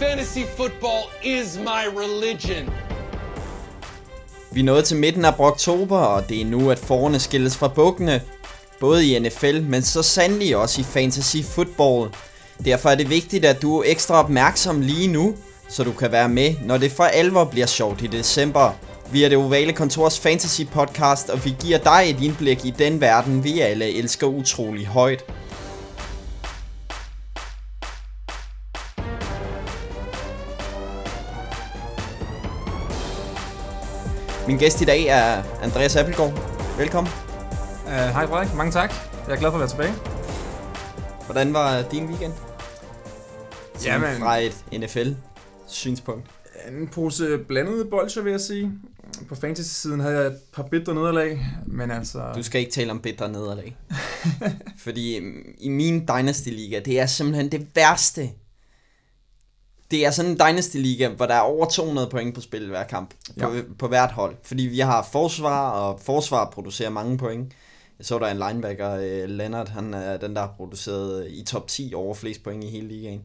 Fantasy 0.00 0.44
football 0.56 1.04
is 1.24 1.58
my 1.58 1.98
religion. 2.00 2.70
Vi 4.52 4.60
er 4.60 4.64
nået 4.64 4.84
til 4.84 4.96
midten 4.96 5.24
af 5.24 5.34
oktober, 5.38 5.98
og 5.98 6.28
det 6.28 6.40
er 6.40 6.44
nu, 6.44 6.70
at 6.70 6.78
forerne 6.78 7.18
skilles 7.18 7.56
fra 7.56 7.68
bukkene. 7.68 8.22
Både 8.80 9.06
i 9.06 9.18
NFL, 9.18 9.62
men 9.62 9.82
så 9.82 10.02
sandelig 10.02 10.56
også 10.56 10.80
i 10.80 10.84
fantasy 10.84 11.36
football. 11.54 12.10
Derfor 12.64 12.90
er 12.90 12.94
det 12.94 13.10
vigtigt, 13.10 13.44
at 13.44 13.62
du 13.62 13.78
er 13.78 13.82
ekstra 13.86 14.14
opmærksom 14.14 14.80
lige 14.80 15.08
nu, 15.08 15.34
så 15.68 15.84
du 15.84 15.92
kan 15.92 16.12
være 16.12 16.28
med, 16.28 16.54
når 16.64 16.76
det 16.78 16.92
for 16.92 17.04
alvor 17.04 17.44
bliver 17.44 17.66
sjovt 17.66 18.02
i 18.02 18.06
december. 18.06 18.72
Vi 19.12 19.24
er 19.24 19.28
det 19.28 19.38
ovale 19.38 19.72
kontors 19.72 20.20
fantasy 20.20 20.62
podcast, 20.72 21.30
og 21.30 21.44
vi 21.44 21.54
giver 21.60 21.78
dig 21.78 22.02
et 22.06 22.22
indblik 22.22 22.64
i 22.64 22.70
den 22.78 23.00
verden, 23.00 23.44
vi 23.44 23.60
alle 23.60 23.98
elsker 23.98 24.26
utrolig 24.26 24.86
højt. 24.86 25.24
Min 34.46 34.58
gæst 34.58 34.80
i 34.80 34.84
dag 34.84 35.04
er 35.06 35.42
Andreas 35.62 35.96
Appelgaard. 35.96 36.32
Velkommen. 36.78 37.12
Uh, 37.84 37.90
hej 37.92 38.26
Frederik, 38.26 38.54
mange 38.54 38.72
tak. 38.72 38.92
Jeg 39.26 39.34
er 39.34 39.38
glad 39.38 39.50
for 39.50 39.54
at 39.54 39.60
være 39.60 39.68
tilbage. 39.68 39.92
Hvordan 41.26 41.52
var 41.52 41.82
din 41.82 42.06
weekend? 42.06 42.32
Sådan 43.74 44.02
Jamen- 44.02 44.18
fra 44.18 44.36
et 44.36 44.64
NFL-synspunkt. 44.72 46.30
En 46.68 46.88
pose 46.88 47.38
blandede 47.38 47.84
bolcher, 47.84 48.22
vil 48.22 48.30
jeg 48.30 48.40
sige. 48.40 48.72
På 49.28 49.34
fantasy-siden 49.34 50.00
havde 50.00 50.16
jeg 50.16 50.26
et 50.26 50.38
par 50.54 50.62
bitre 50.62 50.94
nederlag, 50.94 51.46
men 51.66 51.90
altså... 51.90 52.32
Du 52.34 52.42
skal 52.42 52.60
ikke 52.60 52.72
tale 52.72 52.90
om 52.90 53.00
bitre 53.00 53.32
nederlag. 53.32 53.76
Fordi 54.84 55.20
mm, 55.20 55.54
i 55.58 55.68
min 55.68 56.06
Dynasty 56.06 56.48
Liga, 56.48 56.80
det 56.84 57.00
er 57.00 57.06
simpelthen 57.06 57.52
det 57.52 57.66
værste. 57.74 58.30
Det 59.90 60.06
er 60.06 60.10
sådan 60.10 60.30
en 60.30 60.36
Dynasty 60.38 60.76
Liga, 60.76 61.08
hvor 61.08 61.26
der 61.26 61.34
er 61.34 61.40
over 61.40 61.66
200 61.66 62.08
point 62.10 62.34
på 62.34 62.40
spil 62.40 62.68
hver 62.68 62.84
kamp. 62.84 63.10
På, 63.40 63.52
Ja. 63.54 63.60
på 63.78 63.88
hvert 63.88 64.10
hold. 64.12 64.36
Fordi 64.42 64.62
vi 64.62 64.78
har 64.78 65.08
forsvar, 65.12 65.70
og 65.70 66.00
forsvar 66.00 66.50
producerer 66.50 66.90
mange 66.90 67.18
point. 67.18 67.52
Jeg 67.98 68.06
så 68.06 68.18
der 68.18 68.26
er 68.26 68.30
en 68.30 68.42
linebacker, 68.48 68.90
øh, 68.94 69.28
Leonard, 69.28 69.68
han 69.68 69.94
er 69.94 70.16
den, 70.16 70.34
der 70.34 70.40
har 70.40 70.54
produceret 70.56 71.26
i 71.30 71.44
top 71.44 71.68
10 71.68 71.92
over 71.94 72.14
flest 72.14 72.42
point 72.42 72.64
i 72.64 72.70
hele 72.70 72.88
ligaen. 72.88 73.22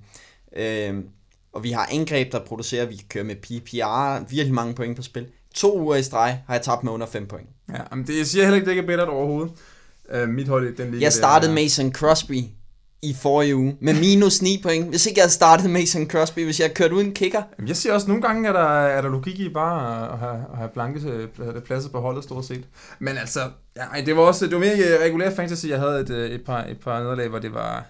Øh, 0.55 1.03
og 1.53 1.63
vi 1.63 1.71
har 1.71 1.89
angreb, 1.91 2.31
der 2.31 2.39
producerer, 2.39 2.85
vi 2.85 2.95
kan 2.95 3.05
køre 3.09 3.23
med 3.23 3.35
PPR, 3.35 4.29
virkelig 4.29 4.53
mange 4.53 4.73
point 4.73 4.95
på 4.95 5.01
spil. 5.01 5.25
To 5.55 5.79
uger 5.79 5.95
i 5.95 6.03
streg 6.03 6.39
har 6.47 6.53
jeg 6.53 6.61
tabt 6.61 6.83
med 6.83 6.91
under 6.91 7.07
5 7.07 7.27
point. 7.27 7.47
Ja, 7.69 7.95
men 7.95 8.07
det, 8.07 8.17
jeg 8.17 8.25
siger 8.25 8.43
heller 8.43 8.55
ikke, 8.55 8.65
det 8.65 8.71
ikke 8.71 8.83
er 8.83 8.87
bittert 8.87 9.09
overhovedet. 9.09 9.51
Uh, 10.23 10.29
mit 10.29 10.47
hold 10.47 10.67
i 10.73 10.75
den 10.75 10.91
liga... 10.91 11.03
Jeg 11.03 11.13
startede 11.13 11.49
der, 11.49 11.61
Mason 11.61 11.93
Crosby 11.93 12.43
i 13.03 13.13
forrige 13.13 13.55
uge 13.55 13.77
med 13.79 13.99
minus 13.99 14.41
9 14.41 14.59
point. 14.63 14.89
Hvis 14.89 15.05
ikke 15.05 15.17
jeg 15.17 15.23
havde 15.23 15.33
startet 15.33 15.69
Mason 15.69 16.09
Crosby, 16.09 16.43
hvis 16.43 16.59
jeg 16.59 16.65
havde 16.65 16.75
kørt 16.75 16.91
uden 16.91 17.13
kicker. 17.13 17.41
Jamen, 17.57 17.67
jeg 17.67 17.77
siger 17.77 17.93
også, 17.93 18.05
at 18.05 18.07
nogle 18.07 18.21
gange 18.21 18.49
er 18.49 18.53
der, 18.53 18.69
er 18.69 19.01
der 19.01 19.09
logik 19.09 19.39
i 19.39 19.49
bare 19.49 20.11
at 20.13 20.19
have, 20.19 20.45
at 20.51 20.57
have 20.57 20.69
blanke 20.69 21.09
øh, 21.09 21.61
pladser 21.61 21.89
på 21.89 21.99
holdet, 21.99 22.23
stort 22.23 22.45
set. 22.45 22.63
Men 22.99 23.17
altså, 23.17 23.39
ja, 23.75 24.01
det 24.05 24.15
var 24.15 24.21
også 24.21 24.45
det 24.45 24.53
var 24.53 24.59
mere 24.59 25.03
regulær 25.03 25.35
fantasy. 25.35 25.65
Jeg 25.65 25.79
havde 25.79 25.99
et, 25.99 26.09
øh, 26.09 26.29
et, 26.29 26.45
par, 26.45 26.63
et 26.63 26.79
par 26.79 26.99
nederlag, 26.99 27.29
hvor 27.29 27.39
det 27.39 27.53
var... 27.53 27.85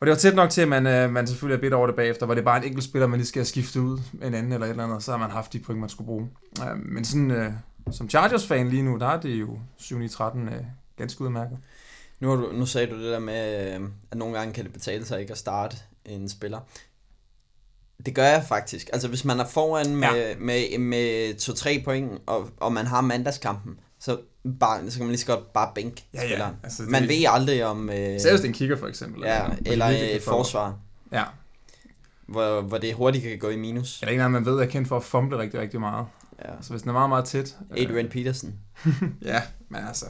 Og 0.00 0.06
det 0.06 0.10
var 0.10 0.18
tæt 0.18 0.34
nok 0.34 0.50
til, 0.50 0.60
at 0.60 0.68
man, 0.68 0.86
øh, 0.86 1.10
man 1.10 1.26
selvfølgelig 1.26 1.56
er 1.56 1.60
bedt 1.60 1.74
over 1.74 1.86
det 1.86 1.96
bagefter, 1.96 2.26
hvor 2.26 2.34
det 2.34 2.40
er 2.40 2.44
bare 2.44 2.58
en 2.58 2.64
enkelt 2.64 2.84
spiller, 2.84 3.06
man 3.06 3.18
lige 3.18 3.28
skal 3.28 3.46
skifte 3.46 3.80
ud 3.80 3.98
en 4.22 4.34
anden 4.34 4.52
eller 4.52 4.66
et 4.66 4.70
eller 4.70 4.84
andet, 4.84 5.02
så 5.02 5.10
har 5.10 5.18
man 5.18 5.30
haft 5.30 5.52
de 5.52 5.58
point, 5.58 5.80
man 5.80 5.88
skulle 5.88 6.06
bruge. 6.06 6.28
Men 6.76 7.04
sådan, 7.04 7.54
som 7.90 8.10
Chargers-fan 8.10 8.68
lige 8.68 8.82
nu, 8.82 8.96
der 8.96 9.06
er 9.06 9.20
det 9.20 9.30
jo 9.40 9.58
7-13 9.80 10.38
ganske 10.96 11.20
udmærket. 11.20 11.58
Nu, 12.20 12.28
har 12.28 12.36
du, 12.36 12.52
nu 12.52 12.66
sagde 12.66 12.86
du 12.86 12.96
det 13.02 13.12
der 13.12 13.18
med, 13.18 13.74
øh, 13.80 13.88
at 14.10 14.18
nogle 14.18 14.38
gange 14.38 14.54
kan 14.54 14.64
det 14.64 14.72
betale 14.72 15.06
sig 15.06 15.20
ikke 15.20 15.32
at 15.32 15.38
starte 15.38 15.76
en 16.04 16.28
spiller. 16.28 16.60
Det 18.06 18.14
gør 18.14 18.24
jeg 18.26 18.44
faktisk. 18.48 18.90
Altså 18.92 19.08
hvis 19.08 19.24
man 19.24 19.40
er 19.40 19.46
foran 19.46 19.96
med, 19.96 20.08
ja. 20.08 20.34
med, 20.38 20.78
med 20.78 21.34
2-3 21.80 21.84
point, 21.84 22.10
og, 22.26 22.50
og 22.60 22.72
man 22.72 22.86
har 22.86 23.00
mandagskampen, 23.00 23.80
så, 24.00 24.20
bare, 24.60 24.90
så 24.90 24.96
kan 24.98 25.06
man 25.06 25.10
lige 25.10 25.20
så 25.20 25.26
godt 25.26 25.52
bare 25.52 25.72
bænke 25.74 26.04
Ja, 26.14 26.20
ja. 26.22 26.26
spilleren. 26.28 26.54
Altså, 26.62 26.82
det- 26.82 26.90
man 26.90 27.08
ved 27.08 27.24
aldrig 27.28 27.64
om... 27.64 27.90
Øh, 27.90 27.96
er 27.96 28.42
en 28.44 28.52
kigger, 28.52 28.76
for 28.76 28.86
eksempel. 28.86 29.22
ja, 29.24 29.46
eller 29.66 29.90
kan 29.90 30.16
et 30.16 30.22
forsvar, 30.22 30.78
Ja, 31.12 31.24
hvor, 32.26 32.60
hvor 32.60 32.78
det 32.78 32.94
hurtigt 32.94 33.24
kan 33.24 33.38
gå 33.38 33.48
i 33.48 33.56
minus. 33.56 34.02
er 34.02 34.06
der 34.06 34.10
ikke 34.10 34.18
noget, 34.18 34.32
man 34.32 34.44
ved, 34.46 34.52
at 34.52 34.58
jeg 34.58 34.66
er 34.66 34.70
kendt 34.70 34.88
for 34.88 34.96
at 34.96 35.04
fumble 35.04 35.38
rigtig, 35.38 35.60
rigtig 35.60 35.80
meget. 35.80 36.06
Ja. 36.44 36.50
Så 36.60 36.70
hvis 36.70 36.82
den 36.82 36.88
er 36.88 36.92
meget, 36.92 37.08
meget 37.08 37.24
tæt... 37.24 37.56
øh, 37.76 37.82
Adrian 37.84 38.08
Peterson. 38.08 38.54
Ja, 39.22 39.42
men 39.68 39.80
altså... 39.88 40.06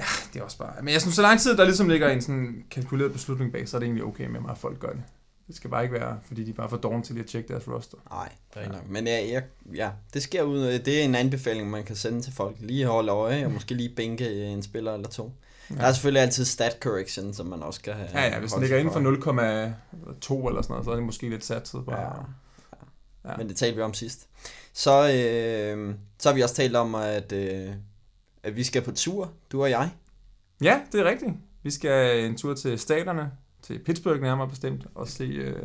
Ja, 0.00 0.04
det 0.32 0.40
er 0.40 0.44
også 0.44 0.58
bare... 0.58 0.72
Men 0.82 0.92
jeg 0.92 1.00
synes, 1.00 1.16
så 1.16 1.22
lang 1.22 1.40
tid, 1.40 1.56
der 1.56 1.64
ligesom 1.64 1.88
ligger 1.88 2.08
en 2.08 2.22
sådan 2.22 2.64
kalkuleret 2.70 3.12
beslutning 3.12 3.52
bag, 3.52 3.68
så 3.68 3.76
er 3.76 3.78
det 3.78 3.86
egentlig 3.86 4.04
okay 4.04 4.26
med 4.26 4.40
mig, 4.40 4.50
at 4.50 4.58
folk 4.58 4.78
gør 4.78 4.90
det. 4.90 5.02
Det 5.46 5.56
skal 5.56 5.70
bare 5.70 5.82
ikke 5.82 5.94
være, 5.94 6.18
fordi 6.26 6.44
de 6.44 6.52
bare 6.52 6.68
for 6.68 6.76
dårlige 6.76 7.02
til 7.02 7.18
at 7.18 7.26
tjekke 7.26 7.48
deres 7.48 7.68
roster. 7.68 7.96
Nej, 8.10 8.28
det 8.54 8.62
er 8.62 8.72
ja. 8.72 8.78
Men 8.88 9.06
ja, 9.06 9.28
jeg, 9.32 9.42
ja, 9.74 9.90
det 10.14 10.22
sker 10.22 10.42
ud. 10.42 10.78
Det 10.78 11.00
er 11.00 11.04
en 11.04 11.14
anbefaling, 11.14 11.70
man 11.70 11.84
kan 11.84 11.96
sende 11.96 12.22
til 12.22 12.32
folk. 12.32 12.56
Lige 12.60 12.86
holde 12.86 13.12
øje, 13.12 13.44
og 13.44 13.52
måske 13.52 13.74
lige 13.74 13.94
bænke 13.96 14.44
en 14.44 14.62
spiller 14.62 14.94
eller 14.94 15.08
to. 15.08 15.32
Ja. 15.70 15.74
Der 15.74 15.82
er 15.82 15.92
selvfølgelig 15.92 16.22
altid 16.22 16.44
stat 16.44 16.76
correction, 16.80 17.34
som 17.34 17.46
man 17.46 17.62
også 17.62 17.78
skal 17.78 17.92
have. 17.92 18.08
Ja, 18.14 18.26
ja, 18.26 18.38
hvis 18.38 18.52
den 18.52 18.60
ligger 18.60 18.78
inden 18.78 18.92
for 18.92 19.00
0,2 19.00 20.48
eller 20.48 20.62
sådan 20.62 20.72
noget, 20.72 20.84
så 20.84 20.90
er 20.90 20.94
det 20.94 21.04
måske 21.04 21.28
lidt 21.28 21.44
satset 21.44 21.86
bare. 21.86 22.00
Ja. 22.00 23.30
Ja. 23.30 23.36
Men 23.36 23.48
det 23.48 23.56
talte 23.56 23.76
vi 23.76 23.82
om 23.82 23.94
sidst. 23.94 24.26
Så, 24.72 24.90
øh, 24.90 25.94
så 26.18 26.28
har 26.28 26.34
vi 26.34 26.42
også 26.42 26.54
talt 26.54 26.76
om, 26.76 26.94
at, 26.94 27.32
øh, 27.32 27.70
at 28.42 28.56
vi 28.56 28.64
skal 28.64 28.82
på 28.82 28.92
tur, 28.92 29.32
du 29.52 29.62
og 29.62 29.70
jeg. 29.70 29.90
ja, 30.62 30.80
det 30.92 31.00
er 31.00 31.04
rigtigt. 31.04 31.32
Vi 31.62 31.70
skal 31.70 32.24
en 32.24 32.36
tur 32.36 32.54
til 32.54 32.78
staterne, 32.78 33.30
til 33.62 33.78
Pittsburgh 33.78 34.20
nærmere 34.20 34.48
bestemt, 34.48 34.86
og 34.94 35.08
se, 35.08 35.24
øh, 35.24 35.62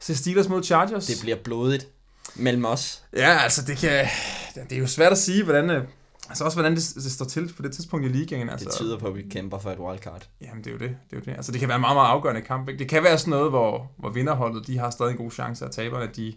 se 0.00 0.16
Steelers 0.16 0.48
mod 0.48 0.62
Chargers. 0.62 1.06
Det 1.06 1.16
bliver 1.22 1.36
blodigt 1.36 1.88
mellem 2.36 2.64
os. 2.64 3.04
Ja, 3.16 3.38
altså 3.42 3.62
det 3.62 3.76
kan... 3.76 4.06
Det 4.54 4.72
er 4.72 4.80
jo 4.80 4.86
svært 4.86 5.12
at 5.12 5.18
sige, 5.18 5.44
hvordan... 5.44 5.70
øh, 5.70 5.84
Altså 6.28 6.44
også, 6.44 6.56
hvordan 6.56 6.76
det, 6.76 6.92
det 6.94 7.12
står 7.12 7.24
til 7.24 7.52
på 7.56 7.62
det 7.62 7.72
tidspunkt 7.72 8.06
i 8.06 8.08
ligaen. 8.08 8.48
Altså, 8.48 8.64
Det 8.64 8.74
tyder 8.74 8.98
på, 8.98 9.06
at 9.06 9.16
vi 9.16 9.22
kæmper 9.22 9.58
for 9.58 9.70
et 9.70 9.78
wildcard. 9.78 10.28
Jamen, 10.40 10.64
det 10.64 10.66
er 10.66 10.72
jo 10.72 10.78
det. 10.78 10.88
det, 11.10 11.16
er 11.16 11.20
jo 11.20 11.22
det. 11.24 11.32
Altså, 11.32 11.52
det 11.52 11.60
kan 11.60 11.68
være 11.68 11.76
en 11.76 11.80
meget, 11.80 11.96
meget 11.96 12.08
afgørende 12.08 12.42
kamp. 12.42 12.68
Ikke? 12.68 12.78
Det 12.78 12.88
kan 12.88 13.02
være 13.04 13.18
sådan 13.18 13.30
noget, 13.30 13.50
hvor, 13.50 13.92
hvor 13.96 14.10
vinderholdet 14.10 14.66
de 14.66 14.78
har 14.78 14.90
stadig 14.90 15.10
en 15.10 15.16
god 15.16 15.30
chance, 15.30 15.64
og 15.64 15.72
taberne 15.72 16.10
de 16.16 16.34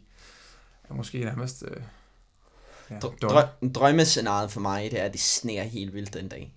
er 0.90 0.94
måske 0.94 1.20
nærmest... 1.20 1.64
Øh, 1.68 1.78
ja, 2.92 2.96
drø- 3.28 3.72
drømmescenariet 3.72 4.52
for 4.52 4.60
mig, 4.60 4.92
det 4.92 5.00
er, 5.00 5.04
at 5.04 5.12
det 5.12 5.22
sneer 5.22 5.64
helt 5.64 5.94
vildt 5.94 6.14
den 6.14 6.28
dag. 6.28 6.54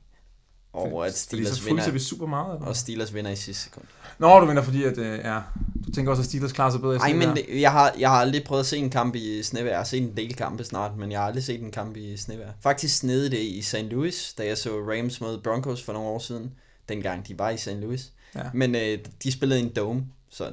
Og 0.72 1.06
at 1.06 1.12
Fordi 1.12 1.18
Steelers 1.18 1.56
så 1.56 1.62
fryser 1.62 1.74
vi 1.74 1.91
vinder, 1.91 1.98
super 1.98 2.26
meget. 2.26 2.54
Eller? 2.54 2.66
og 2.66 2.76
Steelers 2.76 3.14
vinder 3.14 3.30
i 3.30 3.36
sidste 3.36 3.62
sekund. 3.62 3.84
Nå, 4.18 4.40
du 4.40 4.46
mener 4.46 4.62
fordi, 4.62 4.84
at 4.84 4.98
øh, 4.98 5.19
ja, 5.19 5.40
du 5.86 5.92
tænker 5.92 6.10
også, 6.10 6.20
at 6.20 6.26
Steelers 6.26 6.52
klarer 6.52 6.70
sig 6.70 6.80
bedre 6.80 6.94
i 6.94 6.98
Ej, 6.98 7.08
sådan 7.08 7.28
men 7.28 7.36
det, 7.36 7.60
jeg, 7.60 7.72
har, 7.72 7.94
jeg 7.98 8.10
har 8.10 8.16
aldrig 8.16 8.44
prøvet 8.44 8.60
at 8.60 8.66
se 8.66 8.76
en 8.76 8.90
kamp 8.90 9.14
i 9.14 9.42
snevejr. 9.42 9.70
Jeg 9.70 9.78
har 9.78 9.84
set 9.84 10.02
en 10.02 10.16
del 10.16 10.34
kampe 10.36 10.64
snart, 10.64 10.96
men 10.96 11.12
jeg 11.12 11.20
har 11.20 11.26
aldrig 11.26 11.44
set 11.44 11.62
en 11.62 11.70
kamp 11.70 11.96
i 11.96 12.16
snevejr. 12.16 12.52
Faktisk 12.60 12.96
snede 12.98 13.30
det 13.30 13.38
i 13.38 13.62
St. 13.62 13.76
Louis, 13.76 14.34
da 14.38 14.46
jeg 14.46 14.58
så 14.58 14.70
Rams 14.70 15.20
mod 15.20 15.38
Broncos 15.38 15.82
for 15.82 15.92
nogle 15.92 16.08
år 16.08 16.19
siden. 16.19 16.52
Dengang 16.88 17.28
de 17.28 17.38
var 17.38 17.50
i 17.50 17.56
St. 17.56 17.70
Louis. 17.70 18.12
Ja. 18.34 18.42
Men 18.54 18.74
øh, 18.74 18.98
de 19.22 19.32
spillede 19.32 19.60
i 19.60 19.62
en 19.62 19.69
dome, 19.69 20.04
så 20.30 20.44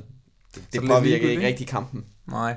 det, 0.55 0.63
det 0.73 0.83
ligegyldigt, 0.83 1.13
ikke 1.13 1.31
ikke? 1.31 1.47
rigtig 1.47 1.67
kampen. 1.67 2.05
Nej. 2.27 2.55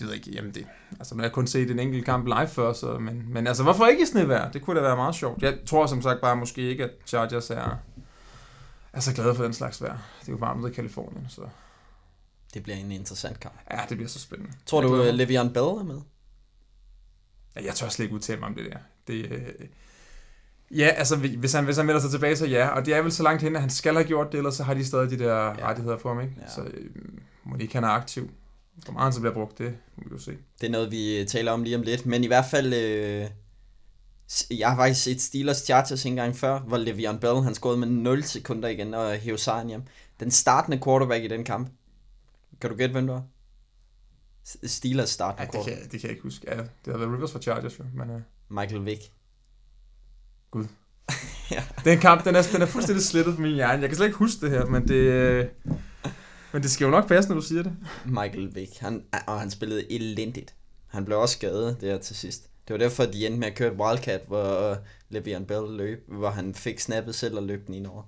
Jeg 0.00 0.08
ved 0.08 0.14
ikke, 0.14 0.30
jamen 0.30 0.54
det... 0.54 0.66
Altså, 0.98 1.14
nu 1.14 1.18
har 1.18 1.24
jeg 1.24 1.32
kun 1.32 1.46
set 1.46 1.70
en 1.70 1.78
enkelt 1.78 2.04
kamp 2.04 2.26
live 2.26 2.48
før, 2.48 2.72
så... 2.72 2.98
Men, 2.98 3.32
men 3.32 3.46
altså, 3.46 3.62
hvorfor 3.62 3.86
ikke 3.86 4.02
i 4.02 4.06
snevejr? 4.06 4.50
Det 4.50 4.62
kunne 4.62 4.76
da 4.80 4.84
være 4.86 4.96
meget 4.96 5.14
sjovt. 5.14 5.42
Jeg 5.42 5.58
tror 5.66 5.86
som 5.86 6.02
sagt 6.02 6.20
bare 6.20 6.36
måske 6.36 6.62
ikke, 6.62 6.84
at 6.84 6.90
Chargers 7.06 7.50
er, 7.50 7.76
er 8.92 9.00
så 9.00 9.14
glade 9.14 9.34
for 9.34 9.42
den 9.42 9.52
slags 9.52 9.82
vejr. 9.82 9.98
Det 10.20 10.28
er 10.28 10.32
jo 10.32 10.38
varmt 10.38 10.68
i 10.68 10.72
Kalifornien, 10.72 11.26
så... 11.28 11.40
Det 12.54 12.62
bliver 12.62 12.76
en 12.76 12.92
interessant 12.92 13.40
kamp. 13.40 13.54
Ja, 13.70 13.80
det 13.88 13.96
bliver 13.96 14.08
så 14.08 14.18
spændende. 14.20 14.52
Tror 14.66 14.80
Jeg 14.80 14.88
du, 14.88 14.94
uh, 14.94 15.04
mig. 15.04 15.14
Le'Veon 15.14 15.52
Bell 15.52 15.66
er 15.66 15.84
med? 15.84 16.00
Ja, 17.56 17.64
jeg 17.64 17.74
tør 17.74 17.88
slet 17.88 18.04
ikke 18.04 18.14
udtale 18.14 18.40
mig 18.40 18.48
om 18.48 18.54
det 18.54 18.64
der. 18.72 18.78
Det, 19.06 19.32
øh... 19.32 19.66
Ja, 20.70 20.86
altså 20.86 21.16
hvis 21.16 21.52
han, 21.52 21.64
hvis 21.64 21.76
han 21.76 21.86
melder 21.86 22.00
sig 22.00 22.10
tilbage, 22.10 22.36
så 22.36 22.46
ja. 22.46 22.68
Og 22.68 22.86
det 22.86 22.94
er 22.94 23.02
vel 23.02 23.12
så 23.12 23.22
langt 23.22 23.42
hen, 23.42 23.54
at 23.56 23.60
han 23.60 23.70
skal 23.70 23.94
have 23.94 24.04
gjort 24.06 24.32
det, 24.32 24.38
ellers 24.38 24.54
så 24.54 24.62
har 24.62 24.74
de 24.74 24.84
stadig 24.84 25.10
de 25.10 25.18
der 25.18 25.34
Ja. 25.34 25.68
rettigheder 25.68 25.98
for 25.98 26.14
ham, 26.14 26.20
ikke? 26.22 26.34
Ja. 26.40 26.48
Så 26.50 26.60
øh, 26.62 26.90
må 27.44 27.56
de 27.56 27.62
ikke 27.62 27.74
han 27.74 27.84
er 27.84 27.88
aktiv. 27.88 28.30
Hvor 28.84 28.92
meget 28.92 29.14
så 29.14 29.20
bliver 29.20 29.34
brugt, 29.34 29.58
det 29.58 29.76
må 29.96 30.02
vi 30.08 30.14
jo 30.14 30.18
se. 30.18 30.36
Det 30.60 30.66
er 30.66 30.70
noget, 30.70 30.90
vi 30.90 31.20
øh, 31.20 31.26
taler 31.26 31.52
om 31.52 31.62
lige 31.62 31.76
om 31.76 31.82
lidt. 31.82 32.06
Men 32.06 32.24
i 32.24 32.26
hvert 32.26 32.44
fald, 32.50 32.74
øh, 32.74 33.26
jeg 34.58 34.68
har 34.68 34.76
faktisk 34.76 35.02
set 35.02 35.20
Steelers 35.20 35.56
Chargers 35.64 36.04
en 36.06 36.16
gang 36.16 36.36
før, 36.36 36.58
hvor 36.60 36.78
Le'Veon 36.78 37.18
Bell, 37.18 37.42
han 37.44 37.54
scorede 37.54 37.78
med 37.78 37.88
0 37.88 38.24
sekunder 38.24 38.68
igen 38.68 38.94
og 38.94 39.12
hævde 39.16 39.38
sejren 39.42 39.68
hjem. 39.68 39.82
Den 40.20 40.30
startende 40.30 40.80
quarterback 40.84 41.24
i 41.24 41.28
den 41.28 41.44
kamp. 41.44 41.68
Kan 42.60 42.70
du 42.70 42.76
gætte, 42.76 42.92
hvem 42.92 43.06
det 43.06 43.14
var? 43.14 43.22
Steelers 44.64 45.10
startende 45.10 45.42
Ja, 45.42 45.46
det, 45.46 45.52
quarterback. 45.52 45.82
kan, 45.82 45.90
det 45.90 46.00
kan 46.00 46.08
jeg 46.08 46.10
ikke 46.10 46.22
huske. 46.22 46.46
Ja, 46.48 46.56
det 46.56 46.92
har 46.92 46.96
været 46.98 47.12
Rivers 47.12 47.32
for 47.32 47.38
Chargers, 47.38 47.78
jo. 47.78 47.84
Men 47.94 48.10
øh, 48.10 48.20
Michael 48.48 48.86
Vick. 48.86 49.02
den 51.84 51.98
kamp, 51.98 52.24
den 52.24 52.34
er, 52.36 52.42
den 52.52 52.62
er 52.62 52.66
fuldstændig 52.66 53.04
slettet 53.04 53.34
på 53.34 53.40
min 53.40 53.54
hjerne. 53.54 53.80
Jeg 53.80 53.88
kan 53.88 53.96
slet 53.96 54.06
ikke 54.06 54.18
huske 54.18 54.40
det 54.40 54.50
her, 54.50 54.66
men 54.66 54.88
det... 54.88 54.94
Øh, 54.94 55.46
men 56.56 56.62
det 56.62 56.70
skal 56.70 56.84
jo 56.84 56.90
nok 56.90 57.08
passe, 57.08 57.30
når 57.30 57.36
du 57.36 57.46
siger 57.46 57.62
det. 57.62 57.72
Michael 58.06 58.54
Vick. 58.54 58.78
Han, 58.78 59.04
og 59.26 59.40
han 59.40 59.50
spillede 59.50 59.92
elendigt. 59.92 60.54
Han 60.86 61.04
blev 61.04 61.18
også 61.18 61.32
skadet 61.32 61.80
der 61.80 61.98
til 61.98 62.16
sidst. 62.16 62.42
Det 62.42 62.74
var 62.74 62.78
derfor, 62.78 63.04
de 63.04 63.26
endte 63.26 63.40
med 63.40 63.46
at 63.46 63.54
køre 63.54 63.72
et 63.72 63.80
wildcat, 63.80 64.20
hvor 64.26 64.74
Le'Veon 65.14 65.44
Bell 65.44 65.76
løb, 65.76 66.04
hvor 66.08 66.30
han 66.30 66.54
fik 66.54 66.80
snappet 66.80 67.14
selv 67.14 67.36
og 67.36 67.42
løb 67.42 67.66
den 67.66 67.74
ind 67.74 67.86
over. 67.86 68.02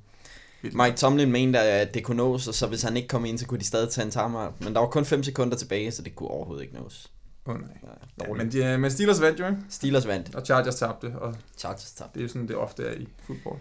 Mike 0.63 0.97
Tomlin 0.97 1.33
mente, 1.33 1.59
at 1.59 1.95
det 1.95 2.05
kunne 2.05 2.17
nås, 2.17 2.49
og 2.49 2.55
så 2.55 2.67
hvis 2.67 2.83
han 2.83 2.97
ikke 2.97 3.09
kom 3.09 3.25
ind, 3.25 3.39
så 3.39 3.47
kunne 3.47 3.61
de 3.61 3.65
stadig 3.65 3.91
tage 3.91 4.05
en 4.05 4.11
timeout. 4.11 4.61
Men 4.61 4.75
der 4.75 4.81
var 4.81 4.89
kun 4.89 5.05
5 5.05 5.23
sekunder 5.23 5.57
tilbage, 5.57 5.91
så 5.91 6.03
det 6.03 6.17
kunne 6.17 6.29
overhovedet 6.29 6.63
ikke 6.63 6.75
nås. 6.75 7.13
Åh 7.47 7.55
oh, 7.55 7.61
nej. 7.61 7.71
Ja, 7.83 8.27
Ja, 8.27 8.35
men, 8.35 8.53
de, 8.53 8.79
men 8.79 8.91
Steelers 8.91 9.21
vandt 9.21 9.41
jo, 9.41 9.47
ikke? 9.47 9.59
Steelers 9.71 10.07
vandt. 10.07 10.35
Og 10.35 10.47
Chargers 10.47 10.75
tabte, 10.75 11.13
og 11.19 11.35
Chargers 11.59 11.93
tabte. 11.93 12.15
det 12.15 12.21
er 12.21 12.23
jo 12.23 12.29
sådan, 12.29 12.49
det 12.49 12.57
ofte 12.57 12.83
er 12.83 12.93
i 12.93 13.09
fodbold. 13.27 13.59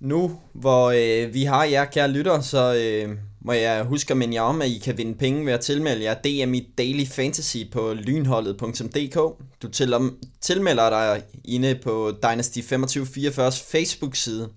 Nu, 0.00 0.40
hvor 0.52 0.90
øh, 0.90 1.34
vi 1.34 1.44
har 1.44 1.64
jer, 1.64 1.84
kære 1.84 2.10
lytter, 2.10 2.40
så 2.40 2.74
øh, 2.74 3.16
må 3.40 3.52
jeg 3.52 3.84
huske 3.84 4.10
at 4.10 4.16
minde 4.16 4.34
jer 4.34 4.42
om, 4.42 4.62
at 4.62 4.68
I 4.68 4.78
kan 4.78 4.98
vinde 4.98 5.14
penge 5.14 5.46
ved 5.46 5.52
at 5.52 5.60
tilmelde 5.60 6.04
jer 6.04 6.14
DM 6.14 6.54
i 6.54 6.68
Daily 6.78 7.06
Fantasy 7.06 7.56
på 7.72 7.94
lynholdet.dk. 7.94 9.14
Du 9.62 9.68
til, 9.68 10.10
tilmelder 10.40 10.90
dig 10.90 11.22
inde 11.44 11.78
på 11.82 12.12
Dynasty 12.22 12.58
2544's 12.58 13.70
Facebook-side. 13.72 14.48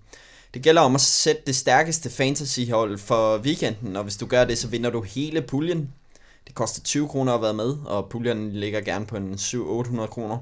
Det 0.54 0.62
gælder 0.62 0.82
om 0.82 0.94
at 0.94 1.00
sætte 1.00 1.42
det 1.46 1.56
stærkeste 1.56 2.10
fantasyhold 2.10 2.98
for 2.98 3.38
weekenden, 3.38 3.96
og 3.96 4.02
hvis 4.02 4.16
du 4.16 4.26
gør 4.26 4.44
det, 4.44 4.58
så 4.58 4.68
vinder 4.68 4.90
du 4.90 5.02
hele 5.02 5.42
puljen. 5.42 5.90
Det 6.46 6.54
koster 6.54 6.82
20 6.82 7.08
kroner 7.08 7.32
at 7.32 7.42
være 7.42 7.54
med, 7.54 7.76
og 7.86 8.08
puljen 8.10 8.52
ligger 8.52 8.80
gerne 8.80 9.06
på 9.06 9.16
en 9.16 9.34
700-800 9.34 10.06
kroner. 10.06 10.38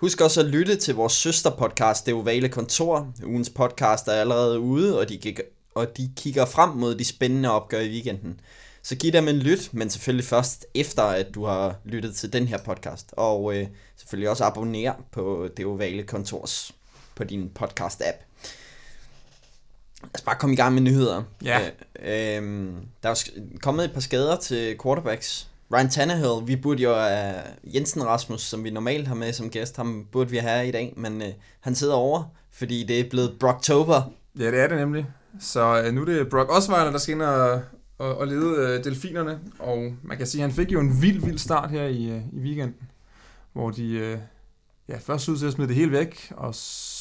Husk 0.00 0.20
også 0.20 0.40
at 0.40 0.46
lytte 0.46 0.76
til 0.76 0.94
vores 0.94 1.12
søsterpodcast, 1.12 2.06
Det 2.06 2.14
Ovale 2.14 2.48
Kontor. 2.48 3.12
Ugens 3.24 3.50
podcast 3.50 4.08
er 4.08 4.12
allerede 4.12 4.60
ude, 4.60 4.98
og 4.98 5.08
de, 5.08 5.18
kigger, 5.18 5.42
og 5.74 5.96
de 5.96 6.10
kigger 6.16 6.44
frem 6.44 6.68
mod 6.70 6.94
de 6.94 7.04
spændende 7.04 7.50
opgør 7.50 7.80
i 7.80 7.88
weekenden. 7.90 8.40
Så 8.82 8.96
giv 8.96 9.12
dem 9.12 9.28
en 9.28 9.36
lyt, 9.36 9.74
men 9.74 9.90
selvfølgelig 9.90 10.24
først 10.24 10.66
efter, 10.74 11.02
at 11.02 11.26
du 11.34 11.44
har 11.44 11.76
lyttet 11.84 12.14
til 12.14 12.32
den 12.32 12.48
her 12.48 12.58
podcast. 12.58 13.10
Og 13.12 13.56
øh, 13.56 13.66
selvfølgelig 13.96 14.30
også 14.30 14.44
abonner 14.44 14.92
på 15.12 15.48
Det 15.56 15.66
Ovale 15.66 16.02
Kontors 16.02 16.72
på 17.14 17.24
din 17.24 17.50
podcast-app. 17.58 18.24
Lad 20.02 20.14
os 20.14 20.22
bare 20.22 20.36
komme 20.38 20.52
i 20.52 20.56
gang 20.56 20.74
med 20.74 20.82
nyheder. 20.82 21.22
Ja. 21.44 21.60
Øh, 21.60 22.42
øh, 22.42 22.72
der 23.02 23.08
er 23.08 23.28
kommet 23.62 23.84
et 23.84 23.92
par 23.92 24.00
skader 24.00 24.36
til 24.36 24.76
quarterbacks. 24.82 25.49
Ryan 25.74 25.90
Tannehill, 25.90 26.46
vi 26.46 26.56
burde 26.56 26.82
jo 26.82 26.94
have 26.94 27.34
Jensen 27.64 28.06
Rasmus, 28.06 28.40
som 28.40 28.64
vi 28.64 28.70
normalt 28.70 29.08
har 29.08 29.14
med 29.14 29.32
som 29.32 29.50
gæst, 29.50 29.76
ham 29.76 30.06
burde 30.12 30.30
vi 30.30 30.36
have 30.36 30.68
i 30.68 30.70
dag, 30.70 30.94
men 30.96 31.22
uh, 31.22 31.28
han 31.60 31.74
sidder 31.74 31.94
over, 31.94 32.22
fordi 32.52 32.84
det 32.84 33.00
er 33.00 33.10
blevet 33.10 33.36
Brocktober. 33.40 34.02
Ja, 34.38 34.50
det 34.50 34.60
er 34.60 34.68
det 34.68 34.78
nemlig. 34.78 35.06
Så 35.40 35.84
uh, 35.86 35.94
nu 35.94 36.00
er 36.00 36.04
det 36.04 36.28
Brock 36.30 36.50
Osweiler, 36.50 36.90
der 36.90 36.98
skal 36.98 37.14
ind 37.14 37.22
og, 37.22 37.62
og, 37.98 38.18
og 38.18 38.26
lede 38.26 38.78
uh, 38.78 38.84
delfinerne. 38.84 39.38
Og 39.58 39.92
man 40.02 40.16
kan 40.16 40.26
sige, 40.26 40.44
at 40.44 40.50
han 40.50 40.56
fik 40.56 40.72
jo 40.72 40.80
en 40.80 41.02
vild, 41.02 41.24
vild 41.24 41.38
start 41.38 41.70
her 41.70 41.84
i, 41.84 42.10
uh, 42.10 42.22
i 42.32 42.40
weekenden. 42.40 42.76
Hvor 43.52 43.70
de 43.70 44.12
uh, 44.12 44.20
ja, 44.88 44.98
først 44.98 45.28
ud 45.28 45.36
til 45.36 45.46
at 45.46 45.52
smide 45.52 45.68
det 45.68 45.76
hele 45.76 45.92
væk, 45.92 46.32
og 46.36 46.54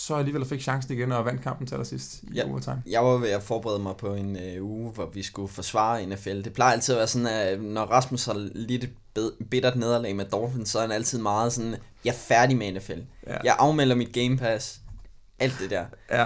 så 0.09 0.15
alligevel 0.15 0.45
fik 0.45 0.61
chancen 0.61 0.93
igen 0.93 1.11
og 1.11 1.25
vandt 1.25 1.41
kampen 1.41 1.67
til 1.67 1.75
allersidst 1.75 2.23
i 2.23 2.27
Ja. 2.35 2.49
overtime. 2.49 2.83
Jeg 2.87 3.05
var 3.05 3.17
ved 3.17 3.29
at 3.29 3.43
forberede 3.43 3.79
mig 3.79 3.95
på 3.97 4.13
en 4.13 4.37
øh, 4.37 4.63
uge, 4.65 4.91
hvor 4.91 5.09
vi 5.13 5.23
skulle 5.23 5.47
forsvare 5.53 6.05
NFL. 6.05 6.41
Det 6.41 6.53
plejer 6.53 6.71
altid 6.73 6.93
at 6.93 6.97
være 6.97 7.07
sådan, 7.07 7.27
at 7.27 7.61
når 7.61 7.81
Rasmus 7.85 8.25
har 8.25 8.33
lidt 8.55 8.85
bittert 9.49 9.75
nederlag 9.75 10.15
med 10.15 10.25
Dolphins, 10.25 10.69
så 10.69 10.77
er 10.77 10.81
han 10.81 10.91
altid 10.91 11.19
meget 11.19 11.53
sådan, 11.53 11.75
jeg 12.05 12.11
er 12.11 12.15
færdig 12.17 12.57
med 12.57 12.71
NFL. 12.71 12.99
Ja. 13.27 13.37
Jeg 13.43 13.55
afmelder 13.59 13.95
mit 13.95 14.13
Game 14.13 14.37
Pass. 14.37 14.79
Alt 15.39 15.55
det 15.61 15.69
der. 15.69 15.85
ja. 16.11 16.25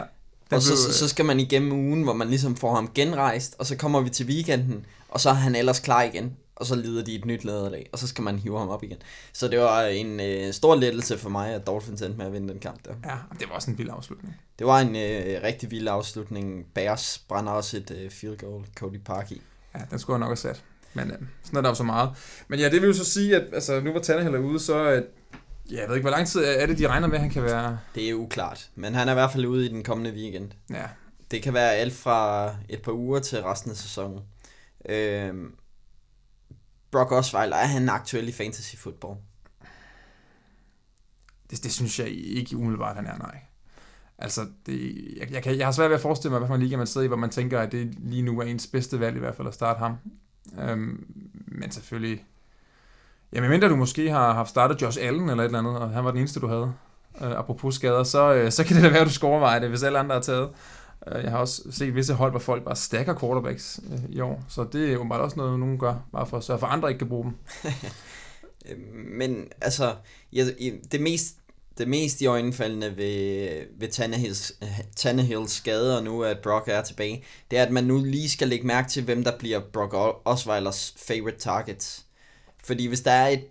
Og 0.51 0.61
så, 0.61 0.69
blev, 0.69 0.77
så, 0.77 0.93
så 0.99 1.07
skal 1.09 1.25
man 1.25 1.39
igennem 1.39 1.71
ugen, 1.71 2.03
hvor 2.03 2.13
man 2.13 2.27
ligesom 2.29 2.55
får 2.55 2.75
ham 2.75 2.91
genrejst, 2.95 3.55
og 3.59 3.65
så 3.65 3.75
kommer 3.77 4.01
vi 4.01 4.09
til 4.09 4.25
weekenden, 4.25 4.85
og 5.09 5.19
så 5.19 5.29
er 5.29 5.33
han 5.33 5.55
ellers 5.55 5.79
klar 5.79 6.03
igen, 6.03 6.33
og 6.63 6.67
så 6.67 6.75
lider 6.75 7.03
de 7.03 7.15
et 7.15 7.25
nyt 7.25 7.45
nederlag, 7.45 7.89
og 7.91 7.99
så 7.99 8.07
skal 8.07 8.23
man 8.23 8.39
hive 8.39 8.59
ham 8.59 8.69
op 8.69 8.83
igen. 8.83 8.97
Så 9.33 9.47
det 9.47 9.59
var 9.59 9.81
en 9.83 10.19
øh, 10.19 10.53
stor 10.53 10.75
lettelse 10.75 11.17
for 11.17 11.29
mig, 11.29 11.53
at 11.53 11.67
Dolphins 11.67 12.01
endte 12.01 12.17
med 12.17 12.25
at 12.25 12.33
vinde 12.33 12.49
den 12.53 12.59
kamp 12.59 12.85
der. 12.85 12.93
Ja, 13.05 13.15
det 13.39 13.49
var 13.49 13.55
også 13.55 13.71
en 13.71 13.77
vild 13.77 13.89
afslutning. 13.91 14.35
Det 14.59 14.67
var 14.67 14.79
en 14.79 14.95
øh, 14.95 15.43
rigtig 15.43 15.71
vild 15.71 15.87
afslutning. 15.87 16.65
Bears 16.75 17.23
brænder 17.27 17.51
også 17.51 17.77
et 17.77 17.91
øh, 17.91 18.11
field 18.11 18.37
goal, 18.37 18.65
Cody 18.75 18.99
Park 19.05 19.31
i. 19.31 19.41
Ja, 19.75 19.79
den 19.91 19.99
skulle 19.99 20.15
jeg 20.15 20.19
nok 20.19 20.29
have 20.29 20.37
sat. 20.37 20.63
Men 20.93 21.11
øh, 21.11 21.17
sådan 21.43 21.57
er 21.57 21.61
der 21.61 21.69
jo 21.69 21.75
så 21.75 21.83
meget. 21.83 22.09
Men 22.47 22.59
ja, 22.59 22.69
det 22.69 22.81
vil 22.81 22.87
jo 22.87 22.93
så 22.93 23.05
sige, 23.05 23.35
at 23.35 23.43
altså, 23.53 23.79
nu 23.79 23.93
var 23.93 23.99
Tannehill 23.99 24.37
ude, 24.37 24.59
så... 24.59 24.83
At, 24.83 25.03
ja, 25.71 25.79
jeg 25.79 25.87
ved 25.89 25.95
ikke, 25.95 26.03
hvor 26.03 26.17
lang 26.17 26.27
tid 26.27 26.43
er 26.43 26.65
det, 26.65 26.77
de 26.77 26.87
regner 26.87 27.07
med, 27.07 27.15
at 27.15 27.21
han 27.21 27.29
kan 27.29 27.43
være... 27.43 27.79
Det 27.95 28.09
er 28.09 28.13
uklart, 28.13 28.69
men 28.75 28.93
han 28.95 29.07
er 29.07 29.11
i 29.11 29.15
hvert 29.15 29.31
fald 29.31 29.45
ude 29.45 29.65
i 29.65 29.69
den 29.69 29.83
kommende 29.83 30.11
weekend. 30.11 30.51
Ja, 30.69 30.85
Det 31.31 31.41
kan 31.41 31.53
være 31.53 31.73
alt 31.73 31.93
fra 31.93 32.49
et 32.69 32.81
par 32.81 32.91
uger 32.91 33.19
til 33.19 33.43
resten 33.43 33.71
af 33.71 33.77
sæsonen. 33.77 34.19
Øh, 34.89 35.33
Brock 36.93 37.11
Osweiler, 37.11 37.55
er 37.55 37.65
han 37.65 37.89
aktuel 37.89 38.27
i 38.27 38.31
fantasy 38.31 38.75
football? 38.75 39.17
det, 41.53 41.63
det 41.63 41.71
synes 41.71 41.99
jeg 41.99 42.07
ikke 42.09 42.57
umiddelbart, 42.57 42.95
han 42.95 43.05
er, 43.05 43.17
nej. 43.17 43.37
Altså, 44.17 44.41
det, 44.65 45.07
jeg, 45.19 45.31
jeg, 45.31 45.43
kan, 45.43 45.57
jeg 45.57 45.67
har 45.67 45.71
svært 45.71 45.89
ved 45.89 45.95
at 45.95 46.01
forestille 46.01 46.31
mig, 46.31 46.39
hvad 46.39 46.47
for 46.47 46.55
en 46.55 46.61
liga 46.61 46.77
man 46.77 46.87
sidder 46.87 47.05
i, 47.05 47.07
hvor 47.07 47.17
man 47.17 47.29
tænker, 47.29 47.59
at 47.59 47.71
det 47.71 47.95
lige 47.99 48.21
nu 48.21 48.39
er 48.39 48.43
ens 48.43 48.67
bedste 48.67 48.99
valg 48.99 49.15
i 49.15 49.19
hvert 49.19 49.35
fald 49.35 49.47
at 49.47 49.53
starte 49.53 49.79
ham. 49.79 49.97
Øhm, 50.59 51.05
men 51.47 51.71
selvfølgelig... 51.71 52.25
Ja, 53.33 53.41
medmindre 53.41 53.69
du 53.69 53.75
måske 53.75 54.09
har 54.09 54.33
haft 54.33 54.49
startet 54.49 54.81
Josh 54.81 54.97
Allen 55.01 55.29
eller 55.29 55.43
et 55.43 55.45
eller 55.45 55.59
andet, 55.59 55.77
og 55.77 55.89
han 55.89 56.05
var 56.05 56.11
den 56.11 56.19
eneste, 56.19 56.39
du 56.39 56.47
havde, 56.47 56.73
øh, 57.21 57.31
apropos 57.31 57.75
skader, 57.75 58.03
så, 58.03 58.33
øh, 58.33 58.51
så 58.51 58.63
kan 58.63 58.75
det 58.75 58.83
da 58.83 58.89
være, 58.89 59.01
at 59.01 59.07
du 59.07 59.13
skal 59.13 59.25
overveje 59.25 59.59
det, 59.59 59.69
hvis 59.69 59.83
alle 59.83 59.99
andre 59.99 60.15
har 60.15 60.21
taget. 60.21 60.49
Øh, 61.07 61.23
jeg 61.23 61.31
har 61.31 61.37
også 61.37 61.61
set 61.71 61.95
visse 61.95 62.13
hold, 62.13 62.31
hvor 62.31 62.39
folk 62.39 62.63
bare 62.63 62.75
stacker 62.75 63.19
quarterbacks 63.19 63.79
øh, 63.91 63.99
i 64.09 64.19
år, 64.19 64.43
så 64.49 64.63
det 64.63 64.89
er 64.89 64.93
jo 64.93 65.03
bare 65.09 65.19
også 65.19 65.37
noget, 65.37 65.59
nogen 65.59 65.79
gør, 65.79 65.95
bare 66.11 66.27
for 66.27 66.37
at 66.37 66.43
sørge 66.43 66.59
for, 66.59 66.67
at 66.67 66.73
andre 66.73 66.89
ikke 66.89 66.99
kan 66.99 67.09
bruge 67.09 67.23
dem. 67.23 67.33
Øh, 68.69 68.77
men 69.17 69.47
altså, 69.61 69.95
jeg, 70.33 70.45
det 70.91 71.01
mest 71.01 71.35
det 71.77 71.87
mest 71.87 72.21
i 72.21 72.25
øjenfaldende 72.25 72.97
ved, 72.97 73.65
ved 73.79 73.87
Tannehills, 73.87 74.53
Tannehills 74.95 75.51
skader 75.51 76.01
nu, 76.01 76.23
at 76.23 76.39
Brock 76.39 76.67
er 76.67 76.81
tilbage, 76.81 77.23
det 77.51 77.59
er, 77.59 77.63
at 77.63 77.71
man 77.71 77.83
nu 77.83 78.03
lige 78.03 78.29
skal 78.29 78.47
lægge 78.47 78.67
mærke 78.67 78.89
til, 78.89 79.03
hvem 79.03 79.23
der 79.23 79.37
bliver 79.37 79.59
Brock 79.73 79.93
Osweilers 80.25 80.95
favorite 80.97 81.39
targets. 81.39 82.05
Fordi 82.65 82.85
hvis 82.87 83.01
der 83.01 83.11
er 83.11 83.27
et, 83.27 83.43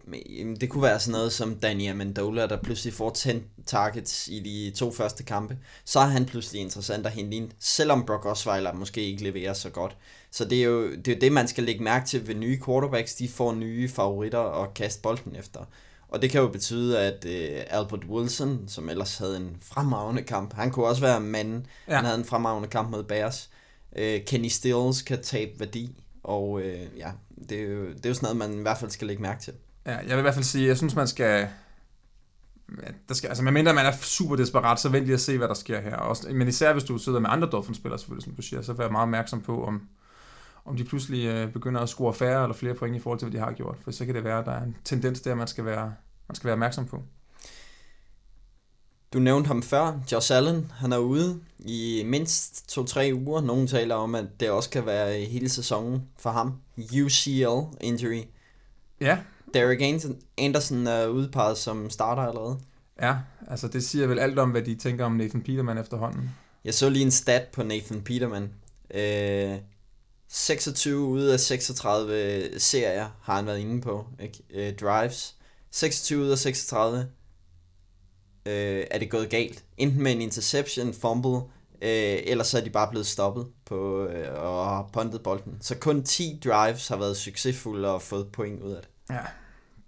det 0.60 0.70
kunne 0.70 0.82
være 0.82 1.00
sådan 1.00 1.12
noget 1.12 1.32
som 1.32 1.54
Danny 1.54 1.90
Amendola, 1.90 2.46
der 2.46 2.62
pludselig 2.62 2.94
får 2.94 3.10
10 3.10 3.30
targets 3.66 4.28
i 4.28 4.40
de 4.40 4.78
to 4.78 4.92
første 4.92 5.22
kampe, 5.22 5.58
så 5.84 6.00
er 6.00 6.04
han 6.04 6.26
pludselig 6.26 6.62
interessant 6.62 7.06
at 7.06 7.12
hente 7.12 7.36
ind, 7.36 7.50
selvom 7.58 8.06
Brock 8.06 8.26
Osweiler 8.26 8.72
måske 8.72 9.00
ikke 9.00 9.24
leverer 9.24 9.52
så 9.52 9.70
godt. 9.70 9.96
Så 10.30 10.44
det 10.44 10.58
er 10.58 10.64
jo 10.64 10.94
det, 10.94 11.08
er 11.08 11.20
det 11.20 11.32
man 11.32 11.48
skal 11.48 11.64
lægge 11.64 11.84
mærke 11.84 12.06
til 12.06 12.28
ved 12.28 12.34
nye 12.34 12.60
quarterbacks, 12.64 13.14
de 13.14 13.28
får 13.28 13.54
nye 13.54 13.88
favoritter 13.88 14.62
at 14.62 14.74
kaste 14.74 15.02
bolden 15.02 15.36
efter. 15.36 15.60
Og 16.08 16.22
det 16.22 16.30
kan 16.30 16.40
jo 16.40 16.48
betyde, 16.48 17.00
at 17.00 17.24
øh, 17.24 17.62
Albert 17.66 18.04
Wilson, 18.08 18.64
som 18.68 18.88
ellers 18.88 19.18
havde 19.18 19.36
en 19.36 19.56
fremragende 19.62 20.22
kamp, 20.22 20.54
han 20.54 20.70
kunne 20.70 20.86
også 20.86 21.02
være 21.02 21.20
manden. 21.20 21.66
Ja. 21.88 21.94
han 21.94 22.04
havde 22.04 22.18
en 22.18 22.24
fremragende 22.24 22.68
kamp 22.68 22.90
mod 22.90 23.02
Bears. 23.02 23.50
Øh, 23.96 24.20
Kenny 24.24 24.48
Stills 24.48 25.02
kan 25.02 25.22
tabe 25.22 25.50
værdi, 25.60 25.96
og 26.24 26.60
øh, 26.62 26.98
ja, 26.98 27.10
det 27.48 27.58
er, 27.60 27.64
jo, 27.64 27.86
det 27.88 28.06
er 28.06 28.10
jo 28.10 28.14
sådan 28.14 28.36
noget, 28.36 28.50
man 28.50 28.58
i 28.58 28.62
hvert 28.62 28.78
fald 28.78 28.90
skal 28.90 29.06
lægge 29.06 29.22
mærke 29.22 29.40
til. 29.42 29.52
Ja, 29.86 29.96
jeg 29.96 30.08
vil 30.08 30.18
i 30.18 30.20
hvert 30.20 30.34
fald 30.34 30.44
sige, 30.44 30.66
jeg 30.68 30.76
synes, 30.76 30.96
man 30.96 31.08
skal... 31.08 31.48
ja, 32.82 32.88
Der 33.08 33.14
skal 33.14 33.28
altså, 33.28 33.44
medmindre 33.44 33.74
man 33.74 33.86
er 33.86 33.92
super 33.92 34.36
desperat, 34.36 34.80
så 34.80 34.88
vent 34.88 35.04
lige 35.04 35.14
at 35.14 35.20
se, 35.20 35.38
hvad 35.38 35.48
der 35.48 35.54
sker 35.54 35.80
her. 35.80 35.96
Også, 35.96 36.28
men 36.32 36.48
især 36.48 36.72
hvis 36.72 36.84
du 36.84 36.98
sidder 36.98 37.20
med 37.20 37.30
andre 37.30 37.48
Dolphins-spillere, 37.48 37.98
selvfølgelig, 37.98 38.24
som 38.24 38.34
du 38.34 38.42
siger, 38.42 38.62
så 38.62 38.72
vær 38.72 38.88
meget 38.88 39.02
opmærksom 39.02 39.40
på, 39.40 39.64
om, 39.64 39.88
om 40.64 40.76
de 40.76 40.84
pludselig 40.84 41.26
øh, 41.26 41.52
begynder 41.52 41.80
at 41.80 41.88
score 41.88 42.14
færre 42.14 42.42
eller 42.42 42.54
flere 42.54 42.74
point 42.74 42.96
i 42.96 42.98
forhold 43.00 43.18
til, 43.18 43.28
hvad 43.28 43.40
de 43.40 43.44
har 43.44 43.52
gjort. 43.52 43.76
For 43.80 43.90
så 43.90 44.06
kan 44.06 44.14
det 44.14 44.24
være, 44.24 44.38
at 44.38 44.46
der 44.46 44.52
er 44.52 44.62
en 44.62 44.76
tendens 44.84 45.20
der, 45.20 45.34
man 45.34 45.46
skal 45.46 45.64
være, 45.64 45.94
man 46.28 46.34
skal 46.34 46.46
være 46.46 46.52
opmærksom 46.52 46.86
på. 46.86 47.02
Du 49.12 49.18
nævnte 49.18 49.46
ham 49.46 49.62
før, 49.62 50.00
Josh 50.12 50.36
Allen, 50.36 50.72
han 50.74 50.92
er 50.92 50.98
ude 50.98 51.40
i 51.58 52.02
mindst 52.06 52.78
2-3 52.78 53.12
uger. 53.12 53.40
Nogle 53.40 53.68
taler 53.68 53.94
om, 53.94 54.14
at 54.14 54.24
det 54.40 54.50
også 54.50 54.70
kan 54.70 54.86
være 54.86 55.20
hele 55.20 55.48
sæsonen 55.48 56.02
for 56.18 56.30
ham. 56.30 56.54
UCL 57.04 57.76
injury. 57.80 58.22
Ja, 59.00 59.18
Derek 59.54 59.80
Anderson 60.38 60.86
er 60.86 61.06
udpeget 61.06 61.58
som 61.58 61.90
starter 61.90 62.22
allerede. 62.22 62.58
ja, 63.02 63.16
altså 63.46 63.68
det 63.68 63.84
siger 63.84 64.06
vel 64.06 64.18
alt 64.18 64.38
om, 64.38 64.50
hvad 64.50 64.62
de 64.62 64.74
tænker 64.74 65.04
om 65.04 65.12
Nathan 65.12 65.42
Peterman 65.42 65.78
efterhånden. 65.78 66.30
Jeg 66.64 66.74
så 66.74 66.88
lige 66.88 67.04
en 67.04 67.10
stat 67.10 67.48
på 67.52 67.62
Nathan 67.62 68.02
Peterman. 68.02 68.50
Øh, 68.94 69.58
26 70.28 70.98
ud 70.98 71.22
af 71.22 71.40
36 71.40 72.48
serier 72.58 73.08
har 73.22 73.36
han 73.36 73.46
været 73.46 73.58
inde 73.58 73.80
på. 73.80 74.06
Ikke? 74.20 74.42
Øh, 74.54 74.74
drives. 74.74 75.36
26 75.70 76.22
ud 76.22 76.28
af 76.28 76.38
36 76.38 77.06
øh, 78.46 78.84
er 78.90 78.98
det 78.98 79.10
gået 79.10 79.30
galt. 79.30 79.64
Enten 79.78 80.02
med 80.02 80.12
en 80.12 80.20
interception, 80.20 80.94
fumble, 80.94 81.36
øh, 81.82 82.18
eller 82.26 82.44
så 82.44 82.58
er 82.58 82.62
de 82.62 82.70
bare 82.70 82.88
blevet 82.90 83.06
stoppet 83.06 83.46
på 83.64 84.04
øh, 84.04 84.44
og 84.44 84.64
har 84.68 84.88
puntet 84.92 85.22
bolden. 85.22 85.56
Så 85.60 85.74
kun 85.74 86.02
10 86.02 86.40
drives 86.44 86.88
har 86.88 86.96
været 86.96 87.16
succesfulde 87.16 87.94
og 87.94 88.02
fået 88.02 88.28
point 88.32 88.62
ud 88.62 88.72
af 88.72 88.80
det. 88.82 89.14
Ja, 89.14 89.20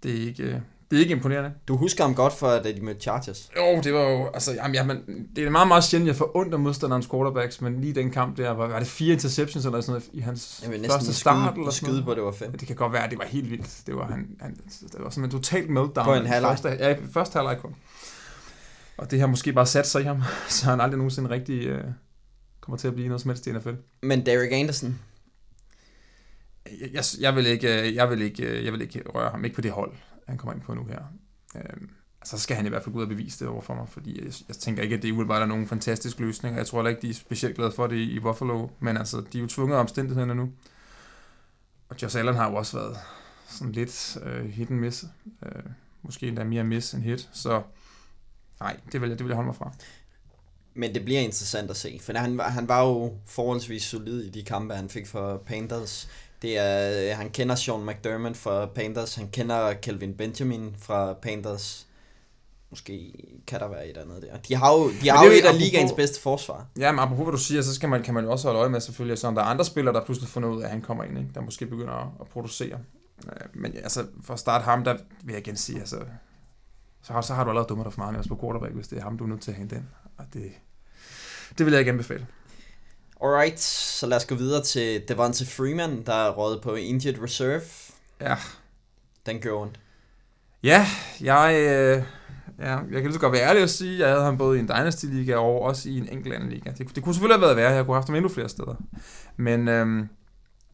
det 0.03 0.11
er 0.21 0.27
ikke, 0.27 0.43
øh, 0.43 0.59
det 0.91 0.97
er 0.97 0.99
ikke 0.99 1.11
imponerende. 1.11 1.53
Du 1.67 1.77
husker 1.77 2.03
ham 2.03 2.15
godt 2.15 2.33
for, 2.33 2.49
da 2.49 2.71
de 2.71 2.81
mødte 2.81 3.01
Chargers. 3.01 3.49
Jo, 3.57 3.81
det 3.83 3.93
var 3.93 4.01
jo, 4.09 4.27
altså, 4.33 4.53
jamen, 4.53 4.75
jamen, 4.75 5.27
det 5.35 5.43
er 5.43 5.49
meget, 5.49 5.67
meget 5.67 5.83
sjældent, 5.83 6.07
jeg 6.07 6.15
af 6.53 6.59
modstanderens 6.59 7.07
quarterbacks, 7.07 7.61
men 7.61 7.81
lige 7.81 7.95
den 7.95 8.11
kamp 8.11 8.37
der, 8.37 8.51
var, 8.51 8.67
var 8.67 8.79
det 8.79 8.87
fire 8.87 9.13
interceptions 9.13 9.65
eller 9.65 9.81
sådan 9.81 9.91
noget 9.91 10.09
i 10.13 10.19
hans 10.19 10.63
vil 10.69 10.85
første 10.89 11.13
start? 11.13 11.49
skyde, 11.49 11.59
eller 11.59 11.71
sådan 11.71 11.87
skyde 11.87 12.03
på, 12.03 12.13
det 12.13 12.23
var 12.23 12.31
fem. 12.31 12.51
Ja, 12.51 12.57
Det 12.57 12.67
kan 12.67 12.75
godt 12.75 12.93
være, 12.93 13.03
at 13.03 13.09
det 13.11 13.19
var 13.19 13.25
helt 13.25 13.51
vildt. 13.51 13.81
Det 13.87 13.95
var, 13.95 14.07
han, 14.07 14.27
han, 14.41 14.55
det 14.81 15.03
var 15.03 15.09
sådan 15.09 15.23
en 15.23 15.31
totalt 15.31 15.69
meltdown. 15.69 16.05
På 16.05 16.13
en 16.13 16.25
halvleg. 16.25 16.51
Første, 16.51 16.69
ja, 16.69 16.95
første 17.13 17.35
halvleg 17.37 17.57
kun. 17.61 17.75
Og 18.97 19.11
det 19.11 19.19
har 19.19 19.27
måske 19.27 19.53
bare 19.53 19.65
sat 19.65 19.87
sig 19.87 20.01
i 20.01 20.03
ham, 20.03 20.21
så 20.49 20.65
han 20.65 20.81
aldrig 20.81 20.97
nogensinde 20.97 21.29
rigtig 21.29 21.65
øh, 21.65 21.83
kommer 22.61 22.77
til 22.77 22.87
at 22.87 22.93
blive 22.93 23.07
noget 23.07 23.21
som 23.21 23.29
helst 23.29 23.47
i 23.47 23.51
NFL. 23.51 23.73
Men 24.01 24.25
Derek 24.25 24.51
Anderson, 24.51 24.99
Jeg, 26.81 26.93
jeg, 26.93 27.03
jeg, 27.19 27.35
vil 27.35 27.45
ikke, 27.45 27.81
øh, 27.81 27.95
jeg, 27.95 28.09
vil 28.09 28.21
ikke, 28.21 28.43
øh, 28.43 28.65
jeg 28.65 28.73
vil 28.73 28.81
ikke 28.81 29.03
røre 29.15 29.29
ham, 29.29 29.45
ikke 29.45 29.55
på 29.55 29.61
det 29.61 29.71
hold, 29.71 29.93
han 30.27 30.37
kommer 30.37 30.53
ind 30.53 30.61
på 30.61 30.73
nu 30.73 30.85
her. 30.85 30.99
Øhm, 31.55 31.89
så 32.23 32.39
skal 32.39 32.55
han 32.55 32.65
i 32.65 32.69
hvert 32.69 32.83
fald 32.83 32.93
gå 32.93 32.99
ud 32.99 33.03
og 33.03 33.09
bevise 33.09 33.39
det 33.39 33.47
over 33.47 33.61
for 33.61 33.75
mig, 33.75 33.89
fordi 33.89 34.25
jeg, 34.25 34.33
jeg 34.47 34.55
tænker 34.55 34.83
ikke, 34.83 34.95
at 34.95 35.01
det 35.01 35.11
umiddelbart 35.11 35.41
er 35.41 35.45
nogen 35.45 35.67
fantastisk 35.67 36.19
løsning, 36.19 36.55
og 36.55 36.59
jeg 36.59 36.67
tror 36.67 36.79
heller 36.79 36.89
ikke, 36.89 37.01
de 37.01 37.09
er 37.09 37.13
specielt 37.13 37.55
glade 37.55 37.71
for 37.71 37.87
det 37.87 37.95
i, 37.95 38.15
i 38.15 38.19
Buffalo, 38.19 38.67
men 38.79 38.97
altså, 38.97 39.23
de 39.33 39.37
er 39.37 39.41
jo 39.41 39.47
tvunget 39.47 39.75
af 39.75 39.79
omstændighederne 39.79 40.35
nu. 40.35 40.51
Og 41.89 41.95
Josh 42.01 42.19
Allen 42.19 42.35
har 42.35 42.49
jo 42.49 42.55
også 42.55 42.77
været 42.77 42.97
sådan 43.49 43.73
lidt 43.73 44.17
øh, 44.23 44.45
hit 44.45 44.69
and 44.69 44.79
miss, 44.79 45.05
øh, 45.45 45.63
måske 46.01 46.27
endda 46.27 46.43
mere 46.43 46.63
miss 46.63 46.93
end 46.93 47.03
hit, 47.03 47.29
så 47.33 47.61
nej, 48.59 48.77
det 48.91 49.01
vil 49.01 49.09
jeg, 49.09 49.17
det 49.17 49.25
vil 49.25 49.29
jeg 49.31 49.35
holde 49.35 49.47
mig 49.47 49.55
fra. 49.55 49.71
men 50.73 50.93
det 50.93 51.05
bliver 51.05 51.21
interessant 51.21 51.69
at 51.69 51.77
se, 51.77 51.99
for 52.03 52.13
han, 52.17 52.39
han 52.39 52.67
var 52.67 52.83
jo 52.85 53.13
forholdsvis 53.25 53.83
solid 53.83 54.23
i 54.23 54.29
de 54.29 54.43
kampe, 54.43 54.73
han 54.75 54.89
fik 54.89 55.07
for 55.07 55.37
Panthers. 55.45 56.07
Det 56.41 56.57
er, 56.57 57.11
øh, 57.11 57.17
han 57.17 57.29
kender 57.29 57.55
Sean 57.55 57.85
McDermott 57.85 58.37
fra 58.37 58.65
Panthers, 58.65 59.15
han 59.15 59.27
kender 59.27 59.73
Kelvin 59.73 60.13
Benjamin 60.13 60.75
fra 60.79 61.13
Panthers. 61.13 61.87
Måske 62.69 63.13
kan 63.47 63.59
der 63.59 63.67
være 63.67 63.87
et 63.87 63.97
andet 63.97 64.21
der. 64.21 64.37
De 64.37 64.55
har 64.55 64.73
jo, 64.73 64.91
de 65.01 65.09
har 65.09 65.25
jo 65.25 65.31
et 65.31 65.45
af 65.45 65.49
apropos- 65.51 65.57
ligaens 65.57 65.91
bedste 65.91 66.21
forsvar. 66.21 66.67
Ja, 66.79 66.91
men 66.91 66.99
apropos 66.99 67.23
hvad 67.25 67.31
du 67.31 67.37
siger, 67.37 67.61
så 67.61 67.75
skal 67.75 67.89
man, 67.89 68.03
kan 68.03 68.13
man 68.13 68.23
jo 68.23 68.31
også 68.31 68.47
holde 68.47 68.59
øje 68.59 68.69
med 68.69 68.79
selvfølgelig, 68.81 69.17
så 69.17 69.27
om 69.27 69.35
der 69.35 69.41
er 69.41 69.45
andre 69.45 69.65
spillere, 69.65 69.95
der 69.95 70.05
pludselig 70.05 70.29
finder 70.29 70.49
ud 70.49 70.61
af, 70.61 70.65
at 70.65 70.71
han 70.71 70.81
kommer 70.81 71.03
ind, 71.03 71.17
ikke? 71.17 71.29
der 71.35 71.41
måske 71.41 71.65
begynder 71.65 71.93
at, 71.93 72.07
at 72.21 72.27
producere. 72.27 72.79
Øh, 73.25 73.31
Men 73.53 73.75
altså, 73.77 74.05
for 74.23 74.33
at 74.33 74.39
starte 74.39 74.63
ham, 74.63 74.83
der 74.83 74.95
vil 75.23 75.33
jeg 75.33 75.41
igen 75.47 75.57
sige, 75.57 75.79
altså, 75.79 75.97
så 77.05 77.13
har, 77.13 77.21
så 77.21 77.33
har 77.33 77.43
du 77.43 77.49
allerede 77.49 77.67
dummet 77.67 77.85
dig 77.85 77.93
for 77.93 78.11
meget 78.11 78.27
på 78.27 78.37
quarterback, 78.41 78.73
hvis 78.73 78.87
det 78.87 78.97
er 78.97 79.03
ham, 79.03 79.17
du 79.17 79.23
er 79.23 79.27
nødt 79.27 79.41
til 79.41 79.51
at 79.51 79.57
hente 79.57 79.75
ind. 79.75 79.83
Og 80.17 80.25
det, 80.33 80.51
det 81.57 81.65
vil 81.65 81.71
jeg 81.71 81.79
ikke 81.79 81.91
anbefale. 81.91 82.27
Alright, 83.23 83.59
så 83.59 84.07
lad 84.07 84.17
os 84.17 84.25
gå 84.25 84.35
videre 84.35 84.63
til 84.63 85.03
Devonta 85.07 85.45
Freeman, 85.47 86.03
der 86.05 86.13
er 86.13 86.31
rådet 86.31 86.61
på 86.61 86.75
injured 86.75 87.23
reserve. 87.23 87.61
Ja, 88.21 88.35
Den 89.25 89.39
gør 89.39 89.53
ondt. 89.53 89.79
ja 90.63 90.85
jeg, 91.21 91.55
øh, 91.59 92.03
ja, 92.59 92.75
jeg 92.77 92.91
kan 92.91 93.03
lige 93.03 93.13
så 93.13 93.19
godt 93.19 93.33
være 93.33 93.49
ærlig 93.49 93.63
og 93.63 93.69
sige, 93.69 93.93
at 93.93 93.99
jeg 93.99 94.09
havde 94.09 94.23
ham 94.23 94.37
både 94.37 94.57
i 94.57 94.59
en 94.59 94.67
Dynasty-liga 94.67 95.35
og 95.35 95.61
også 95.61 95.89
i 95.89 95.97
en 95.97 96.09
enkelt 96.09 96.33
anden 96.33 96.49
liga. 96.49 96.71
Det, 96.71 96.95
det 96.95 97.03
kunne 97.03 97.13
selvfølgelig 97.13 97.35
have 97.35 97.41
været 97.41 97.57
værre, 97.57 97.71
jeg 97.71 97.85
kunne 97.85 97.93
have 97.93 98.01
haft 98.01 98.07
ham 98.07 98.15
endnu 98.15 98.29
flere 98.29 98.49
steder. 98.49 98.75
Men 99.37 99.67
øhm, 99.67 100.09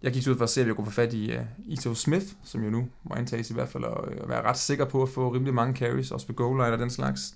jeg 0.03 0.11
gik 0.11 0.27
ud 0.27 0.37
for 0.37 0.43
at 0.43 0.49
se, 0.49 0.61
at 0.61 0.67
jeg 0.67 0.75
kunne 0.75 0.85
få 0.85 0.91
fat 0.91 1.13
i 1.13 1.31
øh, 1.31 1.39
uh, 1.39 1.73
Ito 1.73 1.93
Smith, 1.93 2.25
som 2.43 2.63
jo 2.63 2.69
nu 2.69 2.87
må 3.03 3.15
antages 3.15 3.49
i 3.49 3.53
hvert 3.53 3.69
fald 3.69 3.83
at, 3.83 3.97
øh, 4.07 4.17
at 4.23 4.29
være 4.29 4.41
ret 4.41 4.57
sikker 4.57 4.85
på 4.85 5.03
at 5.03 5.09
få 5.09 5.33
rimelig 5.33 5.53
mange 5.53 5.75
carries, 5.75 6.11
også 6.11 6.27
ved 6.27 6.35
goal 6.35 6.57
line 6.57 6.73
og 6.73 6.79
den 6.79 6.89
slags. 6.89 7.35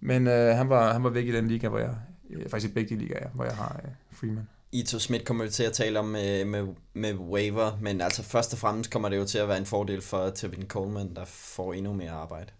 Men 0.00 0.26
uh, 0.26 0.32
han, 0.32 0.68
var, 0.68 0.92
han 0.92 1.04
var 1.04 1.10
væk 1.10 1.26
i 1.26 1.32
den 1.32 1.48
liga, 1.48 1.68
hvor 1.68 1.78
jeg, 1.78 1.96
uh, 2.30 2.50
faktisk 2.50 2.70
i 2.70 2.74
begge 2.74 2.94
de 2.96 3.00
ligaer, 3.00 3.28
hvor 3.34 3.44
jeg 3.44 3.54
har 3.54 3.80
uh, 3.84 4.16
Freeman. 4.16 4.48
Ito 4.72 4.98
Smith 4.98 5.24
kommer 5.24 5.44
vi 5.44 5.50
til 5.50 5.62
at 5.62 5.72
tale 5.72 5.98
om 5.98 6.04
med, 6.04 6.44
med, 6.44 6.66
med 6.94 7.14
waiver, 7.14 7.78
men 7.80 8.00
altså 8.00 8.22
først 8.22 8.52
og 8.52 8.58
fremmest 8.58 8.90
kommer 8.90 9.08
det 9.08 9.16
jo 9.16 9.24
til 9.24 9.38
at 9.38 9.48
være 9.48 9.58
en 9.58 9.66
fordel 9.66 10.00
for 10.00 10.30
Tevin 10.30 10.66
Coleman, 10.68 11.14
der 11.14 11.24
får 11.24 11.72
endnu 11.72 11.92
mere 11.92 12.10
arbejde. 12.10 12.50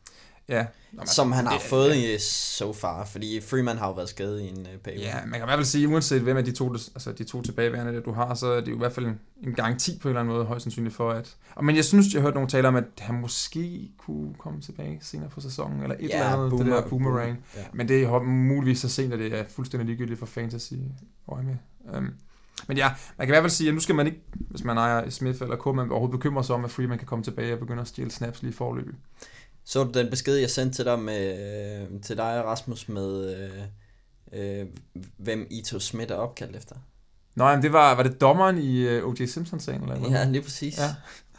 Ja, 0.48 0.66
Nå, 0.92 1.02
Som 1.06 1.32
han 1.32 1.46
har 1.46 1.52
det- 1.52 1.62
fået 1.62 1.96
i 1.96 2.18
so 2.20 2.72
far, 2.72 3.04
fordi 3.04 3.40
Freeman 3.40 3.78
har 3.78 3.86
jo 3.86 3.92
været 3.92 4.08
skadet 4.08 4.40
i 4.40 4.48
en 4.48 4.58
uh, 4.60 4.80
periode. 4.84 5.04
Ja, 5.04 5.14
man 5.14 5.32
kan 5.32 5.42
i 5.42 5.44
hvert 5.46 5.56
fald 5.58 5.64
sige, 5.64 5.88
uanset 5.88 6.20
hvem 6.22 6.36
af 6.36 6.44
de 6.44 6.52
to, 6.52 6.72
altså 6.72 7.12
de 7.18 7.24
to 7.24 7.42
tilbageværende, 7.42 7.92
der 7.94 8.00
du 8.00 8.12
har, 8.12 8.34
så 8.34 8.46
er 8.46 8.60
det 8.60 8.68
jo 8.68 8.74
i 8.74 8.78
hvert 8.78 8.92
fald 8.92 9.06
en, 9.06 9.20
en 9.42 9.54
garanti 9.54 9.98
på 10.02 10.08
en 10.08 10.10
eller 10.10 10.20
anden 10.20 10.34
måde, 10.34 10.44
højst 10.46 10.62
sandsynligt 10.62 10.94
for, 10.94 11.10
at... 11.10 11.36
Og, 11.54 11.64
men 11.64 11.76
jeg 11.76 11.84
synes, 11.84 12.14
jeg 12.14 12.22
hørte 12.22 12.34
nogle 12.34 12.48
tale 12.48 12.68
om, 12.68 12.76
at 12.76 12.84
han 12.98 13.14
måske 13.20 13.90
kunne 13.98 14.34
komme 14.38 14.60
tilbage 14.60 14.98
senere 15.02 15.28
på 15.28 15.40
sæsonen, 15.40 15.82
eller 15.82 15.96
et 16.00 16.04
eller 16.04 16.24
andet, 16.26 16.58
det 16.58 16.66
der 16.66 16.88
boomerang. 16.88 17.44
Ja. 17.56 17.60
Men 17.72 17.88
det 17.88 18.02
er 18.02 18.22
muligvis 18.22 18.78
så 18.80 18.88
sent, 18.88 19.12
at 19.12 19.18
det 19.18 19.38
er 19.38 19.44
fuldstændig 19.48 19.86
ligegyldigt 19.86 20.18
for 20.18 20.26
fantasy 20.26 20.72
øje 21.28 21.42
med. 21.42 21.56
Um, 21.96 22.14
men 22.68 22.76
ja, 22.76 22.88
man 23.18 23.26
kan 23.26 23.28
i 23.28 23.34
hvert 23.34 23.42
fald 23.42 23.50
sige, 23.50 23.68
at 23.68 23.74
nu 23.74 23.80
skal 23.80 23.94
man 23.94 24.06
ikke, 24.06 24.20
hvis 24.50 24.64
man 24.64 24.78
ejer 24.78 25.10
Smith 25.10 25.42
eller 25.42 25.56
Koeman, 25.56 25.90
overhovedet 25.90 26.18
bekymre 26.20 26.44
sig 26.44 26.54
om, 26.54 26.64
at 26.64 26.70
Freeman 26.70 26.98
kan 26.98 27.06
komme 27.06 27.24
tilbage 27.24 27.52
og 27.52 27.58
begynde 27.58 27.80
at 27.80 27.88
stjæle 27.88 28.10
snaps 28.10 28.42
lige 28.42 28.50
i 28.50 28.54
forløbet. 28.54 28.94
Så 29.68 29.84
du 29.84 29.90
den 29.90 30.10
besked, 30.10 30.36
jeg 30.36 30.50
sendte 30.50 30.76
til 30.76 30.84
dig, 30.84 30.98
med, 30.98 31.90
øh, 31.92 32.00
til 32.02 32.16
dig 32.16 32.44
Rasmus, 32.44 32.88
med 32.88 33.36
øh, 33.36 33.62
øh, 34.32 34.66
hvem 35.16 35.46
Ito 35.50 35.80
Smith 35.80 36.12
er 36.12 36.16
opkaldt 36.16 36.56
efter? 36.56 36.76
Nå, 37.34 37.44
jamen, 37.48 37.62
det 37.62 37.72
var, 37.72 37.94
var 37.94 38.02
det 38.02 38.20
dommeren 38.20 38.58
i 38.58 38.98
uh, 38.98 39.08
O.J. 39.08 39.26
Simpson-sagen, 39.26 39.82
eller 39.82 39.98
hvad? 39.98 40.10
Ja, 40.10 40.24
lige 40.24 40.42
præcis. 40.42 40.78
Ja. 40.78 40.94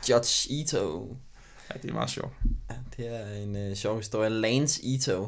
Judge 0.09 0.51
Ito. 0.51 1.17
ja, 1.69 1.79
det 1.81 1.89
er 1.89 1.93
meget 1.93 2.09
sjovt. 2.09 2.33
Ja, 2.69 2.75
det 2.97 3.15
er 3.15 3.35
en 3.35 3.55
øh, 3.55 3.75
sjov 3.75 3.97
historie. 3.97 4.29
Lance 4.29 4.83
Ito, 4.83 5.27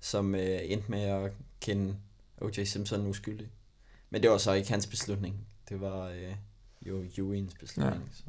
som 0.00 0.34
øh, 0.34 0.60
endte 0.62 0.90
med 0.90 1.02
at 1.02 1.32
kende 1.60 1.96
O.J. 2.40 2.64
Simpson 2.64 3.06
uskyldig. 3.06 3.48
Men 4.10 4.22
det 4.22 4.30
var 4.30 4.38
så 4.38 4.52
ikke 4.52 4.70
hans 4.70 4.86
beslutning. 4.86 5.46
Det 5.68 5.80
var 5.80 6.08
øh, 6.08 6.34
jo 6.86 7.04
Ewings 7.18 7.54
beslutning. 7.54 8.02
Ja. 8.02 8.14
Så. 8.16 8.24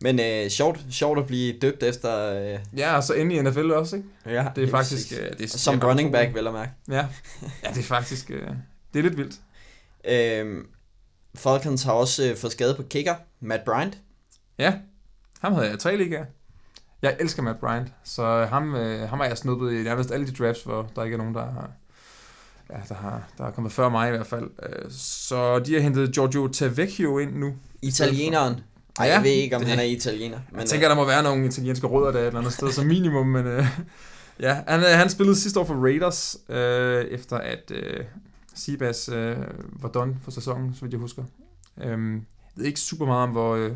Men 0.00 0.20
øh, 0.20 0.50
sjovt, 0.50 0.80
sjovt 0.90 1.18
at 1.18 1.26
blive 1.26 1.58
døbt 1.58 1.82
efter... 1.82 2.32
Øh, 2.54 2.58
Ja, 2.76 2.96
og 2.96 3.04
så 3.04 3.14
inde 3.14 3.34
i 3.34 3.42
NFL 3.42 3.70
også, 3.70 3.96
ikke? 3.96 4.08
ja, 4.26 4.46
Det 4.56 4.64
er 4.64 4.70
faktisk... 4.70 5.12
øh, 5.12 5.18
det 5.38 5.40
er, 5.54 5.58
Som 5.58 5.80
running 5.84 6.12
back, 6.12 6.34
vel 6.34 6.46
at 6.46 6.52
mærke. 6.52 6.72
Ja. 6.88 7.06
ja, 7.64 7.68
det 7.68 7.78
er 7.78 7.82
faktisk... 7.82 8.30
øh, 8.30 8.48
Det 8.94 8.98
er 8.98 9.02
lidt 9.02 9.16
vildt. 9.16 9.34
Øhm, 10.08 10.66
Falcons 11.34 11.82
har 11.82 11.92
også 11.92 12.30
øh, 12.30 12.36
fået 12.36 12.52
skade 12.52 12.74
på 12.74 12.82
kicker, 12.82 13.14
Matt 13.40 13.64
Bryant. 13.64 13.98
Ja, 14.58 14.74
ham 15.40 15.52
havde 15.52 15.68
jeg 15.70 15.78
tre 15.78 15.96
ligaer. 15.96 16.24
Jeg 17.02 17.16
elsker 17.20 17.42
Matt 17.42 17.60
Bryant, 17.60 17.88
så 18.04 18.44
ham, 18.50 18.74
øh, 18.74 19.08
ham 19.08 19.20
har 19.20 19.26
jeg 19.26 19.38
snuppet 19.38 19.72
i 19.72 19.82
nærmest 19.82 20.10
alle 20.10 20.26
de 20.26 20.32
drafts, 20.32 20.62
hvor 20.62 20.90
der 20.96 21.04
ikke 21.04 21.14
er 21.14 21.18
nogen, 21.18 21.34
der 21.34 21.40
har, 21.44 21.70
ja, 22.70 22.76
der 22.88 22.94
har, 22.94 23.22
der 23.38 23.44
har 23.44 23.50
kommet 23.50 23.72
før 23.72 23.88
mig 23.88 24.08
i 24.08 24.10
hvert 24.10 24.26
fald. 24.26 24.50
Øh, 24.62 24.90
Så 24.90 25.58
de 25.58 25.74
har 25.74 25.80
hentet 25.80 26.12
Giorgio 26.12 26.48
Tavecchio 26.48 27.18
ind 27.18 27.34
nu. 27.36 27.54
Italieneren. 27.82 28.60
Ej, 28.98 29.06
Ja, 29.06 29.12
jeg 29.14 29.22
ved 29.24 29.30
ikke, 29.30 29.56
om 29.56 29.60
det- 29.62 29.70
han 29.70 29.78
er 29.78 29.82
italiener. 29.82 30.38
Men, 30.50 30.60
Jeg 30.60 30.68
tænker, 30.68 30.88
der 30.88 30.94
må 30.94 31.04
være 31.04 31.22
nogle 31.22 31.46
italienske 31.46 31.86
rødder 31.86 32.12
der 32.12 32.20
et 32.20 32.26
eller 32.26 32.38
andet 32.40 32.52
sted, 32.52 32.72
som 32.72 32.86
minimum, 32.86 33.26
men 33.26 33.46
øh, 33.46 33.64
ja, 34.40 34.62
han, 34.68 34.80
øh, 34.80 34.86
han 34.86 35.10
spillede 35.10 35.36
sidste 35.36 35.60
år 35.60 35.64
for 35.64 35.74
Raiders, 35.74 36.36
øh, 36.48 37.04
efter 37.04 37.36
at 37.38 37.70
øh, 37.70 38.04
Sibas 38.54 39.08
øh, 39.08 39.36
var 39.82 39.88
done 39.88 40.16
for 40.22 40.30
sæsonen, 40.30 40.74
så 40.74 40.80
vidt 40.80 40.92
jeg 40.92 41.00
husker. 41.00 41.24
Øhm, 41.82 42.14
jeg 42.14 42.22
ved 42.56 42.66
ikke 42.66 42.80
super 42.80 43.06
meget 43.06 43.22
om, 43.22 43.30
hvor, 43.30 43.54
øh, 43.54 43.72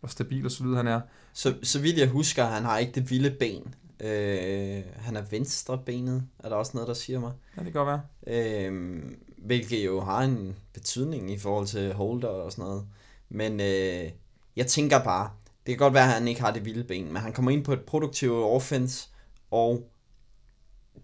hvor 0.00 0.08
stabil 0.08 0.44
og 0.44 0.50
solid 0.50 0.74
han 0.74 0.86
er. 0.86 1.00
så, 1.32 1.54
så 1.62 1.78
vidt 1.80 1.98
jeg 1.98 2.08
husker, 2.08 2.44
han 2.46 2.62
har 2.64 2.78
ikke 2.78 2.92
det 2.92 3.10
vilde 3.10 3.30
ben. 3.30 3.74
Øh, 4.00 4.82
han 4.96 5.16
er 5.16 5.22
venstre 5.30 5.78
benet, 5.86 6.22
er 6.38 6.48
der 6.48 6.56
også 6.56 6.70
noget, 6.74 6.88
der 6.88 6.94
siger 6.94 7.20
mig. 7.20 7.32
Ja, 7.56 7.62
det 7.64 7.72
kan 7.72 7.84
godt 7.84 8.00
være. 8.26 8.66
Øh, 8.66 9.02
hvilket 9.38 9.86
jo 9.86 10.00
har 10.00 10.22
en 10.22 10.56
betydning 10.74 11.32
i 11.32 11.38
forhold 11.38 11.66
til 11.66 11.92
holder 11.92 12.28
og 12.28 12.52
sådan 12.52 12.64
noget. 12.64 12.84
Men 13.28 13.60
øh, 13.60 14.10
jeg 14.58 14.66
tænker 14.66 15.04
bare, 15.04 15.30
det 15.66 15.72
kan 15.72 15.78
godt 15.78 15.94
være, 15.94 16.04
at 16.04 16.10
han 16.12 16.28
ikke 16.28 16.40
har 16.40 16.50
det 16.50 16.64
vilde 16.64 16.84
ben, 16.84 17.06
men 17.12 17.16
han 17.16 17.32
kommer 17.32 17.50
ind 17.50 17.64
på 17.64 17.72
et 17.72 17.80
produktivt 17.80 18.32
offense, 18.44 19.08
og 19.50 19.90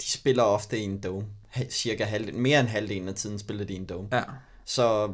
de 0.00 0.10
spiller 0.10 0.42
ofte 0.42 0.78
i 0.78 0.82
en 0.82 1.00
dome. 1.00 1.26
Cirka 1.70 2.04
halvdelen, 2.04 2.40
mere 2.42 2.60
end 2.60 2.68
halvdelen 2.68 3.08
af 3.08 3.14
tiden 3.14 3.38
spiller 3.38 3.64
de 3.64 3.72
i 3.72 3.76
en 3.76 3.84
dome. 3.84 4.08
Ja, 4.12 4.22
Så 4.64 5.10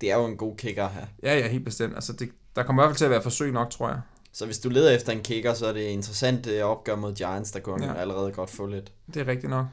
det 0.00 0.10
er 0.10 0.16
jo 0.16 0.24
en 0.26 0.36
god 0.36 0.56
kicker 0.56 0.88
her. 0.88 1.06
ja, 1.22 1.38
ja 1.38 1.48
helt 1.48 1.64
bestemt. 1.64 1.94
Altså, 1.94 2.12
det, 2.12 2.30
der 2.56 2.62
kommer 2.62 2.82
i 2.82 2.86
hvert 2.86 2.90
fald 2.90 2.98
til 2.98 3.04
at 3.04 3.10
være 3.10 3.22
forsøg 3.22 3.52
nok, 3.52 3.70
tror 3.70 3.88
jeg. 3.88 4.00
Så 4.32 4.46
hvis 4.46 4.58
du 4.58 4.68
leder 4.68 4.90
efter 4.90 5.12
en 5.12 5.20
kicker, 5.22 5.54
så 5.54 5.66
er 5.66 5.72
det 5.72 5.80
interessant 5.80 6.46
øh, 6.46 6.64
opgør 6.64 6.96
mod 6.96 7.14
Giants, 7.14 7.50
der 7.52 7.60
kunne 7.60 7.86
Ja. 7.86 7.94
allerede 7.94 8.32
godt 8.32 8.50
få 8.50 8.66
lidt. 8.66 8.92
Det 9.14 9.22
er 9.22 9.26
rigtigt 9.26 9.50
nok. 9.50 9.66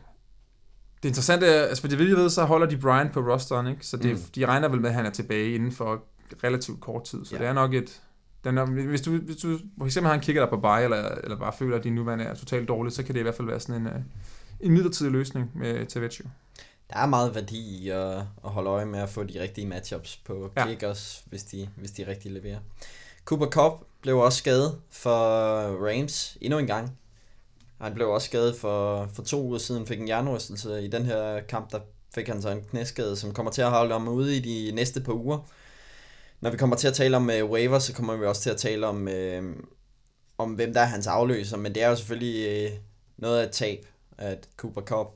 Det 1.04 1.10
interessante 1.10 1.46
er, 1.48 1.62
altså 1.64 1.82
for 1.82 1.88
det 1.88 1.98
vil 2.00 2.08
jeg 2.08 2.18
ved, 2.18 2.30
så 2.30 2.44
holder 2.46 2.68
de 2.68 2.78
Bryant 2.78 3.14
på 3.14 3.20
rosteren, 3.20 3.68
ikke? 3.68 3.86
Så 3.88 3.98
det, 3.98 4.12
mm. 4.12 4.22
de 4.36 4.46
regner 4.46 4.68
vel 4.68 4.82
med, 4.82 4.90
at 4.90 4.96
han 4.96 5.06
er 5.06 5.10
tilbage 5.10 5.56
inden 5.56 5.72
for 5.72 6.04
relativt 6.44 6.80
kort 6.82 7.04
tid. 7.04 7.26
Så 7.26 7.36
Ja. 7.36 7.42
det 7.42 7.48
er 7.48 7.54
nok 7.54 7.74
et... 7.74 8.02
Den 8.44 8.58
er, 8.58 8.66
hvis, 8.66 9.02
du, 9.02 9.18
hvis 9.18 9.38
du 9.38 9.60
for 9.78 9.86
eksempel 9.86 10.08
har 10.08 10.16
en 10.16 10.22
kigger 10.22 10.42
der 10.42 10.50
på 10.50 10.58
bye, 10.58 10.84
eller, 10.84 11.10
eller 11.24 11.38
bare 11.38 11.54
føler, 11.60 11.78
at 11.78 11.84
din 11.84 11.96
nuværende 11.96 12.26
er 12.26 12.34
totalt 12.36 12.68
dårlig, 12.68 12.94
så 12.94 13.04
kan 13.04 13.14
det 13.16 13.20
i 13.20 13.24
hvert 13.24 13.36
fald 13.36 13.48
være 13.48 13.60
sådan 13.60 13.82
en, 13.82 13.88
øh, 13.88 13.94
en 14.60 14.72
midlertidig 14.72 15.12
løsning 15.12 15.52
med 15.56 15.86
Tavecchio. 15.86 16.26
Der 16.94 16.98
er 16.98 17.06
meget 17.06 17.36
værdi 17.36 17.78
i 17.78 17.90
at, 17.90 18.16
at 18.18 18.24
holde 18.44 18.70
øje 18.70 18.86
med 18.86 19.00
at 19.00 19.10
få 19.10 19.24
de 19.24 19.42
rigtige 19.42 19.68
matchups 19.68 20.18
på 20.18 20.52
Ja. 20.58 20.66
kickers, 20.68 21.24
hvis 21.26 21.44
de, 21.44 21.70
hvis 21.76 21.92
de 21.92 22.08
rigtig 22.08 22.32
leverer. 22.32 22.60
Cooper 23.26 23.46
Cup 23.48 23.72
blev 24.02 24.18
også 24.18 24.38
skadet 24.38 24.78
for 24.92 25.16
Rams 25.88 26.38
endnu 26.42 26.60
en 26.60 26.68
gang. 26.68 26.98
Han 27.82 27.94
blev 27.94 28.10
også 28.10 28.26
skadet 28.28 28.56
for, 28.56 29.08
for 29.14 29.24
to 29.24 29.44
uger 29.44 29.58
siden, 29.58 29.88
fik 29.88 30.00
en 30.00 30.06
hjernerystelse. 30.06 30.82
I 30.84 30.88
den 30.88 31.06
her 31.06 31.40
kamp, 31.42 31.72
der 31.72 31.80
fik 32.16 32.28
han 32.28 32.42
så 32.42 32.50
en 32.50 32.62
knæskade, 32.72 33.16
som 33.16 33.34
kommer 33.34 33.52
til 33.52 33.62
at 33.62 33.70
holde 33.70 33.92
ham 33.94 34.08
ude 34.08 34.38
i 34.38 34.40
de 34.40 34.76
næste 34.76 35.02
par 35.02 35.14
uger. 35.14 35.40
Når 36.42 36.50
vi 36.50 36.58
kommer 36.58 36.76
til 36.76 36.88
at 36.88 36.94
tale 36.94 37.18
om 37.18 37.30
øh, 37.30 37.44
uh, 37.44 37.52
waiver, 37.52 37.80
så 37.80 37.94
kommer 37.94 38.18
vi 38.18 38.26
også 38.26 38.42
til 38.42 38.50
at 38.50 38.58
tale 38.58 38.88
om, 38.88 39.08
uh, 39.08 39.54
om 40.38 40.54
hvem 40.54 40.74
der 40.74 40.82
er 40.82 40.86
hans 40.86 41.08
afløser. 41.08 41.58
Men 41.58 41.76
det 41.76 41.84
er 41.84 41.90
jo 41.90 41.96
selvfølgelig 41.96 42.66
uh, 42.72 42.78
noget 43.18 43.40
af 43.40 43.46
et 43.46 43.52
tab, 43.52 43.86
at 44.18 44.50
Cooper 44.58 44.82
Cup 44.82 45.08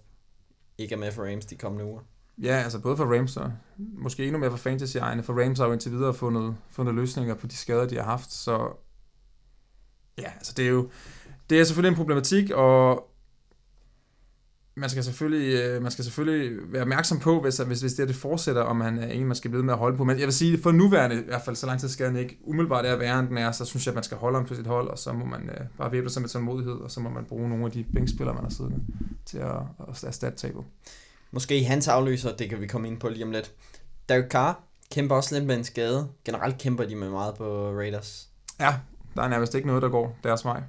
ikke 0.77 0.95
er 0.95 0.99
med 0.99 1.11
for 1.11 1.23
Rams 1.31 1.45
de 1.45 1.55
kommende 1.55 1.85
uger. 1.85 2.01
Ja, 2.41 2.55
altså 2.55 2.79
både 2.79 2.97
for 2.97 3.17
Rams 3.17 3.37
og 3.37 3.51
måske 3.77 4.23
endnu 4.23 4.39
mere 4.39 4.49
for 4.51 4.57
fantasy-ejerne. 4.57 5.23
For 5.23 5.43
Rams 5.43 5.59
har 5.59 5.65
jo 5.65 5.71
indtil 5.71 5.91
videre 5.91 6.13
fundet, 6.13 6.55
fundet 6.69 6.95
løsninger 6.95 7.35
på 7.35 7.47
de 7.47 7.55
skader, 7.55 7.87
de 7.87 7.95
har 7.95 8.03
haft. 8.03 8.31
Så 8.31 8.69
ja, 10.17 10.31
altså 10.37 10.53
det 10.57 10.65
er 10.65 10.69
jo 10.69 10.89
det 11.49 11.59
er 11.59 11.63
selvfølgelig 11.63 11.89
en 11.89 11.97
problematik, 11.97 12.51
og 12.51 13.09
man 14.75 14.89
skal 14.89 15.03
selvfølgelig, 15.03 15.53
øh, 15.53 15.81
man 15.81 15.91
skal 15.91 16.03
selvfølgelig 16.03 16.59
være 16.73 16.81
opmærksom 16.81 17.19
på, 17.19 17.41
hvis, 17.41 17.57
hvis, 17.57 17.81
hvis 17.81 17.93
det, 17.93 18.03
er, 18.03 18.07
det 18.07 18.15
fortsætter, 18.15 18.61
om 18.61 18.81
han 18.81 18.97
er 18.97 19.07
en, 19.07 19.25
man 19.25 19.35
skal 19.35 19.51
blive 19.51 19.63
med 19.63 19.73
at 19.73 19.79
holde 19.79 19.97
på. 19.97 20.03
Men 20.03 20.19
jeg 20.19 20.25
vil 20.25 20.33
sige, 20.33 20.61
for 20.61 20.71
nuværende, 20.71 21.21
i 21.21 21.25
hvert 21.25 21.41
fald 21.41 21.55
så 21.55 21.65
lang 21.65 21.79
tid 21.79 21.89
skal 21.89 22.05
han 22.05 22.15
ikke 22.15 22.37
umiddelbart 22.43 22.85
er 22.85 22.95
værre, 22.95 23.19
end 23.19 23.27
den 23.27 23.37
er, 23.37 23.51
så 23.51 23.65
synes 23.65 23.85
jeg, 23.85 23.91
at 23.91 23.95
man 23.95 24.03
skal 24.03 24.17
holde 24.17 24.37
ham 24.37 24.45
på 24.45 24.55
sit 24.55 24.67
hold, 24.67 24.87
og 24.87 24.99
så 24.99 25.13
må 25.13 25.25
man 25.25 25.49
øh, 25.49 25.65
bare 25.77 25.91
væbne 25.91 26.09
sig 26.09 26.21
med 26.21 26.29
tålmodighed, 26.29 26.73
og 26.73 26.91
så 26.91 26.99
må 26.99 27.09
man 27.09 27.25
bruge 27.25 27.49
nogle 27.49 27.65
af 27.65 27.71
de 27.71 27.85
bænkspillere, 27.93 28.35
man 28.35 28.43
har 28.43 28.51
siddende, 28.51 28.79
til 29.25 29.37
at, 29.37 29.55
at 29.89 30.03
erstatte 30.03 30.37
tabet. 30.37 30.63
Måske 31.31 31.63
hans 31.63 31.87
afløser, 31.87 32.35
det 32.35 32.49
kan 32.49 32.61
vi 32.61 32.67
komme 32.67 32.87
ind 32.87 32.99
på 32.99 33.09
lige 33.09 33.25
om 33.25 33.31
lidt. 33.31 33.51
Derek 34.09 34.31
Carr 34.31 34.63
kæmper 34.91 35.15
også 35.15 35.35
lidt 35.35 35.45
med 35.45 35.57
en 35.57 35.63
skade. 35.63 36.07
Generelt 36.25 36.57
kæmper 36.57 36.85
de 36.85 36.95
med 36.95 37.09
meget 37.09 37.35
på 37.35 37.69
Raiders. 37.69 38.29
Ja, 38.59 38.75
der 39.15 39.21
er 39.21 39.27
nærmest 39.27 39.55
ikke 39.55 39.67
noget, 39.67 39.81
der 39.81 39.89
går 39.89 40.17
deres 40.23 40.45
vej. 40.45 40.61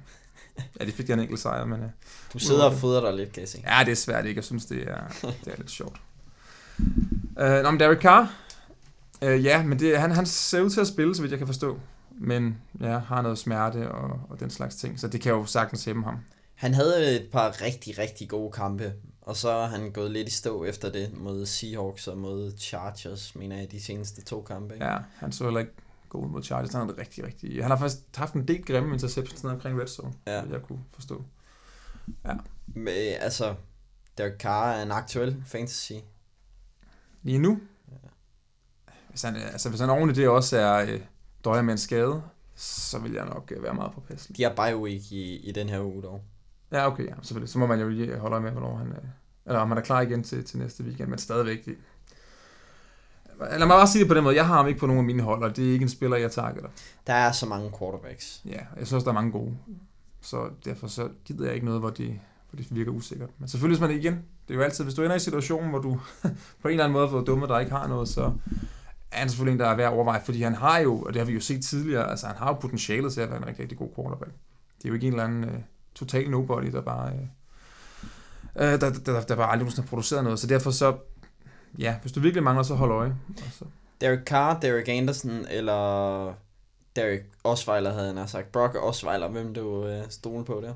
Ja, 0.79 0.85
de 0.85 0.91
fik 0.91 1.09
en 1.09 1.19
enkelt 1.19 1.39
sejr, 1.39 1.65
men... 1.65 1.79
Uh, 1.79 1.89
du 2.33 2.39
sidder 2.39 2.63
og 2.63 2.73
fodrer 2.73 3.01
dig 3.01 3.13
lidt, 3.13 3.31
kan 3.31 3.41
jeg 3.41 3.49
se. 3.49 3.63
Ja, 3.67 3.83
det 3.85 3.91
er 3.91 3.95
svært 3.95 4.25
ikke. 4.25 4.37
Jeg 4.37 4.43
synes, 4.43 4.65
det 4.65 4.81
er, 4.81 5.07
det 5.21 5.53
er 5.53 5.57
lidt 5.57 5.71
sjovt. 5.71 6.01
Uh, 7.41 7.63
nå, 7.63 7.71
men 7.71 7.79
Derek 7.79 8.01
Carr. 8.01 8.33
Uh, 9.21 9.45
ja, 9.45 9.63
men 9.63 9.79
det, 9.79 9.99
han, 9.99 10.11
han 10.11 10.25
ser 10.25 10.61
ud 10.61 10.69
til 10.69 10.81
at 10.81 10.87
spille, 10.87 11.15
så 11.15 11.21
vidt 11.21 11.31
jeg 11.31 11.39
kan 11.39 11.47
forstå. 11.47 11.79
Men 12.19 12.57
ja, 12.81 12.97
har 12.97 13.21
noget 13.21 13.37
smerte 13.37 13.91
og, 13.91 14.19
og 14.29 14.39
den 14.39 14.49
slags 14.49 14.75
ting, 14.75 14.99
så 14.99 15.07
det 15.07 15.21
kan 15.21 15.31
jo 15.31 15.45
sagtens 15.45 15.85
hæmme 15.85 16.03
ham. 16.03 16.17
Han 16.55 16.73
havde 16.73 17.15
et 17.15 17.27
par 17.31 17.61
rigtig, 17.61 17.97
rigtig 17.97 18.29
gode 18.29 18.51
kampe, 18.51 18.93
og 19.21 19.35
så 19.35 19.49
er 19.49 19.67
han 19.67 19.91
gået 19.91 20.11
lidt 20.11 20.27
i 20.27 20.31
stå 20.31 20.63
efter 20.63 20.91
det 20.91 21.09
mod 21.17 21.45
Seahawks 21.45 22.07
og 22.07 22.17
mod 22.17 22.53
Chargers, 22.57 23.35
mener 23.35 23.57
jeg, 23.57 23.71
de 23.71 23.83
seneste 23.83 24.21
to 24.21 24.41
kampe. 24.41 24.73
Ikke? 24.73 24.85
Ja, 24.85 24.97
han 25.15 25.31
så 25.31 25.43
heller 25.43 25.59
ikke 25.59 25.71
god 26.15 26.29
mod 26.29 26.43
Chargers. 26.43 26.73
Han 26.73 26.89
er 26.89 26.97
rigtig, 26.97 27.25
rigtig... 27.25 27.61
Han 27.61 27.71
har 27.71 27.77
faktisk 27.77 28.01
haft 28.15 28.33
en 28.33 28.47
del 28.47 28.65
grimme 28.65 28.93
interceptions 28.93 29.43
nede 29.43 29.53
omkring 29.53 29.81
red 29.81 29.87
zone, 29.87 30.13
ja. 30.27 30.41
jeg 30.41 30.61
kunne 30.61 30.79
forstå. 30.93 31.23
Ja. 32.25 32.33
Men, 32.67 32.93
altså, 33.19 33.55
Derek 34.17 34.39
Carr 34.39 34.71
er 34.71 34.83
en 34.83 34.91
aktuel 34.91 35.43
fantasy. 35.45 35.93
Lige 37.23 37.37
nu? 37.39 37.59
Ja. 37.91 38.09
Hvis 39.09 39.21
han, 39.21 39.35
altså, 39.35 39.69
hvis 39.69 39.79
han 39.79 39.89
oven 39.89 40.09
i 40.09 40.13
det 40.13 40.27
også 40.27 40.57
er 40.57 40.93
øh, 40.93 41.01
døjer 41.45 41.61
med 41.61 41.71
en 41.71 41.77
skade, 41.77 42.23
så 42.55 42.99
vil 42.99 43.13
jeg 43.13 43.25
nok 43.25 43.51
øh, 43.55 43.63
være 43.63 43.73
meget 43.73 43.91
på 43.93 44.01
pæsten. 44.01 44.35
De 44.35 44.43
har 44.43 44.53
bye 44.55 44.77
week 44.77 45.11
i, 45.11 45.35
i 45.35 45.51
den 45.51 45.69
her 45.69 45.81
uge 45.81 46.03
dog. 46.03 46.23
Ja, 46.71 46.87
okay, 46.87 47.07
ja, 47.07 47.13
selvfølgelig. 47.21 47.49
Så 47.49 47.59
må 47.59 47.67
man 47.67 47.79
jo 47.79 47.89
lige 47.89 48.17
holde 48.17 48.41
med, 48.41 48.51
hvornår 48.51 48.75
han, 48.75 48.87
øh, 48.87 49.03
eller 49.45 49.59
om 49.59 49.69
han 49.69 49.77
er 49.77 49.81
klar 49.81 50.01
igen 50.01 50.23
til, 50.23 50.43
til 50.43 50.59
næste 50.59 50.83
weekend, 50.83 51.09
men 51.09 51.19
stadigvæk, 51.19 51.69
Lad 53.39 53.59
mig 53.59 53.67
bare 53.67 53.87
sige 53.87 53.99
det 53.99 54.07
på 54.07 54.13
den 54.13 54.23
måde. 54.23 54.35
Jeg 54.35 54.47
har 54.47 54.55
ham 54.55 54.67
ikke 54.67 54.79
på 54.79 54.85
nogen 54.85 54.99
af 54.99 55.05
mine 55.05 55.23
hold, 55.23 55.43
og 55.43 55.55
det 55.55 55.67
er 55.67 55.73
ikke 55.73 55.83
en 55.83 55.89
spiller, 55.89 56.17
jeg 56.17 56.31
targeter. 56.31 56.67
Der 57.07 57.13
er 57.13 57.31
så 57.31 57.45
mange 57.45 57.71
quarterbacks. 57.79 58.41
Ja, 58.45 58.59
jeg 58.79 58.87
synes, 58.87 59.03
der 59.03 59.09
er 59.09 59.13
mange 59.13 59.31
gode. 59.31 59.57
Så 60.21 60.49
derfor 60.65 60.87
så 60.87 61.09
gider 61.25 61.45
jeg 61.45 61.53
ikke 61.53 61.65
noget, 61.65 61.81
hvor 61.81 61.89
det, 61.89 62.19
hvor 62.49 62.57
det 62.57 62.75
virker 62.75 62.91
usikkert. 62.91 63.29
Men 63.39 63.47
selvfølgelig, 63.49 63.79
hvis 63.79 63.89
man 63.89 63.99
igen, 63.99 64.13
det 64.47 64.53
er 64.53 64.55
jo 64.55 64.61
altid, 64.61 64.83
hvis 64.83 64.95
du 64.95 65.01
ender 65.01 65.13
i 65.13 65.15
en 65.15 65.19
situation, 65.19 65.69
hvor 65.69 65.79
du 65.79 65.99
på 66.61 66.67
en 66.67 66.71
eller 66.71 66.83
anden 66.83 66.93
måde 66.93 67.09
får 67.09 67.21
dumme, 67.21 67.47
der 67.47 67.59
ikke 67.59 67.71
har 67.71 67.87
noget, 67.87 68.07
så 68.07 68.31
er 69.11 69.19
han 69.19 69.29
selvfølgelig 69.29 69.53
en, 69.53 69.59
der 69.59 69.67
er 69.67 69.75
værd 69.75 69.87
at 69.87 69.93
overveje, 69.93 70.21
fordi 70.25 70.41
han 70.41 70.55
har 70.55 70.79
jo, 70.79 71.01
og 71.01 71.13
det 71.13 71.19
har 71.19 71.25
vi 71.25 71.33
jo 71.33 71.39
set 71.39 71.65
tidligere, 71.65 72.09
altså 72.09 72.27
han 72.27 72.35
har 72.35 72.47
jo 72.47 72.53
potentialet 72.53 73.13
til 73.13 73.21
at 73.21 73.29
være 73.29 73.37
en 73.37 73.47
rigtig, 73.47 73.61
rigtig 73.61 73.77
god 73.77 73.89
quarterback. 73.95 74.31
Det 74.77 74.85
er 74.85 74.89
jo 74.89 74.93
ikke 74.93 75.07
en 75.07 75.13
eller 75.13 75.23
anden 75.23 75.43
uh, 75.43 75.55
total 75.95 76.29
nobody, 76.29 76.71
der 76.71 76.81
bare, 76.81 77.11
uh, 78.55 78.61
der, 78.61 78.77
der, 78.77 78.89
der, 78.91 79.21
der 79.21 79.35
bare 79.35 79.51
aldrig 79.51 79.71
har 79.75 79.83
produceret 79.83 80.23
noget. 80.23 80.39
Så 80.39 80.47
derfor 80.47 80.71
så 80.71 80.95
ja, 81.79 81.99
hvis 82.01 82.11
du 82.11 82.19
virkelig 82.19 82.43
mangler, 82.43 82.63
så 82.63 82.75
hold 82.75 82.91
øje. 82.91 83.15
så. 83.51 83.65
Derek 84.01 84.25
Carr, 84.25 84.59
Derek 84.59 84.87
Anderson, 84.89 85.31
eller 85.31 86.33
Derek 86.95 87.21
Osweiler, 87.43 87.93
havde 87.93 88.19
jeg 88.19 88.29
sagt. 88.29 88.51
Brock 88.51 88.75
Osweiler, 88.75 89.27
hvem 89.27 89.53
du 89.53 89.87
øh, 89.87 90.09
stole 90.09 90.45
på 90.45 90.61
der? 90.61 90.73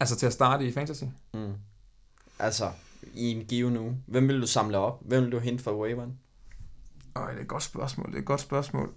Altså 0.00 0.16
til 0.16 0.26
at 0.26 0.32
starte 0.32 0.66
i 0.66 0.72
fantasy? 0.72 1.04
Mm. 1.34 1.54
Altså, 2.38 2.72
i 3.14 3.30
en 3.30 3.44
give 3.44 3.70
nu. 3.70 3.96
Hvem 4.06 4.28
vil 4.28 4.40
du 4.40 4.46
samle 4.46 4.78
op? 4.78 5.00
Hvem 5.04 5.22
vil 5.22 5.32
du 5.32 5.38
hente 5.38 5.64
fra 5.64 5.76
waiveren? 5.76 6.18
Øj, 7.14 7.30
det 7.30 7.38
er 7.38 7.42
et 7.42 7.48
godt 7.48 7.62
spørgsmål. 7.62 8.06
Det 8.06 8.14
er 8.14 8.18
et 8.18 8.26
godt 8.26 8.40
spørgsmål. 8.40 8.94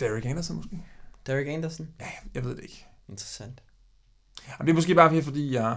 Derek 0.00 0.26
Anderson 0.26 0.56
måske? 0.56 0.84
Derek 1.26 1.46
Anderson? 1.46 1.88
Ja, 2.00 2.08
jeg 2.34 2.44
ved 2.44 2.56
det 2.56 2.62
ikke. 2.62 2.86
Interessant. 3.08 3.62
Og 4.58 4.66
det 4.66 4.70
er 4.70 4.74
måske 4.74 4.94
bare 4.94 5.22
fordi, 5.22 5.54
jeg 5.54 5.76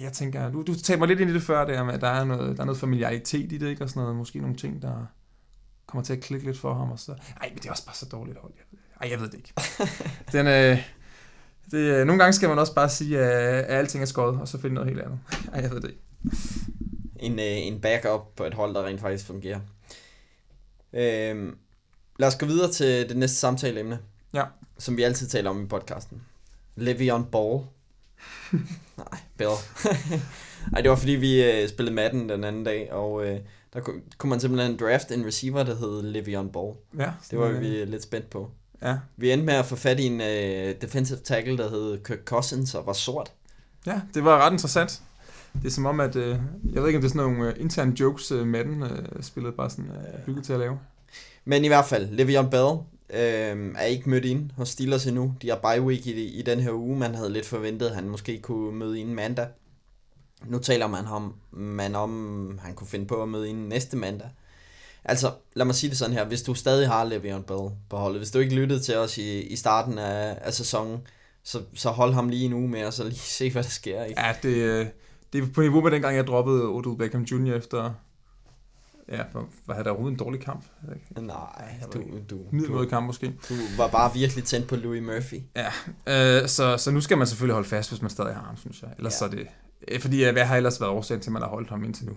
jeg 0.00 0.12
tænker, 0.12 0.50
du, 0.50 0.62
du 0.62 0.74
talte 0.74 0.98
mig 0.98 1.08
lidt 1.08 1.20
ind 1.20 1.30
i 1.30 1.34
det 1.34 1.42
før, 1.42 1.64
der 1.64 1.84
med, 1.84 1.94
at 1.94 2.00
der 2.00 2.08
er 2.08 2.24
noget, 2.24 2.56
der 2.56 2.62
er 2.62 2.66
noget 2.66 2.80
familiaritet 2.80 3.52
i 3.52 3.58
det, 3.58 3.68
ikke? 3.68 3.84
Og 3.84 3.88
sådan 3.88 4.00
noget, 4.00 4.16
måske 4.16 4.38
nogle 4.38 4.56
ting, 4.56 4.82
der 4.82 5.06
kommer 5.86 6.04
til 6.04 6.12
at 6.12 6.20
klikke 6.20 6.46
lidt 6.46 6.58
for 6.58 6.74
ham, 6.74 6.90
og 6.90 6.98
så, 6.98 7.12
ej, 7.40 7.48
men 7.48 7.58
det 7.58 7.66
er 7.66 7.70
også 7.70 7.86
bare 7.86 7.94
så 7.94 8.06
dårligt 8.06 8.38
hold. 8.38 8.52
Jeg 8.56 8.64
ved, 8.70 8.78
ej, 9.00 9.10
jeg 9.10 9.20
ved 9.20 9.28
det 9.28 9.34
ikke. 9.34 9.52
Den, 10.32 10.46
øh, 10.46 10.78
det, 11.70 11.78
øh, 11.78 12.06
nogle 12.06 12.22
gange 12.22 12.32
skal 12.32 12.48
man 12.48 12.58
også 12.58 12.74
bare 12.74 12.88
sige, 12.88 13.18
at, 13.18 13.64
at 13.64 13.78
alting 13.78 14.02
er 14.02 14.06
skåret, 14.06 14.40
og 14.40 14.48
så 14.48 14.60
finde 14.60 14.74
noget 14.74 14.88
helt 14.88 15.00
andet. 15.00 15.18
Ej, 15.52 15.60
jeg 15.60 15.70
ved 15.70 15.80
det 15.80 15.88
ikke. 15.88 16.02
En, 17.16 17.38
øh, 17.38 17.44
en 17.46 17.80
backup 17.80 18.36
på 18.36 18.44
et 18.44 18.54
hold, 18.54 18.74
der 18.74 18.84
rent 18.84 19.00
faktisk 19.00 19.26
fungerer. 19.26 19.60
Øh, 20.92 21.52
lad 22.18 22.28
os 22.28 22.36
gå 22.36 22.46
videre 22.46 22.72
til 22.72 23.08
det 23.08 23.16
næste 23.16 23.36
samtaleemne. 23.36 23.98
Ja. 24.34 24.44
Som 24.78 24.96
vi 24.96 25.02
altid 25.02 25.28
taler 25.28 25.50
om 25.50 25.62
i 25.62 25.66
podcasten. 25.66 26.22
Le'Veon 26.78 27.22
Ball 27.30 27.64
Nej, 28.96 29.20
Bill. 29.36 29.50
Ej, 30.74 30.80
det 30.80 30.90
var 30.90 30.96
fordi, 30.96 31.12
vi 31.12 31.44
øh, 31.44 31.68
spillede 31.68 31.94
Madden 31.94 32.28
den 32.28 32.44
anden 32.44 32.64
dag, 32.64 32.92
og 32.92 33.26
øh, 33.26 33.38
der 33.74 33.80
kunne, 33.80 34.00
kunne 34.18 34.30
man 34.30 34.40
simpelthen 34.40 34.76
draft 34.76 35.10
en 35.10 35.26
receiver, 35.26 35.62
der 35.62 35.74
hed 35.74 36.16
Le'Veon 36.16 36.50
Ball. 36.50 36.74
Ja. 36.98 37.10
Det 37.30 37.38
var 37.38 37.48
vi 37.48 37.66
lidt 37.66 38.02
spændt 38.02 38.30
på. 38.30 38.50
Ja. 38.82 38.96
Vi 39.16 39.32
endte 39.32 39.46
med 39.46 39.54
at 39.54 39.66
få 39.66 39.76
fat 39.76 40.00
i 40.00 40.06
en 40.06 40.20
øh, 40.20 40.74
defensive 40.80 41.18
tackle, 41.18 41.58
der 41.58 41.70
hed 41.70 42.04
Kirk 42.04 42.24
Cousins 42.24 42.74
og 42.74 42.86
var 42.86 42.92
sort. 42.92 43.32
Ja, 43.86 44.00
det 44.14 44.24
var 44.24 44.46
ret 44.46 44.52
interessant. 44.52 45.02
Det 45.52 45.66
er 45.66 45.70
som 45.70 45.86
om, 45.86 46.00
at, 46.00 46.16
øh, 46.16 46.36
jeg 46.72 46.82
ved 46.82 46.86
ikke, 46.86 46.96
om 46.96 47.02
det 47.02 47.08
er 47.08 47.12
sådan 47.18 47.30
nogle 47.30 47.50
øh, 47.50 47.60
interne 47.60 48.00
jokes, 48.00 48.32
øh, 48.32 48.46
Madden 48.46 48.82
øh, 48.82 49.22
spillet 49.22 49.54
bare 49.54 49.70
sådan 49.70 49.90
øh, 49.90 50.24
bygget 50.26 50.44
til 50.44 50.52
at 50.52 50.58
lave. 50.58 50.78
Men 51.44 51.64
i 51.64 51.68
hvert 51.68 51.84
fald, 51.84 52.20
Le'Veon 52.20 52.50
Bell 52.50 52.78
øh, 53.12 53.74
er 53.76 53.84
ikke 53.84 54.10
mødt 54.10 54.24
ind 54.24 54.50
hos 54.56 54.68
Steelers 54.68 55.06
endnu. 55.06 55.34
De 55.42 55.48
har 55.48 55.56
bye 55.56 55.82
week 55.82 56.06
i, 56.06 56.24
i 56.24 56.42
den 56.42 56.60
her 56.60 56.72
uge. 56.72 56.98
Man 56.98 57.14
havde 57.14 57.32
lidt 57.32 57.46
forventet, 57.46 57.86
at 57.86 57.94
han 57.94 58.08
måske 58.08 58.40
kunne 58.40 58.78
møde 58.78 59.00
ind 59.00 59.12
mandag. 59.12 59.46
Nu 60.46 60.58
taler 60.58 60.86
man 60.86 61.06
om, 61.06 61.34
man 61.50 61.94
om, 61.94 62.60
han 62.62 62.74
kunne 62.74 62.86
finde 62.86 63.06
på 63.06 63.22
at 63.22 63.28
møde 63.28 63.48
ind 63.48 63.66
næste 63.66 63.96
mandag. 63.96 64.28
Altså, 65.04 65.32
lad 65.54 65.66
mig 65.66 65.74
sige 65.74 65.90
det 65.90 65.98
sådan 65.98 66.14
her. 66.14 66.24
Hvis 66.24 66.42
du 66.42 66.54
stadig 66.54 66.88
har 66.88 67.04
Le'Veon 67.04 67.42
Bell 67.42 67.70
på 67.90 67.96
holdet, 67.96 68.20
hvis 68.20 68.30
du 68.30 68.38
ikke 68.38 68.54
lyttede 68.54 68.80
til 68.80 68.96
os 68.96 69.18
i, 69.18 69.40
i 69.40 69.56
starten 69.56 69.98
af, 69.98 70.38
af 70.40 70.54
sæsonen, 70.54 70.98
så, 71.44 71.62
så 71.74 71.90
hold 71.90 72.12
ham 72.12 72.28
lige 72.28 72.44
en 72.44 72.52
uge 72.52 72.68
med, 72.68 72.84
og 72.84 72.92
så 72.92 73.04
lige 73.04 73.18
se, 73.38 73.50
hvad 73.50 73.62
der 73.62 73.68
sker. 73.68 74.04
Ikke? 74.04 74.20
Ja, 74.20 74.34
det, 74.42 74.54
øh, 74.54 74.86
det 75.32 75.42
er 75.42 75.46
på 75.54 75.60
niveau 75.60 75.80
med 75.80 75.90
dengang, 75.90 76.16
jeg 76.16 76.26
droppede 76.26 76.64
Odell 76.64 76.96
Beckham 76.96 77.22
Jr. 77.22 77.54
efter 77.54 77.94
Ja, 79.10 79.22
for, 79.32 79.48
var 79.66 79.74
han 79.74 79.84
der 79.84 79.90
overhovedet 79.90 80.14
en 80.14 80.24
dårlig 80.24 80.40
kamp? 80.40 80.64
Nej, 81.16 81.80
du, 81.92 82.02
du, 82.30 82.38
Middelmåde 82.50 82.86
kamp 82.86 83.06
måske. 83.06 83.26
Du 83.48 83.54
var 83.76 83.88
bare 83.88 84.12
virkelig 84.14 84.44
tændt 84.44 84.68
på 84.68 84.76
Louis 84.76 85.02
Murphy. 85.02 85.42
Ja, 85.56 85.72
øh, 86.42 86.48
så, 86.48 86.76
så 86.76 86.90
nu 86.90 87.00
skal 87.00 87.18
man 87.18 87.26
selvfølgelig 87.26 87.54
holde 87.54 87.68
fast, 87.68 87.90
hvis 87.90 88.02
man 88.02 88.10
stadig 88.10 88.34
har 88.34 88.42
ham, 88.42 88.56
synes 88.56 88.82
jeg. 88.82 88.90
Ellers 88.98 89.12
ja. 89.12 89.18
så 89.18 89.24
er 89.24 89.28
det... 89.28 89.46
Øh, 89.88 90.00
fordi 90.00 90.30
hvad 90.30 90.44
har 90.44 90.56
ellers 90.56 90.80
været 90.80 90.92
årsagen 90.92 91.20
til, 91.20 91.30
at 91.30 91.32
man 91.32 91.42
har 91.42 91.48
holdt 91.48 91.70
ham 91.70 91.84
indtil 91.84 92.06
nu? 92.06 92.16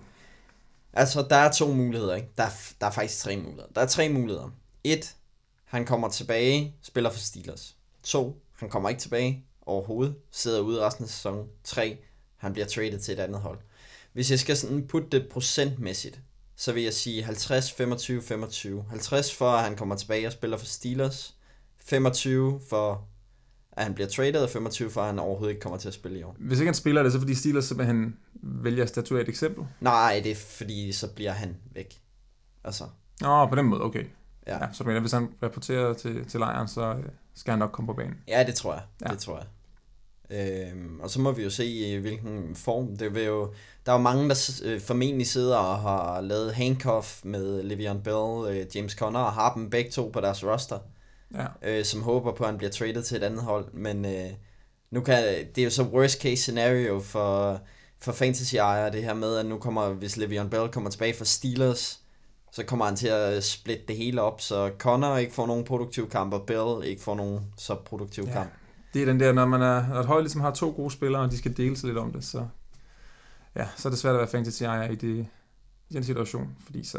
Altså, 0.92 1.26
der 1.30 1.36
er 1.36 1.52
to 1.52 1.72
muligheder, 1.72 2.14
ikke? 2.14 2.28
Der 2.36 2.42
er, 2.42 2.50
der 2.80 2.86
er 2.86 2.90
faktisk 2.90 3.18
tre 3.18 3.36
muligheder. 3.36 3.66
Der 3.74 3.80
er 3.80 3.86
tre 3.86 4.08
muligheder. 4.08 4.50
Et, 4.84 5.14
han 5.64 5.86
kommer 5.86 6.08
tilbage, 6.08 6.74
spiller 6.82 7.10
for 7.10 7.18
Steelers. 7.18 7.76
To, 8.02 8.42
han 8.58 8.68
kommer 8.68 8.88
ikke 8.88 9.00
tilbage 9.00 9.44
overhovedet, 9.66 10.14
sidder 10.30 10.60
ude 10.60 10.86
resten 10.86 11.04
af 11.04 11.10
sæsonen. 11.10 11.46
Tre, 11.64 11.98
han 12.36 12.52
bliver 12.52 12.66
traded 12.66 12.98
til 12.98 13.14
et 13.14 13.20
andet 13.20 13.40
hold. 13.40 13.58
Hvis 14.12 14.30
jeg 14.30 14.38
skal 14.38 14.56
sådan 14.56 14.86
putte 14.86 15.08
det 15.08 15.28
procentmæssigt, 15.28 16.20
så 16.56 16.72
vil 16.72 16.82
jeg 16.82 16.92
sige 16.92 17.22
50, 17.22 17.72
25, 17.72 18.22
25. 18.22 18.84
50 18.90 19.34
for, 19.34 19.50
at 19.50 19.64
han 19.64 19.76
kommer 19.76 19.96
tilbage 19.96 20.26
og 20.26 20.32
spiller 20.32 20.56
for 20.56 20.66
Steelers. 20.66 21.34
25 21.84 22.60
for, 22.70 23.08
at 23.72 23.84
han 23.84 23.94
bliver 23.94 24.08
traded, 24.08 24.42
og 24.42 24.50
25 24.50 24.90
for, 24.90 25.00
at 25.00 25.06
han 25.06 25.18
overhovedet 25.18 25.50
ikke 25.50 25.60
kommer 25.60 25.78
til 25.78 25.88
at 25.88 25.94
spille 25.94 26.18
i 26.18 26.22
år. 26.22 26.36
Hvis 26.38 26.58
ikke 26.58 26.68
han 26.68 26.74
spiller, 26.74 27.00
er 27.00 27.02
det 27.02 27.12
så 27.12 27.18
fordi 27.18 27.34
Steelers 27.34 27.64
simpelthen 27.64 28.16
vælger 28.42 28.82
at 28.82 28.88
statuere 28.88 29.22
et 29.22 29.28
eksempel? 29.28 29.64
Nej, 29.80 30.20
det 30.24 30.32
er 30.32 30.36
fordi, 30.36 30.92
så 30.92 31.14
bliver 31.14 31.32
han 31.32 31.56
væk. 31.72 32.00
Altså. 32.64 32.84
Nå, 33.20 33.46
på 33.46 33.54
den 33.54 33.66
måde, 33.66 33.82
okay. 33.82 34.04
Ja. 34.46 34.64
ja 34.64 34.72
så 34.72 34.84
mener, 34.84 35.00
hvis 35.00 35.12
han 35.12 35.28
rapporterer 35.42 35.94
til, 35.94 36.26
til 36.26 36.40
lejren, 36.40 36.68
så 36.68 36.94
øh, 36.94 37.04
skal 37.34 37.50
han 37.52 37.58
nok 37.58 37.72
komme 37.72 37.86
på 37.86 37.92
banen. 37.92 38.16
Ja, 38.28 38.44
det 38.46 38.54
tror 38.54 38.72
jeg. 38.72 38.82
Ja. 39.00 39.06
Det 39.06 39.18
tror 39.18 39.36
jeg. 39.36 39.46
Øhm, 40.30 41.00
og 41.00 41.10
så 41.10 41.20
må 41.20 41.32
vi 41.32 41.42
jo 41.42 41.50
se, 41.50 41.66
i 41.66 41.96
hvilken 41.96 42.56
form. 42.56 42.96
Det 42.96 43.14
vil 43.14 43.24
jo, 43.24 43.52
der 43.86 43.92
er 43.92 43.96
jo 43.96 44.02
mange, 44.02 44.28
der 44.28 44.60
øh, 44.64 44.80
formentlig 44.80 45.26
sidder 45.26 45.56
og 45.56 45.78
har 45.78 46.20
lavet 46.20 46.54
handcuff 46.54 47.24
med 47.24 47.60
Le'Veon 47.60 48.02
Bell, 48.02 48.56
øh, 48.56 48.76
James 48.76 48.92
Conner, 48.92 49.20
og 49.20 49.32
har 49.32 49.54
dem 49.54 49.70
begge 49.70 49.90
to 49.90 50.10
på 50.12 50.20
deres 50.20 50.44
roster. 50.44 50.78
Ja. 51.34 51.46
Øh, 51.62 51.84
som 51.84 52.02
håber 52.02 52.32
på, 52.32 52.44
at 52.44 52.50
han 52.50 52.58
bliver 52.58 52.70
traded 52.70 53.02
til 53.02 53.16
et 53.16 53.22
andet 53.22 53.42
hold. 53.42 53.72
Men 53.72 54.04
øh, 54.04 54.30
nu 54.90 55.00
kan, 55.00 55.24
det 55.54 55.58
er 55.58 55.64
jo 55.64 55.70
så 55.70 55.82
worst 55.82 56.22
case 56.22 56.42
scenario 56.42 57.00
for, 57.00 57.60
for 57.98 58.12
fantasy-ejere, 58.12 58.92
det 58.92 59.04
her 59.04 59.14
med, 59.14 59.36
at 59.36 59.46
nu 59.46 59.58
kommer, 59.58 59.88
hvis 59.88 60.16
Le'Veon 60.18 60.48
Bell 60.48 60.68
kommer 60.68 60.90
tilbage 60.90 61.14
fra 61.14 61.24
Steelers, 61.24 62.00
så 62.52 62.64
kommer 62.64 62.84
han 62.84 62.96
til 62.96 63.08
at 63.08 63.44
splitte 63.44 63.84
det 63.88 63.96
hele 63.96 64.22
op, 64.22 64.40
så 64.40 64.70
Connor 64.78 65.16
ikke 65.16 65.34
får 65.34 65.46
nogen 65.46 65.64
produktiv 65.64 66.10
kamp, 66.10 66.32
og 66.32 66.46
Bell 66.46 66.88
ikke 66.88 67.02
får 67.02 67.14
nogen 67.14 67.40
så 67.56 67.74
produktiv 67.74 68.24
ja. 68.24 68.32
kamp 68.32 68.50
det 68.94 69.02
er 69.02 69.06
den 69.06 69.20
der, 69.20 69.32
når 69.32 69.46
man 69.46 69.62
er, 69.62 69.88
når 69.88 70.00
et 70.00 70.06
hold 70.06 70.22
ligesom 70.22 70.40
har 70.40 70.50
to 70.50 70.70
gode 70.76 70.90
spillere, 70.90 71.22
og 71.22 71.30
de 71.30 71.38
skal 71.38 71.56
dele 71.56 71.76
sig 71.76 71.86
lidt 71.86 71.98
om 71.98 72.12
det, 72.12 72.24
så, 72.24 72.46
ja, 73.56 73.66
så 73.76 73.88
er 73.88 73.90
det 73.90 73.98
svært 73.98 74.14
at 74.14 74.18
være 74.18 74.28
fantasy 74.28 74.62
ejer 74.62 74.90
i, 74.90 74.94
det, 74.94 75.26
i 75.90 75.94
den 75.94 76.04
situation, 76.04 76.56
fordi 76.60 76.84
så, 76.84 76.98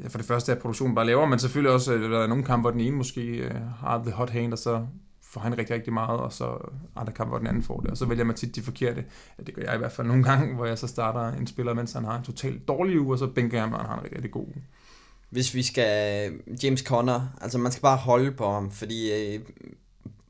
ja, 0.00 0.08
for 0.08 0.18
det 0.18 0.26
første 0.26 0.52
er 0.52 0.56
produktionen 0.56 0.94
bare 0.94 1.06
lavere, 1.06 1.26
men 1.26 1.38
selvfølgelig 1.38 1.72
også, 1.72 1.92
at 1.92 2.00
der 2.00 2.22
er 2.22 2.26
nogle 2.26 2.44
kampe, 2.44 2.60
hvor 2.60 2.70
den 2.70 2.80
ene 2.80 2.96
måske 2.96 3.22
øh, 3.22 3.54
har 3.78 3.98
the 3.98 4.12
hot 4.12 4.30
hand, 4.30 4.52
og 4.52 4.58
så 4.58 4.86
får 5.22 5.40
han 5.40 5.58
rigtig, 5.58 5.74
rigtig 5.74 5.92
meget, 5.92 6.20
og 6.20 6.32
så 6.32 6.70
andre 6.96 7.12
kampe, 7.12 7.28
hvor 7.28 7.38
den 7.38 7.46
anden 7.46 7.62
får 7.62 7.80
det, 7.80 7.90
og 7.90 7.96
så 7.96 8.06
vælger 8.06 8.24
man 8.24 8.36
tit 8.36 8.56
de 8.56 8.62
forkerte. 8.62 9.04
Ja, 9.38 9.42
det 9.42 9.54
gør 9.54 9.62
jeg 9.62 9.74
i 9.74 9.78
hvert 9.78 9.92
fald 9.92 10.06
nogle 10.06 10.24
gange, 10.24 10.54
hvor 10.54 10.66
jeg 10.66 10.78
så 10.78 10.86
starter 10.86 11.38
en 11.38 11.46
spiller, 11.46 11.74
mens 11.74 11.92
han 11.92 12.04
har 12.04 12.18
en 12.18 12.24
totalt 12.24 12.68
dårlig 12.68 13.00
uge, 13.00 13.14
og 13.14 13.18
så 13.18 13.26
bænker 13.26 13.58
jeg, 13.58 13.70
når 13.70 13.76
han 13.76 13.86
har 13.86 13.96
en 13.96 14.02
rigtig, 14.02 14.16
rigtig 14.16 14.32
god 14.32 14.46
uge. 14.46 14.64
Hvis 15.30 15.54
vi 15.54 15.62
skal... 15.62 16.32
James 16.62 16.80
Conner, 16.80 17.20
altså 17.40 17.58
man 17.58 17.72
skal 17.72 17.82
bare 17.82 17.96
holde 17.96 18.32
på 18.32 18.50
ham, 18.52 18.70
fordi 18.70 19.12
øh, 19.12 19.40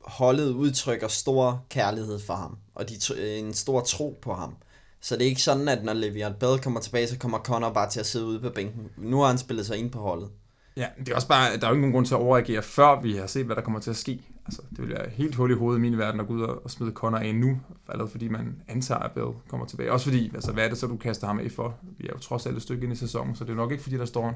holdet 0.05 0.51
udtrykker 0.51 1.07
stor 1.07 1.65
kærlighed 1.69 2.19
for 2.19 2.33
ham, 2.33 2.57
og 2.75 2.89
de 2.89 2.95
en 3.37 3.53
stor 3.53 3.81
tro 3.81 4.19
på 4.21 4.33
ham. 4.33 4.55
Så 5.01 5.15
det 5.15 5.23
er 5.23 5.29
ikke 5.29 5.41
sådan, 5.41 5.67
at 5.67 5.83
når 5.83 5.93
Le'Veon 5.93 6.37
Bell 6.37 6.59
kommer 6.59 6.79
tilbage, 6.79 7.07
så 7.07 7.17
kommer 7.17 7.39
Connor 7.39 7.69
bare 7.69 7.89
til 7.89 7.99
at 7.99 8.05
sidde 8.05 8.25
ude 8.25 8.39
på 8.39 8.49
bænken. 8.49 8.89
Nu 8.97 9.19
har 9.19 9.27
han 9.27 9.37
spillet 9.37 9.65
sig 9.65 9.77
ind 9.77 9.91
på 9.91 9.99
holdet. 9.99 10.29
Ja, 10.77 10.87
det 10.99 11.09
er 11.09 11.15
også 11.15 11.27
bare, 11.27 11.57
der 11.57 11.65
er 11.65 11.69
jo 11.69 11.75
ingen 11.75 11.91
grund 11.91 12.05
til 12.05 12.13
at 12.13 12.19
overreagere, 12.19 12.61
før 12.61 13.01
vi 13.01 13.15
har 13.15 13.27
set, 13.27 13.45
hvad 13.45 13.55
der 13.55 13.61
kommer 13.61 13.79
til 13.79 13.89
at 13.89 13.95
ske. 13.95 14.21
Altså, 14.45 14.61
det 14.69 14.81
vil 14.81 14.89
være 14.89 15.09
helt 15.09 15.35
hul 15.35 15.51
i 15.51 15.53
hovedet 15.53 15.79
i 15.79 15.81
min 15.81 15.97
verden 15.97 16.19
at 16.19 16.27
gå 16.27 16.33
ud 16.33 16.41
og 16.41 16.71
smide 16.71 16.91
Connor 16.91 17.17
af 17.17 17.35
nu, 17.35 17.59
allerede 17.89 18.11
fordi 18.11 18.27
man 18.27 18.61
antager, 18.67 18.99
at 18.99 19.11
Bell 19.11 19.27
kommer 19.49 19.65
tilbage. 19.65 19.91
Også 19.91 20.05
fordi, 20.05 20.31
altså, 20.35 20.51
hvad 20.51 20.65
er 20.65 20.69
det 20.69 20.77
så, 20.77 20.87
du 20.87 20.97
kaster 20.97 21.27
ham 21.27 21.39
af 21.39 21.51
for? 21.51 21.75
Vi 21.97 22.07
er 22.07 22.11
jo 22.13 22.19
trods 22.19 22.45
alt 22.45 22.55
et 22.55 22.61
stykke 22.61 22.83
ind 22.83 22.93
i 22.93 22.95
sæsonen, 22.95 23.35
så 23.35 23.43
det 23.43 23.51
er 23.51 23.55
nok 23.55 23.71
ikke, 23.71 23.83
fordi 23.83 23.97
der 23.97 24.05
står 24.05 24.29
en 24.29 24.35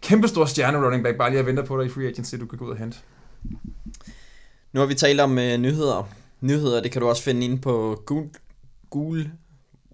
kæmpe 0.00 0.28
stor 0.28 0.44
stjerne 0.44 0.86
running 0.86 1.04
back, 1.04 1.18
bare 1.18 1.30
lige 1.30 1.40
at 1.40 1.46
vente 1.46 1.62
på 1.62 1.78
dig 1.78 1.86
i 1.86 1.88
free 1.88 2.08
agency, 2.08 2.34
du 2.34 2.46
kan 2.46 2.58
gå 2.58 2.64
ud 2.64 2.70
og 2.70 2.76
hente. 2.76 2.98
Nu 4.72 4.80
har 4.80 4.86
vi 4.86 4.94
talt 4.94 5.20
om 5.20 5.30
uh, 5.30 5.36
nyheder. 5.36 6.08
Nyheder, 6.40 6.82
det 6.82 6.92
kan 6.92 7.02
du 7.02 7.08
også 7.08 7.22
finde 7.22 7.44
inde 7.44 7.58
på 7.58 8.02
Google, 8.06 8.30
Google 8.90 9.32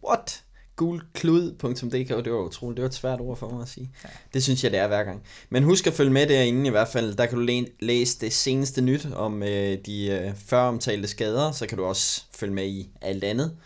what? 0.08 0.42
gulklud.dk, 0.76 2.24
det 2.24 2.32
var 2.32 2.38
utroligt, 2.38 2.76
det 2.76 2.82
var 2.82 2.88
et 2.88 2.94
svært 2.94 3.20
ord 3.20 3.36
for 3.36 3.50
mig 3.50 3.62
at 3.62 3.68
sige. 3.68 3.90
Ja. 4.04 4.08
Det 4.34 4.42
synes 4.42 4.64
jeg, 4.64 4.72
det 4.72 4.80
er 4.80 4.86
hver 4.86 5.04
gang. 5.04 5.22
Men 5.50 5.62
husk 5.62 5.86
at 5.86 5.92
følge 5.92 6.10
med 6.10 6.26
derinde 6.26 6.66
i 6.66 6.70
hvert 6.70 6.88
fald, 6.88 7.14
der 7.14 7.26
kan 7.26 7.38
du 7.38 7.64
læse 7.80 8.20
det 8.20 8.32
seneste 8.32 8.80
nyt 8.80 9.06
om 9.14 9.42
øh, 9.42 9.78
de 9.86 10.06
øh, 10.06 10.32
før 10.46 10.62
omtalte 10.62 11.08
skader, 11.08 11.52
så 11.52 11.66
kan 11.66 11.78
du 11.78 11.84
også 11.84 12.24
følge 12.32 12.54
med 12.54 12.66
i 12.66 12.90
alt 13.00 13.24
andet. 13.24 13.56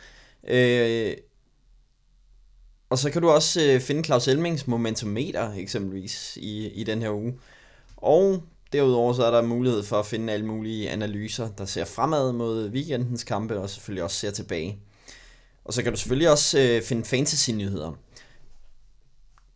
Øh, 0.49 1.15
og 2.91 2.99
så 2.99 3.11
kan 3.11 3.23
du 3.23 3.31
også 3.31 3.63
øh, 3.63 3.81
finde 3.81 4.05
Claus 4.05 4.29
Elmings 4.29 4.67
momentometer 4.67 5.53
eksempelvis 5.53 6.39
i, 6.41 6.69
i 6.69 6.85
den 6.85 7.03
her 7.03 7.11
uge. 7.11 7.35
Og 7.97 8.43
derudover 8.73 9.13
så 9.13 9.25
er 9.25 9.31
der 9.31 9.43
mulighed 9.43 9.83
for 9.83 9.97
at 9.97 10.07
finde 10.07 10.33
alle 10.33 10.47
mulige 10.47 10.91
analyser, 10.91 11.49
der 11.59 11.65
ser 11.65 11.85
fremad 11.85 12.33
mod 12.33 12.69
weekendens 12.69 13.25
kampe, 13.25 13.61
og 13.61 13.71
selvfølgelig 13.71 14.05
også 14.05 14.17
ser 14.17 14.31
tilbage. 14.31 14.79
Og 15.65 15.75
så 15.75 15.83
kan 15.83 15.93
du 15.93 15.99
selvfølgelig 15.99 16.31
også 16.31 16.59
øh, 16.59 16.83
finde 16.83 17.05
fantasy-nyheder. 17.05 17.99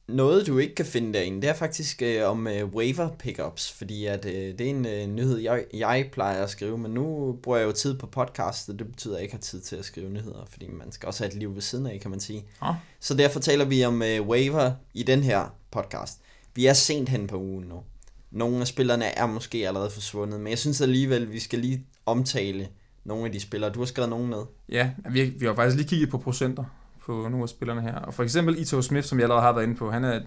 Noget 0.09 0.46
du 0.46 0.59
ikke 0.59 0.75
kan 0.75 0.87
finde 0.87 1.12
derinde, 1.12 1.42
det 1.42 1.51
er 1.51 1.55
faktisk 1.55 2.03
øh, 2.03 2.31
om 2.31 2.46
øh, 2.46 2.66
waiver 2.66 3.09
pickups, 3.18 3.73
fordi 3.73 4.07
at, 4.07 4.25
øh, 4.25 4.59
det 4.59 4.61
er 4.61 4.70
en 4.70 4.87
øh, 4.87 5.07
nyhed, 5.07 5.38
jeg, 5.38 5.64
jeg 5.75 6.09
plejer 6.12 6.42
at 6.42 6.51
skrive, 6.51 6.79
men 6.79 6.90
nu 6.90 7.33
bruger 7.42 7.59
jeg 7.59 7.66
jo 7.66 7.73
tid 7.73 7.99
på 7.99 8.07
podcast, 8.07 8.68
og 8.68 8.79
det 8.79 8.87
betyder, 8.87 9.14
at 9.14 9.18
jeg 9.18 9.23
ikke 9.23 9.35
har 9.35 9.40
tid 9.40 9.61
til 9.61 9.77
at 9.77 9.85
skrive 9.85 10.11
nyheder, 10.11 10.46
fordi 10.51 10.68
man 10.68 10.92
skal 10.92 11.07
også 11.07 11.25
have 11.25 11.33
et 11.33 11.38
liv 11.38 11.55
ved 11.55 11.62
siden 11.62 11.87
af, 11.87 12.01
kan 12.01 12.11
man 12.11 12.20
sige. 12.20 12.44
Ja. 12.62 12.75
Så 13.01 13.14
derfor 13.14 13.40
taler 13.40 13.64
vi 13.64 13.85
om 13.85 14.03
øh, 14.03 14.29
waiver 14.29 14.73
i 14.94 15.03
den 15.03 15.23
her 15.23 15.55
podcast. 15.70 16.18
Vi 16.55 16.66
er 16.66 16.73
sent 16.73 17.09
hen 17.09 17.27
på 17.27 17.37
ugen 17.37 17.64
nu. 17.64 17.83
Nogle 18.31 18.61
af 18.61 18.66
spillerne 18.66 19.05
er 19.05 19.27
måske 19.27 19.69
allerede 19.69 19.90
forsvundet, 19.90 20.40
men 20.40 20.51
jeg 20.51 20.59
synes 20.59 20.81
alligevel, 20.81 21.33
vi 21.33 21.40
skal 21.40 21.59
lige 21.59 21.87
omtale 22.07 22.69
nogle 23.05 23.27
af 23.27 23.33
de 23.33 23.40
spillere. 23.40 23.71
Du 23.71 23.79
har 23.79 23.87
skrevet 23.87 24.11
nogen 24.11 24.31
ned. 24.31 24.43
Ja, 24.69 24.90
vi, 25.11 25.25
vi 25.25 25.47
har 25.47 25.55
faktisk 25.55 25.77
lige 25.77 25.88
kigget 25.88 26.11
på 26.11 26.19
procenter 26.19 26.64
på 27.07 27.12
nogle 27.12 27.43
af 27.43 27.49
spillerne 27.49 27.83
her. 27.83 27.95
Og 27.95 28.14
for 28.14 28.23
eksempel 28.23 28.59
Ito 28.59 28.83
Smith, 28.83 29.07
som 29.07 29.19
jeg 29.19 29.25
allerede 29.25 29.43
har 29.43 29.53
været 29.53 29.64
inde 29.64 29.75
på, 29.77 29.90
han 29.90 30.05
er 30.05 30.21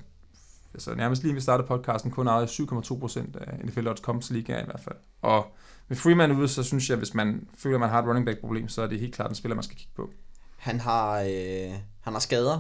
altså 0.73 0.95
nærmest 0.95 1.23
lige 1.23 1.33
ved 1.33 1.41
startede 1.41 1.67
podcasten 1.67 2.11
kun 2.11 2.27
ejet 2.27 2.47
7,2 2.47 2.99
procent 2.99 3.35
af 3.35 3.65
NFL.coms 3.65 4.29
liga 4.29 4.61
i 4.61 4.65
hvert 4.65 4.81
fald. 4.83 4.95
Og 5.21 5.55
med 5.87 5.97
Freeman 5.97 6.31
ude, 6.31 6.47
så 6.47 6.63
synes 6.63 6.89
jeg, 6.89 6.97
hvis 6.97 7.13
man 7.13 7.47
føler, 7.57 7.75
at 7.75 7.79
man 7.79 7.89
har 7.89 7.99
et 7.99 8.07
running 8.07 8.25
back 8.25 8.39
problem, 8.39 8.67
så 8.67 8.81
er 8.81 8.87
det 8.87 8.99
helt 8.99 9.15
klart 9.15 9.29
en 9.29 9.35
spiller, 9.35 9.55
man 9.55 9.63
skal 9.63 9.77
kigge 9.77 9.93
på. 9.95 10.09
Han 10.57 10.79
har, 10.79 11.19
øh, 11.21 11.73
han 12.01 12.13
har 12.13 12.19
skader. 12.19 12.59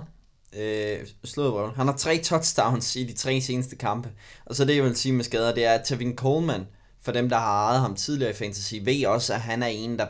Øh, 0.57 1.07
slået 1.23 1.71
Han 1.75 1.87
har 1.87 1.97
tre 1.97 2.17
touchdowns 2.17 2.95
i 2.95 3.03
de 3.03 3.13
tre 3.13 3.41
seneste 3.41 3.75
kampe. 3.75 4.09
Og 4.45 4.55
så 4.55 4.65
det, 4.65 4.75
jeg 4.75 4.83
vil 4.83 4.95
sige 4.95 5.13
med 5.13 5.23
skader, 5.23 5.55
det 5.55 5.65
er, 5.65 5.71
at 5.71 5.85
Tevin 5.85 6.15
Coleman, 6.15 6.67
for 7.01 7.11
dem, 7.11 7.29
der 7.29 7.37
har 7.37 7.67
ejet 7.67 7.79
ham 7.79 7.95
tidligere 7.95 8.31
i 8.31 8.35
fantasy, 8.35 8.75
ved 8.81 9.05
også, 9.05 9.33
at 9.33 9.41
han 9.41 9.63
er 9.63 9.67
en, 9.67 9.99
der 9.99 10.07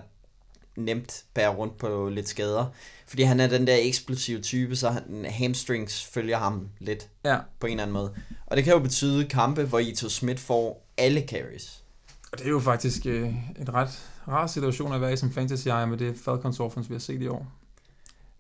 nemt 0.78 1.24
bærer 1.34 1.50
rundt 1.56 1.78
på 1.78 2.10
lidt 2.10 2.30
skader. 2.30 2.66
Fordi 3.08 3.24
han 3.24 3.40
er 3.40 3.48
den 3.48 3.68
der 3.68 3.78
eksplosive 3.80 4.42
type, 4.42 4.76
så 4.76 4.90
han, 4.90 5.26
hamstrings 5.30 6.06
følger 6.06 6.38
ham 6.38 6.70
lidt 6.80 7.10
ja. 7.26 7.38
på 7.60 7.68
en 7.68 7.72
eller 7.72 7.84
anden 7.84 7.94
måde. 7.94 8.14
Og 8.46 8.58
det 8.58 8.64
kan 8.64 8.74
jo 8.74 8.80
betyde 8.80 9.26
kampe, 9.26 9.64
hvor 9.64 9.80
Ito 9.80 10.10
Smith 10.10 10.42
får 10.42 10.88
alle 10.98 11.22
carries. 11.28 11.84
Og 12.32 12.38
det 12.38 12.46
er 12.46 12.50
jo 12.50 12.60
faktisk 12.60 13.06
øh, 13.06 13.28
en 13.60 13.74
ret 13.74 14.10
rar 14.28 14.48
situation 14.48 14.94
at 14.94 15.02
være 15.02 15.14
i 15.14 15.18
som 15.18 15.32
fantasy 15.32 15.68
ejer 15.68 15.86
med 15.86 15.98
det 15.98 16.16
Falcons 16.26 16.60
offense, 16.60 16.90
vi 16.90 16.96
har 16.96 17.00
set 17.00 17.22
i 17.22 17.28
år. 17.28 17.48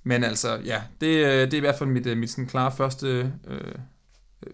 Men 0.04 0.24
altså, 0.24 0.62
ja, 0.66 0.82
det, 1.02 1.08
øh, 1.08 1.42
det 1.42 1.54
er 1.54 1.58
i 1.58 1.60
hvert 1.60 1.76
fald 1.76 1.89
mit, 1.89 2.06
øh, 2.06 2.18
mit 2.18 2.30
sådan 2.30 2.48
klare 2.48 2.72
første 2.72 3.08
øh, 3.08 3.28
øh, 3.48 3.74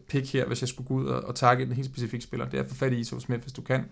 pick 0.07 0.33
her, 0.33 0.45
hvis 0.45 0.61
jeg 0.61 0.69
skulle 0.69 0.87
gå 0.87 0.93
ud 0.93 1.05
og, 1.05 1.21
og 1.23 1.35
takke 1.35 1.63
en 1.63 1.71
helt 1.71 1.87
specifik 1.87 2.21
spiller. 2.21 2.49
Det 2.49 2.59
er 2.59 2.63
at 2.63 2.69
få 2.69 2.75
fat 2.75 2.93
i 2.93 2.99
Ito 2.99 3.19
Smith, 3.19 3.41
hvis 3.41 3.53
du 3.53 3.61
kan. 3.61 3.85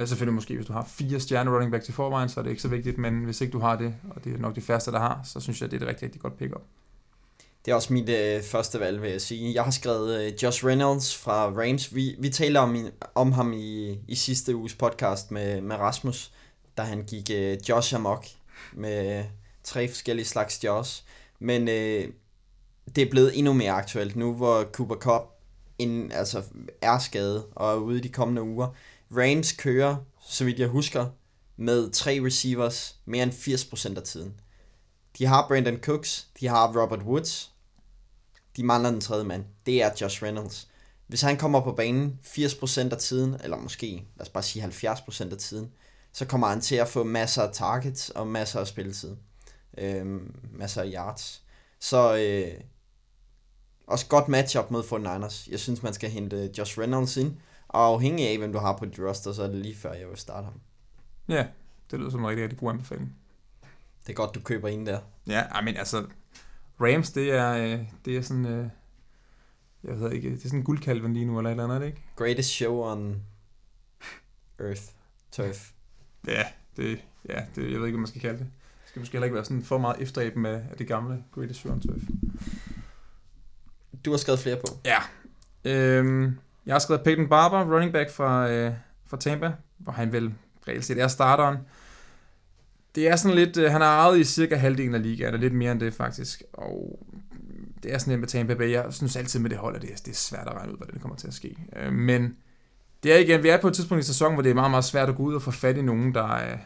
Uh, 0.00 0.08
selvfølgelig 0.08 0.34
måske, 0.34 0.54
hvis 0.54 0.66
du 0.66 0.72
har 0.72 0.84
fire 0.88 1.20
stjerne 1.20 1.50
running 1.50 1.72
back 1.72 1.84
til 1.84 1.94
forvejen, 1.94 2.28
så 2.28 2.40
er 2.40 2.44
det 2.44 2.50
ikke 2.50 2.62
så 2.62 2.68
vigtigt, 2.68 2.98
men 2.98 3.24
hvis 3.24 3.40
ikke 3.40 3.52
du 3.52 3.58
har 3.58 3.76
det, 3.76 3.94
og 4.10 4.24
det 4.24 4.34
er 4.34 4.38
nok 4.38 4.56
de 4.56 4.60
færreste, 4.60 4.90
der 4.92 4.98
har, 4.98 5.20
så 5.24 5.40
synes 5.40 5.60
jeg, 5.62 5.70
det 5.70 5.76
er 5.76 5.82
et 5.82 5.88
rigtig, 5.88 6.04
rigtig 6.04 6.20
godt 6.20 6.38
pick-up. 6.38 6.62
Det 7.64 7.72
er 7.72 7.74
også 7.74 7.92
mit 7.92 8.08
øh, 8.08 8.42
første 8.42 8.80
valg, 8.80 9.02
vil 9.02 9.10
jeg 9.10 9.20
sige. 9.20 9.54
Jeg 9.54 9.64
har 9.64 9.70
skrevet 9.70 10.20
øh, 10.20 10.32
Josh 10.42 10.66
Reynolds 10.66 11.16
fra 11.16 11.46
Rams. 11.46 11.94
Vi, 11.94 12.16
vi 12.18 12.28
taler 12.28 12.60
om, 12.60 12.76
om 13.14 13.32
ham 13.32 13.52
i, 13.52 13.98
i 14.08 14.14
sidste 14.14 14.56
uges 14.56 14.74
podcast 14.74 15.30
med, 15.30 15.60
med 15.60 15.76
Rasmus, 15.76 16.32
da 16.76 16.82
han 16.82 17.02
gik 17.02 17.30
øh, 17.34 17.56
Josh 17.68 17.94
amok 17.94 18.26
med 18.72 19.24
tre 19.66 19.88
forskellige 19.88 20.26
slags 20.26 20.64
jaws. 20.64 21.04
Men 21.38 21.68
øh, 21.68 22.08
det 22.94 23.02
er 23.02 23.10
blevet 23.10 23.38
endnu 23.38 23.52
mere 23.52 23.72
aktuelt 23.72 24.16
nu, 24.16 24.34
hvor 24.34 24.64
Cooper 24.72 24.94
Cup 24.94 25.22
ind, 25.78 26.12
altså, 26.12 26.42
er 26.82 26.98
skadet 26.98 27.44
og 27.54 27.72
er 27.72 27.76
ude 27.76 27.98
i 27.98 28.02
de 28.02 28.08
kommende 28.08 28.42
uger. 28.42 28.68
Rams 29.10 29.52
kører, 29.52 29.96
så 30.28 30.44
vidt 30.44 30.58
jeg 30.58 30.68
husker, 30.68 31.06
med 31.56 31.90
tre 31.90 32.20
receivers 32.24 32.96
mere 33.04 33.22
end 33.22 33.32
80% 33.32 33.96
af 33.96 34.02
tiden. 34.02 34.34
De 35.18 35.26
har 35.26 35.48
Brandon 35.48 35.76
Cooks, 35.76 36.26
de 36.40 36.46
har 36.46 36.80
Robert 36.80 37.02
Woods, 37.02 37.52
de 38.56 38.62
mangler 38.64 38.90
den 38.90 39.00
tredje 39.00 39.24
mand. 39.24 39.44
Det 39.66 39.82
er 39.82 39.90
Josh 40.00 40.22
Reynolds. 40.22 40.68
Hvis 41.06 41.20
han 41.20 41.36
kommer 41.36 41.60
på 41.60 41.72
banen 41.72 42.18
80% 42.24 42.92
af 42.92 42.98
tiden, 42.98 43.36
eller 43.44 43.56
måske, 43.56 44.06
lad 44.16 44.26
os 44.26 44.28
bare 44.28 44.42
sige 44.42 44.64
70% 44.64 45.32
af 45.32 45.38
tiden, 45.38 45.72
så 46.12 46.24
kommer 46.24 46.46
han 46.46 46.60
til 46.60 46.74
at 46.74 46.88
få 46.88 47.04
masser 47.04 47.42
af 47.42 47.52
targets 47.52 48.10
og 48.10 48.26
masser 48.26 48.60
af 48.60 48.66
spilletid. 48.66 49.16
Øhm, 49.78 50.34
masser 50.52 50.82
af 50.82 50.90
yards. 50.94 51.44
Så 51.78 52.16
øh, 52.16 52.60
også 53.86 54.06
godt 54.06 54.28
matchup 54.28 54.70
mod 54.70 54.82
49ers. 54.82 55.50
Jeg 55.50 55.60
synes, 55.60 55.82
man 55.82 55.94
skal 55.94 56.10
hente 56.10 56.50
Josh 56.58 56.78
Reynolds 56.78 57.16
ind, 57.16 57.36
og 57.68 57.86
afhængig 57.86 58.28
af, 58.28 58.38
hvem 58.38 58.52
du 58.52 58.58
har 58.58 58.76
på 58.76 58.84
dit 58.84 59.00
roster, 59.00 59.32
så 59.32 59.42
er 59.42 59.46
det 59.46 59.56
lige 59.56 59.76
før, 59.76 59.92
jeg 59.92 60.08
vil 60.08 60.16
starte 60.16 60.44
ham. 60.44 60.60
Ja, 61.28 61.46
det 61.90 61.98
lyder 61.98 62.10
som 62.10 62.20
en 62.20 62.28
rigtig, 62.28 62.42
rigtig 62.42 62.58
god 62.58 62.70
anbefaling. 62.70 63.16
Det 64.06 64.12
er 64.12 64.16
godt, 64.16 64.34
du 64.34 64.40
køber 64.40 64.68
en 64.68 64.86
der. 64.86 65.00
Ja, 65.26 65.60
men 65.60 65.76
altså, 65.76 66.06
Rams, 66.80 67.10
det 67.10 67.32
er, 67.32 67.52
øh, 67.52 67.86
det 68.04 68.16
er 68.16 68.22
sådan, 68.22 68.46
øh, 68.46 68.68
jeg 69.84 70.00
ved 70.00 70.12
ikke, 70.12 70.30
det 70.30 70.36
er 70.36 70.42
sådan 70.42 70.58
en 70.58 70.64
guldkalven 70.64 71.14
lige 71.14 71.26
nu, 71.26 71.38
eller 71.38 71.50
et 71.50 71.52
eller 71.52 71.64
andet, 71.64 71.86
ikke? 71.86 72.02
Greatest 72.16 72.50
show 72.50 72.82
on 72.82 73.22
earth, 74.60 74.82
turf. 75.32 75.70
Ja, 76.26 76.44
det, 76.76 77.04
ja, 77.28 77.44
det, 77.54 77.72
jeg 77.72 77.80
ved 77.80 77.86
ikke, 77.86 77.96
hvad 77.96 77.98
man 77.98 78.06
skal 78.06 78.20
kalde 78.20 78.38
det. 78.38 78.50
Skal 78.96 79.00
måske 79.00 79.12
heller 79.12 79.24
ikke 79.24 79.34
være 79.34 79.44
sådan 79.44 79.62
for 79.62 79.78
meget 79.78 79.96
efteræben 80.00 80.42
med 80.42 80.54
af 80.70 80.76
det 80.78 80.88
gamle 80.88 81.24
Greatest 81.34 81.60
show 81.60 81.72
on 81.72 81.80
turf. 81.80 82.02
Du 84.04 84.10
har 84.10 84.16
skrevet 84.16 84.40
flere 84.40 84.56
på. 84.56 84.66
Ja. 84.84 84.98
Øhm, 85.64 86.38
jeg 86.66 86.74
har 86.74 86.78
skrevet 86.78 87.02
Peyton 87.02 87.28
Barber, 87.28 87.74
running 87.74 87.92
back 87.92 88.10
fra, 88.10 88.50
øh, 88.50 88.72
fra 89.06 89.16
Tampa, 89.16 89.52
hvor 89.78 89.92
han 89.92 90.12
vel 90.12 90.34
reelt 90.68 90.84
set 90.84 91.00
er 91.00 91.08
starteren. 91.08 91.56
Det 92.94 93.08
er 93.08 93.16
sådan 93.16 93.34
lidt, 93.34 93.56
øh, 93.56 93.70
han 93.70 93.80
har 93.80 94.00
ejet 94.00 94.18
i 94.18 94.24
cirka 94.24 94.56
halvdelen 94.56 94.94
af 94.94 95.02
ligaen, 95.02 95.26
eller 95.26 95.40
lidt 95.40 95.54
mere 95.54 95.72
end 95.72 95.80
det 95.80 95.94
faktisk, 95.94 96.42
og 96.52 97.06
det 97.82 97.94
er 97.94 97.98
sådan 97.98 98.10
lidt 98.10 98.20
med 98.20 98.28
Tampa 98.28 98.54
Bay. 98.54 98.70
Jeg 98.70 98.84
synes 98.90 99.16
altid 99.16 99.40
med 99.40 99.50
det 99.50 99.58
hold, 99.58 99.76
at 99.76 99.82
det 99.82 99.90
er, 99.90 99.96
det 99.96 100.08
er 100.10 100.14
svært 100.14 100.46
at 100.46 100.54
regne 100.54 100.72
ud, 100.72 100.76
hvad 100.76 100.86
det 100.86 101.00
kommer 101.00 101.16
til 101.16 101.26
at 101.26 101.34
ske. 101.34 101.56
Øh, 101.76 101.92
men 101.92 102.36
det 103.02 103.12
er 103.12 103.18
igen, 103.18 103.42
vi 103.42 103.48
er 103.48 103.60
på 103.60 103.68
et 103.68 103.74
tidspunkt 103.74 104.04
i 104.04 104.06
sæsonen, 104.06 104.34
hvor 104.34 104.42
det 104.42 104.50
er 104.50 104.54
meget, 104.54 104.70
meget 104.70 104.84
svært 104.84 105.08
at 105.08 105.16
gå 105.16 105.22
ud 105.22 105.34
og 105.34 105.42
få 105.42 105.50
fat 105.50 105.76
i 105.76 105.82
nogen, 105.82 106.14
der 106.14 106.28
er, 106.28 106.58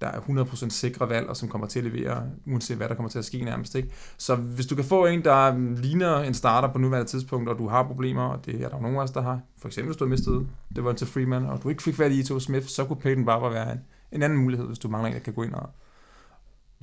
der 0.00 0.06
er 0.06 0.20
100% 0.20 0.68
sikre 0.70 1.08
valg, 1.08 1.28
og 1.28 1.36
som 1.36 1.48
kommer 1.48 1.66
til 1.66 1.78
at 1.78 1.84
levere, 1.84 2.22
uanset 2.46 2.76
hvad 2.76 2.88
der 2.88 2.94
kommer 2.94 3.10
til 3.10 3.18
at 3.18 3.24
ske 3.24 3.44
nærmest. 3.44 3.74
Ikke? 3.74 3.90
Så 4.18 4.34
hvis 4.34 4.66
du 4.66 4.74
kan 4.74 4.84
få 4.84 5.06
en, 5.06 5.24
der 5.24 5.58
ligner 5.76 6.18
en 6.18 6.34
starter 6.34 6.72
på 6.72 6.78
nuværende 6.78 7.10
tidspunkt, 7.10 7.48
og 7.48 7.58
du 7.58 7.68
har 7.68 7.82
problemer, 7.82 8.22
og 8.22 8.46
det 8.46 8.54
er 8.54 8.68
der 8.68 8.76
jo 8.76 8.82
nogen 8.82 8.96
af 8.96 9.02
os, 9.02 9.10
der 9.10 9.22
har, 9.22 9.40
for 9.58 9.68
eksempel 9.68 9.88
hvis 9.88 9.96
du 9.96 10.04
har 10.04 10.10
mistet 10.10 10.48
det 10.76 10.84
var 10.84 10.92
til 10.92 11.06
Freeman, 11.06 11.46
og 11.46 11.62
du 11.62 11.68
ikke 11.68 11.82
fik 11.82 11.94
fat 11.94 12.12
i 12.12 12.20
Ito 12.20 12.40
Smith, 12.40 12.66
så 12.66 12.84
kunne 12.84 13.00
Peyton 13.00 13.24
Barber 13.24 13.50
være 13.50 13.72
en, 13.72 13.80
en 14.12 14.22
anden 14.22 14.38
mulighed, 14.38 14.66
hvis 14.66 14.78
du 14.78 14.88
mangler 14.88 15.08
en, 15.08 15.14
der 15.14 15.20
kan 15.20 15.32
gå 15.32 15.42
ind 15.42 15.54
og, 15.54 15.70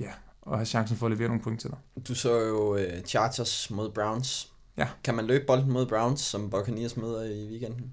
ja, 0.00 0.10
og 0.42 0.58
have 0.58 0.66
chancen 0.66 0.96
for 0.96 1.06
at 1.06 1.12
levere 1.12 1.28
nogle 1.28 1.42
point 1.42 1.60
til 1.60 1.70
dig. 1.70 1.78
Du 2.08 2.14
så 2.14 2.40
jo 2.40 2.74
uh, 2.74 3.04
Chargers 3.06 3.70
mod 3.70 3.90
Browns. 3.90 4.52
Ja. 4.76 4.88
Kan 5.04 5.14
man 5.14 5.26
løbe 5.26 5.44
bolden 5.46 5.72
mod 5.72 5.86
Browns, 5.86 6.20
som 6.20 6.50
Buccaneers 6.50 6.96
møder 6.96 7.24
i 7.24 7.48
weekenden? 7.50 7.92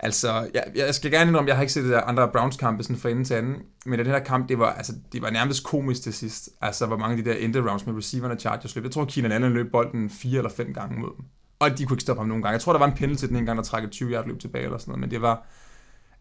Altså, 0.00 0.50
jeg, 0.54 0.64
jeg 0.74 0.94
skal 0.94 1.10
gerne 1.10 1.28
indrømme, 1.28 1.48
jeg 1.48 1.56
har 1.56 1.62
ikke 1.62 1.72
set 1.72 1.84
det 1.84 1.92
der 1.92 2.00
andre 2.00 2.28
Browns-kampe 2.28 2.82
sådan 2.82 2.96
fra 2.96 3.08
ende 3.08 3.24
til 3.24 3.34
anden, 3.34 3.56
men 3.86 3.98
den 3.98 4.06
her 4.06 4.18
kamp, 4.18 4.48
det 4.48 4.58
var, 4.58 4.72
altså, 4.72 4.92
det 5.12 5.22
var 5.22 5.30
nærmest 5.30 5.64
komisk 5.64 6.02
til 6.02 6.14
sidst. 6.14 6.48
Altså, 6.60 6.86
hvor 6.86 6.96
mange 6.96 7.18
af 7.18 7.24
de 7.24 7.30
der 7.30 7.36
end 7.36 7.56
rounds 7.56 7.86
med 7.86 7.94
receiverne 7.94 8.34
og 8.34 8.40
Chargers 8.40 8.74
løb. 8.74 8.84
Jeg 8.84 8.92
tror, 8.92 9.04
Keenan 9.04 9.32
Allen 9.32 9.52
løb 9.52 9.72
bolden 9.72 10.10
fire 10.10 10.38
eller 10.38 10.50
fem 10.50 10.74
gange 10.74 11.00
mod 11.00 11.10
dem. 11.16 11.24
Og 11.58 11.78
de 11.78 11.84
kunne 11.86 11.94
ikke 11.94 12.02
stoppe 12.02 12.20
ham 12.20 12.28
nogen 12.28 12.42
gange. 12.42 12.52
Jeg 12.52 12.60
tror, 12.60 12.72
der 12.72 12.78
var 12.78 12.86
en 12.86 12.96
penalty 12.96 13.24
den 13.24 13.36
ene 13.36 13.46
gang, 13.46 13.56
der 13.56 13.64
trak 13.64 13.84
et 13.84 13.90
20 13.90 14.12
yard 14.12 14.26
løb 14.26 14.40
tilbage 14.40 14.64
eller 14.64 14.78
sådan 14.78 14.92
noget, 14.92 15.00
men 15.00 15.10
det 15.10 15.22
var, 15.22 15.46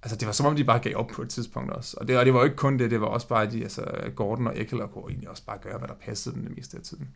altså, 0.03 0.17
det 0.17 0.25
var 0.25 0.31
som 0.31 0.45
om, 0.45 0.55
de 0.55 0.63
bare 0.63 0.79
gav 0.79 0.95
op 0.95 1.07
på 1.07 1.21
et 1.21 1.29
tidspunkt 1.29 1.71
også. 1.71 1.97
Og 2.01 2.07
det, 2.07 2.17
og 2.17 2.25
det 2.25 2.33
var 2.33 2.39
jo 2.39 2.45
ikke 2.45 2.55
kun 2.55 2.79
det, 2.79 2.91
det 2.91 3.01
var 3.01 3.07
også 3.07 3.27
bare, 3.27 3.51
de, 3.51 3.63
altså, 3.63 3.85
Gordon 4.15 4.47
og 4.47 4.59
Eckler 4.59 4.87
kunne 4.87 5.03
egentlig 5.09 5.29
også 5.29 5.45
bare 5.45 5.57
gøre, 5.61 5.77
hvad 5.77 5.87
der 5.87 5.95
passede 6.05 6.35
dem 6.35 6.43
det 6.43 6.57
meste 6.57 6.77
af 6.77 6.83
tiden. 6.83 7.07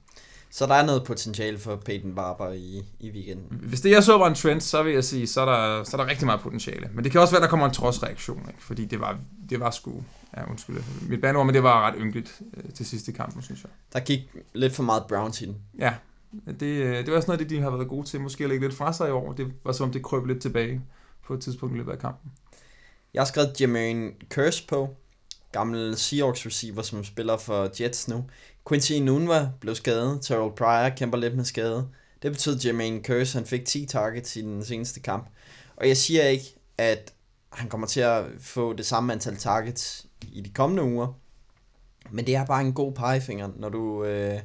Så 0.54 0.66
der 0.66 0.74
er 0.74 0.86
noget 0.86 1.04
potentiale 1.04 1.60
for 1.60 1.76
Peyton 1.76 2.16
Barber 2.16 2.52
i, 2.52 2.84
i 3.00 3.12
weekenden. 3.12 3.60
Hvis 3.62 3.82
det 3.82 3.92
jeg 3.92 4.04
så 4.04 4.18
var 4.18 4.28
en 4.28 4.36
trend, 4.36 4.62
så 4.62 4.84
vil 4.84 4.94
jeg 4.94 5.04
sige, 5.04 5.28
så 5.28 5.42
er 5.42 5.46
der, 5.46 5.84
så 5.84 5.98
er 5.98 6.02
der 6.02 6.10
rigtig 6.10 6.26
meget 6.26 6.42
potentiale. 6.42 6.90
Men 6.94 7.04
det 7.04 7.12
kan 7.12 7.22
også 7.22 7.34
være, 7.34 7.42
der 7.42 7.50
kommer 7.50 7.66
en 7.66 7.74
trodsreaktion, 7.74 8.46
ikke? 8.48 8.64
fordi 8.64 8.86
det 8.86 9.00
var, 9.00 9.20
det 9.50 9.60
var 9.60 9.72
sgu, 9.72 10.04
ja 10.38 10.50
undskyld, 10.50 10.78
mit 11.10 11.22
bandord, 11.22 11.46
men 11.46 11.56
det 11.56 11.64
var 11.64 11.88
ret 11.88 11.96
ynkeligt 11.98 12.42
øh, 12.58 12.74
til 12.74 12.86
sidste 12.86 13.12
kamp, 13.12 13.44
synes 13.44 13.64
jeg. 13.64 13.72
Der 13.94 14.00
gik 14.00 14.20
lidt 14.54 14.74
for 14.74 14.84
meget 14.84 15.04
Browns 15.10 15.42
i 15.42 15.46
den. 15.46 15.58
Ja, 15.80 15.94
det, 16.60 16.66
øh, 16.66 16.98
det 16.98 17.08
var 17.08 17.16
også 17.16 17.28
noget 17.28 17.40
det, 17.40 17.50
de 17.50 17.62
har 17.62 17.70
været 17.70 17.88
gode 17.88 18.08
til, 18.08 18.22
måske 18.22 18.44
at 18.44 18.50
lægge 18.50 18.68
lidt 18.68 18.78
fra 18.78 18.94
sig 18.94 19.08
i 19.08 19.12
år. 19.12 19.34
Det 19.34 19.54
var 19.64 19.72
som 19.72 19.84
om, 19.84 19.94
det 19.94 20.04
krøb 20.04 20.26
lidt 20.26 20.42
tilbage 20.42 20.82
på 21.28 21.34
et 21.34 21.42
tidspunkt 21.42 21.76
i 21.76 21.78
løbet 21.78 21.92
af 21.92 22.00
kampen. 22.00 22.32
Jeg 23.14 23.22
har 23.22 23.26
skrevet 23.26 23.62
Jermaine 23.62 24.12
Curse 24.30 24.68
på, 24.68 24.96
gammel 25.52 25.98
Seahawks 25.98 26.46
receiver, 26.46 26.82
som 26.82 27.04
spiller 27.04 27.38
for 27.38 27.70
Jets 27.82 28.08
nu. 28.08 28.26
Quincy 28.70 28.94
Nunva 28.94 29.50
blev 29.60 29.76
skadet, 29.76 30.20
Terrell 30.22 30.56
Pryor 30.56 30.90
kæmper 30.90 31.18
lidt 31.18 31.36
med 31.36 31.46
skade. 31.46 31.88
Det 32.22 32.32
betød 32.32 32.60
Jermaine 32.66 33.04
Curse, 33.04 33.38
han 33.38 33.48
fik 33.48 33.66
10 33.66 33.86
targets 33.86 34.36
i 34.36 34.42
den 34.42 34.66
seneste 34.66 35.00
kamp. 35.00 35.30
Og 35.76 35.88
jeg 35.88 35.98
siger 35.98 36.24
ikke, 36.24 36.56
at 36.78 37.14
han 37.54 37.70
kommer 37.70 37.88
til 37.88 38.00
at 38.00 38.26
få 38.40 38.74
det 38.74 38.86
samme 38.86 39.14
antal 39.14 39.38
targets 39.38 40.06
i 40.34 40.42
de 40.42 40.50
kommende 40.50 40.84
uger. 40.84 41.14
Men 42.10 42.28
det 42.28 42.36
er 42.36 42.46
bare 42.46 42.62
en 42.62 42.74
god 42.74 42.92
pegefinger, 42.92 43.50
når 43.56 43.70
du, 43.70 44.04
øh, 44.04 44.40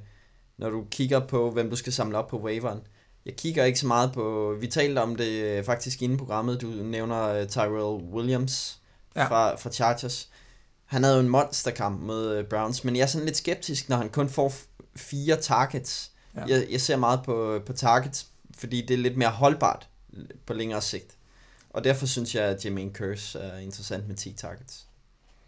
når 0.59 0.71
du 0.71 0.85
kigger 0.91 1.27
på, 1.27 1.51
hvem 1.51 1.71
du 1.71 1.77
skal 1.77 1.93
samle 1.93 2.19
op 2.19 2.29
på 2.29 2.41
waveren. 2.41 2.81
Jeg 3.27 3.37
kigger 3.37 3.65
ikke 3.65 3.79
så 3.79 3.87
meget 3.87 4.13
på... 4.13 4.57
Vi 4.61 4.67
talte 4.67 4.99
om 4.99 5.17
det 5.17 5.43
øh, 5.43 5.65
faktisk 5.65 6.03
inde 6.03 6.15
i 6.15 6.19
programmet. 6.19 6.61
Du 6.61 6.67
nævner 6.67 7.43
uh, 7.43 7.49
Tyrell 7.49 8.05
Williams 8.15 8.81
ja. 9.17 9.25
fra, 9.25 9.57
fra 9.57 9.71
Chargers. 9.71 10.31
Han 10.87 11.03
havde 11.03 11.17
jo 11.17 11.23
en 11.23 11.29
monsterkamp 11.29 12.01
mod 12.01 12.39
uh, 12.39 12.45
Browns, 12.45 12.85
men 12.85 12.97
jeg 12.97 13.03
er 13.03 13.07
sådan 13.07 13.25
lidt 13.25 13.37
skeptisk, 13.37 13.89
når 13.89 13.97
han 13.97 14.09
kun 14.09 14.29
får 14.29 14.53
fire 14.97 15.37
targets. 15.37 16.11
Ja. 16.37 16.45
Jeg, 16.49 16.67
jeg 16.71 16.81
ser 16.81 16.97
meget 16.97 17.21
på, 17.25 17.61
på 17.67 17.73
targets, 17.73 18.27
fordi 18.59 18.87
det 18.87 18.95
er 18.95 18.99
lidt 18.99 19.17
mere 19.17 19.31
holdbart 19.31 19.89
på 20.47 20.53
længere 20.53 20.81
sigt. 20.81 21.17
Og 21.71 21.85
derfor 21.85 22.07
synes 22.07 22.35
jeg, 22.35 22.45
at 22.45 22.65
Jermaine 22.65 22.93
Curse 22.93 23.39
er 23.39 23.59
interessant 23.59 24.09
med 24.09 24.17
10 24.17 24.33
targets. 24.33 24.87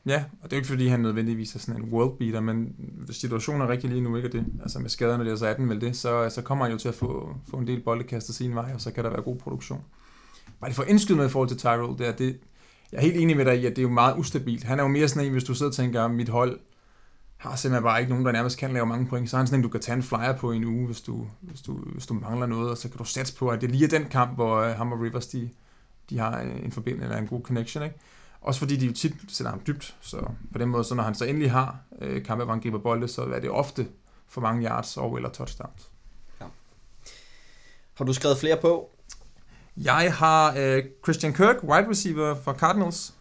Ja, 0.06 0.24
og 0.42 0.50
det 0.50 0.52
er 0.52 0.56
jo 0.56 0.60
ikke 0.60 0.68
fordi, 0.68 0.86
han 0.86 1.00
nødvendigvis 1.00 1.54
er 1.54 1.58
sådan 1.58 1.82
en 1.82 1.88
world 1.88 2.18
beater, 2.18 2.40
men 2.40 2.76
situationen 3.10 3.62
er 3.62 3.68
rigtig 3.68 3.90
lige 3.90 4.00
nu, 4.00 4.16
ikke 4.16 4.28
det, 4.28 4.46
altså 4.62 4.78
med 4.78 4.90
skaderne 4.90 5.30
der, 5.30 5.36
så 5.36 5.46
er 5.46 5.54
den 5.54 5.68
vel 5.68 5.80
det, 5.80 5.96
så, 5.96 6.30
så 6.30 6.42
kommer 6.42 6.64
han 6.64 6.72
jo 6.72 6.78
til 6.78 6.88
at 6.88 6.94
få, 6.94 7.36
få 7.50 7.56
en 7.56 7.66
del 7.66 7.82
bolde 7.82 8.04
kastet 8.04 8.34
sin 8.34 8.54
vej, 8.54 8.70
og 8.74 8.80
så 8.80 8.90
kan 8.90 9.04
der 9.04 9.10
være 9.10 9.22
god 9.22 9.36
produktion. 9.36 9.84
Bare 10.60 10.68
det 10.68 10.76
for 10.76 10.84
indskyde 10.84 11.16
noget 11.16 11.28
i 11.28 11.32
forhold 11.32 11.48
til 11.48 11.58
Tyrell, 11.58 11.98
det 11.98 12.08
er, 12.08 12.12
det, 12.12 12.38
jeg 12.92 12.98
er 12.98 13.02
helt 13.02 13.16
enig 13.16 13.36
med 13.36 13.44
dig 13.44 13.60
i, 13.60 13.66
at 13.66 13.70
det 13.70 13.78
er 13.78 13.82
jo 13.82 13.88
meget 13.88 14.18
ustabilt. 14.18 14.64
Han 14.64 14.78
er 14.78 14.82
jo 14.82 14.88
mere 14.88 15.08
sådan 15.08 15.26
en, 15.26 15.32
hvis 15.32 15.44
du 15.44 15.54
sidder 15.54 15.70
og 15.70 15.76
tænker, 15.76 16.08
mit 16.08 16.28
hold 16.28 16.60
har 17.36 17.56
simpelthen 17.56 17.82
bare 17.82 18.00
ikke 18.00 18.10
nogen, 18.10 18.26
der 18.26 18.32
nærmest 18.32 18.58
kan 18.58 18.72
lave 18.72 18.86
mange 18.86 19.06
point. 19.06 19.30
Så 19.30 19.36
er 19.36 19.38
han 19.38 19.46
sådan 19.46 19.58
en, 19.58 19.62
du 19.62 19.68
kan 19.68 19.80
tage 19.80 19.96
en 19.96 20.02
flyer 20.02 20.36
på 20.36 20.52
en 20.52 20.64
uge, 20.64 20.86
hvis 20.86 21.00
du, 21.00 21.26
hvis 21.40 21.60
du, 21.60 21.72
hvis 21.72 22.06
du 22.06 22.14
mangler 22.14 22.46
noget, 22.46 22.70
og 22.70 22.78
så 22.78 22.88
kan 22.88 22.98
du 22.98 23.04
satse 23.04 23.36
på, 23.36 23.48
at 23.48 23.60
det 23.60 23.70
lige 23.70 23.84
er 23.84 23.88
den 23.88 24.04
kamp, 24.04 24.34
hvor 24.34 24.56
øh, 24.56 24.76
ham 24.76 24.92
og 24.92 25.00
Rivers, 25.00 25.26
de, 25.26 25.50
de 26.10 26.18
har 26.18 26.40
en 26.40 26.72
forbindelse 26.72 27.04
eller 27.04 27.18
en 27.18 27.26
god 27.26 27.42
connection, 27.42 27.84
ikke? 27.84 27.96
Også 28.40 28.60
fordi 28.60 28.76
de 28.76 28.86
jo 28.86 28.92
tit 28.92 29.14
sætter 29.28 29.50
ham 29.50 29.60
dybt, 29.66 29.96
så 30.00 30.30
på 30.52 30.58
den 30.58 30.68
måde, 30.68 30.84
så 30.84 30.94
når 30.94 31.02
han 31.02 31.14
så 31.14 31.24
endelig 31.24 31.50
har 31.50 31.78
øh, 32.00 32.24
kampe, 32.24 32.44
hvor 32.44 32.52
han 32.52 32.62
griber 32.62 32.78
bolde, 32.78 33.08
så 33.08 33.22
er 33.22 33.40
det 33.40 33.50
ofte 33.50 33.88
for 34.28 34.40
mange 34.40 34.68
yards 34.68 34.96
og 34.96 35.16
eller 35.16 35.28
touchdowns. 35.28 35.90
Ja. 36.40 36.46
Har 37.94 38.04
du 38.04 38.12
skrevet 38.12 38.38
flere 38.38 38.56
på? 38.56 38.90
Jeg 39.84 40.14
har 40.14 40.54
øh, 40.58 40.82
Christian 41.04 41.32
Kirk, 41.32 41.56
wide 41.62 41.90
receiver 41.90 42.34
for 42.34 42.52
Cardinals. 42.52 43.14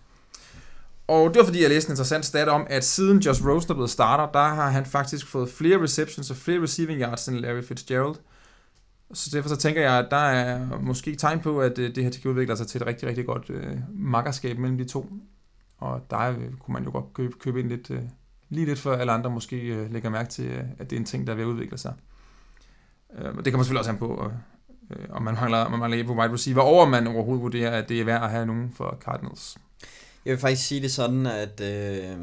Og 1.07 1.33
det 1.33 1.39
var 1.39 1.45
fordi, 1.45 1.61
jeg 1.61 1.69
læste 1.69 1.89
en 1.89 1.91
interessant 1.91 2.25
stat 2.25 2.47
om, 2.47 2.67
at 2.69 2.85
siden 2.85 3.19
Josh 3.19 3.47
Rosen 3.47 3.71
er 3.71 3.75
blevet 3.75 3.89
starter, 3.89 4.31
der 4.31 4.47
har 4.47 4.69
han 4.69 4.85
faktisk 4.85 5.27
fået 5.27 5.49
flere 5.49 5.83
receptions 5.83 6.31
og 6.31 6.37
flere 6.37 6.61
receiving 6.61 7.01
yards 7.01 7.27
end 7.27 7.37
Larry 7.37 7.63
Fitzgerald. 7.63 8.15
Så 9.13 9.29
derfor 9.33 9.49
så 9.49 9.55
tænker 9.55 9.81
jeg, 9.81 9.93
at 9.93 10.07
der 10.11 10.17
er 10.17 10.79
måske 10.79 11.15
tegn 11.15 11.39
på, 11.39 11.61
at 11.61 11.79
øh, 11.79 11.95
det 11.95 12.03
her 12.03 12.11
kan 12.21 12.31
udvikle 12.31 12.57
sig 12.57 12.67
til 12.67 12.81
et 12.81 12.87
rigtig, 12.87 13.09
rigtig 13.09 13.25
godt 13.25 13.49
øh, 13.49 13.77
makkerskab 13.93 14.57
mellem 14.57 14.77
de 14.77 14.85
to. 14.85 15.09
Og 15.77 16.05
der 16.09 16.19
øh, 16.19 16.35
kunne 16.59 16.73
man 16.73 16.83
jo 16.83 16.91
godt 16.91 17.13
købe, 17.13 17.33
købe 17.39 17.59
ind 17.59 17.69
lidt, 17.69 17.91
øh, 17.91 18.01
lige 18.49 18.65
lidt 18.65 18.79
før 18.79 18.97
alle 18.97 19.11
andre 19.11 19.29
måske 19.29 19.57
øh, 19.57 19.93
lægger 19.93 20.09
mærke 20.09 20.29
til, 20.29 20.45
øh, 20.45 20.63
at 20.79 20.89
det 20.89 20.95
er 20.95 20.99
en 20.99 21.05
ting, 21.05 21.27
der 21.27 21.33
er 21.33 21.37
ved 21.37 21.43
at 21.43 21.47
udvikle 21.47 21.77
sig. 21.77 21.93
Øh, 23.17 23.23
det 23.23 23.23
kan 23.23 23.33
man 23.33 23.43
selvfølgelig 23.43 23.79
også 23.79 23.91
have 23.91 23.99
på, 23.99 24.31
øh, 24.91 25.05
om 25.09 25.21
man 25.21 25.33
mangler, 25.33 25.69
man 25.69 25.79
mangler 25.79 26.05
på 26.05 26.13
wide 26.13 26.33
receiver, 26.33 26.61
over 26.61 26.85
man 26.85 27.07
overhovedet 27.07 27.43
vurderer, 27.43 27.71
at 27.71 27.89
det 27.89 28.01
er 28.01 28.05
værd 28.05 28.23
at 28.23 28.29
have 28.29 28.45
nogen 28.45 28.73
for 28.75 28.97
Cardinals. 29.01 29.57
Jeg 30.25 30.31
vil 30.31 30.39
faktisk 30.39 30.67
sige 30.67 30.81
det 30.81 30.91
sådan, 30.91 31.25
at 31.25 31.61
øh, 31.61 32.17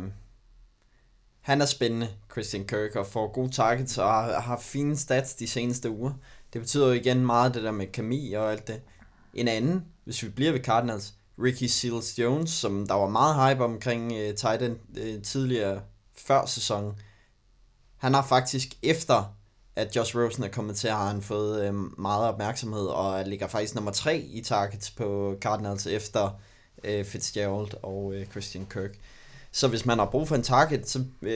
han 1.40 1.61
er 1.61 1.66
spændende, 1.66 2.09
Christian 2.33 2.66
Kirk, 2.66 2.96
og 2.96 3.07
får 3.07 3.33
gode 3.33 3.53
targets 3.53 3.98
og 3.98 4.09
har, 4.09 4.40
har 4.40 4.59
fine 4.59 4.96
stats 4.96 5.35
de 5.35 5.48
seneste 5.48 5.90
uger. 5.90 6.12
Det 6.53 6.61
betyder 6.61 6.87
jo 6.87 6.92
igen 6.92 7.27
meget 7.27 7.55
det 7.55 7.62
der 7.62 7.70
med 7.70 7.87
kemi 7.87 8.33
og 8.33 8.53
alt 8.53 8.68
det. 8.68 8.81
En 9.35 9.48
anden, 9.48 9.85
hvis 10.05 10.22
vi 10.22 10.29
bliver 10.29 10.53
ved 10.53 10.61
Cardinals, 10.61 11.14
Ricky 11.38 11.64
Seals 11.64 12.18
Jones, 12.18 12.50
som 12.50 12.87
der 12.87 12.94
var 12.94 13.09
meget 13.09 13.50
hype 13.50 13.64
omkring 13.64 14.12
øh, 14.12 14.29
uh, 14.29 14.35
Titan 14.35 14.79
øh, 14.96 15.22
tidligere 15.22 15.81
før 16.16 16.46
sæsonen. 16.46 16.92
Han 17.96 18.14
har 18.14 18.22
faktisk 18.22 18.68
efter, 18.83 19.37
at 19.76 19.96
Josh 19.96 20.16
Rosen 20.16 20.44
er 20.44 20.48
kommet 20.48 20.76
til, 20.76 20.90
har 20.90 21.08
han 21.08 21.22
fået 21.22 21.68
uh, 21.68 22.00
meget 22.00 22.28
opmærksomhed, 22.28 22.87
og 22.87 23.24
ligger 23.26 23.46
faktisk 23.46 23.74
nummer 23.74 23.90
3 23.90 24.18
i 24.18 24.40
targets 24.40 24.90
på 24.90 25.37
Cardinals 25.40 25.87
efter 25.87 26.40
uh, 26.88 27.04
Fitzgerald 27.04 27.70
og 27.82 28.04
uh, 28.04 28.24
Christian 28.30 28.66
Kirk. 28.70 28.90
Så 29.52 29.68
hvis 29.68 29.87
man 29.87 29.98
har 29.98 30.06
brug 30.06 30.28
for 30.28 30.34
en 30.34 30.42
target, 30.42 30.88
så 30.88 30.98
uh, 30.98 31.28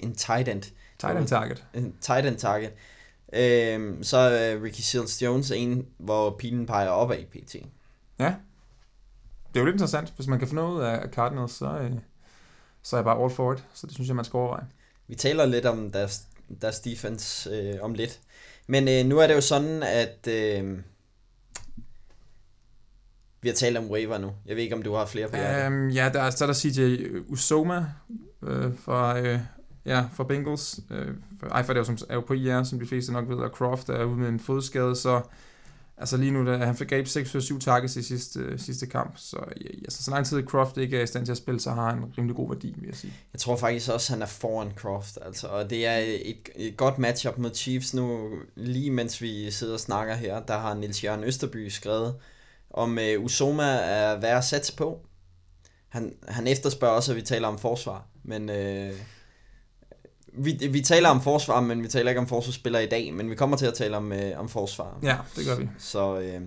en 0.00 0.14
tight 0.14 0.48
end. 0.48 0.62
Tight 0.98 1.18
end 1.18 1.28
target. 1.28 1.64
En 1.74 1.94
tight 2.00 2.26
end 2.26 2.36
target 2.36 2.72
Øhm, 3.34 4.02
så 4.02 4.16
er 4.16 4.62
Ricky 4.62 4.80
Seals 4.80 5.22
Jones 5.22 5.50
en, 5.50 5.86
hvor 5.98 6.36
pilen 6.38 6.66
peger 6.66 6.88
op 6.88 7.10
af 7.10 7.26
PT. 7.32 7.56
Ja. 8.18 8.34
Det 9.48 9.56
er 9.56 9.60
jo 9.60 9.64
lidt 9.64 9.74
interessant. 9.74 10.12
Hvis 10.16 10.26
man 10.26 10.38
kan 10.38 10.48
få 10.48 10.54
noget 10.54 10.84
af 10.84 11.08
Cardinals, 11.08 11.52
så, 11.52 11.78
øh, 11.78 11.92
så 12.82 12.96
er 12.96 13.00
jeg 13.00 13.04
bare 13.04 13.22
all 13.22 13.30
for 13.30 13.52
it. 13.52 13.64
Så 13.74 13.86
det 13.86 13.94
synes 13.94 14.08
jeg, 14.08 14.16
man 14.16 14.24
skal 14.24 14.36
overveje. 14.36 14.66
Vi 15.08 15.14
taler 15.14 15.46
lidt 15.46 15.66
om 15.66 15.90
deres, 15.92 16.26
deres 16.60 16.80
defense 16.80 17.50
øh, 17.50 17.74
om 17.80 17.94
lidt. 17.94 18.20
Men 18.66 18.88
øh, 18.88 19.06
nu 19.06 19.18
er 19.18 19.26
det 19.26 19.34
jo 19.34 19.40
sådan, 19.40 19.82
at 19.82 20.28
øh, 20.28 20.78
vi 23.40 23.48
har 23.48 23.54
talt 23.54 23.76
om 23.76 23.90
waiver 23.90 24.18
nu. 24.18 24.32
Jeg 24.46 24.56
ved 24.56 24.62
ikke, 24.62 24.74
om 24.74 24.82
du 24.82 24.94
har 24.94 25.06
flere 25.06 25.28
på 25.28 25.36
hjertet. 25.36 25.66
Um, 25.66 25.88
ja, 25.88 26.10
der, 26.14 26.30
så 26.30 26.44
er 26.44 26.46
der 26.46 26.54
CJ 26.54 27.06
Usoma 27.28 27.86
øh, 28.42 28.72
fra 28.84 29.18
øh, 29.18 29.38
Ja, 29.86 30.04
for 30.12 30.24
Bengals. 30.24 30.80
Øh, 30.90 31.14
Eifert 31.56 31.76
er 31.76 31.80
jo, 31.80 31.84
som, 31.84 31.98
er 32.08 32.14
jo 32.14 32.20
på 32.20 32.32
IR, 32.32 32.62
som 32.62 32.80
de 32.80 32.86
fleste 32.86 33.12
nok 33.12 33.28
ved, 33.28 33.36
og 33.36 33.50
Croft 33.50 33.88
er 33.88 34.04
ude 34.04 34.16
med 34.16 34.28
en 34.28 34.40
fodskade, 34.40 34.96
så 34.96 35.20
altså 35.98 36.16
lige 36.16 36.30
nu, 36.30 36.46
der, 36.46 36.66
han 36.66 36.76
fik 36.76 36.88
gabe 36.88 37.08
6-7 37.08 37.58
targets 37.58 37.96
i 37.96 38.02
sidste, 38.02 38.40
øh, 38.40 38.58
sidste 38.58 38.86
kamp, 38.86 39.12
så 39.16 39.36
ja, 39.60 39.68
altså, 39.84 40.02
så 40.02 40.10
lang 40.10 40.26
tid 40.26 40.46
Croft 40.46 40.76
ikke 40.76 40.98
er 40.98 41.02
i 41.02 41.06
stand 41.06 41.24
til 41.26 41.32
at 41.32 41.38
spille, 41.38 41.60
så 41.60 41.70
har 41.70 41.90
han 41.90 41.98
en 41.98 42.14
rimelig 42.18 42.36
god 42.36 42.48
værdi, 42.48 42.74
vil 42.76 42.86
jeg 42.86 42.96
sige. 42.96 43.12
Jeg 43.32 43.40
tror 43.40 43.56
faktisk 43.56 43.90
også, 43.90 44.12
at 44.12 44.14
han 44.14 44.22
er 44.22 44.26
foran 44.26 44.72
Croft, 44.76 45.18
altså, 45.22 45.46
og 45.46 45.70
det 45.70 45.86
er 45.86 45.96
et, 45.96 46.48
et 46.56 46.76
godt 46.76 46.98
matchup 46.98 47.38
mod 47.38 47.54
Chiefs 47.54 47.94
nu, 47.94 48.30
lige 48.54 48.90
mens 48.90 49.22
vi 49.22 49.50
sidder 49.50 49.74
og 49.74 49.80
snakker 49.80 50.14
her, 50.14 50.40
der 50.40 50.58
har 50.58 50.74
Nils 50.74 51.04
Jørgen 51.04 51.24
Østerby 51.24 51.68
skrevet, 51.68 52.14
om 52.70 52.98
øh, 52.98 53.18
uh, 53.18 53.24
Usoma 53.24 53.64
er 53.64 54.20
værd 54.20 54.38
at 54.38 54.44
satse 54.44 54.76
på. 54.76 55.00
Han, 55.88 56.14
han 56.28 56.46
efterspørger 56.46 56.94
også, 56.94 57.12
at 57.12 57.16
vi 57.16 57.22
taler 57.22 57.48
om 57.48 57.58
forsvar, 57.58 58.06
men... 58.24 58.50
Uh, 58.50 58.96
vi, 60.36 60.68
vi 60.70 60.80
taler 60.80 61.08
om 61.08 61.22
forsvar, 61.22 61.60
men 61.60 61.82
vi 61.82 61.88
taler 61.88 62.10
ikke 62.10 62.20
om 62.20 62.26
forsvarsspillere 62.26 62.84
i 62.84 62.88
dag, 62.88 63.14
men 63.14 63.30
vi 63.30 63.34
kommer 63.34 63.56
til 63.56 63.66
at 63.66 63.74
tale 63.74 63.96
om, 63.96 64.12
øh, 64.12 64.40
om 64.40 64.48
forsvar. 64.48 64.98
Ja, 65.02 65.16
det 65.36 65.46
gør 65.46 65.56
vi. 65.56 65.68
Så 65.78 66.18
øh, 66.20 66.40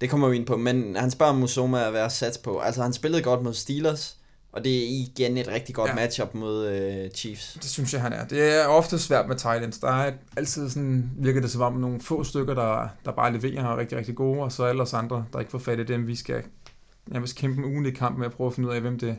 det 0.00 0.10
kommer 0.10 0.28
vi 0.28 0.36
ind 0.36 0.46
på, 0.46 0.56
men 0.56 0.96
han 0.96 1.10
spørger 1.10 1.32
om 1.32 1.38
Musoma 1.38 1.86
at 1.86 1.92
være 1.92 2.10
sat 2.10 2.38
på. 2.44 2.58
Altså 2.58 2.82
han 2.82 2.92
spillede 2.92 3.22
godt 3.22 3.42
mod 3.42 3.54
Steelers, 3.54 4.16
og 4.52 4.64
det 4.64 4.76
er 4.76 4.86
igen 4.88 5.36
et 5.36 5.48
rigtig 5.48 5.74
godt 5.74 5.90
ja. 5.90 5.94
matchup 5.94 6.34
mod 6.34 6.66
øh, 6.66 7.10
Chiefs. 7.10 7.52
Det 7.52 7.70
synes 7.70 7.92
jeg, 7.92 8.02
han 8.02 8.12
er. 8.12 8.24
Det 8.24 8.60
er 8.60 8.66
ofte 8.66 8.98
svært 8.98 9.28
med 9.28 9.36
Titans. 9.36 9.78
Der 9.78 9.88
er 9.88 10.12
altid 10.36 10.70
sådan, 10.70 11.10
virker 11.18 11.40
det 11.40 11.50
som 11.50 11.60
om 11.60 11.72
nogle 11.72 12.00
få 12.00 12.24
stykker, 12.24 12.54
der, 12.54 12.88
der 13.04 13.12
bare 13.12 13.32
leverer 13.32 13.64
og 13.64 13.72
er 13.72 13.76
rigtig, 13.76 13.98
rigtig 13.98 14.14
gode, 14.14 14.40
og 14.40 14.52
så 14.52 14.64
alle 14.64 14.82
os 14.82 14.94
andre, 14.94 15.24
der 15.32 15.38
ikke 15.38 15.50
får 15.50 15.58
fat 15.58 15.78
i 15.78 15.84
dem, 15.84 16.06
vi 16.06 16.16
skal 16.16 16.42
nærmest 17.06 17.36
kæmpe 17.36 17.58
en 17.58 17.64
ugenlig 17.64 17.96
kamp 17.96 18.18
med 18.18 18.26
at 18.26 18.32
prøve 18.32 18.46
at 18.46 18.54
finde 18.54 18.68
ud 18.68 18.74
af, 18.74 18.80
hvem 18.80 18.98
det, 18.98 19.16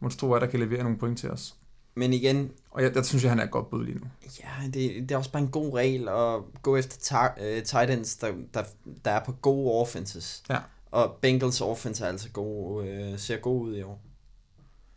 monstruer, 0.00 0.38
der 0.38 0.46
kan 0.46 0.60
levere 0.60 0.82
nogle 0.82 0.98
point 0.98 1.18
til 1.18 1.30
os. 1.30 1.54
Men 1.98 2.12
igen, 2.12 2.50
Og 2.70 2.82
jeg, 2.82 2.94
der 2.94 3.02
synes 3.02 3.22
jeg, 3.22 3.30
han 3.30 3.38
er 3.40 3.44
et 3.44 3.50
godt 3.50 3.70
bud 3.70 3.84
lige 3.84 3.98
nu. 3.98 4.04
ja, 4.40 4.66
det, 4.66 4.74
det 5.08 5.10
er 5.10 5.16
også 5.16 5.32
bare 5.32 5.42
en 5.42 5.48
god 5.48 5.74
regel 5.74 6.08
at 6.08 6.40
gå 6.62 6.76
efter 6.76 6.96
tar, 7.00 7.38
øh, 7.42 7.62
tight 7.62 7.90
ends, 7.90 8.16
der, 8.16 8.32
der, 8.54 8.62
der 9.04 9.10
er 9.10 9.24
på 9.24 9.32
gode 9.32 9.72
offenses. 9.80 10.42
Ja. 10.50 10.58
Og 10.90 11.18
Bengals 11.22 11.60
offense 11.60 12.04
er 12.04 12.08
altså 12.08 12.30
god, 12.30 12.84
øh, 12.86 13.18
ser 13.18 13.36
god 13.36 13.62
ud 13.68 13.76
i 13.76 13.82
år. 13.82 14.00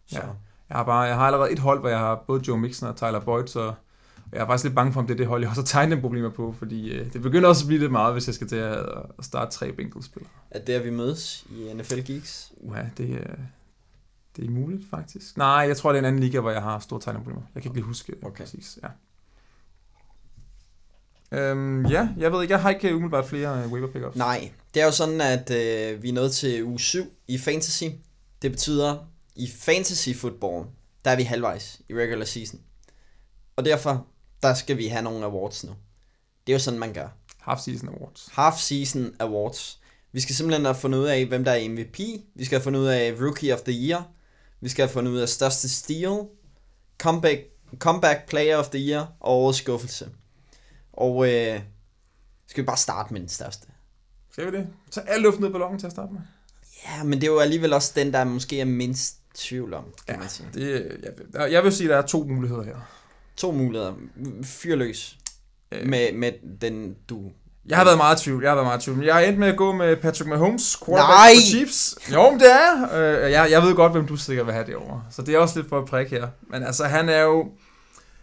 Så. 0.07 0.15
Ja. 0.19 0.21
Jeg 0.69 0.77
har, 0.77 0.83
bare, 0.83 0.99
jeg 1.01 1.15
har 1.15 1.25
allerede 1.25 1.51
et 1.51 1.59
hold, 1.59 1.79
hvor 1.79 1.89
jeg 1.89 1.99
har 1.99 2.23
både 2.27 2.41
Joe 2.47 2.57
Mixon 2.59 2.89
og 2.89 2.95
Tyler 2.95 3.19
Boyd, 3.19 3.47
så 3.47 3.73
jeg 4.31 4.41
er 4.41 4.45
faktisk 4.45 4.63
lidt 4.63 4.75
bange 4.75 4.93
for, 4.93 4.99
om 4.99 5.07
det 5.07 5.13
er 5.13 5.17
det 5.17 5.27
hold, 5.27 5.41
jeg 5.41 5.49
også 5.49 5.61
har 5.61 5.65
tegnet 5.65 6.01
problemer 6.01 6.29
på, 6.29 6.55
fordi 6.59 6.89
øh, 6.91 7.13
det 7.13 7.21
begynder 7.21 7.49
også 7.49 7.63
at 7.63 7.67
blive 7.67 7.79
lidt 7.79 7.91
meget, 7.91 8.13
hvis 8.13 8.27
jeg 8.27 8.35
skal 8.35 8.47
til 8.47 8.55
at, 8.55 8.77
at 9.19 9.25
starte 9.25 9.51
tre 9.51 9.71
Bengals-spillere. 9.71 10.29
Er 10.51 10.59
det 10.59 10.67
der, 10.67 10.79
vi 10.83 10.89
mødes 10.89 11.45
i 11.51 11.73
NFL 11.73 11.99
Geeks? 12.01 12.51
Uha, 12.57 12.83
det, 12.97 13.09
er- 13.11 13.35
det 14.39 14.47
er 14.47 14.51
muligt 14.51 14.89
faktisk. 14.89 15.37
Nej, 15.37 15.47
jeg 15.47 15.77
tror, 15.77 15.91
det 15.91 15.97
er 15.97 16.01
en 16.01 16.05
anden 16.05 16.21
liga, 16.23 16.39
hvor 16.39 16.51
jeg 16.51 16.61
har 16.61 16.79
store 16.79 17.01
tegneproblemer. 17.01 17.41
Jeg 17.55 17.63
kan 17.63 17.69
ikke 17.69 17.77
lige 17.79 17.85
huske 17.85 18.13
Okay. 18.23 18.43
præcis. 18.43 18.79
Ja. 18.83 18.87
Øhm, 21.31 21.85
ja, 21.85 22.09
jeg 22.17 22.31
ved 22.33 22.41
ikke, 22.41 22.51
jeg 22.51 22.61
har 22.61 22.69
ikke 22.69 22.95
umiddelbart 22.95 23.25
flere 23.25 23.65
uh, 23.65 23.71
waiver 23.71 23.91
pickups. 23.91 24.15
Nej, 24.15 24.51
det 24.73 24.81
er 24.81 24.85
jo 24.85 24.91
sådan, 24.91 25.21
at 25.21 25.51
øh, 25.51 26.03
vi 26.03 26.09
er 26.09 26.13
nået 26.13 26.31
til 26.31 26.63
uge 26.63 26.79
7 26.79 27.03
i 27.27 27.37
fantasy. 27.37 27.83
Det 28.41 28.51
betyder, 28.51 28.97
i 29.35 29.49
fantasy 29.57 30.09
football, 30.15 30.65
der 31.05 31.11
er 31.11 31.15
vi 31.15 31.23
halvvejs 31.23 31.81
i 31.89 31.93
regular 31.93 32.25
season. 32.25 32.59
Og 33.55 33.65
derfor, 33.65 34.07
der 34.43 34.53
skal 34.53 34.77
vi 34.77 34.87
have 34.87 35.03
nogle 35.03 35.25
awards 35.25 35.63
nu. 35.63 35.71
Det 36.47 36.53
er 36.53 36.55
jo 36.55 36.59
sådan, 36.59 36.79
man 36.79 36.93
gør. 36.93 37.07
Half 37.39 37.59
Season 37.59 37.89
Awards. 37.89 38.29
Half 38.31 38.55
season 38.55 39.15
awards. 39.19 39.79
Vi 40.11 40.19
skal 40.19 40.35
simpelthen 40.35 40.65
have 40.65 40.75
fundet 40.75 40.99
ud 40.99 41.05
af, 41.05 41.25
hvem 41.25 41.43
der 41.43 41.51
er 41.51 41.69
MVP. 41.69 41.97
Vi 42.35 42.45
skal 42.45 42.57
have 42.57 42.63
fundet 42.63 42.79
ud 42.79 42.85
af 42.85 43.15
Rookie 43.21 43.53
of 43.53 43.61
the 43.61 43.73
Year. 43.73 44.07
Vi 44.61 44.69
skal 44.69 44.83
have 44.85 44.93
fundet 44.93 45.11
ud 45.11 45.17
af 45.17 45.29
største 45.29 45.69
steal. 45.69 46.19
Comeback, 46.97 47.39
comeback 47.77 48.29
Player 48.29 48.57
of 48.57 48.69
the 48.69 48.79
Year 48.89 49.13
og 49.19 49.37
årets 49.37 49.57
skuffelse. 49.57 50.09
Og 50.93 51.33
øh, 51.33 51.59
skal 52.47 52.63
vi 52.63 52.65
bare 52.65 52.77
starte 52.77 53.13
med 53.13 53.21
den 53.21 53.29
største. 53.29 53.67
Skal 54.31 54.51
vi 54.51 54.57
det? 54.57 54.67
Så 54.91 55.01
al 55.01 55.21
luft 55.21 55.39
ned 55.39 55.49
i 55.49 55.51
ballonen 55.51 55.79
til 55.79 55.85
at 55.85 55.91
starte 55.91 56.13
med. 56.13 56.21
Ja, 56.85 57.03
men 57.03 57.21
det 57.21 57.27
er 57.27 57.31
jo 57.31 57.39
alligevel 57.39 57.73
også 57.73 57.91
den, 57.95 58.13
der 58.13 58.23
måske 58.23 58.61
er 58.61 58.65
mindst 58.65 59.15
tvivl 59.33 59.73
om, 59.73 59.83
kan 59.83 60.15
Ja, 60.15 60.19
man 60.19 60.29
sige. 60.29 60.49
det, 60.53 60.97
jeg, 61.33 61.51
jeg 61.51 61.63
vil 61.63 61.71
sige, 61.73 61.87
at 61.87 61.89
der 61.91 61.97
er 61.97 62.07
to 62.07 62.23
muligheder 62.23 62.63
her. 62.63 62.75
To 63.37 63.51
muligheder. 63.51 63.93
Fyr 64.43 64.75
løs. 64.75 65.17
Øh. 65.71 65.87
Med, 65.87 66.13
med 66.13 66.31
den, 66.61 66.95
du... 67.09 67.31
Jeg 67.69 67.77
har 67.77 67.85
været 67.85 67.97
meget 67.97 68.21
i 68.21 68.23
tvivl, 68.23 68.43
jeg 68.43 68.51
har 68.51 68.55
været 68.55 68.65
meget 68.65 68.81
i 68.81 68.85
tvivl. 68.85 69.05
Jeg 69.05 69.13
har 69.13 69.21
endt 69.21 69.39
med 69.39 69.47
at 69.47 69.57
gå 69.57 69.71
med 69.71 69.95
Patrick 69.95 70.29
Mahomes, 70.29 70.79
quarterback 70.85 71.09
Nej! 71.09 71.29
for 71.35 71.41
Chiefs. 71.41 71.97
Jo, 72.13 72.29
men 72.29 72.39
det 72.39 72.47
er. 72.51 72.73
Øh, 72.93 73.31
jeg, 73.31 73.51
jeg 73.51 73.61
ved 73.61 73.75
godt, 73.75 73.91
hvem 73.91 74.07
du 74.07 74.15
sikkert 74.15 74.45
vil 74.45 74.53
have 74.53 74.65
det 74.65 74.75
over. 74.75 75.01
Så 75.11 75.21
det 75.21 75.35
er 75.35 75.39
også 75.39 75.59
lidt 75.59 75.69
for 75.69 75.79
et 75.81 75.85
prik 75.85 76.11
her. 76.11 76.27
Men 76.41 76.63
altså, 76.63 76.83
han 76.83 77.09
er 77.09 77.21
jo... 77.21 77.51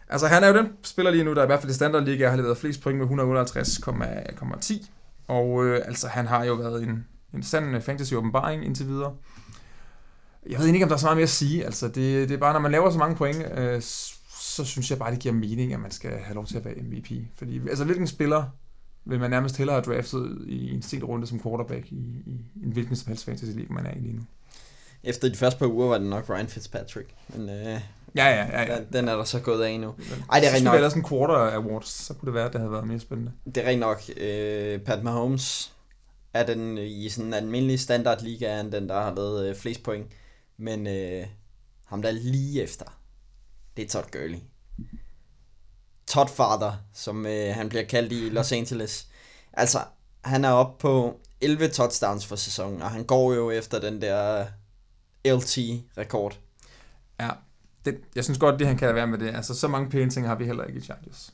Altså, 0.08 0.26
han 0.26 0.44
er 0.44 0.48
jo 0.48 0.56
den 0.56 0.68
spiller 0.82 1.10
lige 1.10 1.24
nu, 1.24 1.34
der 1.34 1.42
i 1.42 1.46
hvert 1.46 1.60
fald 1.60 1.70
i 1.70 1.74
standardliga 1.74 2.28
har 2.28 2.36
leveret 2.36 2.58
flest 2.58 2.82
point 2.82 2.98
med 2.98 3.06
158,10. 3.06 4.86
Og 5.28 5.64
øh, 5.64 5.82
altså, 5.86 6.08
han 6.08 6.26
har 6.26 6.44
jo 6.44 6.54
været 6.54 6.82
en, 6.82 7.06
en 7.34 7.42
sand 7.42 7.82
fantasy-åbenbaring 7.82 8.64
indtil 8.64 8.88
videre. 8.88 9.12
Jeg 10.50 10.58
ved 10.58 10.66
ikke, 10.66 10.84
om 10.84 10.88
der 10.88 10.96
er 10.96 11.00
så 11.00 11.06
meget 11.06 11.16
mere 11.16 11.22
at 11.22 11.28
sige. 11.28 11.64
Altså, 11.64 11.88
det, 11.88 12.28
det 12.28 12.30
er 12.30 12.38
bare, 12.38 12.52
når 12.52 12.60
man 12.60 12.72
laver 12.72 12.90
så 12.90 12.98
mange 12.98 13.16
point, 13.16 13.58
øh, 13.58 13.82
så 14.40 14.64
synes 14.64 14.90
jeg 14.90 14.98
bare, 14.98 15.10
det 15.10 15.18
giver 15.18 15.34
mening, 15.34 15.72
at 15.72 15.80
man 15.80 15.90
skal 15.90 16.10
have 16.10 16.34
lov 16.34 16.46
til 16.46 16.56
at 16.56 16.64
være 16.64 16.74
MVP. 16.74 17.10
Fordi, 17.38 17.60
altså, 17.68 17.84
hvilken 17.84 18.06
spiller 18.06 18.44
vil 19.06 19.20
man 19.20 19.30
nærmest 19.30 19.56
hellere 19.56 19.82
have 19.82 19.94
draftet 19.94 20.44
i 20.46 20.74
en 20.74 20.82
sent 20.82 21.04
runde 21.04 21.26
som 21.26 21.42
quarterback 21.42 21.92
i, 21.92 22.22
i 22.26 22.64
en 22.64 22.72
hvilken 22.72 22.96
som 22.96 23.08
helst 23.08 23.24
fantasy 23.24 23.50
league, 23.56 23.74
man 23.74 23.86
er 23.86 23.94
i 23.94 23.98
lige 23.98 24.16
nu. 24.16 24.22
Efter 25.04 25.28
de 25.28 25.34
første 25.36 25.58
par 25.58 25.66
uger 25.66 25.88
var 25.88 25.98
det 25.98 26.06
nok 26.06 26.30
Ryan 26.30 26.48
Fitzpatrick. 26.48 27.14
Men 27.28 27.48
øh, 27.48 27.80
Ja, 28.16 28.26
ja, 28.26 28.44
ja. 28.44 28.62
ja. 28.62 28.76
den, 28.76 28.86
den 28.92 29.08
er 29.08 29.16
der 29.16 29.24
så 29.24 29.40
gået 29.40 29.64
af 29.64 29.80
nu. 29.80 29.94
Ej, 30.32 30.40
det 30.40 30.48
er 30.48 30.52
rigtig 30.52 30.64
nok. 30.64 30.72
vi 30.72 30.76
ellers 30.76 30.94
en 30.94 31.04
quarter 31.08 31.34
awards, 31.34 31.88
så 31.88 32.14
kunne 32.14 32.26
det 32.26 32.34
være, 32.34 32.46
at 32.46 32.52
det 32.52 32.60
havde 32.60 32.72
været 32.72 32.86
mere 32.86 33.00
spændende. 33.00 33.32
Det 33.44 33.56
er 33.56 33.68
rent 33.68 33.80
nok. 33.80 34.02
Øh, 34.16 34.80
Pat 34.80 35.02
Mahomes 35.04 35.72
er 36.34 36.46
den 36.46 36.78
i 36.78 37.08
sådan 37.08 37.26
en 37.26 37.34
almindelig 37.34 37.80
standardliga, 37.80 38.46
er 38.46 38.56
han 38.56 38.72
den, 38.72 38.88
der 38.88 39.00
har 39.00 39.14
lavet 39.14 39.48
øh, 39.48 39.56
flest 39.56 39.82
point. 39.82 40.06
Men 40.56 40.86
øh, 40.86 41.26
ham 41.84 42.02
der 42.02 42.08
er 42.08 42.12
lige 42.12 42.62
efter, 42.62 42.84
det 43.76 43.84
er 43.84 43.88
Todd 43.88 44.06
Gurley. 44.12 44.38
Todd 46.06 46.28
Father, 46.28 46.72
som 46.94 47.26
øh, 47.26 47.54
han 47.54 47.68
bliver 47.68 47.84
kaldt 47.84 48.12
i 48.12 48.28
Los 48.28 48.52
Angeles. 48.52 49.06
Altså, 49.52 49.78
han 50.24 50.44
er 50.44 50.50
oppe 50.50 50.80
på 50.80 51.20
11 51.40 51.68
touchdowns 51.68 52.26
for 52.26 52.36
sæsonen, 52.36 52.82
og 52.82 52.90
han 52.90 53.04
går 53.04 53.34
jo 53.34 53.50
efter 53.50 53.80
den 53.80 54.02
der 54.02 54.46
LT-rekord. 55.24 56.38
Ja, 57.20 57.30
det, 57.84 58.00
jeg 58.14 58.24
synes 58.24 58.38
godt, 58.38 58.58
det 58.58 58.66
han 58.66 58.76
kan 58.76 58.94
være 58.94 59.06
med 59.06 59.18
det. 59.18 59.34
Altså, 59.34 59.54
så 59.54 59.68
mange 59.68 59.90
pæne 59.90 60.10
ting 60.10 60.26
har 60.26 60.34
vi 60.34 60.44
heller 60.44 60.64
ikke 60.64 60.78
i 60.78 60.82
Chargers. 60.82 61.32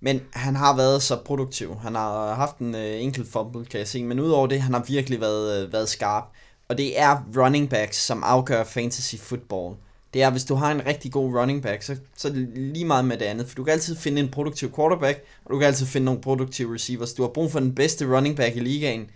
Men 0.00 0.20
han 0.32 0.56
har 0.56 0.76
været 0.76 1.02
så 1.02 1.16
produktiv. 1.24 1.78
Han 1.78 1.94
har 1.94 2.34
haft 2.34 2.58
en 2.58 2.74
øh, 2.74 3.02
enkelt 3.02 3.32
fumble, 3.32 3.64
kan 3.64 3.80
jeg 3.80 3.88
se. 3.88 4.04
Men 4.04 4.20
udover 4.20 4.46
det, 4.46 4.62
han 4.62 4.72
har 4.72 4.84
virkelig 4.88 5.20
været, 5.20 5.64
øh, 5.64 5.72
været 5.72 5.88
skarp. 5.88 6.24
Og 6.68 6.78
det 6.78 7.00
er 7.00 7.22
running 7.36 7.70
backs, 7.70 7.96
som 7.96 8.22
afgør 8.22 8.64
fantasy 8.64 9.16
football. 9.16 9.76
Det 10.14 10.22
er, 10.22 10.30
hvis 10.30 10.44
du 10.44 10.54
har 10.54 10.72
en 10.72 10.86
rigtig 10.86 11.12
god 11.12 11.34
running 11.34 11.62
back, 11.62 11.82
så, 11.82 11.96
så 12.16 12.28
er 12.28 12.32
det 12.32 12.48
lige 12.54 12.84
meget 12.84 13.04
med 13.04 13.18
det 13.18 13.24
andet. 13.24 13.46
For 13.46 13.54
du 13.54 13.64
kan 13.64 13.72
altid 13.72 13.96
finde 13.96 14.20
en 14.20 14.28
produktiv 14.28 14.74
quarterback, 14.74 15.20
og 15.44 15.50
du 15.50 15.58
kan 15.58 15.66
altid 15.66 15.86
finde 15.86 16.04
nogle 16.04 16.20
produktive 16.20 16.74
receivers. 16.74 17.12
Du 17.12 17.22
har 17.22 17.28
brug 17.28 17.52
for 17.52 17.60
den 17.60 17.74
bedste 17.74 18.16
running 18.16 18.36
back 18.36 18.56
i 18.56 18.60
ligaen, 18.60 19.10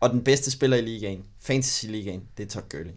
og 0.00 0.10
den 0.10 0.24
bedste 0.24 0.50
spiller 0.50 0.76
i 0.76 0.80
ligaen. 0.80 1.24
Fantasy-ligaen, 1.40 2.22
det 2.36 2.44
er 2.44 2.48
Todd 2.48 2.64
Gurley. 2.70 2.92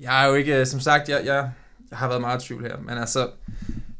Jeg 0.00 0.24
er 0.24 0.28
jo 0.28 0.34
ikke, 0.34 0.60
øh, 0.60 0.66
som 0.66 0.80
sagt, 0.80 1.08
jeg, 1.08 1.22
jeg, 1.24 1.50
jeg 1.90 1.98
har 1.98 2.08
været 2.08 2.20
meget 2.20 2.42
i 2.42 2.46
tvivl 2.46 2.62
her. 2.62 2.80
Men 2.80 2.98
altså, 2.98 3.30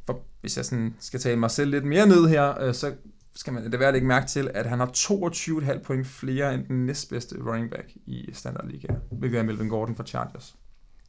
for, 0.06 0.20
hvis 0.40 0.56
jeg 0.56 0.64
sådan 0.64 0.94
skal 1.00 1.20
tage 1.20 1.36
mig 1.36 1.50
selv 1.50 1.70
lidt 1.70 1.84
mere 1.84 2.06
ned 2.06 2.28
her, 2.28 2.60
øh, 2.60 2.74
så 2.74 2.92
skal 3.34 3.52
man 3.52 3.72
det 3.72 3.78
være 3.80 3.88
at 3.88 3.94
lægge 3.94 4.08
mærke 4.08 4.26
til, 4.26 4.50
at 4.54 4.66
han 4.66 4.78
har 4.78 4.86
22,5 4.86 5.82
point 5.82 6.06
flere 6.06 6.54
end 6.54 6.66
den 6.66 6.86
næstbedste 6.86 7.36
running 7.46 7.70
back 7.70 7.92
i 8.06 8.30
standardliga, 8.32 8.88
hvilket 9.10 9.38
er 9.38 9.42
Melvin 9.42 9.68
Gordon 9.68 9.96
for 9.96 10.04
Chargers. 10.04 10.56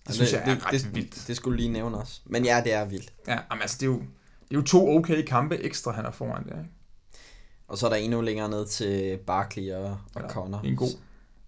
Det 0.07 0.15
synes 0.15 0.33
jeg 0.33 0.41
er 0.41 0.45
det, 0.55 0.65
ret 0.65 0.71
det, 0.71 0.95
vildt. 0.95 1.15
Det, 1.15 1.23
det 1.27 1.35
skulle 1.35 1.57
lige 1.57 1.69
nævne 1.69 1.97
også. 1.97 2.21
Men 2.25 2.45
ja, 2.45 2.61
det 2.63 2.73
er 2.73 2.85
vildt. 2.85 3.13
Ja, 3.27 3.31
jamen, 3.51 3.61
altså, 3.61 3.77
det 3.79 3.83
er, 3.83 3.87
jo, 3.91 3.97
det 4.41 4.51
er 4.51 4.55
jo 4.55 4.61
to 4.61 4.97
okay 4.97 5.25
kampe 5.25 5.57
ekstra, 5.57 5.91
han 5.91 6.05
er 6.05 6.11
foran 6.11 6.43
der. 6.43 6.57
Ikke? 6.57 6.69
Og 7.67 7.77
så 7.77 7.85
er 7.85 7.89
der 7.89 7.97
endnu 7.97 8.21
længere 8.21 8.49
ned 8.49 8.65
til 8.67 9.17
Barkley 9.17 9.71
og, 9.73 9.83
og 10.15 10.21
Ja, 10.21 10.27
Connor. 10.29 10.61
En 10.65 10.75
god 10.75 10.89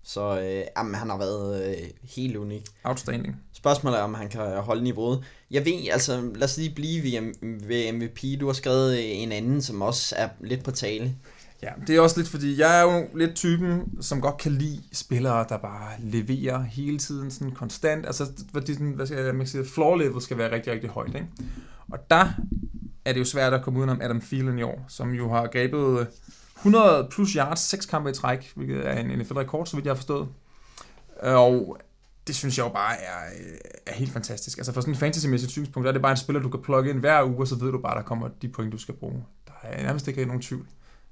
Så 0.03 0.39
øh, 0.39 0.63
jamen, 0.77 0.95
han 0.95 1.09
har 1.09 1.17
været 1.17 1.69
øh, 1.69 1.87
helt 2.03 2.35
unik. 2.37 2.65
outstanding. 2.83 3.35
Spørgsmålet 3.53 3.99
er, 3.99 4.03
om 4.03 4.13
han 4.13 4.29
kan 4.29 4.57
holde 4.57 4.83
niveauet. 4.83 5.23
Jeg 5.51 5.65
ved, 5.65 5.73
altså 5.91 6.21
lad 6.35 6.43
os 6.43 6.57
lige 6.57 6.75
blive 6.75 7.03
ved, 7.03 7.33
ved 7.67 7.91
MVP. 7.91 8.39
Du 8.39 8.45
har 8.45 8.53
skrevet 8.53 9.23
en 9.23 9.31
anden, 9.31 9.61
som 9.61 9.81
også 9.81 10.15
er 10.17 10.29
lidt 10.41 10.63
på 10.63 10.71
tale. 10.71 11.15
Ja, 11.63 11.69
det 11.87 11.95
er 11.95 12.01
også 12.01 12.17
lidt 12.17 12.29
fordi, 12.29 12.59
jeg 12.59 12.79
er 12.79 12.83
jo 12.83 13.07
lidt 13.15 13.35
typen, 13.35 14.01
som 14.01 14.21
godt 14.21 14.37
kan 14.37 14.51
lide 14.51 14.81
spillere, 14.93 15.45
der 15.49 15.57
bare 15.57 15.91
leverer 15.99 16.63
hele 16.63 16.97
tiden 16.97 17.31
sådan 17.31 17.51
konstant. 17.51 18.05
Altså, 18.05 18.31
fordi 18.53 18.73
sådan, 18.73 18.91
hvad 18.91 19.05
skal 19.05 19.25
jeg, 19.25 19.35
man 19.35 19.47
sige, 19.47 19.65
floor 19.65 19.95
level 19.95 20.21
skal 20.21 20.37
være 20.37 20.51
rigtig, 20.51 20.73
rigtig 20.73 20.89
højt. 20.89 21.15
Ikke? 21.15 21.27
Og 21.91 21.99
der 22.09 22.33
er 23.05 23.13
det 23.13 23.19
jo 23.19 23.25
svært 23.25 23.53
at 23.53 23.61
komme 23.61 23.79
udenom 23.79 24.01
Adam 24.01 24.21
Thielen 24.21 24.59
i 24.59 24.63
år, 24.63 24.85
som 24.87 25.11
jo 25.11 25.29
har 25.29 25.47
grebet 25.47 26.07
100 26.57 27.07
plus 27.11 27.33
yards, 27.33 27.59
6 27.59 27.85
kampe 27.85 28.09
i 28.09 28.13
træk, 28.13 28.51
hvilket 28.55 28.87
er 28.87 28.93
en 28.93 29.19
NFL-rekord, 29.19 29.65
så 29.65 29.75
vidt 29.75 29.85
jeg 29.85 29.91
har 29.91 29.95
forstået. 29.95 30.27
Og 31.21 31.77
det 32.27 32.35
synes 32.35 32.57
jeg 32.57 32.65
jo 32.65 32.69
bare 32.69 33.01
er, 33.01 33.19
er 33.85 33.93
helt 33.93 34.11
fantastisk. 34.11 34.57
Altså 34.57 34.73
fra 34.73 34.81
sådan 34.81 34.93
en 34.93 34.99
fantasy-mæssigt 34.99 35.51
synspunkt, 35.51 35.85
der 35.85 35.89
er 35.89 35.93
det 35.93 36.01
bare 36.01 36.11
en 36.11 36.17
spiller, 36.17 36.41
du 36.41 36.49
kan 36.49 36.61
plukke 36.61 36.89
ind 36.89 36.99
hver 36.99 37.23
uge, 37.23 37.39
og 37.39 37.47
så 37.47 37.55
ved 37.55 37.71
du 37.71 37.77
bare, 37.81 37.97
der 37.97 38.03
kommer 38.03 38.29
de 38.41 38.47
point, 38.47 38.73
du 38.73 38.77
skal 38.77 38.95
bruge. 38.95 39.23
Der 39.47 39.53
er 39.63 39.83
nærmest 39.83 40.07
ikke 40.07 40.25
nogen 40.25 40.41
tvivl. 40.41 40.67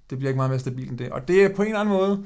Det 0.10 0.18
bliver 0.18 0.30
ikke 0.30 0.38
meget 0.38 0.50
mere 0.50 0.60
stabilt 0.60 0.90
end 0.90 0.98
det. 0.98 1.10
Og 1.10 1.28
det 1.28 1.44
er 1.44 1.56
på 1.56 1.62
en 1.62 1.68
eller 1.68 1.80
anden 1.80 1.96
måde, 1.96 2.26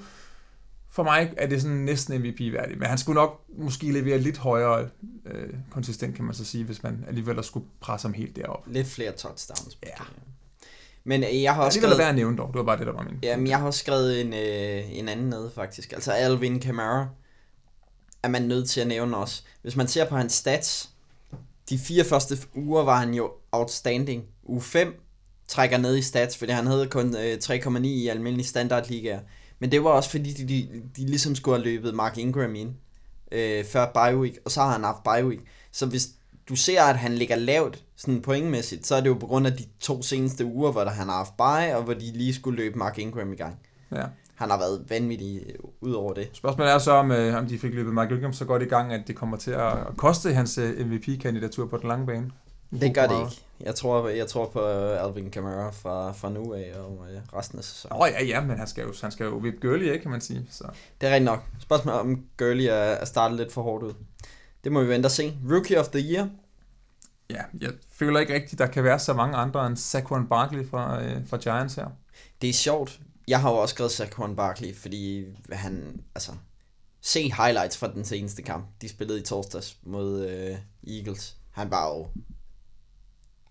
for 0.89 1.03
mig 1.03 1.33
er 1.37 1.47
det 1.47 1.61
sådan 1.61 1.77
næsten 1.77 2.21
MVP-værdigt. 2.21 2.79
Men 2.79 2.87
han 2.87 2.97
skulle 2.97 3.15
nok 3.21 3.41
måske 3.57 3.91
levere 3.91 4.17
lidt 4.17 4.37
højere 4.37 4.89
øh, 5.25 5.49
konsistent, 5.71 6.15
kan 6.15 6.25
man 6.25 6.33
så 6.33 6.45
sige, 6.45 6.63
hvis 6.63 6.83
man 6.83 7.05
alligevel 7.07 7.43
skulle 7.43 7.65
presse 7.79 8.07
ham 8.07 8.13
helt 8.13 8.35
derop. 8.35 8.63
Lidt 8.67 8.87
flere 8.87 9.11
touchdowns. 9.11 9.77
Ja. 9.83 10.03
Men 11.03 11.23
øh, 11.23 11.41
jeg 11.43 11.55
har 11.55 11.63
også 11.63 11.75
Det 11.79 11.83
skrevet, 11.83 11.97
værd 11.97 12.09
at 12.09 12.15
nævne 12.15 12.37
dog. 12.37 12.47
Det 12.47 12.55
var 12.57 12.63
bare 12.63 12.77
det, 12.77 12.87
der 12.87 12.93
var 12.93 13.03
min. 13.03 13.19
jamen, 13.23 13.47
jeg 13.47 13.59
har 13.59 13.65
også 13.65 13.79
skrevet 13.79 14.21
en, 14.21 14.33
øh, 14.33 14.97
en 14.97 15.09
anden 15.09 15.29
ned, 15.29 15.49
faktisk. 15.55 15.93
Altså 15.93 16.11
Alvin 16.11 16.59
Kamara 16.59 17.07
er 18.23 18.27
man 18.27 18.41
nødt 18.41 18.69
til 18.69 18.81
at 18.81 18.87
nævne 18.87 19.17
også. 19.17 19.43
Hvis 19.61 19.75
man 19.75 19.87
ser 19.87 20.09
på 20.09 20.15
hans 20.15 20.33
stats, 20.33 20.89
de 21.69 21.77
fire 21.79 22.03
første 22.03 22.37
uger 22.55 22.83
var 22.83 22.99
han 22.99 23.13
jo 23.13 23.31
outstanding. 23.51 24.23
Uge 24.43 24.61
5 24.61 25.01
trækker 25.51 25.77
ned 25.77 25.97
i 25.97 26.01
stats, 26.01 26.37
fordi 26.37 26.51
han 26.51 26.67
havde 26.67 26.87
kun 26.87 27.15
øh, 27.15 27.37
3,9 27.43 27.79
i 27.83 28.07
almindelige 28.07 28.47
standardligaer. 28.47 29.19
Men 29.59 29.71
det 29.71 29.83
var 29.83 29.89
også 29.89 30.09
fordi, 30.09 30.33
de, 30.33 30.47
de, 30.47 30.67
de 30.97 31.05
ligesom 31.05 31.35
skulle 31.35 31.57
have 31.57 31.65
løbet 31.65 31.93
Mark 31.93 32.17
Ingram 32.17 32.55
ind 32.55 32.69
øh, 33.31 33.65
før 33.65 33.85
bye 33.93 34.17
week, 34.17 34.37
og 34.45 34.51
så 34.51 34.61
har 34.61 34.71
han 34.71 34.83
haft 34.83 35.03
bye 35.03 35.27
week. 35.27 35.39
Så 35.71 35.85
hvis 35.85 36.09
du 36.49 36.55
ser, 36.55 36.83
at 36.83 36.97
han 36.97 37.13
ligger 37.15 37.35
lavt 37.35 37.83
sådan 37.95 38.21
pointmæssigt, 38.21 38.87
så 38.87 38.95
er 38.95 39.01
det 39.01 39.07
jo 39.07 39.13
på 39.13 39.27
grund 39.27 39.47
af 39.47 39.53
de 39.53 39.63
to 39.79 40.01
seneste 40.01 40.45
uger, 40.45 40.71
hvor 40.71 40.83
der 40.83 40.91
han 40.91 41.07
har 41.07 41.15
haft 41.15 41.37
bye, 41.37 41.77
og 41.77 41.83
hvor 41.83 41.93
de 41.93 42.11
lige 42.11 42.33
skulle 42.33 42.57
løbe 42.57 42.77
Mark 42.77 42.99
Ingram 42.99 43.33
i 43.33 43.35
gang. 43.35 43.59
Ja. 43.95 44.03
han 44.35 44.49
har 44.49 44.57
været 44.57 44.85
vanvittig 44.89 45.41
øh, 45.49 45.55
ud 45.81 45.91
over 45.91 46.13
det. 46.13 46.29
Spørgsmålet 46.33 46.73
er 46.73 46.77
så, 46.77 46.91
om, 46.91 47.11
øh, 47.11 47.37
om 47.37 47.47
de 47.47 47.59
fik 47.59 47.73
løbet 47.73 47.93
Mike 47.93 48.11
Williams 48.11 48.37
så 48.37 48.45
godt 48.45 48.61
i 48.61 48.65
gang, 48.65 48.93
at 48.93 49.01
det 49.07 49.15
kommer 49.15 49.37
til 49.37 49.51
at 49.51 49.73
koste 49.97 50.33
hans 50.33 50.57
øh, 50.57 50.87
MVP-kandidatur 50.87 51.67
på 51.67 51.77
den 51.77 51.87
lange 51.87 52.05
bane. 52.05 52.31
Det 52.79 52.95
gør 52.95 53.07
det 53.07 53.19
ikke. 53.19 53.41
Jeg 53.59 53.75
tror, 53.75 54.09
jeg 54.09 54.27
tror 54.27 54.49
på 54.49 54.67
øh, 54.67 55.03
Alvin 55.03 55.31
Kamara 55.31 55.69
fra, 55.69 56.11
fra 56.11 56.29
nu 56.29 56.53
af 56.53 56.71
og 56.75 57.05
øh, 57.11 57.21
resten 57.33 57.59
af 57.59 57.63
sæsonen. 57.63 57.93
Åh 57.93 57.99
oh, 57.99 58.09
ja, 58.11 58.23
ja, 58.23 58.41
men 58.41 58.57
han 58.57 58.67
skal 58.67 58.83
jo, 58.83 58.93
han 59.01 59.11
skal 59.11 59.23
jo 59.23 59.37
vippe 59.37 59.67
Gurley, 59.67 59.85
ikke, 59.85 60.01
kan 60.01 60.11
man 60.11 60.21
sige. 60.21 60.47
Så. 60.51 60.63
Det 61.01 61.09
er 61.09 61.13
rigtigt 61.13 61.25
nok. 61.25 61.43
Spørgsmålet 61.59 61.99
om 61.99 62.25
Gurley 62.37 62.63
er, 62.63 62.73
er 62.73 63.05
startet 63.05 63.37
lidt 63.37 63.53
for 63.53 63.61
hårdt 63.61 63.83
ud. 63.83 63.93
Det 64.63 64.71
må 64.71 64.81
vi 64.81 64.89
vente 64.89 65.07
og 65.07 65.11
se. 65.11 65.37
Rookie 65.51 65.79
of 65.79 65.87
the 65.87 65.99
Year. 65.99 66.29
Ja, 67.29 67.41
jeg 67.61 67.71
føler 67.91 68.19
ikke 68.19 68.33
rigtigt, 68.33 68.59
der 68.59 68.67
kan 68.67 68.83
være 68.83 68.99
så 68.99 69.13
mange 69.13 69.37
andre 69.37 69.67
end 69.67 69.77
Saquon 69.77 70.27
Barkley 70.27 70.69
fra, 70.69 71.03
øh, 71.03 71.27
fra 71.27 71.37
Giants 71.37 71.75
her. 71.75 71.87
Det 72.41 72.49
er 72.49 72.53
sjovt. 72.53 72.99
Jeg 73.27 73.41
har 73.41 73.51
jo 73.51 73.57
også 73.57 73.73
skrevet 73.73 73.91
Saquon 73.91 74.35
Barkley, 74.35 74.75
fordi 74.75 75.25
han, 75.51 76.01
altså, 76.15 76.31
se 77.01 77.19
highlights 77.19 77.77
fra 77.77 77.91
den 77.93 78.05
seneste 78.05 78.41
kamp. 78.41 78.65
De 78.81 78.89
spillede 78.89 79.19
i 79.19 79.23
torsdags 79.23 79.77
mod 79.83 80.27
øh, 80.27 80.57
Eagles. 80.97 81.35
Han 81.51 81.71
var 81.71 81.87
jo 81.87 82.07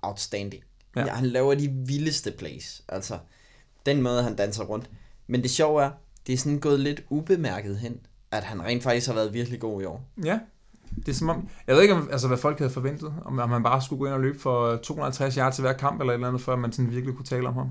outstanding. 0.03 0.63
Ja. 0.97 1.01
ja. 1.01 1.13
han 1.13 1.27
laver 1.27 1.55
de 1.55 1.69
vildeste 1.69 2.31
plays. 2.31 2.83
Altså, 2.89 3.19
den 3.87 4.03
måde, 4.03 4.23
han 4.23 4.37
danser 4.37 4.65
rundt. 4.65 4.91
Men 5.27 5.43
det 5.43 5.51
sjove 5.51 5.83
er, 5.83 5.91
det 6.27 6.33
er 6.33 6.37
sådan 6.37 6.59
gået 6.59 6.81
lidt 6.81 7.03
ubemærket 7.11 7.79
hen, 7.79 8.01
at 8.31 8.45
han 8.45 8.63
rent 8.63 8.83
faktisk 8.83 9.07
har 9.07 9.15
været 9.15 9.33
virkelig 9.33 9.61
god 9.61 9.83
i 9.83 9.85
år. 9.85 10.05
Ja, 10.25 10.39
det 10.97 11.09
er 11.09 11.13
som 11.13 11.29
om, 11.29 11.49
jeg 11.67 11.75
ved 11.75 11.83
ikke, 11.83 11.95
om, 11.95 12.09
altså, 12.13 12.29
hvad 12.29 12.39
folk 12.39 12.59
havde 12.59 12.71
forventet, 12.71 13.15
om, 13.25 13.39
om 13.39 13.49
man 13.49 13.63
bare 13.63 13.83
skulle 13.83 13.99
gå 13.99 14.07
ind 14.07 14.15
og 14.15 14.21
løbe 14.21 14.39
for 14.39 14.77
250 14.77 15.35
yards 15.35 15.55
til 15.55 15.63
hver 15.63 15.73
kamp, 15.73 16.01
eller 16.01 16.13
et 16.13 16.15
eller 16.15 16.29
andet, 16.29 16.43
før 16.43 16.57
man 16.57 16.73
sådan 16.73 16.91
virkelig 16.91 17.17
kunne 17.17 17.25
tale 17.25 17.49
om 17.49 17.55
ham. 17.55 17.71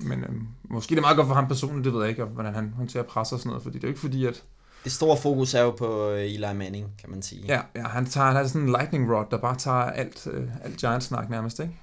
Men 0.00 0.24
øhm, 0.24 0.46
måske 0.64 0.90
det 0.90 0.96
er 0.96 1.00
meget 1.00 1.16
godt 1.16 1.28
for 1.28 1.34
ham 1.34 1.48
personligt, 1.48 1.84
det 1.84 1.92
ved 1.92 2.00
jeg 2.00 2.10
ikke, 2.10 2.24
hvordan 2.24 2.54
han 2.54 2.72
håndterer 2.76 3.04
pres 3.04 3.32
og 3.32 3.38
sådan 3.38 3.48
noget, 3.48 3.62
fordi 3.62 3.78
det 3.78 3.84
er 3.84 3.88
jo 3.88 3.90
ikke 3.90 4.00
fordi, 4.00 4.26
at... 4.26 4.42
Det 4.84 4.92
store 4.92 5.16
fokus 5.16 5.54
er 5.54 5.62
jo 5.62 5.70
på 5.70 6.10
øh, 6.10 6.24
Eli 6.24 6.46
Manning, 6.54 6.92
kan 7.00 7.10
man 7.10 7.22
sige. 7.22 7.44
Ja, 7.46 7.60
ja 7.76 7.82
han, 7.82 8.06
tager, 8.06 8.26
han 8.26 8.36
har 8.36 8.46
sådan 8.46 8.60
en 8.60 8.68
lightning 8.68 9.12
rod, 9.12 9.24
der 9.30 9.38
bare 9.38 9.56
tager 9.56 9.76
alt, 9.76 10.26
øh, 10.30 10.48
alt 10.64 10.76
Giants-snak 10.76 11.30
nærmest, 11.30 11.60
ikke? 11.60 11.74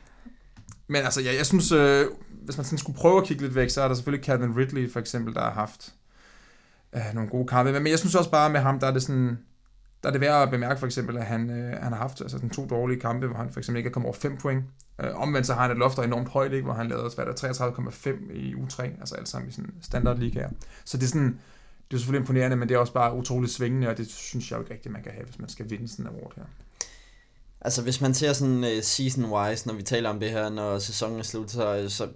Men 0.88 1.02
altså, 1.02 1.22
ja, 1.22 1.36
jeg 1.36 1.46
synes, 1.46 1.72
øh, 1.72 2.08
hvis 2.46 2.58
man 2.58 2.66
sådan 2.66 2.78
skulle 2.78 2.98
prøve 2.98 3.18
at 3.18 3.28
kigge 3.28 3.44
lidt 3.44 3.56
væk, 3.56 3.70
så 3.70 3.82
er 3.82 3.88
der 3.88 3.96
selvfølgelig 3.96 4.26
Calvin 4.26 4.58
Ridley 4.58 4.92
for 4.92 5.00
eksempel, 5.00 5.34
der 5.34 5.42
har 5.42 5.52
haft 5.52 5.94
øh, 6.96 7.02
nogle 7.14 7.30
gode 7.30 7.48
kampe. 7.48 7.72
Men 7.72 7.88
jeg 7.88 8.00
synes 8.00 8.16
også 8.16 8.32
bare 8.32 8.50
med 8.50 8.60
ham, 8.60 8.80
der 8.80 8.88
er 8.88 8.92
det 8.92 9.02
sådan, 9.02 9.40
der 10.04 10.10
er 10.10 10.12
det 10.12 10.22
værd 10.22 10.42
at 10.42 10.50
bemærke 10.50 10.80
for 10.80 10.86
eksempel, 10.86 11.18
at 11.18 11.26
han, 11.26 11.50
øh, 11.50 11.84
han 11.84 11.92
har 11.92 12.00
haft 12.00 12.22
altså, 12.22 12.38
sådan 12.38 12.50
to 12.50 12.68
dårlige 12.68 13.00
kampe, 13.00 13.28
hvor 13.28 13.38
han 13.38 13.50
for 13.50 13.60
eksempel 13.60 13.78
ikke 13.78 13.88
er 13.88 13.92
kommet 13.92 14.08
over 14.08 14.18
5 14.18 14.38
point. 14.38 14.64
Øh, 15.02 15.16
omvendt 15.16 15.48
så 15.48 15.54
har 15.54 15.62
han 15.62 15.72
et 15.72 15.78
loft, 15.78 15.96
der 15.96 16.02
er 16.02 16.08
enormt 16.08 16.30
højt, 16.30 16.54
ikke? 16.54 16.66
hvor 16.66 16.74
han 16.74 16.88
lavede 16.88 17.08
33,5 17.08 18.34
i 18.34 18.56
u 18.56 18.68
3, 18.68 18.84
altså 18.84 19.16
alt 19.16 19.30
sammen 19.30 19.50
i 19.50 19.52
sådan 19.52 19.74
standardligaer. 19.82 20.50
Så 20.86 20.98
det 20.98 21.04
er 21.04 21.08
sådan, 21.08 21.40
det 21.92 21.98
er 21.98 22.00
selvfølgelig 22.00 22.22
imponerende, 22.22 22.58
men 22.58 22.70
det 22.70 22.76
er 22.76 22.80
også 22.80 22.94
bare 22.94 23.16
utroligt 23.16 23.54
svingende, 23.54 23.88
og 23.88 23.98
det 23.98 24.12
synes 24.12 24.52
jeg 24.52 24.58
jo 24.58 24.62
ikke 24.62 24.74
rigtigt, 24.74 24.92
man 24.92 25.04
kan 25.04 25.12
have, 25.12 25.26
hvis 25.26 25.40
man 25.40 25.50
skal 25.50 25.70
vinde 25.70 25.88
sådan 25.88 26.06
en 26.06 26.12
award 26.12 26.34
her. 26.36 26.44
Altså 27.62 27.82
hvis 27.82 28.02
man 28.02 28.14
ser 28.14 28.34
sådan 28.34 28.64
uh, 28.64 28.80
season-wise, 28.82 29.68
når 29.68 29.74
vi 29.74 29.84
taler 29.84 30.10
om 30.10 30.20
det 30.20 30.30
her, 30.30 30.50
når 30.50 30.80
sæsonen 30.80 31.20
er 31.20 31.24
slut, 31.24 31.52
så, 31.52 31.86
så 31.90 32.08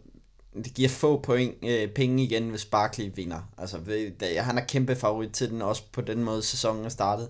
det 0.63 0.73
giver 0.73 0.89
få 0.89 1.21
point, 1.21 1.55
uh, 1.63 1.93
penge 1.95 2.23
igen, 2.23 2.49
hvis 2.49 2.65
Barkley 2.65 3.11
vinder. 3.15 3.41
Altså 3.57 3.77
det, 4.19 4.39
han 4.39 4.57
er 4.57 4.65
kæmpe 4.65 4.95
favorit 4.95 5.31
til 5.31 5.49
den, 5.49 5.61
også 5.61 5.83
på 5.91 6.01
den 6.01 6.23
måde 6.23 6.43
sæsonen 6.43 6.85
er 6.85 6.89
startet. 6.89 7.29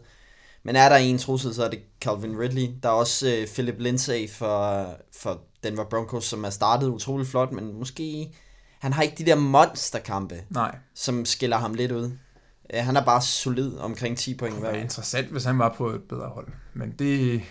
Men 0.63 0.75
er 0.75 0.89
der 0.89 0.95
en 0.95 1.17
trussel, 1.17 1.53
så 1.53 1.65
er 1.65 1.69
det 1.69 1.79
Calvin 2.01 2.39
Ridley. 2.39 2.69
Der 2.83 2.89
er 2.89 2.93
også 2.93 3.37
uh, 3.41 3.47
Philip 3.53 3.75
Lindsay 3.79 4.29
for, 4.29 4.87
for 5.17 5.41
Denver 5.63 5.83
Broncos, 5.83 6.25
som 6.25 6.43
er 6.43 6.49
startet 6.49 6.87
utrolig 6.87 7.27
flot, 7.27 7.51
men 7.51 7.79
måske... 7.79 8.33
Han 8.79 8.93
har 8.93 9.03
ikke 9.03 9.15
de 9.17 9.25
der 9.25 9.35
monsterkampe, 9.35 10.43
Nej. 10.49 10.77
som 10.93 11.25
skiller 11.25 11.57
ham 11.57 11.73
lidt 11.73 11.91
ud. 11.91 12.11
Han 12.74 12.95
er 12.95 13.05
bare 13.05 13.22
solid 13.22 13.78
omkring 13.78 14.17
10 14.17 14.38
point 14.38 14.59
hver 14.59 14.70
Det 14.70 14.78
er 14.78 14.84
interessant, 14.84 15.28
hvis 15.28 15.43
han 15.43 15.59
var 15.59 15.74
på 15.78 15.89
et 15.89 16.03
bedre 16.03 16.28
hold. 16.30 16.47
Men 16.74 16.91
det 16.91 17.41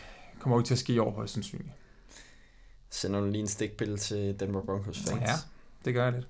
kommer 0.41 0.57
jo 0.57 0.61
ikke 0.61 0.69
til 0.69 0.75
at 0.75 0.79
ske 0.79 0.93
i 0.93 0.99
år, 0.99 1.11
højst 1.11 1.35
sandsynligt. 1.35 1.71
Sender 2.91 3.21
du 3.21 3.27
lige 3.27 3.41
en 3.41 3.49
stikpille 3.49 3.99
til 3.99 4.41
Denver 4.41 4.63
Broncos 4.63 4.99
fans? 4.99 5.21
Ja, 5.21 5.35
det 5.85 5.95
gør 5.95 6.05
jeg 6.05 6.13
lidt. 6.13 6.27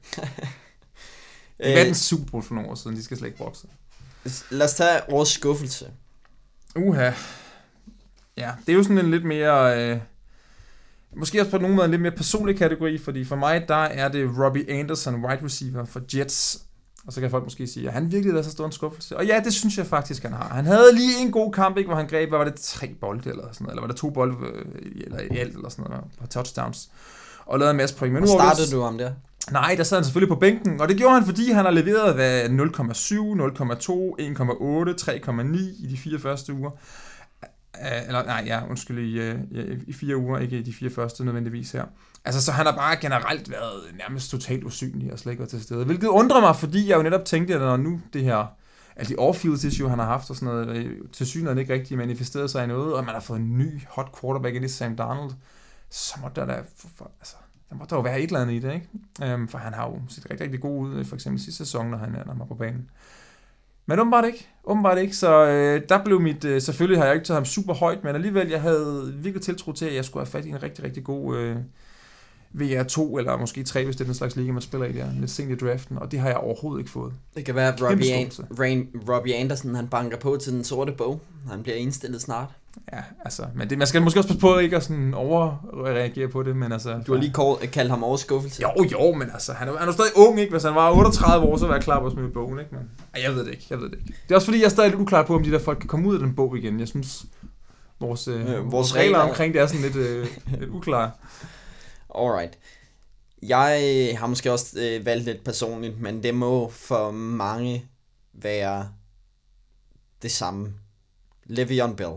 det 1.58 1.78
var 1.78 1.84
den 1.84 1.94
Super 1.94 2.30
Bowl 2.30 2.42
for 2.42 2.54
nogle 2.54 2.70
år 2.70 2.74
siden, 2.74 2.96
de 2.96 3.02
skal 3.02 3.16
slet 3.16 3.28
ikke 3.28 3.38
bokse. 3.38 3.66
Lad 4.50 4.66
os 4.66 4.74
tage 4.74 5.12
årets 5.12 5.30
skuffelse. 5.30 5.90
Uha. 6.76 7.12
Ja, 8.36 8.52
det 8.66 8.72
er 8.72 8.76
jo 8.76 8.82
sådan 8.82 8.98
en 8.98 9.10
lidt 9.10 9.24
mere... 9.24 9.90
Øh, 9.90 10.00
måske 11.16 11.40
også 11.40 11.50
på 11.50 11.58
nogen 11.58 11.76
måde 11.76 11.84
en 11.84 11.90
lidt 11.90 12.02
mere 12.02 12.12
personlig 12.12 12.58
kategori, 12.58 12.98
fordi 12.98 13.24
for 13.24 13.36
mig, 13.36 13.68
der 13.68 13.74
er 13.74 14.08
det 14.08 14.38
Robbie 14.38 14.70
Anderson, 14.70 15.24
wide 15.24 15.44
receiver 15.44 15.84
for 15.84 16.02
Jets. 16.14 16.67
Og 17.06 17.12
så 17.12 17.20
kan 17.20 17.30
folk 17.30 17.44
måske 17.44 17.66
sige, 17.66 17.86
at 17.86 17.92
han 17.92 18.12
virkelig 18.12 18.34
været 18.34 18.44
så 18.44 18.50
stor 18.50 18.66
en 18.66 18.72
skuffelse. 18.72 19.16
Og 19.16 19.26
ja, 19.26 19.40
det 19.44 19.54
synes 19.54 19.78
jeg 19.78 19.86
faktisk, 19.86 20.22
han 20.22 20.32
har. 20.32 20.48
Han 20.48 20.66
havde 20.66 20.94
lige 20.94 21.20
en 21.20 21.30
god 21.30 21.52
kamp, 21.52 21.76
ikke, 21.76 21.88
hvor 21.88 21.96
han 21.96 22.08
greb, 22.08 22.28
hvad 22.28 22.38
var 22.38 22.44
det, 22.44 22.54
tre 22.54 22.94
bolde 23.00 23.30
eller 23.30 23.44
sådan 23.52 23.64
noget, 23.64 23.72
eller 23.72 23.80
var 23.82 23.88
det 23.88 23.96
to 23.96 24.10
bolde 24.10 24.36
øh, 24.46 24.64
eller 25.04 25.20
i 25.20 25.38
alt, 25.38 25.54
eller 25.54 25.68
sådan 25.68 25.84
noget, 25.90 26.04
på 26.20 26.26
touchdowns. 26.26 26.90
Og 27.46 27.58
lavede 27.58 27.70
en 27.70 27.76
masse 27.76 27.96
point. 27.96 28.14
Men 28.14 28.22
nu 28.22 28.28
startede 28.28 28.70
du 28.70 28.80
ham 28.80 28.98
der? 28.98 29.10
Nej, 29.50 29.74
der 29.76 29.82
sad 29.84 29.96
han 29.96 30.04
selvfølgelig 30.04 30.34
på 30.34 30.40
bænken, 30.40 30.80
og 30.80 30.88
det 30.88 30.96
gjorde 30.96 31.14
han, 31.14 31.24
fordi 31.24 31.50
han 31.50 31.64
har 31.64 31.72
leveret 31.72 32.14
hvad 32.14 32.44
0,7, 32.44 32.50
0,2, 32.50 32.58
1,8, 34.20 35.30
3,9 35.30 35.84
i 35.84 35.86
de 35.90 35.96
fire 35.96 36.18
første 36.18 36.52
uger. 36.52 36.70
Øh, 37.82 38.06
eller 38.06 38.24
nej, 38.24 38.42
ja, 38.46 38.68
undskyld, 38.70 38.98
i, 38.98 39.20
øh, 39.20 39.38
i, 39.50 39.84
i 39.86 39.92
fire 39.92 40.16
uger, 40.16 40.38
ikke 40.38 40.58
i 40.58 40.62
de 40.62 40.72
fire 40.72 40.90
første 40.90 41.24
nødvendigvis 41.24 41.72
her. 41.72 41.84
Altså, 42.24 42.42
så 42.44 42.52
han 42.52 42.66
har 42.66 42.76
bare 42.76 42.96
generelt 42.96 43.50
været 43.50 43.82
nærmest 43.98 44.30
totalt 44.30 44.64
usynlig 44.64 45.12
og 45.12 45.18
slet 45.18 45.32
ikke 45.32 45.40
været 45.40 45.50
til 45.50 45.62
stede. 45.62 45.84
Hvilket 45.84 46.06
undrer 46.06 46.40
mig, 46.40 46.56
fordi 46.56 46.88
jeg 46.88 46.96
jo 46.96 47.02
netop 47.02 47.24
tænkte, 47.24 47.54
at 47.54 47.60
når 47.60 47.76
nu 47.76 48.00
det 48.12 48.24
her, 48.24 48.46
alle 48.96 49.16
de 49.16 49.20
off-field 49.20 49.66
issue, 49.66 49.90
han 49.90 49.98
har 49.98 50.06
haft 50.06 50.30
og 50.30 50.36
sådan 50.36 50.54
noget, 50.54 50.76
øh, 50.76 50.96
til 51.12 51.26
synligheden 51.26 51.58
ikke 51.58 51.74
rigtig 51.74 51.98
manifesteret 51.98 52.50
sig 52.50 52.64
i 52.64 52.66
noget, 52.66 52.94
og 52.94 53.04
man 53.04 53.14
har 53.14 53.20
fået 53.20 53.40
en 53.40 53.58
ny 53.58 53.82
hot 53.88 54.20
quarterback 54.20 54.54
ind 54.54 54.64
i 54.64 54.68
Sam 54.68 54.96
Darnold, 54.96 55.30
så 55.90 56.14
må 56.22 56.28
der 56.36 56.46
da, 56.46 56.62
for, 56.76 56.88
for, 56.96 57.10
altså, 57.20 57.36
der 57.70 57.76
må 57.76 57.86
der 57.90 57.96
jo 57.96 58.02
være 58.02 58.20
et 58.20 58.26
eller 58.26 58.40
andet 58.40 58.54
i 58.54 58.58
det, 58.58 58.74
ikke? 58.74 58.88
Øhm, 59.22 59.48
for 59.48 59.58
han 59.58 59.74
har 59.74 59.86
jo 59.86 60.00
set 60.08 60.24
rigtig, 60.30 60.44
rigtig 60.44 60.60
god 60.60 60.88
ud, 60.88 61.04
for 61.04 61.14
eksempel 61.14 61.42
sidste 61.42 61.64
sæson, 61.64 61.90
når 61.90 61.98
han, 61.98 62.10
når 62.10 62.32
han 62.32 62.38
var 62.38 62.44
på 62.44 62.54
banen. 62.54 62.90
Men 63.88 63.98
åbenbart 63.98 64.24
ikke. 64.24 64.48
Åbenbart 64.64 64.98
ikke. 64.98 65.16
Så 65.16 65.46
øh, 65.46 65.82
der 65.88 66.04
blev 66.04 66.20
mit... 66.20 66.44
Øh, 66.44 66.60
selvfølgelig 66.62 66.98
har 67.00 67.06
jeg 67.06 67.14
ikke 67.14 67.26
taget 67.26 67.36
ham 67.36 67.44
super 67.44 67.74
højt, 67.74 68.04
men 68.04 68.14
alligevel, 68.14 68.48
jeg 68.48 68.60
havde 68.60 69.12
virkelig 69.16 69.42
tiltro 69.42 69.72
til, 69.72 69.86
at 69.86 69.94
jeg 69.94 70.04
skulle 70.04 70.26
have 70.26 70.30
fat 70.30 70.44
i 70.44 70.48
en 70.48 70.62
rigtig, 70.62 70.84
rigtig 70.84 71.04
god 71.04 71.36
øh, 71.36 71.56
VR2, 72.54 73.18
eller 73.18 73.36
måske 73.40 73.64
3, 73.64 73.84
hvis 73.84 73.96
det 73.96 74.00
er 74.00 74.04
den 74.06 74.14
slags 74.14 74.36
liga, 74.36 74.52
man 74.52 74.62
spiller 74.62 74.86
i 74.86 74.92
der, 74.92 75.06
lidt 75.20 75.30
sent 75.30 75.50
i 75.50 75.66
draften, 75.66 75.98
og 75.98 76.10
det 76.12 76.18
har 76.20 76.28
jeg 76.28 76.36
overhovedet 76.36 76.80
ikke 76.80 76.90
fået. 76.90 77.12
Det 77.36 77.44
kan 77.44 77.54
være, 77.54 77.72
at 77.74 77.82
Robbie, 77.90 78.12
An- 78.14 78.30
Rain, 78.60 78.88
Robbie 79.08 79.34
Anderson, 79.34 79.74
han 79.74 79.88
banker 79.88 80.18
på 80.18 80.36
til 80.36 80.52
den 80.52 80.64
sorte 80.64 80.92
bog. 80.92 81.20
Han 81.50 81.62
bliver 81.62 81.76
indstillet 81.76 82.20
snart. 82.20 82.48
Ja, 82.92 83.02
altså, 83.24 83.46
men 83.54 83.70
det, 83.70 83.78
man 83.78 83.86
skal 83.86 84.02
måske 84.02 84.20
også 84.20 84.28
passe 84.28 84.40
på 84.40 84.58
ikke 84.58 84.76
at 84.76 84.82
sådan 84.82 85.14
overreagere 85.14 86.28
på 86.28 86.42
det, 86.42 86.56
men 86.56 86.72
altså... 86.72 87.00
Du 87.06 87.12
har 87.12 87.20
lige 87.20 87.32
call, 87.32 87.70
kaldt 87.70 87.90
ham 87.90 88.04
overskuffelse. 88.04 88.62
Jo, 88.62 88.84
jo, 88.92 89.14
men 89.14 89.30
altså, 89.32 89.52
han 89.52 89.68
er, 89.68 89.78
han 89.78 89.88
er 89.88 89.92
stadig 89.92 90.10
ung, 90.16 90.40
ikke? 90.40 90.50
Hvis 90.50 90.62
han 90.62 90.74
var 90.74 90.90
38 90.90 91.46
år, 91.46 91.56
så 91.56 91.66
var 91.66 91.74
jeg 91.74 91.82
klar 91.82 92.00
på 92.00 92.06
at 92.06 92.12
smide 92.12 92.28
bogen, 92.28 92.58
ikke? 92.58 92.74
Men, 92.74 92.90
ej, 93.14 93.22
jeg 93.22 93.34
ved 93.34 93.44
det 93.44 93.50
ikke, 93.50 93.66
jeg 93.70 93.78
ved 93.78 93.90
det 93.90 93.98
ikke. 93.98 94.14
Det 94.22 94.30
er 94.30 94.34
også 94.34 94.46
fordi, 94.46 94.58
jeg 94.58 94.64
er 94.64 94.70
stadig 94.70 94.90
lidt 94.90 95.00
uklar 95.00 95.22
på, 95.22 95.34
om 95.34 95.42
de 95.42 95.50
der 95.50 95.58
folk 95.58 95.78
kan 95.78 95.88
komme 95.88 96.08
ud 96.08 96.14
af 96.14 96.20
den 96.20 96.34
bog 96.34 96.58
igen. 96.58 96.80
Jeg 96.80 96.88
synes, 96.88 97.26
vores, 98.00 98.28
øh, 98.28 98.46
vores, 98.46 98.72
vores 98.72 98.96
regler 98.96 99.18
omkring 99.18 99.54
det 99.54 99.62
er 99.62 99.66
sådan 99.66 99.82
lidt, 99.82 99.96
øh, 99.96 100.26
lidt 100.60 100.70
uklare. 100.70 101.10
Alright. 102.14 102.58
Jeg 103.42 104.16
har 104.18 104.26
måske 104.26 104.52
også 104.52 104.80
øh, 104.80 105.06
valgt 105.06 105.24
lidt 105.24 105.44
personligt, 105.44 106.00
men 106.00 106.22
det 106.22 106.34
må 106.34 106.68
for 106.68 107.10
mange 107.10 107.84
være 108.32 108.88
det 110.22 110.30
samme. 110.30 110.72
Le'Veon 111.50 111.94
Bell. 111.94 112.12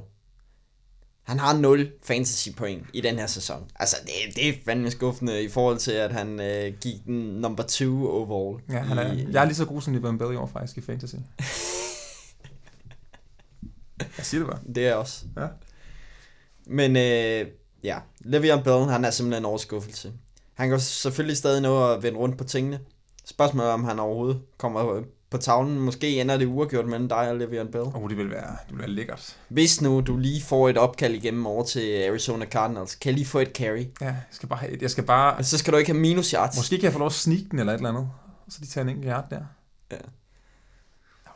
Han 1.32 1.39
har 1.39 1.53
0 1.53 1.91
fantasy 2.03 2.49
point 2.57 2.86
i 2.93 3.01
den 3.01 3.19
her 3.19 3.27
sæson. 3.27 3.71
Altså, 3.75 3.95
det, 4.05 4.36
det 4.36 4.49
er 4.49 4.53
fandme 4.65 4.91
skuffende 4.91 5.43
i 5.43 5.49
forhold 5.49 5.77
til, 5.77 5.91
at 5.91 6.11
han 6.11 6.41
øh, 6.41 6.73
gik 6.82 7.05
den 7.05 7.15
number 7.15 7.63
2 7.63 8.09
overall. 8.09 8.63
Ja, 8.69 8.79
han 8.79 8.97
er, 8.97 9.13
i, 9.13 9.27
jeg 9.32 9.41
er 9.41 9.45
lige 9.45 9.55
så 9.55 9.65
god 9.65 9.82
som 9.82 9.95
Le'Veon 9.95 10.17
Bell 10.17 10.34
i 10.34 10.36
år 10.36 10.49
faktisk 10.53 10.77
i 10.77 10.82
fantasy. 10.82 11.15
jeg 14.17 14.25
siger 14.25 14.41
det 14.41 14.49
bare. 14.49 14.59
Det 14.75 14.88
er 14.88 14.93
også. 14.93 15.25
Ja. 15.38 15.47
Men 16.65 16.95
øh, 16.95 17.47
ja, 17.84 17.97
Le'Veon 18.25 18.63
Bell, 18.63 18.86
han 18.86 19.05
er 19.05 19.11
simpelthen 19.11 19.41
en 19.41 19.45
overskuffelse. 19.45 20.13
Han 20.53 20.69
kan 20.69 20.79
selvfølgelig 20.79 21.38
stadig 21.38 21.61
nå 21.61 21.93
at 21.93 22.03
vende 22.03 22.19
rundt 22.19 22.38
på 22.38 22.43
tingene. 22.43 22.79
Spørgsmålet 23.25 23.71
om 23.71 23.84
han 23.84 23.99
overhovedet 23.99 24.41
kommer 24.57 25.03
på 25.32 25.38
tavlen. 25.38 25.79
Måske 25.79 26.21
ender 26.21 26.38
det 26.38 26.45
uafgjort 26.45 26.86
mellem 26.86 27.09
dig 27.09 27.29
og 27.29 27.38
Le'Veon 27.38 27.71
Bell. 27.71 27.84
Oh, 27.95 28.09
det 28.09 28.17
vil 28.17 28.29
være, 28.29 28.57
det 28.67 28.69
vil 28.69 28.79
være 28.79 28.89
lækkert. 28.89 29.38
Hvis 29.47 29.82
nu 29.82 30.01
du 30.01 30.17
lige 30.17 30.41
får 30.41 30.69
et 30.69 30.77
opkald 30.77 31.13
igennem 31.13 31.45
over 31.45 31.63
til 31.63 32.03
Arizona 32.07 32.45
Cardinals, 32.45 32.95
kan 32.95 33.09
jeg 33.09 33.15
lige 33.15 33.27
få 33.27 33.39
et 33.39 33.51
carry? 33.53 33.86
Ja, 34.01 34.05
jeg 34.05 34.23
skal 34.32 34.49
bare 34.49 34.59
have, 34.59 34.77
jeg 34.82 34.91
skal 34.91 35.03
bare... 35.03 35.43
Så 35.43 35.57
skal 35.57 35.73
du 35.73 35.77
ikke 35.77 35.91
have 35.91 35.99
minus 35.99 36.32
yards. 36.32 36.57
Måske 36.57 36.77
kan 36.77 36.84
jeg 36.84 36.93
få 36.93 36.99
lov 36.99 37.05
at 37.05 37.13
sneak 37.13 37.41
den 37.51 37.59
eller 37.59 37.73
et 37.73 37.77
eller 37.77 37.89
andet. 37.89 38.09
Så 38.49 38.57
de 38.61 38.67
tager 38.67 38.84
en 38.84 38.89
enkelt 38.89 39.07
yard 39.09 39.29
der. 39.29 39.41
Ja. 39.91 39.97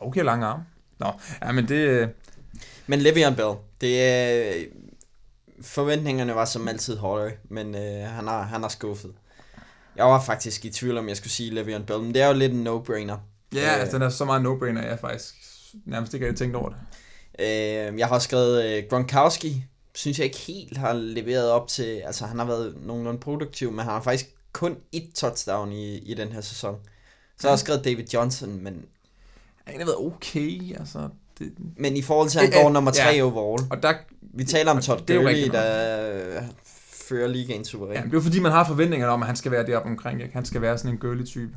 Okay, 0.00 0.24
lang 0.24 0.44
arm. 0.44 0.60
Nå, 0.98 1.12
ja, 1.42 1.52
men 1.52 1.68
det... 1.68 2.10
Men 2.86 3.00
Le'Veon 3.00 3.34
Bell, 3.34 3.54
det 3.80 4.02
er... 4.02 4.64
Forventningerne 5.62 6.34
var 6.34 6.44
som 6.44 6.68
altid 6.68 6.96
høje, 6.96 7.36
men 7.48 7.74
øh, 7.74 8.08
han, 8.08 8.26
har, 8.26 8.42
han 8.42 8.62
har 8.62 8.68
skuffet. 8.68 9.12
Jeg 9.96 10.04
var 10.04 10.22
faktisk 10.22 10.64
i 10.64 10.70
tvivl 10.70 10.98
om, 10.98 11.08
jeg 11.08 11.16
skulle 11.16 11.32
sige 11.32 11.60
Le'Veon 11.60 11.82
Bell, 11.82 12.00
men 12.00 12.14
det 12.14 12.22
er 12.22 12.26
jo 12.26 12.34
lidt 12.34 12.52
en 12.52 12.66
no-brainer. 12.66 13.16
Ja, 13.54 13.74
Øh. 13.74 13.80
altså 13.80 13.96
den 13.96 14.02
er 14.02 14.08
så 14.08 14.24
meget 14.24 14.42
no-brainer, 14.42 14.86
jeg 14.86 14.98
faktisk 15.00 15.34
nærmest 15.84 16.14
ikke 16.14 16.26
havde 16.26 16.38
tænkt 16.38 16.56
over 16.56 16.68
det. 16.68 16.76
Øh, 17.38 17.98
jeg 17.98 18.06
har 18.06 18.14
også 18.14 18.24
skrevet 18.24 18.64
øh, 18.64 18.82
Gronkowski, 18.90 19.64
synes 19.94 20.18
jeg 20.18 20.24
ikke 20.24 20.38
helt 20.38 20.76
har 20.76 20.92
leveret 20.92 21.50
op 21.50 21.68
til, 21.68 22.02
altså 22.06 22.26
han 22.26 22.38
har 22.38 22.46
været 22.46 22.74
nogenlunde 22.86 23.20
produktiv, 23.20 23.70
men 23.70 23.78
han 23.78 23.88
har 23.88 24.02
faktisk 24.02 24.26
kun 24.52 24.76
et 24.92 25.08
touchdown 25.14 25.72
i, 25.72 25.98
i 25.98 26.14
den 26.14 26.28
her 26.32 26.40
sæson. 26.40 26.76
Så 27.38 27.46
har 27.46 27.52
jeg 27.52 27.58
skrevet 27.58 27.84
David 27.84 28.04
Johnson, 28.14 28.62
men, 28.62 28.84
Han 29.64 29.78
har 29.78 29.84
været 29.86 29.98
okay, 29.98 30.78
altså. 30.78 31.08
Det, 31.38 31.52
men 31.76 31.96
i 31.96 32.02
forhold 32.02 32.28
til, 32.28 32.38
at 32.38 32.52
han 32.52 32.62
går 32.62 32.70
nummer 32.70 32.90
3 32.90 33.02
ja. 33.02 33.22
overall. 33.22 33.66
og 33.70 33.82
der, 33.82 33.94
Vi 34.20 34.44
taler 34.44 34.70
om 34.70 34.80
Todd 34.82 35.06
Gurley, 35.06 35.50
der 35.52 36.42
fører 36.92 37.28
ligaen 37.28 37.64
suveræn. 37.64 37.96
ja, 37.96 38.02
det 38.02 38.14
er 38.14 38.20
fordi, 38.20 38.40
man 38.40 38.52
har 38.52 38.66
forventninger 38.66 39.08
om, 39.08 39.22
at 39.22 39.26
han 39.26 39.36
skal 39.36 39.52
være 39.52 39.66
deroppe 39.66 39.88
omkring. 39.90 40.22
Ikke? 40.22 40.34
Han 40.34 40.44
skal 40.44 40.60
være 40.62 40.78
sådan 40.78 40.90
en 40.90 40.98
girly 41.00 41.24
type. 41.24 41.56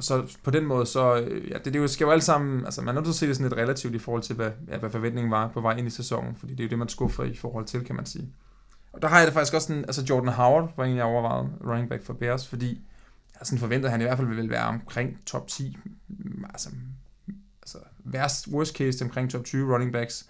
Så 0.00 0.36
på 0.44 0.50
den 0.50 0.64
måde, 0.66 0.86
så 0.86 1.16
øh, 1.20 1.50
ja, 1.50 1.56
det, 1.56 1.64
det 1.64 1.76
er 1.76 1.80
jo- 1.80 1.86
skal 1.88 2.04
jo 2.04 2.10
alle 2.10 2.22
sammen, 2.22 2.64
altså 2.64 2.82
man 2.82 2.88
er 2.96 3.00
nødt 3.00 3.04
til 3.04 3.10
at 3.12 3.16
se 3.16 3.26
det 3.26 3.36
sådan 3.36 3.48
lidt 3.50 3.60
relativt 3.60 3.94
i 3.94 3.98
forhold 3.98 4.22
til, 4.22 4.36
hvad, 4.36 4.50
ja, 4.68 4.78
hvad 4.78 4.90
forventningen 4.90 5.30
var 5.30 5.48
på 5.48 5.60
vej 5.60 5.76
ind 5.76 5.86
i 5.86 5.90
sæsonen, 5.90 6.36
fordi 6.36 6.52
det 6.52 6.60
er 6.60 6.64
jo 6.64 6.70
det, 6.70 6.78
man 6.78 6.88
skuffer 6.88 7.24
i 7.24 7.36
forhold 7.36 7.64
til, 7.64 7.84
kan 7.84 7.96
man 7.96 8.06
sige. 8.06 8.28
Og 8.92 9.02
der 9.02 9.08
har 9.08 9.18
jeg 9.18 9.26
det 9.26 9.34
faktisk 9.34 9.54
også 9.54 9.66
sådan, 9.66 9.84
altså 9.84 10.02
Jordan 10.10 10.28
Howard 10.32 10.72
var 10.76 10.84
en, 10.84 10.96
jeg 10.96 11.04
overvejede, 11.04 11.48
running 11.66 11.88
back 11.88 12.04
for 12.04 12.12
Bears, 12.12 12.48
fordi 12.48 12.82
jeg 13.40 13.46
sådan 13.46 13.58
forventede, 13.58 13.86
at 13.86 13.90
han 13.92 14.00
i 14.00 14.04
hvert 14.04 14.16
fald 14.18 14.28
ville 14.28 14.50
være 14.50 14.64
omkring 14.66 15.18
top 15.26 15.48
10, 15.48 15.76
mm, 16.08 16.44
altså, 16.52 16.68
altså 17.62 17.78
værst, 18.04 18.48
worst 18.48 18.76
case 18.76 19.04
omkring 19.04 19.30
top 19.30 19.44
20 19.44 19.74
running 19.74 19.92
backs, 19.92 20.26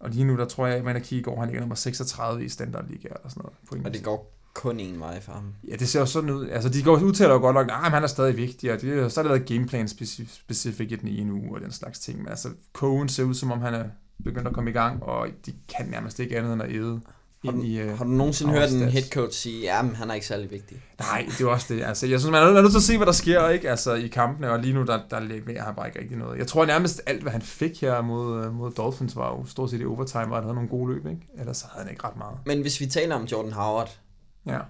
og 0.00 0.10
lige 0.10 0.24
nu, 0.24 0.36
der 0.36 0.44
tror 0.44 0.66
jeg, 0.66 0.76
at 0.76 0.84
man 0.84 1.00
kigge 1.00 1.22
går, 1.24 1.38
han 1.40 1.48
ligger 1.48 1.60
nummer 1.60 1.74
36 1.74 2.44
i 2.44 2.48
standardliga 2.48 3.08
eller 3.08 3.28
sådan 3.28 3.40
noget. 3.42 3.56
Point. 3.68 3.86
Og 3.86 3.94
det 3.94 4.04
går 4.04 4.35
kun 4.56 4.80
en 4.80 5.00
vej 5.00 5.20
for 5.20 5.32
ham. 5.32 5.44
Ja, 5.68 5.76
det 5.76 5.88
ser 5.88 6.00
jo 6.00 6.06
sådan 6.06 6.30
ud. 6.30 6.48
Altså, 6.48 6.68
de 6.68 6.82
går 6.82 7.00
udtaler 7.02 7.34
jo 7.34 7.40
godt 7.40 7.54
nok, 7.54 7.66
at 7.68 7.90
han 7.90 8.02
er 8.02 8.06
stadig 8.06 8.36
vigtig, 8.36 8.72
og 8.72 8.80
det, 8.80 9.12
så 9.12 9.20
er 9.20 9.22
der 9.24 9.30
lavet 9.32 9.46
gameplan 9.48 9.88
specific 10.28 10.92
i 10.92 10.96
den 10.96 11.08
ene 11.08 11.32
uge 11.32 11.54
og 11.54 11.60
den 11.60 11.72
slags 11.72 11.98
ting. 11.98 12.18
Men 12.18 12.28
altså, 12.28 12.48
Cohen 12.72 13.08
ser 13.08 13.24
ud, 13.24 13.34
som 13.34 13.52
om 13.52 13.60
han 13.60 13.74
er 13.74 13.84
begyndt 14.24 14.48
at 14.48 14.54
komme 14.54 14.70
i 14.70 14.72
gang, 14.72 15.02
og 15.02 15.28
de 15.46 15.52
kan 15.76 15.86
nærmest 15.86 16.20
ikke 16.20 16.38
andet 16.38 16.52
end 16.52 16.62
at 16.62 16.70
æde 16.72 17.00
Har 17.44 17.52
du, 17.52 17.62
i... 17.62 17.82
Uh, 17.84 17.98
har 17.98 18.04
du 18.04 18.10
nogensinde 18.10 18.52
hørt 18.52 18.72
en 18.72 18.88
head 18.88 19.02
coach 19.12 19.38
sige, 19.38 19.70
men 19.82 19.94
han 19.96 20.10
er 20.10 20.14
ikke 20.14 20.26
særlig 20.26 20.50
vigtig? 20.50 20.76
nej, 21.00 21.26
det 21.38 21.40
er 21.40 21.48
også 21.48 21.74
det. 21.74 21.82
Altså, 21.82 22.06
jeg 22.06 22.20
synes, 22.20 22.30
man 22.32 22.42
er 22.42 22.46
nødt- 22.46 22.56
er 22.58 22.62
nødt 22.62 22.72
til 22.72 22.78
at 22.78 22.82
se, 22.82 22.96
hvad 22.96 23.06
der 23.06 23.12
sker 23.12 23.48
ikke? 23.48 23.70
Altså, 23.70 23.94
i 23.94 24.06
kampene, 24.06 24.50
og 24.50 24.58
lige 24.58 24.74
nu, 24.74 24.82
der, 24.82 25.00
der 25.10 25.20
leverer 25.20 25.62
han 25.64 25.74
bare 25.74 25.86
ikke 25.86 26.00
rigtig 26.00 26.16
noget. 26.16 26.38
Jeg 26.38 26.46
tror 26.46 26.64
nærmest 26.66 27.00
alt, 27.06 27.22
hvad 27.22 27.32
han 27.32 27.42
fik 27.42 27.80
her 27.80 28.00
mod, 28.02 28.44
øh, 28.44 28.54
mod 28.54 28.70
Dolphins, 28.70 29.16
var 29.16 29.28
jo 29.28 29.44
stort 29.46 29.70
set 29.70 29.80
i 29.80 29.84
overtime, 29.84 30.24
og 30.24 30.34
han 30.34 30.42
havde 30.42 30.54
nogle 30.54 30.68
gode 30.68 30.94
løb, 30.94 31.06
ikke? 31.06 31.20
Ellers 31.38 31.62
havde 31.70 31.82
han 31.84 31.90
ikke 31.92 32.04
ret 32.04 32.16
meget. 32.16 32.36
Men 32.46 32.60
hvis 32.60 32.80
vi 32.80 32.86
taler 32.86 33.14
om 33.14 33.24
Jordan 33.24 33.52
Howard, 33.52 33.98
Ja. 34.46 34.60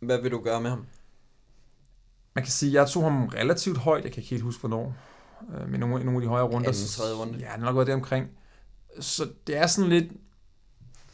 hvad 0.00 0.22
vil 0.22 0.30
du 0.30 0.40
gøre 0.40 0.60
med 0.60 0.70
ham? 0.70 0.86
Man 2.34 2.44
kan 2.44 2.52
sige, 2.52 2.70
at 2.70 2.74
jeg 2.74 2.88
tog 2.88 3.02
ham 3.02 3.26
relativt 3.26 3.78
højt. 3.78 4.04
Jeg 4.04 4.12
kan 4.12 4.20
ikke 4.20 4.30
helt 4.30 4.42
huske, 4.42 4.60
hvornår. 4.60 4.94
Øh, 5.54 5.70
Men 5.70 5.80
nogle, 5.80 6.04
nogle 6.04 6.16
af 6.16 6.22
de 6.22 6.28
højere 6.28 6.46
runder. 6.46 6.68
Anden, 6.68 6.86
tredje 6.88 7.14
runde. 7.14 7.38
Ja, 7.38 7.46
han 7.46 7.60
har 7.60 7.66
nok 7.66 7.76
været 7.76 7.86
deromkring. 7.86 8.28
Så 9.00 9.28
det 9.46 9.56
er 9.56 9.66
sådan 9.66 9.90
lidt... 9.90 10.12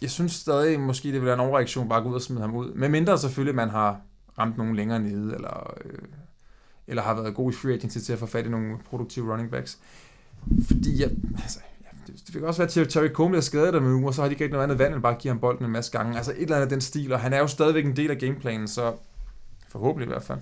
Jeg 0.03 0.11
synes 0.11 0.33
stadig, 0.33 0.81
måske 0.81 1.09
det 1.09 1.15
vil 1.21 1.25
være 1.25 1.35
en 1.35 1.41
overreaktion 1.41 1.89
bare 1.89 1.99
at 1.99 2.05
gå 2.05 2.11
ud 2.11 2.15
og 2.15 2.23
smide 2.23 2.41
ham 2.41 2.55
ud. 2.55 2.75
Med 2.75 2.89
mindre 2.89 3.19
selvfølgelig, 3.19 3.55
man 3.55 3.69
har 3.69 4.01
ramt 4.39 4.57
nogen 4.57 4.77
længere 4.77 5.01
nede, 5.01 5.35
eller, 5.35 5.75
øh, 5.85 5.99
eller 6.87 7.03
har 7.03 7.15
været 7.15 7.35
god 7.35 7.53
i 7.53 7.55
free 7.55 7.75
agency 7.75 7.99
til 7.99 8.13
at 8.13 8.19
få 8.19 8.27
fat 8.27 8.47
i 8.47 8.49
nogle 8.49 8.79
produktive 8.91 9.33
running 9.33 9.51
backs. 9.51 9.79
Fordi 10.67 11.03
jeg, 11.03 11.11
altså, 11.43 11.61
det, 12.07 12.15
det 12.27 12.35
kan 12.35 12.45
også 12.45 12.67
være, 12.67 12.83
at 12.83 12.89
Terry 12.89 13.09
Comey 13.09 13.37
er 13.37 13.41
skadet 13.41 13.75
der 13.75 13.81
med 13.81 13.93
uge, 13.93 14.07
og 14.07 14.15
så 14.15 14.23
har 14.23 14.29
de 14.29 14.35
ikke 14.35 14.49
noget 14.49 14.63
andet 14.63 14.79
vand, 14.79 14.95
end 14.95 15.03
bare 15.03 15.15
at 15.15 15.19
give 15.19 15.31
ham 15.31 15.41
bolden 15.41 15.65
en 15.65 15.73
masse 15.73 15.93
gange. 15.93 16.17
Altså 16.17 16.33
et 16.33 16.43
eller 16.43 16.57
andet 16.57 16.67
af 16.67 16.71
den 16.71 16.81
stil, 16.81 17.13
og 17.13 17.21
han 17.21 17.33
er 17.33 17.39
jo 17.39 17.47
stadigvæk 17.47 17.85
en 17.85 17.97
del 17.97 18.11
af 18.11 18.19
gameplanen, 18.19 18.69
så 18.69 18.93
forhåbentlig 19.69 20.07
i 20.07 20.13
hvert 20.13 20.23
fald. 20.23 20.39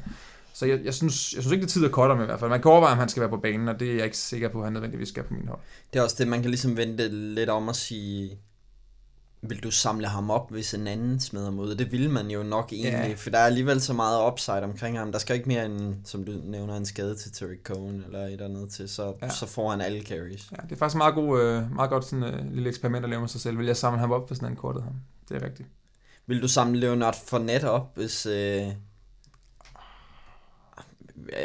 Så 0.52 0.66
jeg, 0.66 0.80
jeg, 0.84 0.94
synes, 0.94 1.32
jeg 1.32 1.42
synes 1.42 1.52
ikke, 1.52 1.62
det 1.62 1.70
er 1.70 1.72
tid 1.72 1.84
at 1.84 1.90
cutte 1.90 2.14
ham 2.14 2.22
i 2.22 2.26
hvert 2.26 2.40
fald. 2.40 2.50
Man 2.50 2.62
kan 2.62 2.70
overveje, 2.70 2.92
om 2.92 2.98
han 2.98 3.08
skal 3.08 3.20
være 3.20 3.30
på 3.30 3.36
banen, 3.36 3.68
og 3.68 3.80
det 3.80 3.90
er 3.90 3.94
jeg 3.94 4.04
ikke 4.04 4.16
sikker 4.16 4.48
på, 4.48 4.58
at 4.58 4.64
han 4.64 4.72
nødvendigvis 4.72 5.08
skal 5.08 5.22
på 5.22 5.34
min 5.34 5.48
hold. 5.48 5.60
Det 5.92 5.98
er 5.98 6.02
også 6.02 6.16
det, 6.18 6.28
man 6.28 6.40
kan 6.40 6.50
ligesom 6.50 6.76
vente 6.76 7.08
lidt 7.08 7.50
om 7.50 7.68
at 7.68 7.76
sige, 7.76 8.38
vil 9.48 9.62
du 9.62 9.70
samle 9.70 10.06
ham 10.08 10.30
op, 10.30 10.50
hvis 10.50 10.74
en 10.74 10.86
anden 10.86 11.20
smider 11.20 11.50
ud? 11.50 11.74
Det 11.74 11.92
vil 11.92 12.10
man 12.10 12.30
jo 12.30 12.42
nok 12.42 12.72
egentlig, 12.72 13.08
Ja. 13.08 13.14
for 13.14 13.30
der 13.30 13.38
er 13.38 13.46
alligevel 13.46 13.80
så 13.80 13.92
meget 13.92 14.30
upside 14.32 14.62
omkring 14.62 14.98
ham. 14.98 15.12
Der 15.12 15.18
skal 15.18 15.36
ikke 15.36 15.48
mere 15.48 15.64
end, 15.66 15.94
som 16.04 16.24
du 16.24 16.32
nævner, 16.44 16.76
en 16.76 16.86
skade 16.86 17.14
til 17.14 17.32
Terry 17.32 17.62
Cohen 17.64 18.02
eller 18.06 18.24
et 18.26 18.32
eller 18.32 18.44
andet 18.44 18.70
til, 18.70 18.88
så, 18.88 19.14
Ja. 19.22 19.28
så 19.28 19.46
får 19.46 19.70
han 19.70 19.80
alle 19.80 20.02
carries. 20.02 20.48
Ja, 20.52 20.56
det 20.62 20.72
er 20.72 20.76
faktisk 20.76 20.96
meget, 20.96 21.14
god, 21.14 21.40
øh, 21.40 21.74
meget 21.74 21.90
godt 21.90 22.04
sådan 22.04 22.24
øh, 22.24 22.52
lille 22.52 22.68
eksperiment 22.68 23.04
at 23.04 23.10
lave 23.10 23.20
med 23.20 23.28
sig 23.28 23.40
selv. 23.40 23.58
Vil 23.58 23.66
jeg 23.66 23.76
samle 23.76 23.98
ham 24.00 24.12
op, 24.12 24.28
hvis 24.28 24.38
han 24.38 24.56
kortet 24.56 24.82
ham? 24.82 24.92
Det 25.28 25.42
er 25.42 25.46
rigtigt. 25.46 25.68
Vil 26.26 26.42
du 26.42 26.48
samle 26.48 26.80
Leonard 26.80 27.16
Fournette 27.26 27.70
op, 27.70 27.96
hvis... 27.96 28.26
Øh... 28.26 28.62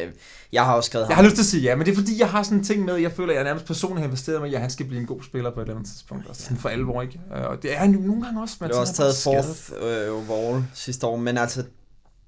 øh, 0.02 0.12
Jeg 0.52 0.66
har 0.66 0.74
også 0.76 0.88
skrevet 0.88 1.08
Jeg 1.10 1.16
ham. 1.16 1.24
har 1.24 1.30
lyst 1.30 1.36
til 1.36 1.42
at 1.44 1.46
sige 1.46 1.64
ja, 1.64 1.76
men 1.76 1.86
det 1.86 1.92
er 1.92 1.96
fordi, 1.96 2.20
jeg 2.20 2.30
har 2.30 2.44
sådan 2.44 2.58
en 2.58 2.64
ting 2.64 2.86
med, 2.86 2.96
jeg 2.96 3.12
føler, 3.12 3.30
at 3.34 3.36
jeg 3.36 3.44
nærmest 3.44 3.66
personligt 3.66 4.00
har 4.00 4.06
investeret 4.08 4.42
mig 4.42 4.50
i, 4.52 4.54
at 4.54 4.62
han 4.62 4.70
skal 4.70 4.86
blive 4.86 5.02
en 5.02 5.08
god 5.08 5.24
spiller 5.24 5.52
på 5.52 5.60
et 5.60 5.64
eller 5.64 5.76
andet 5.76 5.90
tidspunkt. 5.92 6.28
Altså 6.28 6.44
sådan 6.44 6.58
for 6.58 6.70
alvor, 6.70 7.02
ikke? 7.02 7.20
Øh, 7.36 7.42
Og 7.44 7.64
det 7.64 7.74
er 7.74 7.78
han 7.78 7.92
jo 7.92 8.00
nogle 8.00 8.24
gange 8.24 8.42
også. 8.42 8.58
men 8.60 8.70
Det 8.70 8.78
var 8.78 8.86
så 8.86 9.04
også 9.04 9.24
taget 9.24 9.44
fourth 9.44 9.72
øh, 9.84 10.30
overall 10.30 10.66
sidste 10.74 11.08
år, 11.08 11.16
men 11.18 11.38
altså, 11.38 11.64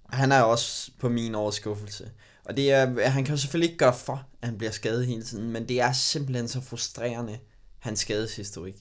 han 0.09 0.31
er 0.31 0.41
også 0.41 0.91
på 0.99 1.09
min 1.09 1.35
års 1.35 1.55
skuffelse. 1.55 2.09
Og 2.45 2.57
det 2.57 2.71
er, 2.71 3.09
han 3.09 3.23
kan 3.25 3.35
jo 3.35 3.41
selvfølgelig 3.41 3.71
ikke 3.71 3.77
gøre 3.85 3.93
for, 3.93 4.25
at 4.41 4.47
han 4.47 4.57
bliver 4.57 4.71
skadet 4.71 5.05
hele 5.07 5.23
tiden, 5.23 5.51
men 5.51 5.67
det 5.67 5.81
er 5.81 5.91
simpelthen 5.91 6.47
så 6.47 6.61
frustrerende, 6.61 7.37
hans 7.79 7.99
skadeshistorik. 7.99 8.75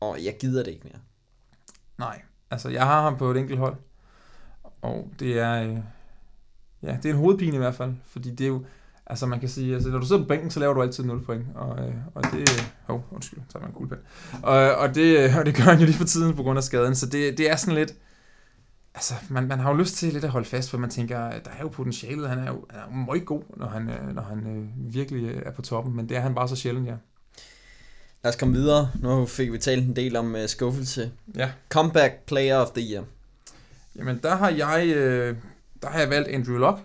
Og 0.00 0.24
jeg 0.24 0.36
gider 0.40 0.62
det 0.62 0.70
ikke 0.70 0.84
mere. 0.84 1.00
Nej, 1.98 2.22
altså 2.50 2.68
jeg 2.68 2.84
har 2.86 3.02
ham 3.02 3.16
på 3.18 3.30
et 3.30 3.36
enkelt 3.36 3.58
hold, 3.58 3.76
og 4.82 5.08
det 5.18 5.38
er, 5.38 5.62
øh, 5.62 5.76
ja, 6.86 6.96
det 7.02 7.08
er 7.08 7.14
en 7.14 7.20
hovedpine 7.20 7.54
i 7.54 7.58
hvert 7.58 7.74
fald, 7.74 7.94
fordi 8.10 8.30
det 8.30 8.44
er 8.44 8.48
jo, 8.48 8.64
altså 9.06 9.26
man 9.26 9.40
kan 9.40 9.48
sige, 9.48 9.74
altså 9.74 9.88
når 9.88 9.98
du 9.98 10.06
sidder 10.06 10.22
på 10.22 10.28
bænken, 10.28 10.50
så 10.50 10.60
laver 10.60 10.74
du 10.74 10.82
altid 10.82 11.04
0 11.04 11.24
point, 11.24 11.46
og, 11.54 11.78
øh, 11.78 11.94
og 12.14 12.22
det, 12.32 12.72
hov, 12.86 13.06
undskyld, 13.10 13.40
så 13.48 13.58
er 13.58 13.62
man 13.62 13.70
en 13.70 13.74
kuglepen, 13.74 14.06
og, 14.42 14.74
og, 14.74 14.94
det, 14.94 15.18
øh, 15.18 15.36
og 15.36 15.46
det 15.46 15.56
gør 15.56 15.62
han 15.62 15.78
jo 15.78 15.84
lige 15.84 15.96
for 15.96 16.04
tiden 16.04 16.36
på 16.36 16.42
grund 16.42 16.58
af 16.58 16.64
skaden, 16.64 16.94
så 16.94 17.06
det, 17.06 17.38
det 17.38 17.50
er 17.50 17.56
sådan 17.56 17.74
lidt, 17.74 17.94
altså 18.94 19.14
man, 19.28 19.46
man 19.46 19.58
har 19.58 19.70
jo 19.70 19.76
lyst 19.76 19.96
til 19.96 20.12
lidt 20.12 20.24
at 20.24 20.30
holde 20.30 20.48
fast, 20.48 20.70
for 20.70 20.78
man 20.78 20.90
tænker, 20.90 21.18
der 21.18 21.50
er 21.58 21.62
jo 21.62 21.68
potentialet, 21.68 22.28
han 22.28 22.38
er 22.38 22.46
jo, 22.46 22.64
han 22.70 22.80
er 22.80 22.84
jo 22.84 22.96
meget 22.96 23.26
god, 23.26 23.42
når 23.56 23.66
han, 23.66 23.88
øh, 23.88 24.14
når 24.14 24.22
han 24.22 24.38
øh, 24.46 24.94
virkelig 24.94 25.24
øh, 25.24 25.42
er 25.46 25.50
på 25.52 25.62
toppen, 25.62 25.96
men 25.96 26.08
det 26.08 26.16
er 26.16 26.20
han 26.20 26.34
bare 26.34 26.48
så 26.48 26.56
sjældent, 26.56 26.86
ja. 26.86 26.94
Lad 28.24 28.32
os 28.32 28.36
komme 28.36 28.54
videre. 28.54 28.90
Nu 29.02 29.26
fik 29.26 29.52
vi 29.52 29.58
talt 29.58 29.86
en 29.86 29.96
del 29.96 30.16
om 30.16 30.34
uh, 30.34 30.46
skuffelse. 30.46 31.10
Ja. 31.36 31.50
Comeback 31.68 32.14
Player 32.26 32.56
of 32.56 32.70
the 32.70 32.92
Year. 32.92 33.04
Jamen, 33.96 34.20
der 34.22 34.36
har 34.36 34.50
jeg, 34.50 34.86
øh, 34.86 35.36
der 35.82 35.88
har 35.88 35.98
jeg 36.00 36.10
valgt 36.10 36.28
Andrew 36.28 36.56
Luck, 36.56 36.78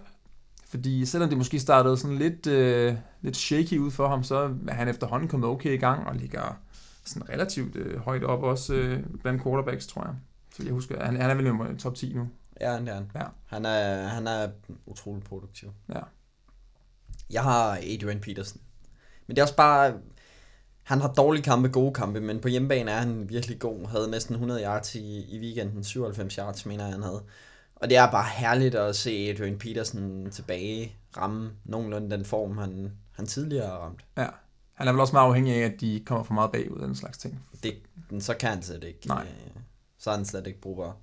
fordi 0.67 1.05
selvom 1.05 1.29
det 1.29 1.37
måske 1.37 1.59
startede 1.59 1.97
sådan 1.97 2.17
lidt, 2.17 2.47
øh, 2.47 2.95
lidt 3.21 3.37
shaky 3.37 3.77
ud 3.77 3.91
for 3.91 4.07
ham, 4.07 4.23
så 4.23 4.55
er 4.67 4.73
han 4.73 4.87
efterhånden 4.87 5.27
kommet 5.27 5.49
okay 5.49 5.73
i 5.73 5.77
gang 5.77 6.07
og 6.07 6.15
ligger 6.15 6.57
sådan 7.05 7.29
relativt 7.29 7.75
øh, 7.75 7.99
højt 7.99 8.23
op 8.23 8.43
også 8.43 8.73
øh, 8.73 9.03
blandt 9.21 9.43
quarterbacks, 9.43 9.87
tror 9.87 10.03
jeg. 10.03 10.15
Så 10.55 10.63
jeg 10.63 10.73
husker, 10.73 11.05
han, 11.05 11.21
han 11.21 11.29
er 11.29 11.35
vel 11.35 11.75
i 11.75 11.79
top 11.79 11.95
10 11.95 12.13
nu. 12.13 12.27
Ja, 12.61 12.79
det 12.79 12.89
er 12.89 12.93
han. 12.93 13.11
Ja. 13.15 13.23
Han 13.45 13.65
er, 13.65 14.07
han 14.07 14.27
er 14.27 14.49
utrolig 14.85 15.23
produktiv. 15.23 15.73
Ja. 15.89 15.99
Jeg 17.29 17.43
har 17.43 17.79
Adrian 17.93 18.19
Peterson. 18.19 18.61
Men 19.27 19.35
det 19.35 19.41
er 19.41 19.43
også 19.43 19.55
bare... 19.55 19.93
Han 20.83 21.01
har 21.01 21.13
dårlige 21.13 21.43
kampe, 21.43 21.69
gode 21.69 21.93
kampe, 21.93 22.21
men 22.21 22.39
på 22.39 22.47
hjemmebane 22.47 22.91
er 22.91 22.99
han 22.99 23.29
virkelig 23.29 23.59
god. 23.59 23.87
Havde 23.87 24.11
næsten 24.11 24.35
100 24.35 24.63
yards 24.63 24.95
i, 24.95 25.35
i 25.35 25.39
weekenden. 25.39 25.83
97 25.83 26.35
yards, 26.35 26.65
mener 26.65 26.83
jeg, 26.83 26.93
han 26.93 27.03
havde. 27.03 27.23
Og 27.82 27.89
det 27.89 27.97
er 27.97 28.11
bare 28.11 28.29
herligt 28.36 28.75
at 28.75 28.95
se 28.95 29.11
Adrian 29.11 29.57
Peterson 29.57 30.32
tilbage 30.32 30.95
ramme 31.17 31.51
nogenlunde 31.65 32.11
den 32.11 32.25
form, 32.25 32.57
han, 32.57 32.91
han 33.11 33.25
tidligere 33.25 33.67
har 33.67 33.77
ramt. 33.77 34.05
Ja. 34.17 34.27
Han 34.73 34.88
er 34.88 34.91
vel 34.91 35.01
også 35.01 35.13
meget 35.13 35.27
afhængig 35.27 35.55
af, 35.55 35.65
at 35.65 35.82
de 35.82 36.03
kommer 36.05 36.23
for 36.23 36.34
meget 36.34 36.51
bagud 36.51 36.77
og 36.77 36.88
den 36.88 36.95
slags 36.95 37.17
ting. 37.17 37.45
Det, 37.63 37.73
så 38.19 38.34
kan 38.34 38.49
han 38.49 38.63
slet 38.63 38.84
ikke. 38.84 39.07
Nej. 39.07 39.21
øh, 39.23 39.61
Så 39.97 40.11
er 40.11 40.15
han 40.15 40.25
slet 40.25 40.47
ikke 40.47 40.61
brugbar. 40.61 40.95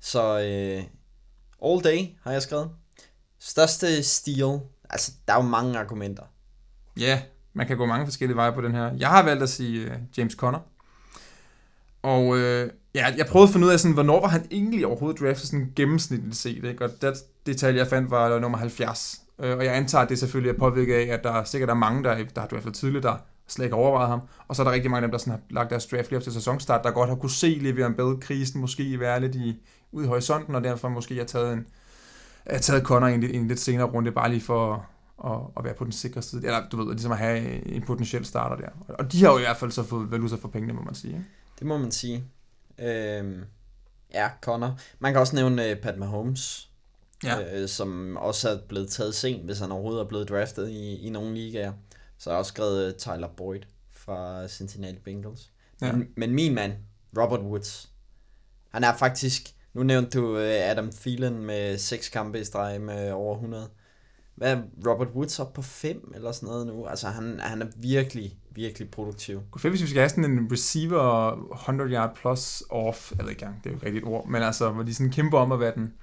Så 0.00 0.38
øh, 0.38 0.82
all 1.64 1.84
day 1.84 2.06
har 2.22 2.32
jeg 2.32 2.42
skrevet. 2.42 2.70
Største 3.38 4.02
steal. 4.02 4.60
Altså, 4.90 5.12
der 5.28 5.34
er 5.34 5.36
jo 5.42 5.48
mange 5.48 5.78
argumenter. 5.78 6.22
Ja, 6.98 7.22
man 7.52 7.66
kan 7.66 7.76
gå 7.76 7.86
mange 7.86 8.06
forskellige 8.06 8.36
veje 8.36 8.52
på 8.52 8.62
den 8.62 8.74
her. 8.74 8.94
Jeg 8.98 9.08
har 9.08 9.22
valgt 9.22 9.42
at 9.42 9.48
sige 9.48 9.86
uh, 9.86 10.18
James 10.18 10.32
Conner. 10.32 10.60
Og 12.02 12.38
øh, 12.38 12.70
ja, 12.98 13.14
jeg 13.16 13.26
prøvede 13.26 13.48
at 13.48 13.52
finde 13.52 13.66
ud 13.66 13.72
af, 13.72 13.80
sådan, 13.80 13.94
hvornår 13.94 14.20
var 14.20 14.28
han 14.28 14.46
egentlig 14.50 14.86
overhovedet 14.86 15.20
draftet 15.20 15.48
sådan 15.48 15.72
gennemsnitligt 15.76 16.36
set. 16.36 16.64
Ikke? 16.64 16.84
Og 16.84 16.90
det, 17.02 17.14
detalje, 17.46 17.78
jeg 17.78 17.86
fandt, 17.86 18.10
var 18.10 18.38
nummer 18.38 18.58
70. 18.58 19.20
Øh, 19.38 19.56
og 19.56 19.64
jeg 19.64 19.76
antager, 19.76 20.02
at 20.02 20.08
det 20.08 20.18
selvfølgelig 20.18 20.50
er 20.54 20.58
påvirket 20.58 20.94
af, 20.94 21.14
at 21.14 21.24
der 21.24 21.44
sikkert 21.44 21.70
er 21.70 21.74
mange, 21.74 22.04
der, 22.04 22.14
der 22.34 22.40
har 22.40 22.48
draftet 22.48 22.74
tidligt, 22.74 23.02
der 23.02 23.16
slet 23.48 23.64
ikke 23.64 23.76
overvejet 23.76 24.08
ham. 24.08 24.20
Og 24.48 24.56
så 24.56 24.62
er 24.62 24.64
der 24.64 24.72
rigtig 24.72 24.90
mange 24.90 25.04
af 25.04 25.08
dem, 25.08 25.10
der 25.10 25.18
sådan 25.18 25.30
har 25.30 25.40
lagt 25.50 25.70
deres 25.70 25.86
draft 25.86 26.10
lige 26.10 26.16
op 26.16 26.22
til 26.22 26.32
sæsonstart, 26.32 26.84
der 26.84 26.90
godt 26.90 27.08
har 27.08 27.16
kunne 27.16 27.30
se 27.30 27.60
Le'Veon 27.62 27.94
Bell-krisen 27.96 28.60
måske 28.60 29.00
være 29.00 29.20
lidt 29.20 29.34
i, 29.34 29.62
ude 29.92 30.04
i 30.04 30.08
horisonten, 30.08 30.54
og 30.54 30.64
derfor 30.64 30.88
måske 30.88 31.16
har 31.16 31.24
taget 31.24 31.52
en, 31.52 31.66
har 32.50 32.58
taget 32.58 32.82
Connor 32.82 33.08
i 33.08 33.14
en, 33.14 33.20
lidt- 33.20 33.34
en 33.36 33.48
lidt 33.48 33.60
senere 33.60 33.86
runde, 33.86 34.12
bare 34.12 34.30
lige 34.30 34.40
for 34.40 34.86
at, 35.24 35.40
at 35.58 35.64
være 35.64 35.74
på 35.74 35.84
den 35.84 35.92
sikre 35.92 36.22
side. 36.22 36.46
Eller 36.46 36.68
du 36.72 36.76
ved, 36.76 36.86
ligesom 36.92 37.12
at 37.12 37.18
have 37.18 37.66
en 37.66 37.82
potentiel 37.82 38.24
starter 38.24 38.56
der. 38.56 38.94
Og 38.98 39.12
de 39.12 39.24
har 39.24 39.32
jo 39.32 39.38
i 39.38 39.40
hvert 39.40 39.56
fald 39.56 39.70
så 39.70 39.82
fået 39.82 40.10
valuta 40.10 40.36
for 40.36 40.48
pengene, 40.48 40.72
må 40.72 40.82
man 40.82 40.94
sige. 40.94 41.12
Ikke? 41.12 41.24
Det 41.58 41.66
må 41.66 41.78
man 41.78 41.90
sige. 41.92 42.24
Øhm, 42.78 43.44
ja, 44.14 44.30
Connor. 44.40 44.78
Man 44.98 45.12
kan 45.12 45.20
også 45.20 45.36
nævne 45.36 45.72
uh, 45.72 45.78
Pat 45.78 45.98
Mahomes. 45.98 46.64
Ja. 47.24 47.60
øh, 47.60 47.68
som 47.68 48.16
også 48.16 48.50
er 48.50 48.58
blevet 48.68 48.90
taget 48.90 49.14
sent, 49.14 49.44
hvis 49.44 49.58
han 49.58 49.72
overhovedet 49.72 50.00
er 50.00 50.08
blevet 50.08 50.28
draftet 50.28 50.68
i, 50.68 50.96
i 50.96 51.10
nogle 51.10 51.34
ligaer. 51.34 51.72
Så 52.18 52.30
har 52.30 52.34
jeg 52.34 52.38
også 52.38 52.48
skrevet 52.48 52.86
øh, 52.86 52.94
Tyler 52.94 53.28
Boyd 53.36 53.60
fra 53.90 54.48
Cincinnati 54.48 54.98
Bengals. 54.98 55.50
Ja. 55.80 55.86
Ja. 55.86 55.92
Men, 55.92 56.08
men 56.16 56.34
min 56.34 56.54
mand, 56.54 56.72
Robert 57.18 57.40
Woods, 57.40 57.92
han 58.70 58.84
er 58.84 58.96
faktisk, 58.96 59.54
nu 59.74 59.82
nævnte 59.82 60.18
du 60.18 60.38
øh, 60.38 60.70
Adam 60.70 60.92
Thielen 60.92 61.38
med 61.38 61.78
seks 61.78 62.08
kampe 62.08 62.40
i 62.40 62.44
streg 62.44 62.80
med 62.80 63.12
over 63.12 63.34
100. 63.34 63.68
Hvad 64.34 64.52
er 64.52 64.62
Robert 64.86 65.08
Woods 65.08 65.38
op 65.38 65.52
på 65.52 65.62
5 65.62 66.12
eller 66.14 66.32
sådan 66.32 66.46
noget 66.46 66.66
nu? 66.66 66.86
Altså 66.86 67.08
han, 67.08 67.40
han 67.40 67.62
er 67.62 67.66
virkelig, 67.76 68.37
virkelig 68.50 68.90
produktiv. 68.90 69.42
Gå 69.50 69.58
fedt, 69.58 69.72
hvis 69.72 69.82
vi 69.82 69.86
skal 69.86 70.00
have 70.00 70.08
sådan 70.08 70.24
en 70.24 70.52
receiver 70.52 71.32
100 71.52 71.90
yard 71.90 72.16
plus 72.16 72.62
off, 72.70 73.12
eller 73.12 73.28
ikke 73.28 73.42
engang, 73.42 73.64
det 73.64 73.70
er 73.70 73.70
jo 73.70 73.76
ikke 73.76 73.86
rigtigt 73.86 74.04
et 74.04 74.08
ord, 74.08 74.28
men 74.28 74.42
altså, 74.42 74.70
hvor 74.70 74.82
de 74.82 74.94
sådan 74.94 75.12
kæmper 75.12 75.38
om 75.38 75.52
at 75.52 75.60
være 75.60 75.74
den, 75.74 75.94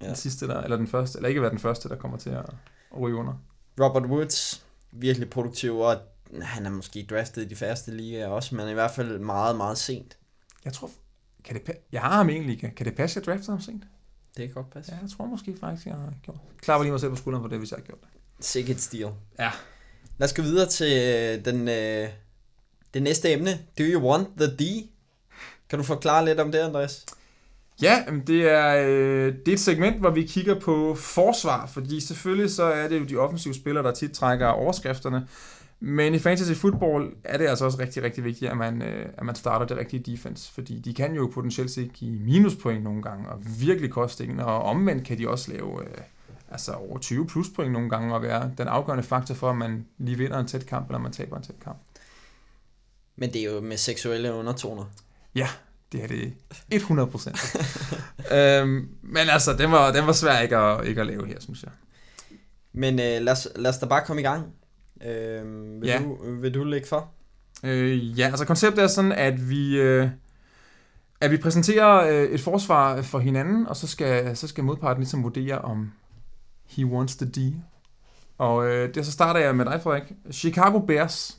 ja. 0.00 0.06
Den 0.06 0.16
sidste 0.16 0.48
der, 0.48 0.60
eller 0.60 0.76
den 0.76 0.86
første, 0.86 1.18
eller 1.18 1.28
ikke 1.28 1.42
være 1.42 1.50
den 1.50 1.58
første, 1.58 1.88
der 1.88 1.96
kommer 1.96 2.18
til 2.18 2.30
at, 2.30 2.46
at 2.92 3.00
ryge 3.00 3.16
under. 3.16 3.34
Robert 3.80 4.06
Woods, 4.06 4.66
virkelig 4.92 5.30
produktiv, 5.30 5.78
og 5.78 5.96
han 6.42 6.66
er 6.66 6.70
måske 6.70 7.06
draftet 7.10 7.42
i 7.42 7.48
de 7.48 7.56
færreste 7.56 7.96
ligaer 7.96 8.28
også, 8.28 8.54
men 8.54 8.68
i 8.68 8.72
hvert 8.72 8.90
fald 8.90 9.18
meget, 9.18 9.56
meget 9.56 9.78
sent. 9.78 10.18
Jeg 10.64 10.72
tror, 10.72 10.90
kan 11.44 11.56
det 11.56 11.72
jeg 11.92 12.00
har 12.00 12.16
ham 12.16 12.28
egentlig, 12.28 12.60
kan, 12.60 12.86
det 12.86 12.94
passe, 12.94 13.20
at 13.20 13.26
jeg 13.26 13.32
draftede 13.32 13.52
ham 13.52 13.60
sent? 13.60 13.84
Det 14.36 14.46
kan 14.46 14.54
godt 14.54 14.70
passe. 14.70 14.92
Ja, 14.92 14.98
jeg 15.02 15.10
tror 15.10 15.26
måske 15.26 15.56
faktisk, 15.60 15.86
jeg 15.86 15.94
har 15.94 16.12
gjort. 16.22 16.36
Klapper 16.58 16.82
lige 16.82 16.90
mig 16.92 17.00
selv 17.00 17.10
på 17.10 17.16
skulderen 17.16 17.44
for 17.44 17.48
det, 17.48 17.58
hvis 17.58 17.70
jeg 17.70 17.76
har 17.76 17.84
gjort 17.84 18.00
det. 18.00 18.44
Sikkert 18.44 18.80
stil. 18.80 19.08
Ja. 19.38 19.50
Lad 20.20 20.28
os 20.28 20.34
gå 20.34 20.42
videre 20.42 20.68
til 20.68 20.92
øh, 20.92 21.44
den, 21.44 21.68
øh, 21.68 22.08
det 22.94 23.02
næste 23.02 23.32
emne. 23.32 23.50
Do 23.50 23.84
you 23.84 24.10
want 24.10 24.28
the 24.38 24.46
D? 24.46 24.86
Kan 25.70 25.78
du 25.78 25.84
forklare 25.84 26.24
lidt 26.24 26.40
om 26.40 26.52
det, 26.52 26.58
Andreas? 26.58 27.06
Ja, 27.82 28.04
det 28.26 28.50
er, 28.50 28.86
øh, 28.86 29.34
det 29.46 29.48
er 29.48 29.52
et 29.52 29.60
segment, 29.60 30.00
hvor 30.00 30.10
vi 30.10 30.22
kigger 30.22 30.60
på 30.60 30.94
forsvar, 30.94 31.66
fordi 31.66 32.00
selvfølgelig 32.00 32.50
så 32.50 32.62
er 32.62 32.88
det 32.88 33.00
jo 33.00 33.04
de 33.04 33.16
offensive 33.16 33.54
spillere, 33.54 33.84
der 33.84 33.92
tit 33.92 34.12
trækker 34.12 34.46
overskrifterne, 34.46 35.26
men 35.80 36.14
i 36.14 36.18
fantasy 36.18 36.52
football 36.52 37.10
er 37.24 37.38
det 37.38 37.46
altså 37.46 37.64
også 37.64 37.78
rigtig, 37.78 38.02
rigtig 38.02 38.24
vigtigt, 38.24 38.50
at 38.50 38.56
man, 38.56 38.82
øh, 38.82 39.06
at 39.18 39.24
man 39.24 39.34
starter 39.34 39.66
det 39.66 39.76
rigtige 39.76 40.12
defense, 40.12 40.52
fordi 40.52 40.78
de 40.78 40.94
kan 40.94 41.14
jo 41.14 41.30
potentielt 41.34 41.70
set 41.70 41.92
give 41.92 42.20
minuspoint 42.20 42.84
nogle 42.84 43.02
gange, 43.02 43.28
og 43.28 43.38
virkelig 43.60 43.90
koste 43.90 44.28
og 44.38 44.62
omvendt 44.62 45.06
kan 45.06 45.18
de 45.18 45.28
også 45.28 45.52
lave 45.52 45.82
øh, 45.82 45.98
altså 46.50 46.72
over 46.72 46.98
20 46.98 47.26
pluspoint 47.26 47.72
nogle 47.72 47.90
gange, 47.90 48.14
og 48.14 48.22
være 48.22 48.50
den 48.58 48.68
afgørende 48.68 49.04
faktor 49.04 49.34
for, 49.34 49.50
at 49.50 49.56
man 49.56 49.86
lige 49.98 50.18
vinder 50.18 50.38
en 50.38 50.46
tæt 50.46 50.66
kamp, 50.66 50.88
eller 50.88 50.98
man 50.98 51.12
taber 51.12 51.36
en 51.36 51.42
tæt 51.42 51.60
kamp. 51.64 51.78
Men 53.16 53.32
det 53.32 53.40
er 53.40 53.52
jo 53.54 53.60
med 53.60 53.76
seksuelle 53.76 54.32
undertoner. 54.32 54.84
Det 55.92 56.02
er 56.02 56.06
det 56.06 56.32
100 56.70 57.10
procent. 57.10 57.36
øhm, 58.36 58.88
men 59.02 59.28
altså, 59.28 59.52
den 59.56 59.70
var, 59.72 59.92
den 59.92 60.06
var 60.06 60.12
svær 60.12 60.38
ikke 60.40 60.56
at, 60.56 60.86
ikke 60.86 61.00
at 61.00 61.06
lave 61.06 61.26
her, 61.26 61.40
synes 61.40 61.62
jeg. 61.62 61.70
Men 62.72 62.94
øh, 62.94 63.22
lad, 63.22 63.28
os, 63.32 63.48
lad 63.56 63.70
os 63.70 63.78
da 63.78 63.86
bare 63.86 64.04
komme 64.06 64.22
i 64.22 64.24
gang. 64.24 64.46
Øh, 65.06 65.80
vil, 65.80 65.88
Ja. 65.88 65.98
du, 66.02 66.34
vil 66.40 66.54
du 66.54 66.64
lægge 66.64 66.88
for? 66.88 67.10
Øh, 67.64 68.18
ja, 68.18 68.26
altså 68.26 68.44
konceptet 68.44 68.82
er 68.84 68.88
sådan, 68.88 69.12
at 69.12 69.50
vi, 69.50 69.76
øh, 69.80 70.08
at 71.20 71.30
vi 71.30 71.36
præsenterer 71.36 72.22
øh, 72.22 72.30
et 72.30 72.40
forsvar 72.40 73.02
for 73.02 73.18
hinanden, 73.18 73.66
og 73.66 73.76
så 73.76 73.86
skal, 73.86 74.36
så 74.36 74.48
skal 74.48 74.64
modparten 74.64 75.00
ligesom 75.00 75.22
vurdere, 75.22 75.58
om 75.58 75.92
he 76.70 76.86
wants 76.86 77.16
the 77.16 77.26
D. 77.26 77.54
Og 78.38 78.66
øh, 78.66 78.94
det, 78.94 79.06
så 79.06 79.12
starter 79.12 79.40
jeg 79.40 79.56
med 79.56 79.64
dig, 79.64 79.80
Frederik. 79.82 80.12
Chicago 80.32 80.78
Bears. 80.78 81.38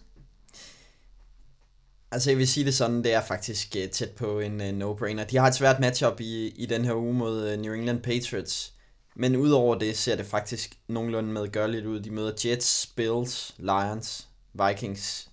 Altså 2.11 2.29
jeg 2.29 2.37
vil 2.37 2.47
sige 2.47 2.65
det 2.65 2.75
sådan, 2.75 3.03
det 3.03 3.13
er 3.13 3.21
faktisk 3.21 3.75
uh, 3.83 3.89
tæt 3.89 4.09
på 4.09 4.39
en 4.39 4.61
uh, 4.61 4.67
no-brainer. 4.67 5.23
De 5.23 5.37
har 5.37 5.47
et 5.47 5.55
svært 5.55 5.79
matchup 5.79 6.19
i, 6.19 6.47
i 6.47 6.65
den 6.65 6.85
her 6.85 6.93
uge 6.93 7.13
mod 7.13 7.53
uh, 7.53 7.59
New 7.59 7.73
England 7.73 8.01
Patriots. 8.01 8.73
Men 9.15 9.35
udover 9.35 9.75
det 9.75 9.97
ser 9.97 10.15
det 10.15 10.25
faktisk 10.25 10.77
nogenlunde 10.87 11.33
medgørligt 11.33 11.85
ud. 11.85 11.99
De 11.99 12.11
møder 12.11 12.31
Jets, 12.45 12.93
Bills, 12.95 13.55
Lions, 13.57 14.27
Vikings 14.53 15.29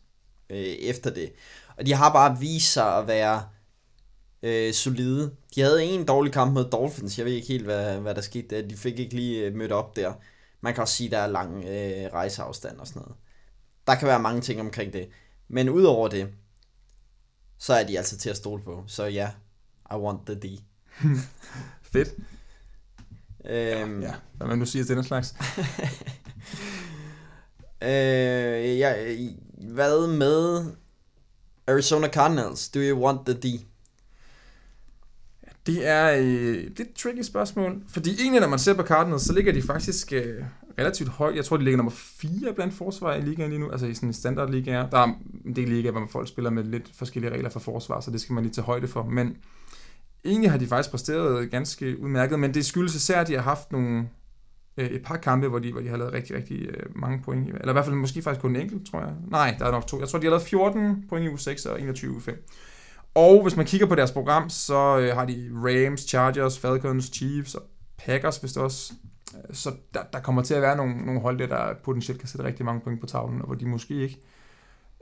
øh, 0.51 0.59
efter 0.59 1.11
det. 1.11 1.33
Og 1.77 1.87
de 1.87 1.95
har 1.95 2.13
bare 2.13 2.39
vist 2.41 2.73
sig 2.73 2.97
at 2.97 3.07
være 3.07 3.43
øh, 4.43 4.73
solide. 4.73 5.31
De 5.55 5.61
havde 5.61 5.85
en 5.85 6.05
dårlig 6.05 6.33
kamp 6.33 6.53
mod 6.53 6.71
Dolphins. 6.71 7.19
Jeg 7.19 7.27
ved 7.27 7.33
ikke 7.33 7.49
helt, 7.49 7.65
hvad, 7.65 7.99
hvad 7.99 8.15
der 8.15 8.21
skete 8.21 8.57
der. 8.57 8.69
De 8.69 8.77
fik 8.77 8.99
ikke 8.99 9.15
lige 9.15 9.45
øh, 9.45 9.55
mødt 9.55 9.73
op 9.73 9.97
der. 9.97 10.13
Man 10.61 10.75
kan 10.75 10.83
også 10.83 10.95
sige, 10.95 11.07
at 11.07 11.13
der 11.13 11.19
er 11.19 11.27
lang 11.27 11.65
øh, 11.65 12.13
rejseafstand 12.13 12.79
og 12.79 12.87
sådan 12.87 13.03
noget. 13.03 13.17
Der 13.87 13.95
kan 13.95 14.09
være 14.09 14.21
mange 14.21 14.41
ting 14.41 14.61
omkring 14.61 14.93
det. 14.93 15.09
Men 15.49 15.69
udover 15.69 16.09
det, 16.09 16.29
så 17.59 17.75
er 17.75 17.87
de 17.87 17.99
altså 17.99 18.19
til 18.19 18.31
at 18.31 18.37
stole 18.37 18.63
på. 18.63 18.85
Så 18.87 19.05
ja, 19.05 19.31
I 19.93 19.95
want 19.95 20.27
the 20.27 20.35
D. 20.35 20.45
Fedt. 21.93 22.09
Øhm, 23.45 24.03
Ja, 24.03 24.15
hvad 24.37 24.47
man 24.47 24.59
nu 24.59 24.67
siger 24.67 24.85
til 24.85 24.97
den 24.97 25.05
slags. 25.05 25.35
Øh, 27.83 28.79
ja, 28.79 29.17
hvad 29.59 30.07
med 30.07 30.65
Arizona 31.67 32.09
Cardinals? 32.09 32.69
Do 32.69 32.81
you 32.81 33.05
want 33.05 33.27
the 33.27 33.35
D? 33.35 33.67
Det 35.69 35.87
er 35.89 36.17
øh, 36.19 36.55
lidt 36.55 36.81
et 36.81 36.93
tricky 36.93 37.23
spørgsmål, 37.23 37.83
fordi 37.89 38.11
egentlig 38.21 38.41
når 38.41 38.49
man 38.49 38.59
ser 38.59 38.75
på 38.75 38.83
Cardinals, 38.83 39.23
så 39.23 39.33
ligger 39.33 39.53
de 39.53 39.63
faktisk 39.63 40.13
øh, 40.13 40.45
relativt 40.79 41.09
højt. 41.09 41.37
Jeg 41.37 41.45
tror, 41.45 41.57
de 41.57 41.65
ligger 41.65 41.77
nummer 41.77 41.93
4 41.95 42.53
blandt 42.55 42.75
forsvar 42.75 43.15
i 43.15 43.21
ligaen 43.21 43.51
lige 43.51 43.61
nu, 43.61 43.71
altså 43.71 43.87
i 43.87 43.95
sådan 43.95 44.09
en 44.09 44.13
standard 44.13 44.51
liga. 44.51 44.73
Der 44.73 44.99
er 44.99 45.13
en 45.45 45.57
del 45.57 45.69
ligaer, 45.69 45.93
hvor 45.93 46.07
folk 46.11 46.29
spiller 46.29 46.51
med 46.51 46.65
lidt 46.65 46.91
forskellige 46.95 47.33
regler 47.33 47.51
for 47.51 47.61
forsvar, 47.61 48.01
så 48.01 48.11
det 48.11 48.21
skal 48.21 48.33
man 48.33 48.45
lige 48.45 48.53
tage 48.53 48.65
højde 48.65 48.89
for. 48.89 49.03
Men 49.03 49.37
egentlig 50.25 50.51
har 50.51 50.59
de 50.59 50.67
faktisk 50.67 50.91
præsteret 50.91 51.51
ganske 51.51 52.01
udmærket, 52.01 52.41
men 52.41 52.55
det 52.55 52.67
skyldes 52.67 52.95
især, 52.95 53.21
at 53.21 53.29
de 53.29 53.35
har 53.35 53.43
haft 53.43 53.73
nogle, 53.73 54.09
øh, 54.77 54.87
et 54.87 55.03
par 55.03 55.17
kampe, 55.17 55.49
hvor 55.49 55.59
de, 55.59 55.73
hvor 55.73 55.81
de 55.81 55.89
har 55.89 55.97
lavet 55.97 56.13
rigtig, 56.13 56.37
rigtig 56.37 56.61
øh, 56.61 56.83
mange 56.95 57.23
point. 57.25 57.49
Eller 57.49 57.69
i 57.69 57.73
hvert 57.73 57.85
fald 57.85 57.97
måske 57.97 58.23
faktisk 58.23 58.41
kun 58.41 58.57
en 58.57 58.63
enkelt, 58.63 58.91
tror 58.91 59.01
jeg. 59.01 59.13
Nej, 59.31 59.57
der 59.59 59.67
er 59.67 59.71
nok 59.71 59.87
to. 59.87 60.01
Jeg 60.01 60.09
tror, 60.09 60.19
de 60.19 60.27
har 60.27 60.31
lavet 60.31 60.43
14 60.43 61.05
point 61.09 61.25
i 61.25 61.29
u 61.29 61.37
6 61.37 61.67
og 61.67 61.81
21 61.81 62.11
i 62.11 62.13
uge 62.13 62.21
5. 62.21 62.45
Og 63.15 63.43
hvis 63.43 63.57
man 63.57 63.67
kigger 63.67 63.87
på 63.87 63.95
deres 63.95 64.13
program, 64.13 64.51
så 64.51 64.99
øh, 64.99 65.17
har 65.17 65.25
de 65.25 65.51
Rams, 65.55 66.01
Chargers, 66.01 66.59
Falcons, 66.59 67.05
Chiefs 67.05 67.55
og 67.55 67.63
Packers, 67.97 68.37
hvis 68.37 68.53
det 68.53 68.63
også. 68.63 68.93
Øh, 69.35 69.55
Så 69.55 69.73
der, 69.95 70.03
der 70.13 70.21
kommer 70.21 70.43
til 70.43 70.55
at 70.55 70.63
være 70.63 70.77
nogle, 70.77 71.07
nogle 71.07 71.21
hold 71.21 71.39
der, 71.39 71.47
der 71.47 71.75
potentielt 71.85 72.21
kan 72.21 72.29
sætte 72.29 72.47
rigtig 72.47 72.65
mange 72.65 72.81
point 72.81 73.01
på 73.01 73.07
tavlen, 73.07 73.41
og 73.41 73.47
hvor 73.47 73.55
de 73.55 73.67
måske 73.67 73.95
ikke 73.95 74.21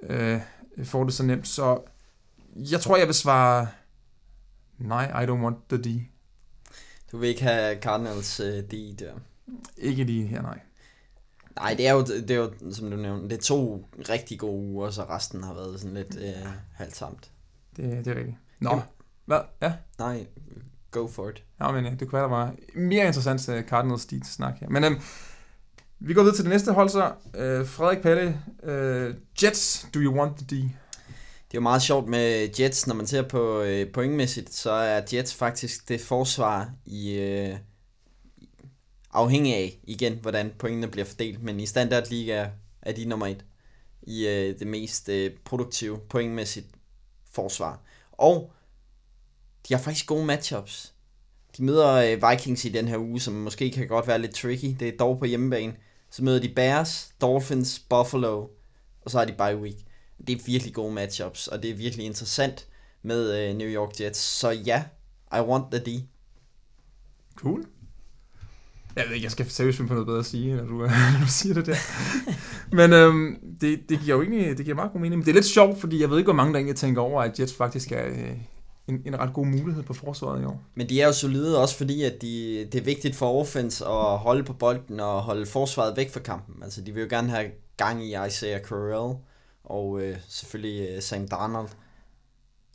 øh, 0.02 0.40
får 0.84 1.04
det 1.04 1.14
så 1.14 1.22
nemt. 1.22 1.48
Så 1.48 1.80
jeg 2.57 2.80
tror, 2.80 2.96
jeg 2.96 3.07
vil 3.07 3.14
svare, 3.14 3.68
nej, 4.78 5.22
I 5.22 5.26
don't 5.26 5.42
want 5.42 5.57
the 5.68 5.78
D. 5.78 6.02
Du 7.12 7.18
vil 7.18 7.28
ikke 7.28 7.42
have 7.42 7.80
Cardinals 7.80 8.40
uh, 8.40 8.46
D 8.46 8.98
der. 8.98 9.12
Ikke 9.76 10.04
lige 10.04 10.26
her, 10.26 10.42
nej. 10.42 10.61
Nej, 11.57 11.74
det 11.74 11.88
er, 11.88 11.92
jo, 11.92 12.04
det 12.04 12.30
er 12.30 12.34
jo, 12.34 12.52
som 12.72 12.90
du 12.90 12.96
nævnte, 12.96 13.28
det 13.28 13.38
er 13.38 13.42
to 13.42 13.88
rigtig 14.09 14.38
gode 14.38 14.66
uger, 14.66 14.90
så 14.90 15.02
resten 15.02 15.42
har 15.42 15.54
været 15.54 15.80
sådan 15.80 15.94
lidt 15.94 16.16
uh, 16.16 16.50
halvt 16.72 16.96
samt. 16.96 17.30
Det, 17.77 18.05
det 18.05 18.07
er 18.07 18.16
rigtigt. 18.16 18.37
Nå, 18.61 18.70
Jamen. 18.70 18.85
hvad? 19.24 19.41
Ja, 19.62 19.72
Nej, 19.99 20.27
go 20.91 21.07
for 21.07 21.29
it. 21.29 21.45
ja 21.61 21.72
men 21.72 21.85
ja, 21.85 21.91
det 21.91 21.99
kunne 22.01 22.12
være, 22.12 22.22
der 22.22 22.29
var 22.29 22.55
mere 22.74 23.07
interessant 23.07 23.49
uh, 23.49 23.68
Cardinals 23.68 24.03
stil 24.03 24.24
snak 24.24 24.55
her. 24.61 24.68
Men 24.68 24.85
um, 24.85 25.01
vi 25.99 26.14
går 26.14 26.22
videre 26.22 26.37
til 26.37 26.45
det 26.45 26.53
næste 26.53 26.72
hold 26.72 26.89
så. 26.89 27.07
Uh, 27.24 27.66
Frederik 27.66 28.03
Palle, 28.03 28.43
uh, 28.62 29.14
Jets, 29.43 29.87
do 29.95 30.01
you 30.01 30.14
want 30.18 30.37
the 30.37 30.47
D? 30.47 30.51
Det 31.49 31.55
er 31.55 31.59
jo 31.59 31.61
meget 31.61 31.83
sjovt 31.83 32.09
med 32.09 32.49
Jets, 32.61 32.87
når 32.87 32.95
man 32.95 33.07
ser 33.07 33.22
på 33.22 33.62
øh, 33.62 33.93
pointmæssigt, 33.93 34.55
så 34.55 34.70
er 34.70 35.03
Jets 35.12 35.35
faktisk 35.35 35.89
det 35.89 36.01
forsvar 36.01 36.70
i 36.87 37.12
øh, 37.18 37.57
afhængig 39.12 39.55
af, 39.55 39.79
igen, 39.85 40.18
hvordan 40.22 40.53
pointene 40.59 40.89
bliver 40.89 41.05
fordelt, 41.05 41.43
men 41.43 41.61
i 41.61 41.66
standardliga 41.66 42.47
er 42.83 42.93
de 42.93 43.05
nummer 43.05 43.27
et 43.27 43.45
i 44.03 44.27
øh, 44.27 44.59
det 44.59 44.66
mest 44.66 45.09
øh, 45.09 45.31
produktive 45.45 45.99
pointmæssigt 45.99 46.66
forsvar. 47.37 47.80
Og 48.12 48.53
de 49.68 49.74
har 49.74 49.80
faktisk 49.80 50.07
gode 50.07 50.24
matchups. 50.24 50.93
De 51.57 51.64
møder 51.64 51.93
øh, 51.93 52.30
Vikings 52.30 52.64
i 52.64 52.68
den 52.68 52.89
her 52.89 52.99
uge, 52.99 53.20
som 53.20 53.34
måske 53.34 53.70
kan 53.70 53.89
godt 53.89 54.07
være 54.07 54.18
lidt 54.18 54.34
tricky. 54.34 54.76
Det 54.80 54.89
er 54.89 54.97
dog 54.99 55.18
på 55.18 55.24
hjemmebane. 55.24 55.74
Så 56.11 56.24
møder 56.24 56.41
de 56.41 56.49
Bears, 56.49 57.12
Dolphins, 57.20 57.78
Buffalo, 57.78 58.49
og 59.03 59.11
så 59.11 59.18
har 59.18 59.24
de 59.24 59.32
bye 59.32 59.62
week. 59.62 59.76
Det 60.26 60.41
er 60.41 60.45
virkelig 60.47 60.74
gode 60.74 60.95
matchups, 60.95 61.49
og 61.49 61.62
det 61.62 61.70
er 61.70 61.74
virkelig 61.74 62.07
interessant 62.07 62.66
med 63.03 63.49
øh, 63.51 63.57
New 63.57 63.68
York 63.68 64.01
Jets. 64.01 64.20
Så 64.20 64.51
ja, 64.51 64.84
I 65.32 65.41
want 65.41 65.64
the 65.72 65.80
D. 65.80 66.03
Cool. 67.34 67.66
Jeg 68.97 69.05
ved 69.07 69.14
ikke, 69.14 69.24
jeg 69.24 69.32
skal 69.32 69.51
seriøst 69.51 69.76
finde 69.76 69.89
på 69.89 69.95
noget 69.95 70.07
bedre 70.07 70.18
at 70.18 70.26
sige, 70.26 70.57
når 70.57 70.64
du, 70.64 70.78
når 71.14 71.20
du 71.20 71.28
siger 71.28 71.55
det 71.55 71.66
der. 71.66 71.76
Men 72.73 72.93
øhm, 72.93 73.39
det, 73.61 73.81
det 73.89 74.01
giver 74.01 74.17
jo 74.17 74.23
egentlig 74.23 74.59
det 74.59 74.64
giver 74.64 74.75
meget 74.75 74.93
god 74.93 75.01
mening. 75.01 75.19
Men 75.19 75.25
det 75.27 75.31
er 75.31 75.35
lidt 75.35 75.47
sjovt, 75.47 75.81
fordi 75.81 76.01
jeg 76.01 76.11
ved 76.11 76.19
ikke, 76.19 76.27
hvor 76.27 76.35
mange 76.35 76.53
der 76.53 76.59
egentlig 76.59 76.77
tænker 76.77 77.03
over, 77.03 77.23
at 77.23 77.41
Jets 77.41 77.55
faktisk 77.55 77.93
er 77.93 78.07
øh, 78.07 78.33
en, 78.89 79.03
en 79.07 79.19
ret 79.19 79.33
god 79.33 79.47
mulighed 79.47 79.83
på 79.83 79.95
forsvaret 79.95 80.43
i 80.43 80.45
år. 80.45 80.62
Men 80.75 80.89
de 80.89 81.01
er 81.01 81.07
jo 81.07 81.12
solide 81.12 81.62
også 81.62 81.77
fordi, 81.77 82.03
at 82.03 82.23
de, 82.23 82.67
det 82.73 82.81
er 82.81 82.85
vigtigt 82.85 83.17
for 83.17 83.41
offense 83.41 83.85
at 83.85 84.19
holde 84.19 84.45
på 84.45 84.53
bolden 84.53 85.01
og 85.01 85.23
holde 85.23 85.47
forsvaret 85.47 85.97
væk 85.97 86.12
fra 86.12 86.21
kampen. 86.21 86.62
Altså 86.62 86.81
de 86.81 86.95
vil 86.95 87.03
jo 87.03 87.09
gerne 87.11 87.31
have 87.31 87.51
gang 87.77 88.05
i 88.05 88.17
Isaiah 88.27 88.61
Correll 88.61 89.19
og 89.64 90.01
øh, 90.01 90.17
selvfølgelig 90.29 90.89
øh, 90.91 91.03
Sam 91.03 91.29
Darnold. 91.29 91.69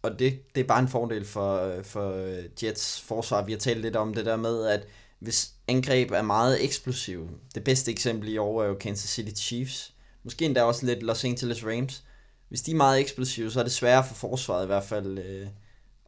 Og 0.03 0.19
det, 0.19 0.55
det 0.55 0.61
er 0.61 0.67
bare 0.67 0.79
en 0.79 0.87
fordel 0.87 1.25
for, 1.25 1.57
øh, 1.57 1.83
for 1.83 2.11
øh, 2.11 2.43
Jets 2.63 3.01
forsvar. 3.01 3.45
Vi 3.45 3.51
har 3.51 3.59
talt 3.59 3.81
lidt 3.81 3.95
om 3.95 4.13
det 4.13 4.25
der 4.25 4.35
med, 4.35 4.65
at 4.67 4.87
hvis 5.21 5.51
angreb 5.67 6.11
er 6.11 6.21
meget 6.21 6.63
eksplosive. 6.63 7.29
Det 7.55 7.63
bedste 7.63 7.91
eksempel 7.91 8.29
i 8.29 8.37
år 8.37 8.63
er 8.63 8.67
jo 8.67 8.73
Kansas 8.73 9.09
City 9.09 9.41
Chiefs. 9.41 9.93
Måske 10.23 10.45
endda 10.45 10.63
også 10.63 10.85
lidt 10.85 11.03
Los 11.03 11.23
Angeles 11.23 11.65
Rams. 11.65 12.03
Hvis 12.49 12.61
de 12.61 12.71
er 12.71 12.75
meget 12.75 12.99
eksplosive, 12.99 13.51
så 13.51 13.59
er 13.59 13.63
det 13.63 13.71
sværere 13.71 14.03
for 14.07 14.13
forsvaret 14.13 14.63
i 14.63 14.67
hvert 14.67 14.83
fald 14.83 15.17
øh, 15.17 15.47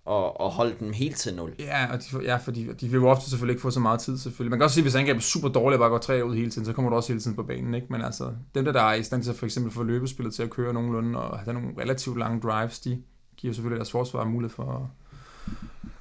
at, 0.07 0.31
at 0.39 0.49
holde 0.49 0.75
dem 0.79 0.93
helt 0.93 1.15
til 1.15 1.35
nul. 1.35 1.55
Ja, 1.59 1.93
og 1.93 1.99
de, 1.99 2.23
ja, 2.23 2.35
fordi 2.35 2.63
de 2.63 2.73
de 2.73 2.87
vil 2.87 2.97
jo 2.97 3.09
ofte 3.09 3.29
selvfølgelig 3.29 3.53
ikke 3.53 3.61
få 3.61 3.71
så 3.71 3.79
meget 3.79 3.99
tid, 3.99 4.17
selvfølgelig. 4.17 4.49
Man 4.49 4.59
kan 4.59 4.63
også 4.63 4.73
sige, 4.73 4.81
at 4.81 4.85
hvis 4.85 4.95
angrebet 4.95 5.21
er 5.21 5.23
super 5.23 5.49
dårligt 5.49 5.75
og 5.75 5.79
bare 5.79 5.89
går 5.89 5.97
tre 5.97 6.25
ud 6.25 6.35
hele 6.35 6.51
tiden, 6.51 6.65
så 6.65 6.73
kommer 6.73 6.89
du 6.89 6.95
også 6.95 7.09
hele 7.09 7.21
tiden 7.21 7.35
på 7.35 7.43
banen, 7.43 7.73
ikke? 7.73 7.87
Men 7.89 8.01
altså, 8.01 8.31
dem 8.55 8.65
der, 8.65 8.71
der 8.71 8.81
er 8.81 8.93
i 8.93 9.03
stand 9.03 9.23
til 9.23 9.33
for 9.33 9.45
eksempel 9.45 9.71
få 9.71 9.83
løbespillet 9.83 10.33
til 10.33 10.43
at 10.43 10.49
køre 10.49 10.73
nogenlunde, 10.73 11.19
og 11.19 11.39
have 11.39 11.53
nogle 11.53 11.69
relativt 11.77 12.17
lange 12.17 12.41
drives, 12.41 12.79
de 12.79 13.01
giver 13.37 13.53
selvfølgelig 13.53 13.77
deres 13.77 13.91
forsvar 13.91 14.23
mulighed 14.23 14.55
for 14.55 14.91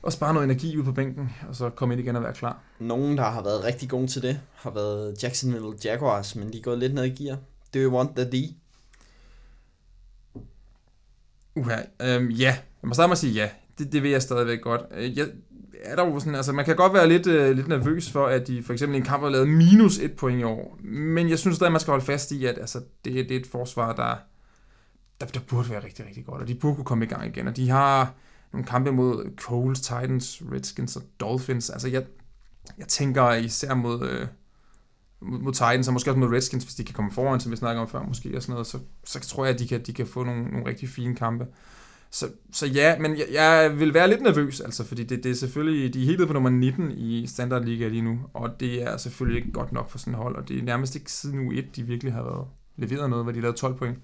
at 0.07 0.13
spare 0.13 0.35
noget 0.35 0.45
energi 0.45 0.77
ud 0.79 0.85
på 0.85 0.93
bænken, 0.93 1.31
og 1.49 1.57
så 1.57 1.71
komme 1.71 1.95
ind 1.95 2.03
igen 2.03 2.17
og 2.17 2.23
være 2.23 2.33
klar. 2.35 2.61
Nogen, 2.79 3.17
der 3.17 3.31
har 3.31 3.43
været 3.43 3.65
rigtig 3.65 3.89
gode 3.89 4.07
til 4.07 4.23
det, 4.23 4.41
har 4.55 4.71
været 4.71 5.23
Jacksonville 5.23 5.73
Jaguars, 5.85 6.37
men 6.37 6.53
de 6.53 6.59
er 6.59 6.63
gået 6.63 6.79
lidt 6.79 6.95
ned 6.95 7.05
i 7.05 7.25
gear. 7.25 7.37
Do 7.75 7.79
you 7.79 7.97
want 7.97 8.17
the 8.17 8.25
D? 8.25 8.55
Uha, 11.57 11.77
øhm, 12.03 12.31
ja. 12.31 12.57
Jeg 12.83 12.89
må 12.89 12.95
starte 12.95 13.09
med 13.09 13.13
at 13.13 13.19
sige 13.19 13.33
ja. 13.33 13.51
Det, 13.79 13.93
det 13.93 14.03
vil 14.03 14.11
jeg 14.11 14.23
stadigvæk 14.23 14.63
godt. 14.63 14.81
Øh, 14.95 15.19
Jeg, 15.19 15.29
er 15.85 15.97
der 15.97 16.07
jo 16.07 16.19
sådan, 16.19 16.35
altså 16.35 16.53
man 16.53 16.65
kan 16.65 16.77
godt 16.77 16.95
være 16.95 17.09
lidt, 17.09 17.27
øh, 17.27 17.57
lidt 17.57 17.69
nervøs 17.69 18.11
for, 18.11 18.27
at 18.27 18.47
de 18.47 18.63
for 18.63 18.73
eksempel 18.73 18.95
i 18.95 18.99
en 18.99 19.05
kamp 19.05 19.23
har 19.23 19.31
lavet 19.31 19.49
minus 19.49 19.99
et 19.99 20.13
point 20.13 20.41
i 20.41 20.43
år. 20.43 20.79
Men 20.85 21.31
jeg 21.31 21.39
synes 21.39 21.57
stadig, 21.57 21.69
at 21.69 21.73
man 21.73 21.81
skal 21.81 21.91
holde 21.91 22.05
fast 22.05 22.33
i, 22.33 22.45
at 22.45 22.59
altså, 22.59 22.81
det, 23.05 23.15
det 23.29 23.31
er 23.37 23.41
et 23.41 23.47
forsvar, 23.47 23.93
der, 23.93 24.17
der, 25.21 25.27
der 25.27 25.41
burde 25.41 25.71
være 25.71 25.85
rigtig, 25.85 26.07
rigtig 26.07 26.27
godt. 26.27 26.43
Og 26.43 26.49
de 26.49 26.55
burde 26.55 26.75
kunne 26.75 26.85
komme 26.85 27.05
i 27.05 27.09
gang 27.09 27.27
igen. 27.27 27.49
Og 27.49 27.57
de 27.57 27.71
har 27.71 28.15
nogle 28.53 28.67
kampe 28.67 28.93
mod 28.93 29.37
Coles, 29.37 29.81
Titans, 29.81 30.43
Redskins 30.53 30.97
og 30.97 31.03
Dolphins. 31.21 31.71
Altså 31.71 31.89
jeg, 31.89 32.05
jeg 32.79 32.89
tænker 32.89 33.33
især 33.33 33.75
mod, 33.75 34.09
øh, 34.09 34.27
mod, 35.21 35.39
mod 35.39 35.53
Titans, 35.53 35.89
og 35.89 35.93
måske 35.93 36.11
også 36.11 36.19
mod 36.19 36.33
Redskins, 36.33 36.65
hvis 36.65 36.75
de 36.75 36.85
kan 36.85 36.95
komme 36.95 37.13
foran, 37.13 37.41
som 37.41 37.53
vi 37.53 37.57
snakker 37.57 37.83
om 37.83 37.89
før, 37.89 38.03
måske, 38.03 38.37
og 38.37 38.43
sådan 38.43 38.53
noget, 38.53 38.67
så, 38.67 38.79
så 39.05 39.21
tror 39.21 39.45
jeg, 39.45 39.55
at 39.55 39.61
de 39.61 39.69
kan, 39.69 39.83
de 39.83 39.93
kan 39.93 40.07
få 40.07 40.25
nogle, 40.25 40.45
nogle 40.45 40.67
rigtig 40.67 40.89
fine 40.89 41.17
kampe. 41.17 41.47
Så, 42.11 42.29
så 42.53 42.67
ja, 42.67 42.99
men 42.99 43.17
jeg, 43.17 43.27
jeg 43.33 43.79
vil 43.79 43.95
være 43.95 44.09
lidt 44.09 44.23
nervøs, 44.23 44.61
altså, 44.61 44.85
fordi 44.85 45.05
det, 45.05 45.25
det 45.25 45.31
er 45.31 45.35
selvfølgelig, 45.35 45.95
de 45.95 46.03
er 46.03 46.07
helt 46.07 46.27
på 46.27 46.33
nummer 46.33 46.51
19 46.51 46.91
i 46.91 47.27
standardliga 47.27 47.89
lige 47.89 48.03
nu, 48.03 48.21
og 48.35 48.61
det 48.61 48.83
er 48.83 48.97
selvfølgelig 48.97 49.39
ikke 49.39 49.53
godt 49.53 49.73
nok 49.73 49.91
for 49.91 49.99
sådan 49.99 50.13
et 50.13 50.19
hold, 50.19 50.37
og 50.37 50.49
det 50.49 50.59
er 50.59 50.63
nærmest 50.63 50.95
ikke 50.95 51.13
siden 51.13 51.49
u 51.49 51.53
1, 51.53 51.77
de 51.77 51.83
virkelig 51.83 52.13
har 52.13 52.23
været 52.23 52.47
leveret 52.77 53.11
noget, 53.11 53.25
hvor 53.25 53.33
de 53.33 53.41
lavede 53.41 53.57
12 53.57 53.75
point. 53.75 53.99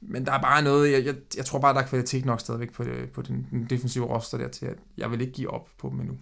Men 0.00 0.26
der 0.26 0.32
er 0.32 0.40
bare 0.40 0.62
noget, 0.62 0.92
jeg, 0.92 1.04
jeg, 1.06 1.14
jeg 1.36 1.46
tror 1.46 1.58
bare, 1.58 1.74
der 1.74 1.80
er 1.80 1.86
kvalitet 1.86 2.24
nok 2.24 2.40
stadigvæk 2.40 2.72
på, 2.72 2.84
det, 2.84 3.10
på 3.10 3.22
den, 3.22 3.46
den 3.50 3.66
defensive 3.70 4.04
roster 4.06 4.38
der 4.38 4.48
til, 4.48 4.66
at 4.66 4.76
jeg 4.96 5.10
vil 5.10 5.20
ikke 5.20 5.32
give 5.32 5.50
op 5.50 5.68
på 5.78 5.88
dem 5.88 6.00
endnu. 6.00 6.16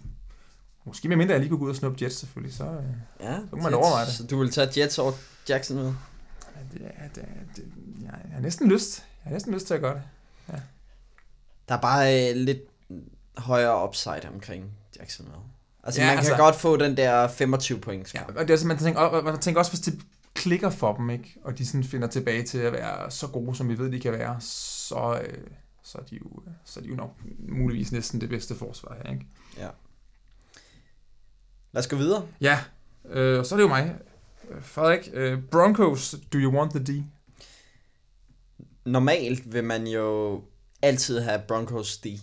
Måske 0.85 1.07
med 1.09 1.17
mindre 1.17 1.31
jeg 1.33 1.39
lige 1.39 1.49
kunne 1.49 1.59
gå 1.59 1.65
ud 1.65 1.69
og 1.69 1.75
snuppe 1.75 2.03
Jets 2.03 2.15
selvfølgelig, 2.15 2.55
så, 2.55 2.63
øh, 2.63 2.83
Ja, 3.19 3.35
Så 3.35 3.55
kan 3.55 3.63
man 3.63 3.73
overveje 3.73 4.05
det. 4.05 4.13
Så 4.13 4.23
du 4.27 4.39
vil 4.39 4.51
tage 4.51 4.81
Jets 4.81 4.99
over 4.99 5.11
Jacksonville? 5.49 5.93
det, 6.73 6.81
er- 6.95 7.07
det, 7.15 7.23
er- 7.23 7.53
det, 7.55 7.63
jeg 8.03 8.11
har 8.33 8.41
næsten 8.41 8.69
lyst. 8.71 8.97
Jeg 9.23 9.29
har 9.29 9.31
næsten 9.33 9.53
lyst 9.53 9.67
til 9.67 9.73
at 9.73 9.81
gøre 9.81 9.93
det. 9.93 10.01
Der 11.69 11.75
er 11.75 11.81
bare 11.81 12.29
øh, 12.29 12.35
lidt 12.35 12.59
højere 13.37 13.87
upside 13.87 14.21
omkring 14.33 14.65
Jacksonville. 14.99 15.39
Altså, 15.83 16.01
Ja, 16.01 16.07
ja, 16.07 16.13
man 16.15 16.23
kan 16.23 16.31
altså- 16.31 16.43
godt 16.43 16.55
få 16.55 16.77
den 16.77 16.97
der 16.97 17.27
25 17.27 17.79
point. 17.79 18.13
Ja, 18.13 18.21
og 18.35 18.47
det 18.47 18.61
er 18.61 18.65
man 18.67 18.77
tænker, 18.77 18.99
og 19.01 19.23
man 19.23 19.39
tænker 19.39 19.59
også, 19.59 19.71
hvis 19.71 19.79
det 19.81 19.99
klikker 20.39 20.69
for 20.69 20.95
dem, 20.95 21.09
ikke? 21.09 21.37
og 21.43 21.57
de 21.57 21.65
sådan 21.65 21.83
finder 21.83 22.07
tilbage 22.07 22.43
til 22.43 22.57
at 22.57 22.73
være 22.73 23.11
så 23.11 23.27
gode, 23.27 23.55
som 23.55 23.69
vi 23.69 23.77
ved, 23.77 23.91
de 23.91 23.99
kan 23.99 24.11
være, 24.11 24.41
så, 24.41 25.21
øh, 25.23 25.47
så, 25.83 25.97
er 25.97 26.01
de 26.01 26.15
jo, 26.15 26.43
så 26.65 26.79
er 26.79 26.83
de 26.83 26.89
jo 26.89 26.95
nok 26.95 27.11
muligvis 27.39 27.91
næsten 27.91 28.21
det 28.21 28.29
bedste 28.29 28.55
forsvar 28.55 28.97
her. 29.03 29.11
Ikke? 29.11 29.25
Lad 31.71 31.79
os 31.79 31.87
gå 31.87 31.95
videre. 31.95 32.27
Ja, 32.41 32.59
øh, 33.05 33.39
og 33.39 33.45
så 33.45 33.55
er 33.55 33.57
det 33.57 33.63
jo 33.63 33.67
mig. 33.67 33.95
Øh, 34.49 34.63
Frederik, 34.63 35.09
øh, 35.13 35.41
Broncos, 35.51 36.15
do 36.33 36.37
you 36.37 36.53
want 36.53 36.71
the 36.71 36.83
D? 36.83 37.03
Normalt 38.85 39.53
vil 39.53 39.63
man 39.63 39.87
jo 39.87 40.41
altid 40.81 41.19
have 41.19 41.41
Broncos 41.47 41.97
D. 41.97 42.05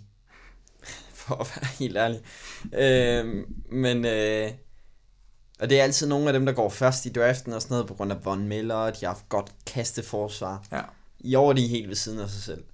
For 1.15 1.35
at 1.35 1.53
være 1.57 1.67
helt 1.79 1.97
ærlig. 1.97 2.21
Øh, 2.73 3.47
men... 3.71 4.05
Øh, 4.05 4.66
og 5.61 5.71
det 5.71 5.81
er 5.81 5.83
altid 5.83 6.07
nogle 6.07 6.27
af 6.27 6.33
dem, 6.33 6.47
der 6.47 6.53
går 6.53 6.69
først 6.69 7.07
i 7.07 7.09
draften 7.09 7.53
og 7.53 7.63
sådan 7.63 7.75
noget, 7.75 7.87
på 7.87 7.95
grund 7.95 8.13
af 8.13 8.25
Von 8.25 8.49
Miller, 8.49 8.75
og 8.75 9.01
de 9.01 9.07
har 9.07 9.13
haft 9.13 9.29
godt 9.29 9.53
kasteforsvar. 9.67 10.67
Ja. 10.73 10.81
I 11.21 11.35
år 11.35 11.49
er 11.51 11.53
de 11.53 11.67
helt 11.67 11.89
ved 11.89 11.97
siden 11.97 12.19
af 12.19 12.29
sig 12.31 12.43
selv. 12.43 12.65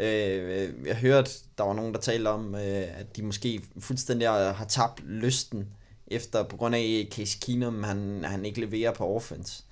Øh, 0.00 0.86
jeg 0.86 0.96
hørte, 0.96 1.30
der 1.58 1.64
var 1.64 1.74
nogen, 1.74 1.94
der 1.94 2.00
talte 2.00 2.28
om, 2.28 2.54
øh, 2.54 2.98
at 3.00 3.16
de 3.16 3.22
måske 3.22 3.62
fuldstændig 3.80 4.28
har, 4.28 4.52
har 4.52 4.64
tabt 4.64 5.06
lysten, 5.06 5.68
efter 6.10 6.42
på 6.42 6.56
grund 6.56 6.74
af 6.74 7.08
Case 7.10 7.38
Keenum, 7.40 7.82
han, 7.82 8.24
han 8.24 8.44
ikke 8.44 8.60
leverer 8.60 8.92
på 8.92 9.16
offense. 9.16 9.62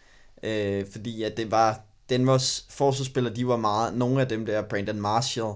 Øh, 0.43 0.85
fordi 0.93 1.23
at 1.23 1.37
det 1.37 1.51
var, 1.51 1.81
Denvers 2.09 2.67
forsvarsspillere, 2.71 3.35
de 3.35 3.49
var 3.49 3.57
meget, 3.57 3.95
nogle 3.95 4.21
af 4.21 4.29
dem 4.29 4.47
der, 4.47 4.63
Brandon 4.63 5.01
Marshall, 5.01 5.55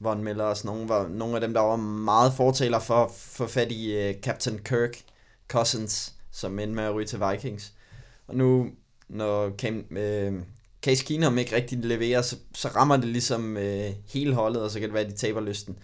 Von 0.00 0.24
Miller 0.24 0.44
og 0.44 0.56
sådan 0.56 0.76
nogle, 0.76 0.88
var 0.88 1.08
nogle 1.08 1.34
af 1.34 1.40
dem, 1.40 1.54
der 1.54 1.60
var 1.60 1.76
meget 1.76 2.32
fortaler 2.32 2.78
for 2.78 3.04
at 3.04 3.10
få 3.10 3.46
fat 3.46 3.72
i 3.72 4.08
uh, 4.08 4.20
Captain 4.20 4.58
Kirk 4.58 5.02
Cousins, 5.48 6.14
som 6.32 6.58
endte 6.58 6.74
med 6.74 6.84
at 6.84 6.94
ryge 6.94 7.06
til 7.06 7.20
Vikings. 7.30 7.72
Og 8.26 8.36
nu, 8.36 8.70
når 9.08 9.56
Cam, 9.56 9.96
øh, 9.96 10.42
Case 10.82 11.04
Keenum 11.04 11.38
ikke 11.38 11.56
rigtig 11.56 11.78
leverer, 11.78 12.22
så, 12.22 12.36
så 12.54 12.68
rammer 12.68 12.96
det 12.96 13.08
ligesom 13.08 13.56
øh, 13.56 13.90
hele 14.08 14.34
holdet, 14.34 14.62
og 14.62 14.70
så 14.70 14.80
kan 14.80 14.88
det 14.88 14.94
være, 14.94 15.04
at 15.04 15.10
de 15.10 15.16
taber 15.16 15.40
lysten. 15.40 15.78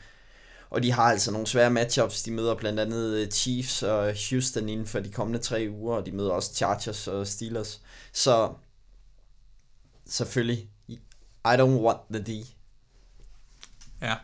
Og 0.70 0.82
de 0.82 0.92
har 0.92 1.02
altså 1.02 1.30
nogle 1.30 1.46
svære 1.46 1.70
matchups. 1.70 2.22
De 2.22 2.30
møder 2.30 2.54
blandt 2.54 2.80
andet 2.80 3.14
øh, 3.14 3.30
Chiefs 3.30 3.82
og 3.82 4.14
Houston 4.30 4.68
inden 4.68 4.86
for 4.86 5.00
de 5.00 5.12
kommende 5.12 5.38
tre 5.38 5.68
uger, 5.70 5.96
og 5.96 6.06
de 6.06 6.12
møder 6.12 6.30
også 6.30 6.54
Chargers 6.54 7.08
og 7.08 7.26
Steelers. 7.26 7.82
Så 8.12 8.52
selvfølgelig, 10.06 10.68
I 11.44 11.54
don't 11.56 11.62
want 11.62 12.00
the 12.10 12.22
D. 12.22 12.46
Ja, 14.02 14.14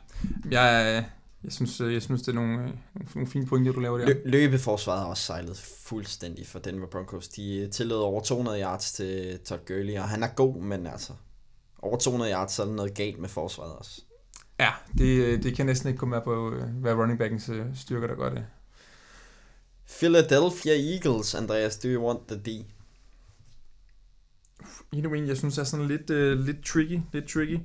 jeg, 0.51 1.05
jeg, 1.45 1.53
synes, 1.53 1.81
øh, 1.81 1.93
jeg 1.95 2.03
synes, 2.03 2.23
det 2.23 2.29
er 2.29 2.35
nogle, 2.35 2.63
øh, 2.63 2.71
nogle, 3.15 3.31
fine 3.31 3.47
pointer, 3.47 3.73
du 3.73 3.81
laver 3.81 3.99
der. 3.99 4.07
Lø- 4.07 4.21
løbeforsvaret 4.25 5.01
har 5.01 5.07
også 5.07 5.23
sejlet 5.23 5.59
fuldstændig 5.59 6.47
for 6.47 6.59
Denver 6.59 6.87
Broncos. 6.87 7.29
De 7.29 7.57
øh, 7.57 7.71
tillod 7.71 7.99
over 7.99 8.21
200 8.21 8.61
yards 8.61 8.93
til 8.93 9.39
Todd 9.45 9.61
Gurley, 9.67 9.99
og 9.99 10.09
han 10.09 10.23
er 10.23 10.29
god, 10.29 10.63
men 10.63 10.87
altså 10.87 11.13
over 11.79 11.99
200 11.99 12.33
yards, 12.33 12.53
så 12.53 12.63
er 12.63 12.67
der 12.67 12.75
noget 12.75 12.95
galt 12.95 13.19
med 13.19 13.29
forsvaret 13.29 13.73
også. 13.73 14.03
Ja, 14.61 14.71
det, 14.99 15.43
det 15.43 15.57
kan 15.57 15.67
næsten 15.67 15.89
ikke 15.89 15.99
komme 15.99 16.17
med 16.17 16.23
på, 16.25 16.55
hvad 16.81 16.95
running 16.95 17.19
backens 17.19 17.51
styrker, 17.75 18.07
der 18.07 18.15
gør 18.15 18.31
det. 18.31 18.45
Philadelphia 19.87 20.95
Eagles, 20.95 21.35
Andreas, 21.35 21.77
do 21.77 21.89
you 21.89 22.07
want 22.07 22.21
the 22.29 22.37
D? 22.37 22.65
Endnu 24.93 25.15
en, 25.15 25.29
jeg 25.29 25.37
synes 25.37 25.59
er 25.59 25.65
sådan 25.65 25.87
lidt, 25.87 26.11
øh, 26.11 26.39
lidt 26.39 26.65
tricky, 26.65 27.01
lidt 27.13 27.29
tricky. 27.29 27.59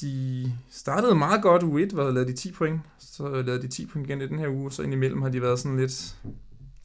De 0.00 0.52
startede 0.70 1.14
meget 1.14 1.42
godt 1.42 1.62
u 1.62 1.78
1, 1.78 1.92
hvor 1.92 2.10
lavede 2.10 2.30
de 2.30 2.36
10 2.36 2.52
point. 2.52 2.80
Så 2.98 3.42
lavede 3.42 3.62
de 3.62 3.68
10 3.68 3.86
point 3.86 4.06
igen 4.06 4.20
i 4.20 4.26
den 4.26 4.38
her 4.38 4.48
uge, 4.48 4.72
så 4.72 4.82
indimellem 4.82 5.22
har 5.22 5.28
de 5.28 5.42
været 5.42 5.58
sådan 5.58 5.78
lidt... 5.78 6.16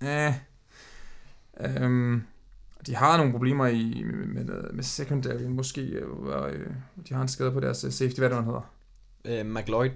Ja. 0.01 0.35
Øhm, 1.59 2.23
de 2.85 2.95
har 2.95 3.17
nogle 3.17 3.31
problemer 3.31 3.67
i, 3.67 4.03
med, 4.05 4.43
med, 4.43 4.73
med 4.73 4.83
secondary, 4.83 5.43
måske, 5.43 5.81
øh, 5.81 6.07
øh, 6.53 6.67
de 7.09 7.13
har 7.13 7.21
en 7.21 7.27
skade 7.27 7.51
på 7.51 7.59
deres 7.59 7.83
øh, 7.83 7.91
safety, 7.91 8.19
hvad 8.19 8.29
det, 8.29 8.37
man 8.37 8.45
hedder? 8.45 8.71
Øh, 9.25 9.45
McLeod. 9.45 9.89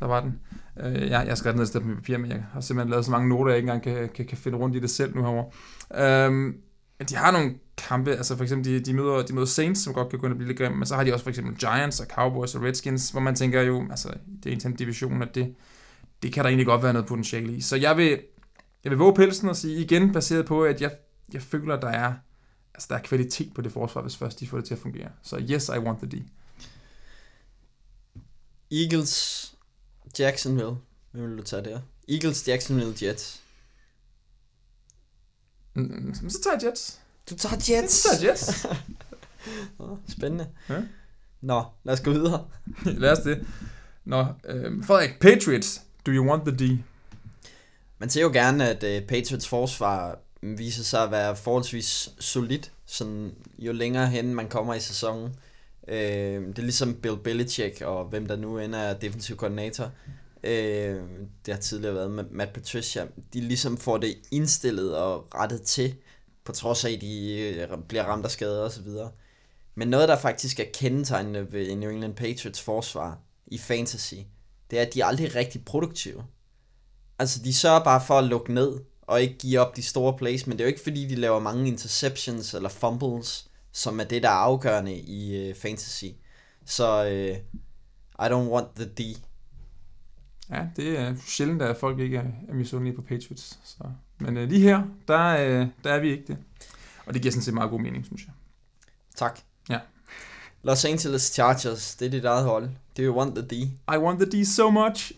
Der 0.00 0.06
var 0.06 0.20
den. 0.20 0.40
Øh, 0.80 1.00
jeg, 1.02 1.10
jeg 1.10 1.28
har 1.28 1.34
skrevet 1.34 1.56
ned 1.56 1.62
et 1.62 1.68
sted 1.68 1.80
på 1.80 1.86
mit 1.86 1.96
papir, 1.96 2.18
men 2.18 2.30
jeg 2.30 2.44
har 2.52 2.60
simpelthen 2.60 2.90
lavet 2.90 3.04
så 3.04 3.10
mange 3.10 3.28
noter, 3.28 3.50
jeg 3.50 3.58
ikke 3.58 3.72
engang 3.72 3.82
kan, 3.82 4.08
kan, 4.08 4.26
kan 4.26 4.38
finde 4.38 4.58
rundt 4.58 4.76
i 4.76 4.80
det 4.80 4.90
selv 4.90 5.16
nu 5.16 5.22
herovre. 5.22 5.50
Men 6.98 7.06
de 7.08 7.16
har 7.16 7.30
nogle 7.30 7.54
kampe, 7.88 8.10
altså 8.10 8.36
for 8.36 8.42
eksempel, 8.42 8.72
de, 8.72 8.80
de, 8.80 8.94
møder, 8.94 9.22
de 9.22 9.34
møder 9.34 9.46
Saints, 9.46 9.80
som 9.80 9.94
godt 9.94 10.08
kan 10.08 10.18
gå 10.18 10.26
ind 10.26 10.32
og 10.32 10.36
blive 10.38 10.48
lidt 10.48 10.58
grimme, 10.58 10.78
men 10.78 10.86
så 10.86 10.94
har 10.94 11.04
de 11.04 11.12
også 11.12 11.22
for 11.22 11.30
eksempel 11.30 11.56
Giants 11.56 12.00
og 12.00 12.06
Cowboys 12.06 12.54
og 12.54 12.62
Redskins, 12.62 13.10
hvor 13.10 13.20
man 13.20 13.34
tænker 13.34 13.62
jo, 13.62 13.86
altså 13.90 14.14
det 14.42 14.64
er 14.64 14.68
en 14.68 14.76
division, 14.76 15.22
at 15.22 15.34
det, 15.34 15.54
det 16.22 16.32
kan 16.32 16.44
der 16.44 16.48
egentlig 16.48 16.66
godt 16.66 16.82
være 16.82 16.92
noget 16.92 17.08
potentiale 17.08 17.56
i. 17.56 17.60
Så 17.60 17.76
jeg 17.76 17.96
vil, 17.96 18.20
jeg 18.84 18.90
vil 18.90 18.98
våge 18.98 19.14
pelsen 19.14 19.48
og 19.48 19.56
sige 19.56 19.80
igen, 19.80 20.12
baseret 20.12 20.46
på, 20.46 20.64
at 20.64 20.80
jeg, 20.80 20.90
jeg 21.32 21.42
føler, 21.42 21.80
der 21.80 21.88
er, 21.88 22.14
altså, 22.74 22.86
der 22.90 22.96
er 22.96 23.02
kvalitet 23.02 23.54
på 23.54 23.62
det 23.62 23.72
forsvar, 23.72 24.02
hvis 24.02 24.16
først 24.16 24.40
de 24.40 24.48
får 24.48 24.56
det 24.56 24.66
til 24.66 24.74
at 24.74 24.80
fungere. 24.80 25.08
Så 25.22 25.46
yes, 25.50 25.68
I 25.68 25.78
want 25.78 25.98
the 25.98 26.08
D. 26.08 26.22
Eagles, 28.70 29.54
Jacksonville. 30.18 30.76
Hvem 31.10 31.30
vil 31.30 31.38
du 31.38 31.42
tage 31.42 31.64
der? 31.64 31.80
Eagles, 32.08 32.48
Jacksonville, 32.48 32.94
Jets. 33.02 33.42
Mm, 35.74 36.14
så 36.28 36.42
tager 36.42 36.56
jeg 36.56 36.70
Jets. 36.70 37.00
Du 37.30 37.36
tager 37.36 37.56
Jets! 37.68 37.94
Så 37.94 38.08
tager 38.18 38.30
Jets. 38.30 38.66
Nå, 39.78 39.98
spændende. 40.08 40.46
Ja. 40.68 40.82
Nå, 41.40 41.64
lad 41.84 41.94
os 41.94 42.00
gå 42.00 42.10
videre. 42.10 42.46
Lad 42.84 43.12
os 43.12 43.18
det. 43.18 43.46
Nå, 44.04 44.26
øh, 44.44 44.84
Frederik, 44.84 45.20
Patriots, 45.20 45.82
do 46.06 46.12
you 46.12 46.28
want 46.28 46.42
the 46.46 46.56
D? 46.56 46.78
Man 47.98 48.10
ser 48.10 48.22
jo 48.22 48.30
gerne, 48.32 48.68
at 48.68 49.02
uh, 49.02 49.06
Patriots 49.08 49.48
forsvar 49.48 50.18
viser 50.42 50.82
sig 50.82 51.02
at 51.02 51.10
være 51.10 51.36
forholdsvis 51.36 52.10
solidt, 52.18 52.72
sådan 52.86 53.34
jo 53.58 53.72
længere 53.72 54.06
hen 54.06 54.34
man 54.34 54.48
kommer 54.48 54.74
i 54.74 54.80
sæsonen. 54.80 55.24
Uh, 55.88 55.94
det 55.94 56.58
er 56.58 56.62
ligesom 56.62 56.94
Bill 56.94 57.16
Belichick 57.24 57.80
og 57.80 58.04
hvem 58.04 58.26
der 58.26 58.36
nu 58.36 58.58
end 58.58 58.74
er 58.74 58.94
defensiv 58.94 59.36
koordinator. 59.36 59.90
øh, 60.44 61.02
det 61.46 61.54
har 61.54 61.60
tidligere 61.60 61.94
været 61.94 62.10
med 62.10 62.24
Matt 62.30 62.52
Patricia, 62.52 63.06
de 63.34 63.40
ligesom 63.40 63.76
får 63.76 63.96
det 63.98 64.14
indstillet 64.30 64.96
og 64.96 65.28
rettet 65.34 65.62
til, 65.62 65.94
på 66.46 66.52
trods 66.52 66.84
af, 66.84 66.92
at 66.92 67.00
de 67.00 67.38
øh, 67.38 67.78
bliver 67.88 68.04
ramt 68.04 68.24
af 68.24 68.30
skader 68.30 68.64
og 68.64 68.70
så 68.70 68.82
videre. 68.82 69.10
Men 69.74 69.88
noget, 69.88 70.08
der 70.08 70.18
faktisk 70.18 70.60
er 70.60 70.64
kendetegnende 70.74 71.52
ved 71.52 71.76
New 71.76 71.90
England 71.90 72.14
Patriots 72.14 72.60
forsvar 72.60 73.18
i 73.46 73.58
fantasy, 73.58 74.14
det 74.70 74.78
er, 74.78 74.82
at 74.82 74.94
de 74.94 75.00
er 75.00 75.06
aldrig 75.06 75.34
rigtig 75.34 75.64
produktive. 75.64 76.24
Altså, 77.18 77.42
de 77.42 77.54
sørger 77.54 77.84
bare 77.84 78.00
for 78.06 78.18
at 78.18 78.24
lukke 78.24 78.54
ned 78.54 78.80
og 79.02 79.22
ikke 79.22 79.38
give 79.38 79.60
op 79.60 79.76
de 79.76 79.82
store 79.82 80.16
plays, 80.18 80.46
men 80.46 80.58
det 80.58 80.64
er 80.64 80.66
jo 80.66 80.72
ikke 80.72 80.82
fordi, 80.82 81.08
de 81.08 81.14
laver 81.14 81.40
mange 81.40 81.68
interceptions 81.68 82.54
eller 82.54 82.68
fumbles, 82.68 83.50
som 83.72 84.00
er 84.00 84.04
det, 84.04 84.22
der 84.22 84.28
er 84.28 84.32
afgørende 84.32 84.96
i 84.96 85.50
uh, 85.50 85.56
fantasy. 85.56 86.04
Så 86.64 87.04
uh, 87.04 87.36
I 88.26 88.28
don't 88.28 88.50
want 88.50 88.68
the 88.76 88.84
D. 88.84 89.00
Ja, 90.50 90.66
det 90.76 90.98
er 90.98 91.14
sjældent, 91.26 91.62
at 91.62 91.76
folk 91.76 91.98
ikke 91.98 92.16
er, 92.16 92.24
er 92.48 92.54
misundelige 92.54 92.96
på 92.96 93.02
Patriots. 93.02 93.58
Så. 93.64 93.84
Men 94.18 94.36
uh, 94.36 94.42
lige 94.42 94.60
her, 94.60 94.82
der, 95.08 95.60
uh, 95.60 95.68
der 95.84 95.92
er 95.92 96.00
vi 96.00 96.10
ikke 96.10 96.24
det. 96.26 96.36
Og 97.06 97.14
det 97.14 97.22
giver 97.22 97.32
sådan 97.32 97.42
set 97.42 97.54
meget 97.54 97.70
god 97.70 97.80
mening, 97.80 98.04
synes 98.04 98.24
jeg. 98.24 98.32
Tak. 99.16 99.40
Ja. 99.68 99.78
Los 100.62 100.84
Angeles 100.84 101.22
Chargers, 101.22 101.94
det 101.94 102.06
er 102.06 102.10
dit 102.10 102.24
eget 102.24 102.44
hold. 102.44 102.68
Do 102.96 103.02
you 103.02 103.18
want 103.18 103.34
the 103.34 103.44
D? 103.46 103.52
I 103.94 103.98
want 103.98 104.20
the 104.20 104.42
D 104.42 104.46
so 104.46 104.70
much. 104.70 105.12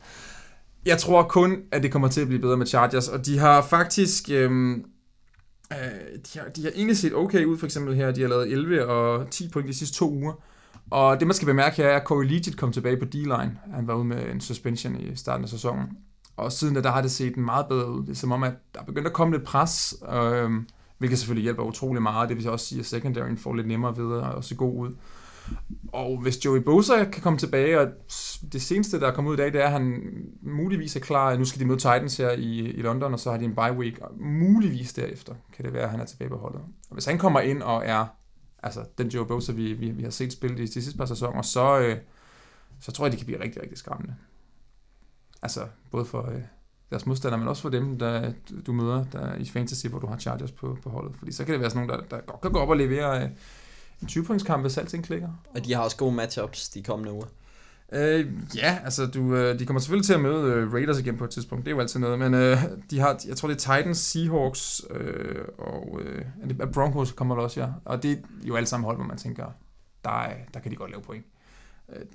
Jeg 0.87 0.99
tror 0.99 1.23
kun, 1.23 1.63
at 1.73 1.83
det 1.83 1.93
kommer 1.93 2.09
til 2.09 2.21
at 2.21 2.27
blive 2.27 2.41
bedre 2.41 2.57
med 2.57 2.67
Chargers, 2.67 3.09
og 3.09 3.27
de 3.27 3.39
har 3.39 3.63
faktisk... 3.63 4.31
Øhm, 4.31 4.85
øh, 5.73 5.79
de, 6.33 6.39
har, 6.39 6.49
de 6.49 6.63
har 6.63 6.71
egentlig 6.71 6.97
set 6.97 7.15
okay 7.15 7.45
ud, 7.45 7.59
for 7.59 7.67
eksempel 7.67 7.95
her. 7.95 8.11
De 8.11 8.21
har 8.21 8.29
lavet 8.29 8.53
11 8.53 8.87
og 8.87 9.31
10 9.31 9.49
point 9.49 9.69
de 9.69 9.75
sidste 9.75 9.97
to 9.97 10.11
uger. 10.13 10.33
Og 10.91 11.21
det, 11.21 11.27
man 11.27 11.35
skal 11.35 11.47
bemærke 11.47 11.77
her, 11.77 11.89
er, 11.89 11.97
at 11.97 12.03
Corey 12.03 12.27
Legit 12.27 12.57
kom 12.57 12.73
tilbage 12.73 12.97
på 12.97 13.05
D-line. 13.05 13.59
Han 13.75 13.87
var 13.87 13.95
ude 13.95 14.05
med 14.05 14.31
en 14.31 14.41
suspension 14.41 15.01
i 15.01 15.17
starten 15.17 15.45
af 15.45 15.51
sæsonen. 15.51 15.87
Og 16.39 16.53
siden 16.53 16.75
da, 16.75 16.81
der 16.81 16.91
har 16.91 17.03
det 17.03 17.11
set 17.11 17.37
meget 17.37 17.67
bedre 17.69 17.91
ud. 17.91 18.03
Det 18.03 18.11
er 18.11 18.15
som 18.15 18.33
om, 18.33 18.43
at 18.43 18.55
der 18.75 18.81
er 18.81 18.85
begyndt 18.85 19.07
at 19.07 19.13
komme 19.13 19.35
lidt 19.35 19.45
pres, 19.45 19.95
øh, 20.13 20.51
hvilket 20.99 21.19
selvfølgelig 21.19 21.43
hjælper 21.43 21.63
utrolig 21.63 22.03
meget. 22.03 22.29
Det 22.29 22.37
vil 22.37 22.49
også 22.49 22.67
sige, 22.67 22.79
at 22.79 22.87
secondaryen 22.87 23.39
får 23.39 23.55
lidt 23.55 23.67
nemmere 23.67 23.97
ved 23.97 24.23
at 24.37 24.45
se 24.45 24.55
god 24.55 24.79
ud. 24.79 24.95
Og 25.93 26.19
hvis 26.23 26.45
Joey 26.45 26.59
Bosa 26.59 27.05
kan 27.05 27.23
komme 27.23 27.39
tilbage, 27.39 27.81
og 27.81 27.87
det 28.53 28.63
seneste, 28.63 29.01
der 29.01 29.07
er 29.07 29.15
kommet 29.15 29.31
ud 29.31 29.35
i 29.35 29.41
dag, 29.41 29.53
det 29.53 29.61
er, 29.61 29.67
at 29.67 29.73
han 29.73 30.03
muligvis 30.43 30.97
er 30.97 31.01
klar, 31.01 31.37
nu 31.37 31.45
skal 31.45 31.61
de 31.61 31.67
møde 31.67 31.79
Titans 31.79 32.17
her 32.17 32.31
i, 32.31 32.59
i 32.59 32.83
London, 32.83 33.13
og 33.13 33.21
så 33.21 33.31
har 33.31 33.39
de 33.39 33.45
en 33.45 33.55
bye 33.55 33.79
week, 33.79 33.99
og 33.99 34.11
muligvis 34.21 34.93
derefter 34.93 35.35
kan 35.57 35.65
det 35.65 35.73
være, 35.73 35.83
at 35.83 35.91
han 35.91 36.01
er 36.01 36.05
tilbage 36.05 36.31
på 36.31 36.37
holdet. 36.37 36.61
Og 36.61 36.95
hvis 36.95 37.05
han 37.05 37.19
kommer 37.19 37.41
ind 37.41 37.63
og 37.63 37.83
er 37.87 38.07
altså, 38.63 38.85
den 38.99 39.09
Joey 39.09 39.27
Bosa, 39.27 39.53
vi, 39.53 39.73
vi, 39.73 39.91
vi 39.91 40.03
har 40.03 40.11
set 40.11 40.33
spille 40.33 40.59
i 40.59 40.67
de 40.67 40.73
sidste 40.73 40.99
par 40.99 41.07
sæsoner, 41.07 41.43
så, 41.43 41.79
øh, 41.79 41.97
så 42.81 42.93
tror 42.93 43.05
jeg, 43.05 43.13
det 43.13 43.19
kan 43.19 43.27
blive 43.27 43.43
rigtig, 43.43 43.63
rigtig 43.63 43.79
skræmmende. 43.79 44.15
Altså, 45.43 45.61
både 45.91 46.05
for 46.05 46.31
øh, 46.31 46.43
deres 46.91 47.07
modstandere, 47.07 47.39
men 47.39 47.49
også 47.49 47.63
for 47.63 47.69
dem, 47.69 47.99
der 47.99 48.33
du 48.67 48.73
møder 48.73 49.05
der 49.13 49.35
i 49.35 49.45
fantasy, 49.45 49.87
hvor 49.87 49.99
du 49.99 50.07
har 50.07 50.19
Chargers 50.19 50.53
på, 50.53 50.79
på 50.83 50.91
holdet. 50.91 51.17
Fordi 51.17 51.33
så 51.33 51.45
kan 51.45 51.53
det 51.53 51.61
være 51.61 51.71
sådan 51.71 51.87
nogen, 51.87 52.01
der, 52.01 52.17
der 52.17 52.23
godt 52.23 52.41
kan 52.41 52.53
gå 52.53 52.59
op 52.59 52.69
og 52.69 52.77
levere 52.77 53.23
øh, 53.23 53.31
en 54.03 54.09
20-pointskamp, 54.09 54.61
hvis 54.61 54.79
alting 54.79 55.05
klikker. 55.05 55.29
Og 55.55 55.65
de 55.65 55.75
har 55.75 55.83
også 55.83 55.97
gode 55.97 56.15
matchups 56.15 56.69
de 56.69 56.83
kommende 56.83 57.13
uger. 57.13 57.27
Øh, 57.93 58.27
ja, 58.57 58.79
altså 58.85 59.07
du, 59.07 59.35
øh, 59.35 59.59
de 59.59 59.67
kommer 59.67 59.81
selvfølgelig 59.81 60.07
til 60.07 60.15
at 60.15 60.21
møde 60.21 60.53
øh, 60.53 60.73
Raiders 60.73 60.99
igen 60.99 61.17
på 61.17 61.25
et 61.25 61.31
tidspunkt, 61.31 61.65
det 61.65 61.71
er 61.71 61.75
jo 61.75 61.81
altid 61.81 62.01
noget, 62.01 62.19
men 62.19 62.35
øh, 62.35 62.59
de 62.91 62.99
har, 62.99 63.21
jeg 63.29 63.37
tror 63.37 63.49
det 63.49 63.55
er 63.55 63.77
Titans, 63.77 63.99
Seahawks 63.99 64.83
øh, 64.91 65.45
og 65.59 66.01
øh, 66.03 66.73
Broncos 66.73 67.13
kommer 67.13 67.35
der 67.35 67.43
også, 67.43 67.61
ja. 67.61 67.69
Og 67.85 68.03
det 68.03 68.13
er 68.13 68.17
jo 68.45 68.57
alle 68.57 68.67
sammen 68.67 68.85
hold, 68.85 68.97
hvor 68.97 69.07
man 69.07 69.17
tænker, 69.17 69.47
der, 70.05 70.23
er, 70.23 70.35
der 70.55 70.61
kan 70.61 70.71
de 70.71 70.77
godt 70.77 70.91
lave 70.91 71.03
point. 71.03 71.25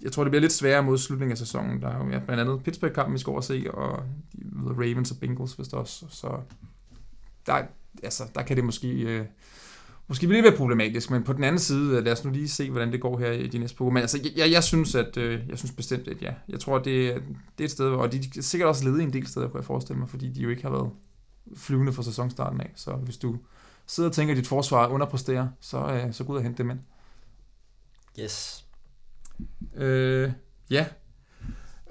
Jeg 0.01 0.11
tror, 0.11 0.23
det 0.23 0.31
bliver 0.31 0.41
lidt 0.41 0.53
sværere 0.53 0.83
mod 0.83 0.97
slutningen 0.97 1.31
af 1.31 1.37
sæsonen. 1.37 1.81
Der 1.81 1.87
er 1.87 2.05
jo 2.05 2.11
ja, 2.11 2.19
blandt 2.19 2.41
andet 2.41 2.63
Pittsburgh-kampen, 2.63 3.13
vi 3.13 3.19
skal 3.19 3.31
overse, 3.31 3.71
og 3.73 4.03
de 4.33 4.43
Ravens 4.55 5.11
og 5.11 5.17
Bengals, 5.17 5.53
hvis 5.53 5.67
det 5.67 5.79
også. 5.79 6.05
Så 6.09 6.39
der, 7.45 7.61
altså, 8.03 8.23
der 8.35 8.41
kan 8.41 8.55
det 8.55 8.65
måske... 8.65 8.89
Øh, 8.89 9.25
måske 10.07 10.27
blive 10.27 10.41
lidt 10.41 10.55
problematisk, 10.55 11.11
men 11.11 11.23
på 11.23 11.33
den 11.33 11.43
anden 11.43 11.59
side, 11.59 11.97
øh, 11.97 12.03
lad 12.03 12.13
os 12.13 12.25
nu 12.25 12.31
lige 12.31 12.49
se, 12.49 12.69
hvordan 12.69 12.91
det 12.91 13.01
går 13.01 13.19
her 13.19 13.31
i 13.31 13.47
de 13.47 13.57
næste 13.57 13.77
par 13.77 13.85
Men 13.85 13.97
altså, 13.97 14.29
jeg, 14.35 14.51
jeg, 14.51 14.63
synes, 14.63 14.95
at, 14.95 15.17
øh, 15.17 15.49
jeg 15.49 15.57
synes 15.57 15.71
bestemt, 15.71 16.07
at 16.07 16.21
ja. 16.21 16.33
Jeg 16.49 16.59
tror, 16.59 16.77
det, 16.77 17.23
det 17.57 17.63
er 17.63 17.65
et 17.65 17.71
sted, 17.71 17.85
og 17.85 18.11
de 18.11 18.17
er 18.17 18.41
sikkert 18.41 18.69
også 18.69 18.85
ledige 18.85 19.03
en 19.03 19.13
del 19.13 19.27
steder, 19.27 19.47
kunne 19.47 19.59
jeg 19.59 19.65
forestille 19.65 19.99
mig, 19.99 20.09
fordi 20.09 20.29
de 20.29 20.41
jo 20.41 20.49
ikke 20.49 20.61
har 20.61 20.69
været 20.69 20.89
flyvende 21.55 21.93
fra 21.93 22.03
sæsonstarten 22.03 22.61
af. 22.61 22.71
Så 22.75 22.91
hvis 22.91 23.17
du 23.17 23.37
sidder 23.87 24.09
og 24.09 24.15
tænker, 24.15 24.33
at 24.33 24.37
dit 24.37 24.47
forsvar 24.47 24.87
underpresterer, 24.87 25.47
så, 25.59 25.77
øh, 25.77 26.13
så 26.13 26.23
gå 26.23 26.31
ud 26.31 26.37
og 26.37 26.43
hente 26.43 26.57
dem 26.57 26.69
ind. 26.69 26.79
Yes. 28.19 28.65
Øh, 29.75 30.31
ja. 30.69 30.85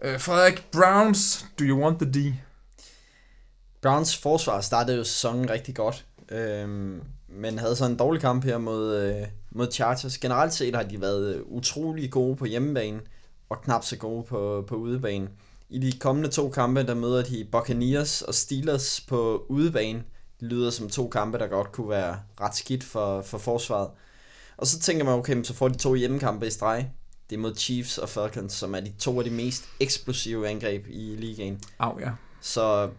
Øh, 0.02 0.20
Frederik, 0.20 0.66
Browns, 0.72 1.46
do 1.58 1.64
you 1.64 1.82
want 1.84 2.00
the 2.00 2.12
D? 2.12 2.34
Browns 3.82 4.16
forsvar 4.16 4.60
startede 4.60 4.96
jo 4.96 5.04
sæsonen 5.04 5.50
rigtig 5.50 5.74
godt. 5.74 6.06
øh, 6.28 6.98
men 7.28 7.58
havde 7.58 7.76
så 7.76 7.86
en 7.86 7.96
dårlig 7.96 8.20
kamp 8.20 8.44
her 8.44 8.58
mod, 8.58 8.96
øh, 8.96 9.26
mod 9.50 9.72
Chargers. 9.72 10.18
Generelt 10.18 10.54
set 10.54 10.74
har 10.74 10.82
de 10.82 11.00
været 11.00 11.34
øh, 11.34 11.42
utrolig 11.46 12.10
gode 12.10 12.36
på 12.36 12.44
hjemmebane, 12.44 13.00
og 13.48 13.62
knap 13.62 13.84
så 13.84 13.96
gode 13.96 14.24
på, 14.24 14.64
på 14.68 14.74
udebane. 14.74 15.28
I 15.70 15.78
de 15.78 15.98
kommende 15.98 16.28
to 16.28 16.50
kampe, 16.50 16.86
der 16.86 16.94
møder 16.94 17.22
de 17.22 17.48
Buccaneers 17.52 18.22
og 18.22 18.34
Steelers 18.34 19.00
på 19.00 19.46
udebane. 19.48 20.02
Det 20.40 20.48
lyder 20.48 20.70
som 20.70 20.88
to 20.88 21.08
kampe, 21.08 21.38
der 21.38 21.46
godt 21.46 21.72
kunne 21.72 21.88
være 21.88 22.20
ret 22.40 22.56
skidt 22.56 22.84
for, 22.84 23.22
for 23.22 23.38
forsvaret. 23.38 23.90
Og 24.56 24.66
så 24.66 24.80
tænker 24.80 25.04
man, 25.04 25.14
okay, 25.14 25.42
så 25.42 25.54
får 25.54 25.68
de 25.68 25.78
to 25.78 25.94
hjemmekampe 25.94 26.46
i 26.46 26.50
streg. 26.50 26.90
Det 27.32 27.38
er 27.38 27.42
mod 27.42 27.54
Chiefs 27.56 27.98
og 27.98 28.08
Falcons, 28.08 28.52
som 28.52 28.74
er 28.74 28.80
de 28.80 28.92
to 28.98 29.18
af 29.18 29.24
de 29.24 29.30
mest 29.30 29.68
eksplosive 29.80 30.48
angreb 30.48 30.86
i 30.88 31.16
ligaen. 31.16 31.60
Au, 31.78 32.00
ja. 32.00 32.10
Så 32.40 32.90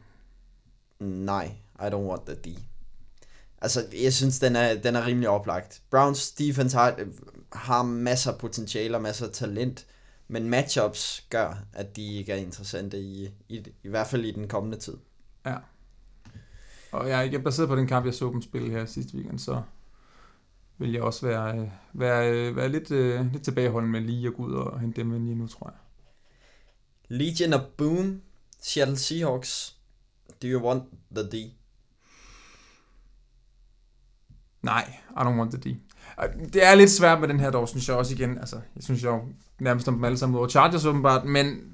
nej, 1.00 1.52
I 1.80 1.84
don't 1.84 1.96
want 1.96 2.26
the 2.26 2.36
D. 2.36 2.58
Altså, 3.62 3.86
jeg 4.02 4.14
synes, 4.14 4.40
den 4.40 4.56
er, 4.56 4.76
den 4.76 4.96
er 4.96 5.06
rimelig 5.06 5.30
oplagt. 5.30 5.82
Browns 5.90 6.32
defense 6.32 6.78
har, 6.78 7.00
har 7.52 7.84
masser 7.84 8.32
af 8.32 8.38
potentiale 8.38 8.98
og 8.98 9.02
masser 9.02 9.26
af 9.26 9.32
talent, 9.32 9.86
men 10.28 10.50
matchups 10.50 11.26
gør, 11.30 11.66
at 11.74 11.96
de 11.96 12.14
ikke 12.14 12.32
er 12.32 12.38
interessante 12.38 13.02
i, 13.02 13.30
i, 13.50 13.64
i 13.84 13.88
hvert 13.90 14.08
fald 14.08 14.26
i 14.26 14.32
den 14.32 14.48
kommende 14.48 14.78
tid. 14.78 14.98
Ja. 15.46 15.56
Og 16.92 17.10
jeg 17.10 17.34
er 17.34 17.40
baseret 17.40 17.70
på 17.70 17.76
den 17.76 17.88
kamp, 17.88 18.06
jeg 18.06 18.14
så 18.14 18.32
dem 18.32 18.42
spille 18.42 18.72
her 18.72 18.86
sidste 18.86 19.16
weekend, 19.16 19.40
så 19.40 19.62
vil 20.78 20.92
jeg 20.92 21.02
også 21.02 21.28
være, 21.28 21.72
være, 21.94 22.56
være 22.56 22.70
lidt, 22.70 22.92
uh, 22.92 23.32
lidt 23.32 23.44
tilbageholden 23.44 23.92
med 23.92 24.02
lige 24.02 24.28
at 24.28 24.34
gå 24.34 24.46
ud 24.46 24.54
og 24.54 24.80
hente 24.80 25.02
dem 25.02 25.16
ind 25.16 25.24
lige 25.24 25.36
nu, 25.36 25.48
tror 25.48 25.70
jeg. 25.70 25.78
Legion 27.08 27.54
of 27.54 27.62
Boom, 27.78 28.22
Seattle 28.62 28.98
Seahawks. 28.98 29.76
Do 30.42 30.48
you 30.48 30.68
want 30.68 30.84
the 31.16 31.24
D? 31.24 31.52
Nej, 34.62 34.94
I 35.10 35.20
don't 35.20 35.38
want 35.38 35.52
the 35.52 35.62
D. 35.62 35.76
Det 36.54 36.66
er 36.66 36.76
lidt 36.76 36.92
svært 36.92 37.20
med 37.20 37.28
den 37.28 37.40
her 37.40 37.52
dog, 37.52 37.70
synes 37.70 37.90
jeg 37.90 37.98
også 37.98 38.14
igen. 38.14 38.38
Altså, 38.38 38.56
jeg 38.76 38.84
synes 38.84 39.04
jo 39.04 39.22
nærmest 39.60 39.88
om 39.88 39.94
dem 39.94 40.04
alle 40.04 40.18
sammen 40.18 40.38
over 40.38 40.48
Chargers 40.48 40.86
åbenbart, 40.86 41.26
men 41.26 41.74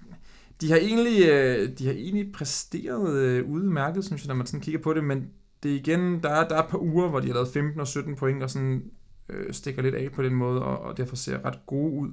de 0.61 0.71
har 0.71 0.77
egentlig, 0.77 1.29
øh, 1.29 1.77
de 1.77 1.85
har 1.85 1.93
egentlig 1.93 2.31
præsteret 2.31 3.13
øh, 3.13 3.49
udmærket, 3.49 4.05
synes 4.05 4.21
jeg, 4.21 4.27
når 4.27 4.35
man 4.35 4.47
sådan 4.47 4.61
kigger 4.61 4.81
på 4.81 4.93
det, 4.93 5.03
men 5.03 5.29
det 5.63 5.71
er 5.71 5.75
igen, 5.75 6.23
der 6.23 6.29
er, 6.29 6.47
der 6.47 6.55
er 6.55 6.63
et 6.63 6.69
par 6.69 6.77
uger, 6.77 7.07
hvor 7.07 7.19
de 7.19 7.27
har 7.27 7.33
lavet 7.33 7.53
15 7.53 7.81
og 7.81 7.87
17 7.87 8.15
point, 8.15 8.43
og 8.43 8.49
sådan 8.49 8.91
øh, 9.29 9.53
stikker 9.53 9.81
lidt 9.81 9.95
af 9.95 10.11
på 10.11 10.23
den 10.23 10.35
måde, 10.35 10.61
og, 10.61 10.79
og 10.79 10.97
derfor 10.97 11.15
ser 11.15 11.45
ret 11.45 11.59
gode 11.65 11.93
ud. 11.93 12.11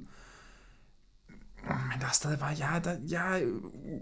Men 1.63 1.99
der 1.99 2.05
er 2.05 2.11
stadig 2.11 2.39
bare, 2.39 2.55
jeg, 2.59 2.81
der, 2.83 2.95
jeg 3.09 3.41
er 3.41 3.47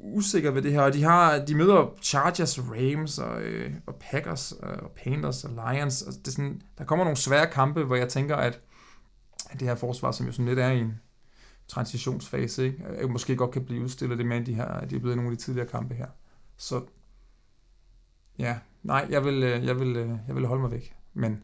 usikker 0.04 0.52
ved 0.52 0.62
det 0.62 0.72
her, 0.72 0.82
og 0.82 0.94
de, 0.94 1.04
har, 1.04 1.46
de 1.46 1.56
møder 1.56 1.96
Chargers, 2.02 2.60
Rams 2.60 3.20
og, 3.20 3.42
øh, 3.42 3.74
og 3.86 3.96
Packers 3.96 4.54
øh, 4.64 4.70
og 4.70 4.92
Panthers 4.92 5.44
og 5.44 5.52
Lions, 5.52 6.02
og 6.02 6.14
det 6.14 6.28
er 6.28 6.32
sådan, 6.32 6.62
der 6.78 6.84
kommer 6.84 7.06
nogle 7.06 7.18
svære 7.18 7.48
kampe, 7.48 7.84
hvor 7.84 7.96
jeg 7.96 8.10
tænker, 8.10 8.36
at, 8.36 8.62
at 9.50 9.60
det 9.60 9.68
her 9.68 9.76
forsvar, 9.76 10.12
som 10.12 10.26
jo 10.26 10.32
sådan 10.32 10.46
lidt 10.46 10.60
er 10.60 10.72
i 10.72 10.80
en 10.80 11.00
transitionsfase, 11.68 12.66
ikke, 12.66 13.08
måske 13.10 13.36
godt 13.36 13.52
kan 13.52 13.66
blive 13.66 13.84
udstillet 13.84 14.18
det 14.18 14.26
med, 14.26 14.46
de, 14.46 14.54
her, 14.54 14.86
de 14.86 14.96
er 14.96 15.00
blevet 15.00 15.18
nogle 15.18 15.32
af 15.32 15.38
de 15.38 15.44
tidligere 15.44 15.68
kampe 15.68 15.96
her. 15.96 16.08
Så 16.58 16.82
ja, 18.40 18.58
nej, 18.86 19.08
jeg 19.10 19.26
vil, 19.26 19.44
øh, 19.44 19.66
jeg 19.66 19.80
vil, 19.80 19.96
øh, 19.96 20.10
jeg 20.28 20.36
vil 20.36 20.46
holde 20.46 20.62
mig 20.62 20.72
væk, 20.72 20.96
men 21.14 21.44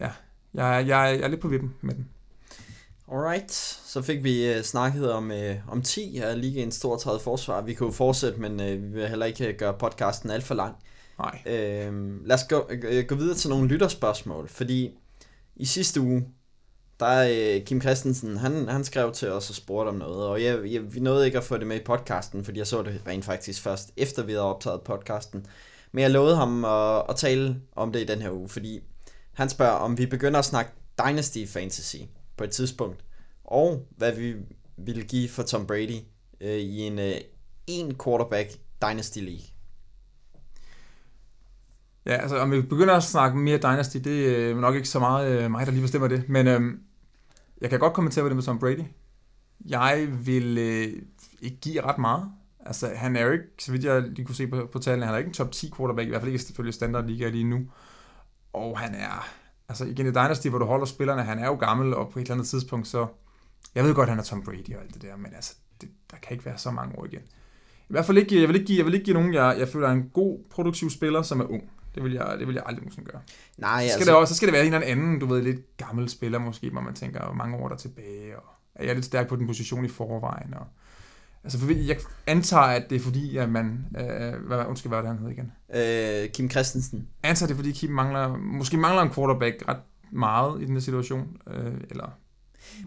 ja, 0.00 0.10
jeg, 0.54 0.84
jeg, 0.86 0.88
jeg 0.88 1.20
er 1.20 1.28
lidt 1.28 1.40
på 1.40 1.48
vippen 1.48 1.74
med 1.80 1.94
den. 1.94 2.08
Alright, 3.12 3.52
så 3.86 4.02
fik 4.02 4.24
vi 4.24 4.56
uh, 4.56 4.62
snakket 4.62 5.12
om, 5.12 5.32
om 5.68 5.82
10 5.82 6.18
af 6.18 6.40
ligaens 6.40 6.80
32 6.80 7.20
forsvar. 7.22 7.60
Vi 7.60 7.74
kunne 7.74 7.92
fortsætte, 7.92 8.40
men 8.40 8.58
vi 8.58 8.76
vil 8.76 9.08
heller 9.08 9.26
ikke 9.26 9.52
gøre 9.52 9.74
podcasten 9.78 10.30
alt 10.30 10.44
for 10.44 10.54
lang. 10.54 10.76
Nej. 11.18 11.40
Uh, 11.46 12.26
lad 12.26 12.34
os 12.34 12.44
gå, 12.48 12.70
gå 13.08 13.14
videre 13.14 13.36
til 13.36 13.50
nogle 13.50 13.68
lytterspørgsmål, 13.68 14.48
fordi 14.48 14.90
i 15.56 15.64
sidste 15.64 16.00
uge, 16.00 16.26
der 17.00 17.60
Kim 17.66 17.80
Christensen, 17.80 18.36
han, 18.36 18.68
han 18.68 18.84
skrev 18.84 19.12
til 19.12 19.30
os 19.30 19.50
og 19.50 19.56
spurgte 19.56 19.88
om 19.88 19.94
noget, 19.94 20.26
og 20.26 20.42
jeg, 20.42 20.72
jeg, 20.72 20.94
vi 20.94 21.00
nåede 21.00 21.26
ikke 21.26 21.38
at 21.38 21.44
få 21.44 21.58
det 21.58 21.66
med 21.66 21.80
i 21.80 21.84
podcasten, 21.84 22.44
fordi 22.44 22.58
jeg 22.58 22.66
så 22.66 22.82
det 22.82 23.02
rent 23.06 23.24
faktisk 23.24 23.62
først, 23.62 23.92
efter 23.96 24.22
vi 24.22 24.32
havde 24.32 24.44
optaget 24.44 24.82
podcasten. 24.82 25.46
Men 25.96 26.02
jeg 26.02 26.10
lovede 26.10 26.36
ham 26.36 26.64
at, 26.64 27.02
at 27.08 27.16
tale 27.16 27.60
om 27.76 27.92
det 27.92 28.00
i 28.00 28.04
den 28.04 28.22
her 28.22 28.30
uge, 28.30 28.48
fordi 28.48 28.80
han 29.32 29.48
spørger, 29.48 29.72
om 29.72 29.98
vi 29.98 30.06
begynder 30.06 30.38
at 30.38 30.44
snakke 30.44 30.70
Dynasty 30.98 31.46
Fantasy 31.46 31.96
på 32.36 32.44
et 32.44 32.50
tidspunkt, 32.50 33.04
og 33.44 33.86
hvad 33.96 34.12
vi 34.12 34.34
ville 34.76 35.02
give 35.02 35.28
for 35.28 35.42
Tom 35.42 35.66
Brady 35.66 35.98
øh, 36.40 36.56
i 36.56 36.80
en, 36.80 36.98
øh, 36.98 37.14
en 37.66 37.98
quarterback 38.04 38.50
Dynasty 38.82 39.18
League. 39.18 39.46
Ja, 42.06 42.12
altså 42.12 42.38
om 42.38 42.52
vi 42.52 42.62
begynder 42.62 42.94
at 42.94 43.02
snakke 43.02 43.38
mere 43.38 43.58
Dynasty, 43.58 43.96
det 43.96 44.10
øh, 44.10 44.56
er 44.56 44.60
nok 44.60 44.74
ikke 44.74 44.88
så 44.88 44.98
meget 44.98 45.42
øh, 45.42 45.50
mig, 45.50 45.66
der 45.66 45.72
lige 45.72 45.82
bestemmer 45.82 46.08
det. 46.08 46.28
Men 46.28 46.46
øh, 46.46 46.60
jeg 47.60 47.70
kan 47.70 47.78
godt 47.78 47.92
kommentere 47.92 48.24
på 48.24 48.28
det 48.28 48.36
med 48.36 48.44
Tom 48.44 48.58
Brady. 48.58 48.84
Jeg 49.66 50.08
vil 50.10 50.58
øh, 50.58 51.02
ikke 51.40 51.60
give 51.60 51.82
ret 51.82 51.98
meget. 51.98 52.30
Altså, 52.66 52.90
han 52.94 53.16
er 53.16 53.24
jo 53.24 53.32
ikke, 53.32 53.44
så 53.58 53.72
vidt 53.72 53.84
jeg 53.84 54.02
lige 54.02 54.24
kunne 54.24 54.34
se 54.34 54.46
på, 54.46 54.68
på 54.72 54.78
tallene, 54.78 55.06
han 55.06 55.14
er 55.14 55.18
ikke 55.18 55.28
en 55.28 55.34
top 55.34 55.52
10 55.52 55.70
quarterback, 55.76 56.06
i 56.06 56.08
hvert 56.08 56.20
fald 56.20 56.32
ikke 56.32 56.44
selvfølgelig 56.44 56.74
standardliga 56.74 57.28
lige 57.28 57.44
nu. 57.44 57.60
Og 58.52 58.78
han 58.78 58.94
er, 58.94 59.28
altså 59.68 59.84
igen 59.84 60.06
i 60.06 60.10
Dynasty, 60.10 60.48
hvor 60.48 60.58
du 60.58 60.64
holder 60.64 60.86
spillerne, 60.86 61.22
han 61.22 61.38
er 61.38 61.46
jo 61.46 61.54
gammel, 61.54 61.94
og 61.94 62.10
på 62.10 62.18
et 62.18 62.22
eller 62.22 62.34
andet 62.34 62.48
tidspunkt, 62.48 62.88
så, 62.88 63.06
jeg 63.74 63.84
ved 63.84 63.94
godt, 63.94 64.08
han 64.08 64.18
er 64.18 64.22
Tom 64.22 64.42
Brady 64.42 64.74
og 64.74 64.82
alt 64.82 64.94
det 64.94 65.02
der, 65.02 65.16
men 65.16 65.34
altså, 65.34 65.54
det, 65.80 65.88
der 66.10 66.16
kan 66.16 66.32
ikke 66.32 66.44
være 66.44 66.58
så 66.58 66.70
mange 66.70 66.98
år 66.98 67.04
igen. 67.04 67.20
I 67.88 67.92
hvert 67.92 68.06
fald 68.06 68.18
ikke, 68.18 68.40
jeg 68.40 68.48
vil 68.48 68.56
ikke 68.56 68.66
give, 68.66 68.78
jeg 68.78 68.86
vil 68.86 68.94
ikke 68.94 69.04
give 69.04 69.14
nogen, 69.14 69.34
jeg, 69.34 69.56
jeg 69.58 69.68
føler 69.68 69.88
er 69.88 69.92
en 69.92 70.10
god 70.12 70.38
produktiv 70.50 70.90
spiller, 70.90 71.22
som 71.22 71.40
er 71.40 71.44
ung. 71.44 71.70
Det 71.94 72.04
vil 72.04 72.12
jeg, 72.12 72.36
det 72.38 72.46
vil 72.46 72.54
jeg 72.54 72.62
aldrig 72.66 72.82
nogensinde 72.82 73.10
gøre. 73.10 73.20
Nej, 73.58 73.82
Så 73.82 73.88
skal, 73.88 73.98
altså, 73.98 74.10
det 74.10 74.20
også, 74.20 74.34
så 74.34 74.36
skal 74.36 74.46
det 74.46 74.52
være 74.52 74.66
en 74.66 74.74
eller 74.74 74.86
anden, 74.86 75.18
du 75.18 75.26
ved, 75.26 75.42
lidt 75.42 75.76
gammel 75.76 76.08
spiller 76.08 76.38
måske, 76.38 76.70
hvor 76.70 76.80
man 76.80 76.94
tænker, 76.94 77.24
hvor 77.24 77.34
mange 77.34 77.56
år 77.56 77.68
der 77.68 77.74
er 77.74 77.78
tilbage, 77.78 78.36
og 78.36 78.44
er 78.74 78.84
jeg 78.84 78.94
lidt 78.94 79.04
stærk 79.04 79.28
på 79.28 79.36
den 79.36 79.46
position 79.46 79.84
i 79.84 79.88
forvejen, 79.88 80.54
og 80.54 80.66
Altså, 81.46 81.58
for 81.58 81.72
jeg 81.72 81.96
antager, 82.26 82.62
at 82.62 82.90
det 82.90 82.96
er 82.96 83.00
fordi, 83.00 83.36
at 83.36 83.48
man... 83.48 83.86
Øh, 83.98 84.46
hvad, 84.46 84.66
undskyld, 84.68 84.90
hvad 84.90 85.02
var 85.02 85.08
det, 85.08 85.18
han 85.18 85.26
hed 85.26 85.30
igen? 85.30 85.52
øh, 85.74 86.30
Kim 86.30 86.50
Christensen. 86.50 87.08
Jeg 87.22 87.30
antager, 87.30 87.46
det 87.46 87.54
er 87.54 87.56
fordi, 87.56 87.72
Kim 87.72 87.90
mangler... 87.90 88.36
Måske 88.36 88.76
mangler 88.76 89.02
en 89.02 89.10
quarterback 89.10 89.64
ret 89.68 89.76
meget 90.12 90.62
i 90.62 90.64
den 90.64 90.72
her 90.72 90.80
situation. 90.80 91.36
Øh, 91.50 91.74
eller... 91.90 92.10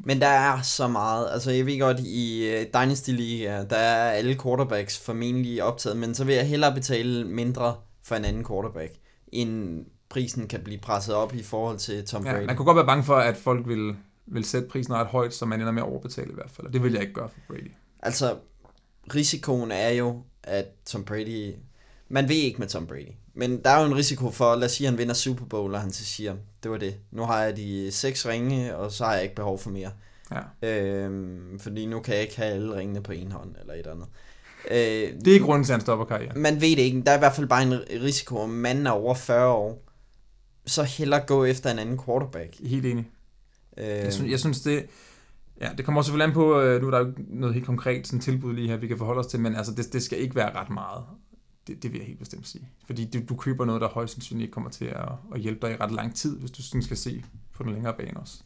Men 0.03 0.21
der 0.21 0.27
er 0.27 0.61
så 0.61 0.87
meget. 0.87 1.27
Altså, 1.31 1.51
jeg 1.51 1.65
ved 1.65 1.79
godt, 1.79 1.99
i 1.99 2.51
uh, 2.55 2.81
Dynasty 2.81 3.09
League, 3.09 3.65
der 3.69 3.75
er 3.75 4.11
alle 4.11 4.35
quarterbacks 4.43 4.99
formentlig 5.05 5.63
optaget, 5.63 5.97
men 5.97 6.15
så 6.15 6.23
vil 6.23 6.35
jeg 6.35 6.47
hellere 6.47 6.73
betale 6.73 7.27
mindre 7.27 7.75
for 8.03 8.15
en 8.15 8.25
anden 8.25 8.45
quarterback, 8.45 8.93
end 9.27 9.85
prisen 10.09 10.47
kan 10.47 10.59
blive 10.59 10.79
presset 10.79 11.15
op 11.15 11.35
i 11.35 11.43
forhold 11.43 11.77
til 11.77 12.05
Tom 12.05 12.23
Brady. 12.23 12.41
Ja, 12.41 12.45
man 12.45 12.55
kunne 12.55 12.65
godt 12.65 12.75
være 12.75 12.85
bange 12.85 13.03
for, 13.03 13.15
at 13.15 13.37
folk 13.37 13.67
vil, 13.67 13.95
vil 14.27 14.45
sætte 14.45 14.67
prisen 14.67 14.93
ret 14.93 15.07
højt, 15.07 15.33
så 15.33 15.45
man 15.45 15.59
ender 15.59 15.71
med 15.71 15.81
at 15.81 15.87
overbetale 15.87 16.31
i 16.31 16.33
hvert 16.33 16.51
fald. 16.51 16.67
Og 16.67 16.73
det 16.73 16.83
vil 16.83 16.93
jeg 16.93 17.01
ikke 17.01 17.13
gøre 17.13 17.29
for 17.29 17.39
Brady. 17.47 17.71
Altså, 17.99 18.35
risikoen 19.15 19.71
er 19.71 19.89
jo, 19.89 20.21
at 20.43 20.65
Tom 20.85 21.05
Brady... 21.05 21.53
Man 22.09 22.29
ved 22.29 22.35
ikke 22.35 22.59
med 22.59 22.67
Tom 22.67 22.87
Brady. 22.87 23.11
Men 23.33 23.63
der 23.63 23.69
er 23.69 23.79
jo 23.81 23.85
en 23.87 23.95
risiko 23.95 24.31
for, 24.31 24.55
lad 24.55 24.65
os 24.65 24.71
sige, 24.71 24.87
at 24.87 24.91
han 24.91 24.97
vinder 24.97 25.13
Super 25.13 25.45
Bowl, 25.45 25.73
og 25.75 25.81
han 25.81 25.91
så 25.91 26.05
siger, 26.05 26.35
det 26.63 26.71
var 26.71 26.77
det. 26.77 26.95
Nu 27.11 27.23
har 27.23 27.43
jeg 27.43 27.57
de 27.57 27.91
seks 27.91 28.27
ringe, 28.27 28.75
og 28.77 28.91
så 28.91 29.05
har 29.05 29.13
jeg 29.13 29.23
ikke 29.23 29.35
behov 29.35 29.59
for 29.59 29.69
mere. 29.69 29.91
Ja. 30.61 30.69
Øhm, 30.69 31.59
fordi 31.59 31.85
nu 31.85 31.99
kan 31.99 32.13
jeg 32.13 32.21
ikke 32.23 32.37
have 32.37 32.51
alle 32.53 32.75
ringene 32.75 33.03
på 33.03 33.11
en 33.11 33.31
hånd, 33.31 33.55
eller 33.59 33.73
et 33.73 33.79
eller 33.79 33.91
andet. 33.91 34.07
Øh, 34.71 35.21
Det 35.25 35.35
er 35.35 35.39
grunden 35.39 35.63
til, 35.65 35.71
at 35.71 35.75
han 35.77 35.81
stopper 35.81 36.05
karrieren. 36.05 36.41
man 36.41 36.61
ved 36.61 36.69
det 36.69 36.79
ikke. 36.79 37.01
Der 37.05 37.11
er 37.11 37.15
i 37.15 37.19
hvert 37.19 37.35
fald 37.35 37.47
bare 37.47 37.63
en 37.63 37.73
risiko, 38.03 38.37
om 38.37 38.49
manden 38.49 38.87
er 38.87 38.91
over 38.91 39.13
40 39.15 39.53
år. 39.53 39.83
Så 40.65 40.83
hellere 40.83 41.21
gå 41.27 41.45
efter 41.45 41.71
en 41.71 41.79
anden 41.79 41.99
quarterback. 42.05 42.55
Helt 42.63 42.85
enig. 42.85 43.07
Øh, 43.77 43.85
Jeg 43.87 44.13
synes, 44.13 44.31
jeg 44.31 44.39
synes 44.39 44.61
det... 44.61 44.85
Ja, 45.61 45.69
det 45.77 45.85
kommer 45.85 46.01
selvfølgelig 46.01 46.27
an 46.27 46.33
på, 46.33 46.61
øh, 46.61 46.81
nu 46.81 46.87
er 46.87 46.91
der 46.91 46.99
jo 46.99 47.13
noget 47.17 47.53
helt 47.53 47.65
konkret 47.65 48.07
sådan 48.07 48.19
tilbud 48.19 48.53
lige 48.53 48.67
her, 48.67 48.77
vi 48.77 48.87
kan 48.87 48.97
forholde 48.97 49.19
os 49.19 49.27
til, 49.27 49.39
men 49.39 49.55
altså, 49.55 49.73
det, 49.73 49.93
det 49.93 50.03
skal 50.03 50.19
ikke 50.19 50.35
være 50.35 50.55
ret 50.55 50.69
meget. 50.69 51.03
Det, 51.67 51.83
det 51.83 51.91
vil 51.91 51.97
jeg 51.97 52.07
helt 52.07 52.19
bestemt 52.19 52.47
sige. 52.47 52.69
Fordi 52.85 53.09
du, 53.09 53.19
du 53.29 53.35
køber 53.35 53.65
noget, 53.65 53.81
der 53.81 53.87
højst 53.87 54.13
sandsynligt 54.13 54.43
ikke 54.43 54.53
kommer 54.53 54.69
til 54.69 54.85
at, 54.85 55.09
at 55.35 55.39
hjælpe 55.39 55.67
dig 55.67 55.73
i 55.73 55.77
ret 55.77 55.91
lang 55.91 56.15
tid, 56.15 56.39
hvis 56.39 56.51
du 56.51 56.63
sådan 56.63 56.81
skal 56.81 56.97
se 56.97 57.23
på 57.53 57.63
den 57.63 57.73
længere 57.73 57.93
bane 57.93 58.19
også. 58.19 58.39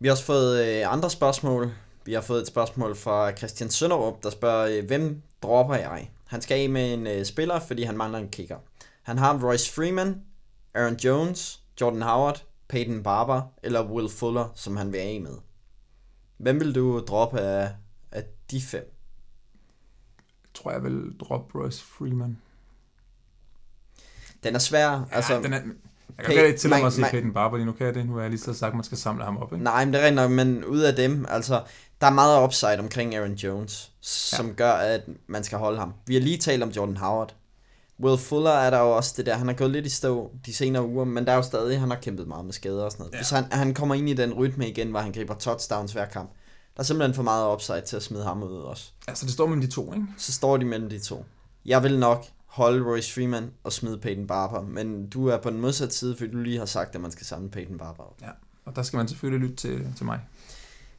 Vi 0.00 0.08
har 0.08 0.12
også 0.12 0.24
fået 0.24 0.66
øh, 0.66 0.92
andre 0.92 1.10
spørgsmål. 1.10 1.72
Vi 2.04 2.12
har 2.12 2.20
fået 2.20 2.40
et 2.40 2.46
spørgsmål 2.46 2.96
fra 2.96 3.32
Christian 3.32 3.70
Sønderup, 3.70 4.22
der 4.22 4.30
spørger, 4.30 4.78
øh, 4.78 4.86
hvem 4.86 5.22
dropper 5.42 5.74
jeg? 5.74 6.10
Han 6.26 6.42
skal 6.42 6.62
af 6.62 6.70
med 6.70 6.94
en 6.94 7.06
øh, 7.06 7.24
spiller, 7.24 7.60
fordi 7.60 7.82
han 7.82 7.96
mangler 7.96 8.18
en 8.18 8.28
kicker. 8.28 8.56
Han 9.02 9.18
har 9.18 9.48
Royce 9.48 9.72
Freeman, 9.72 10.22
Aaron 10.74 10.96
Jones, 10.96 11.60
Jordan 11.80 12.02
Howard, 12.02 12.44
Peyton 12.68 13.02
Barber 13.02 13.42
eller 13.62 13.90
Will 13.90 14.08
Fuller, 14.08 14.52
som 14.54 14.76
han 14.76 14.92
vil 14.92 14.98
af 14.98 15.20
med. 15.20 15.43
Hvem 16.36 16.60
vil 16.60 16.74
du 16.74 16.98
droppe 17.08 17.40
af, 17.40 17.70
af 18.12 18.24
de 18.50 18.60
fem? 18.62 18.90
Jeg 20.44 20.54
tror, 20.54 20.70
jeg 20.72 20.82
vil 20.82 21.16
droppe 21.20 21.58
Royce 21.62 21.84
Freeman. 21.84 22.38
Den 24.42 24.54
er 24.54 24.58
svær. 24.58 24.88
Altså, 24.90 25.14
altså, 25.14 25.34
ja, 25.34 25.40
den 25.42 25.52
er, 25.52 25.60
jeg 26.18 26.24
kan 26.26 26.46
ikke 26.46 26.58
til 26.58 26.70
man- 26.70 26.78
mig 26.80 26.86
at 26.86 26.92
sige 26.92 27.06
Peyton 27.10 27.32
Barber 27.32 27.56
lige 27.56 27.66
nu, 27.66 27.72
kan 27.72 27.86
jeg 27.86 27.94
det? 27.94 28.06
Nu 28.06 28.14
har 28.14 28.20
jeg 28.20 28.30
lige 28.30 28.40
så 28.40 28.54
sagt, 28.54 28.68
at 28.70 28.74
man 28.74 28.84
skal 28.84 28.98
samle 28.98 29.24
ham 29.24 29.36
op, 29.36 29.52
ikke? 29.52 29.64
Nej, 29.64 29.84
men 29.84 29.94
det 29.94 30.00
er 30.00 30.04
rigtigt 30.04 30.16
nok, 30.22 30.30
men 30.30 30.64
ud 30.64 30.80
af 30.80 30.94
dem, 30.96 31.26
altså, 31.28 31.62
der 32.00 32.06
er 32.06 32.10
meget 32.12 32.44
upside 32.44 32.78
omkring 32.78 33.14
Aaron 33.14 33.32
Jones, 33.34 33.92
som 34.00 34.46
ja. 34.46 34.52
gør, 34.52 34.72
at 34.72 35.02
man 35.26 35.44
skal 35.44 35.58
holde 35.58 35.78
ham. 35.78 35.92
Vi 36.06 36.14
har 36.14 36.20
lige 36.20 36.38
talt 36.38 36.62
om 36.62 36.68
Jordan 36.68 36.96
Howard. 36.96 37.34
Will 38.00 38.18
Fuller 38.18 38.50
er 38.50 38.70
der 38.70 38.78
jo 38.78 38.96
også 38.96 39.14
det 39.16 39.26
der, 39.26 39.36
han 39.36 39.46
har 39.46 39.54
gået 39.54 39.70
lidt 39.70 39.86
i 39.86 39.90
stå 39.90 40.32
de 40.46 40.54
senere 40.54 40.86
uger, 40.86 41.04
men 41.04 41.24
der 41.24 41.32
er 41.32 41.36
jo 41.36 41.42
stadig, 41.42 41.80
han 41.80 41.90
har 41.90 41.98
kæmpet 41.98 42.28
meget 42.28 42.44
med 42.44 42.52
skader 42.52 42.84
og 42.84 42.92
sådan 42.92 43.02
noget. 43.02 43.12
Ja. 43.12 43.18
Hvis 43.18 43.30
han, 43.30 43.44
han 43.52 43.74
kommer 43.74 43.94
ind 43.94 44.08
i 44.08 44.14
den 44.14 44.32
rytme 44.32 44.68
igen, 44.68 44.90
hvor 44.90 45.00
han 45.00 45.12
griber 45.12 45.34
touchdowns 45.34 45.92
hver 45.92 46.04
kamp, 46.04 46.30
der 46.76 46.80
er 46.80 46.84
simpelthen 46.84 47.14
for 47.14 47.22
meget 47.22 47.52
upside 47.52 47.80
til 47.80 47.96
at 47.96 48.02
smide 48.02 48.24
ham 48.24 48.42
ud 48.42 48.52
også. 48.52 48.90
Altså, 49.08 49.26
det 49.26 49.32
står 49.32 49.46
mellem 49.46 49.60
de 49.60 49.66
to, 49.66 49.92
ikke? 49.92 50.06
Så 50.16 50.32
står 50.32 50.56
de 50.56 50.64
mellem 50.64 50.90
de 50.90 50.98
to. 50.98 51.24
Jeg 51.66 51.82
vil 51.82 51.98
nok 51.98 52.24
holde 52.46 52.84
Royce 52.86 53.12
Freeman 53.12 53.50
og 53.64 53.72
smide 53.72 53.98
Peyton 53.98 54.26
Barber, 54.26 54.62
men 54.62 55.08
du 55.08 55.26
er 55.28 55.38
på 55.38 55.50
den 55.50 55.60
modsatte 55.60 55.94
side, 55.94 56.16
fordi 56.16 56.30
du 56.30 56.38
lige 56.38 56.58
har 56.58 56.66
sagt, 56.66 56.94
at 56.94 57.00
man 57.00 57.10
skal 57.10 57.26
samle 57.26 57.50
Peyton 57.50 57.78
Barber 57.78 58.02
op. 58.02 58.16
Ja. 58.22 58.30
Og 58.64 58.76
der 58.76 58.82
skal 58.82 58.96
man 58.96 59.08
selvfølgelig 59.08 59.48
lytte 59.48 59.56
til, 59.56 59.86
til 59.96 60.04
mig. 60.04 60.20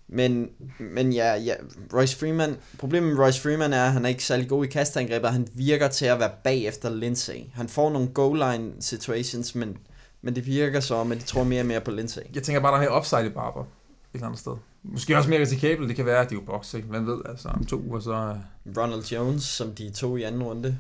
Men, 0.08 0.50
men 0.80 1.14
ja, 1.14 1.34
ja, 1.36 1.54
Royce 1.94 2.18
Freeman, 2.18 2.56
problemet 2.78 3.10
med 3.16 3.24
Royce 3.26 3.42
Freeman 3.42 3.74
er, 3.74 3.86
at 3.86 3.92
han 3.92 4.06
er 4.06 4.10
ikke 4.10 4.24
særlig 4.24 4.50
god 4.50 4.66
i 4.66 4.68
kastangrebet, 4.68 5.26
og 5.26 5.34
han 5.34 5.48
virker 5.54 5.88
til 5.88 6.06
at 6.06 6.20
være 6.20 6.32
bag 6.44 6.66
efter 6.66 6.90
Lindsay. 6.96 7.40
Han 7.54 7.70
får 7.70 7.90
nogle 7.92 8.08
goal 8.08 8.38
line 8.38 8.72
situations, 8.80 9.56
men, 9.56 9.78
men 10.22 10.36
det 10.36 10.46
virker 10.46 10.80
så, 10.80 11.02
at 11.02 11.08
de 11.08 11.24
tror 11.24 11.44
mere 11.44 11.62
og 11.62 11.66
mere 11.66 11.82
på 11.82 11.92
Lindsay. 11.92 12.22
Jeg 12.36 12.44
tænker 12.44 12.62
bare, 12.62 12.72
der 12.72 12.78
er 12.78 12.90
mere 12.90 12.98
upside 13.00 13.26
i 13.26 13.30
Barber 13.30 13.62
et 13.62 13.68
eller 14.14 14.26
andet 14.28 14.40
sted. 14.40 14.54
Måske 14.84 15.18
også 15.18 15.30
mere 15.30 15.40
risikabelt. 15.42 15.88
Det 15.88 15.96
kan 15.96 16.06
være, 16.06 16.20
at 16.22 16.30
det 16.30 16.36
er 16.36 16.40
jo 16.40 16.46
boks, 16.46 16.74
ikke? 16.74 16.88
Hvem 16.88 17.08
ved, 17.08 17.18
altså 17.30 17.48
om 17.48 17.66
to 17.66 17.80
uger, 17.82 18.00
så... 18.00 18.12
øh, 18.14 18.78
Ronald 18.78 19.04
Jones, 19.04 19.44
som 19.44 19.72
de 19.76 19.90
to 19.90 20.18
i 20.18 20.24
anden 20.24 20.44
runde, 20.44 20.78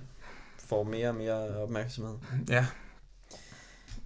får 0.67 0.84
mere 0.84 1.09
og 1.09 1.15
mere 1.15 1.57
opmærksomhed. 1.63 2.13
Ja, 2.49 2.65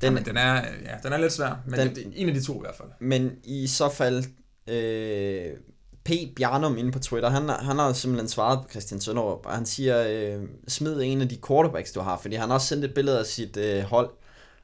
Den, 0.01 0.15
den, 0.15 0.25
den, 0.25 0.37
er, 0.37 0.53
ja, 0.85 0.95
den 1.03 1.13
er 1.13 1.17
lidt 1.17 1.33
svær, 1.33 1.55
men 1.65 1.79
Den- 1.79 1.95
det 1.95 2.13
en 2.15 2.27
af 2.29 2.33
de 2.35 2.41
to 2.43 2.55
i 2.55 2.59
hvert 2.61 2.75
fald. 2.75 2.87
Men 2.99 3.31
i 3.43 3.67
så 3.67 3.89
fald, 3.89 4.23
øh, 4.69 5.57
P. 6.03 6.11
Bjarnum 6.35 6.77
inde 6.77 6.91
på 6.91 6.99
Twitter, 6.99 7.29
han, 7.29 7.49
han 7.49 7.79
har 7.79 7.93
simpelthen 7.93 8.29
svaret 8.29 8.61
på 8.61 8.69
Christian 8.69 9.01
Sønderup, 9.01 9.45
og 9.45 9.55
han 9.55 9.65
siger, 9.65 10.07
øh, 10.07 10.43
smid 10.67 11.01
en 11.01 11.21
af 11.21 11.29
de 11.29 11.37
quarterbacks, 11.47 11.91
du 11.91 11.99
har, 11.99 12.17
fordi 12.17 12.35
han 12.35 12.49
har 12.49 12.55
også 12.55 12.67
sendt 12.67 12.85
et 12.85 12.93
billede 12.93 13.19
af 13.19 13.25
sit 13.25 13.57
øh, 13.57 13.83
hold, 13.83 14.09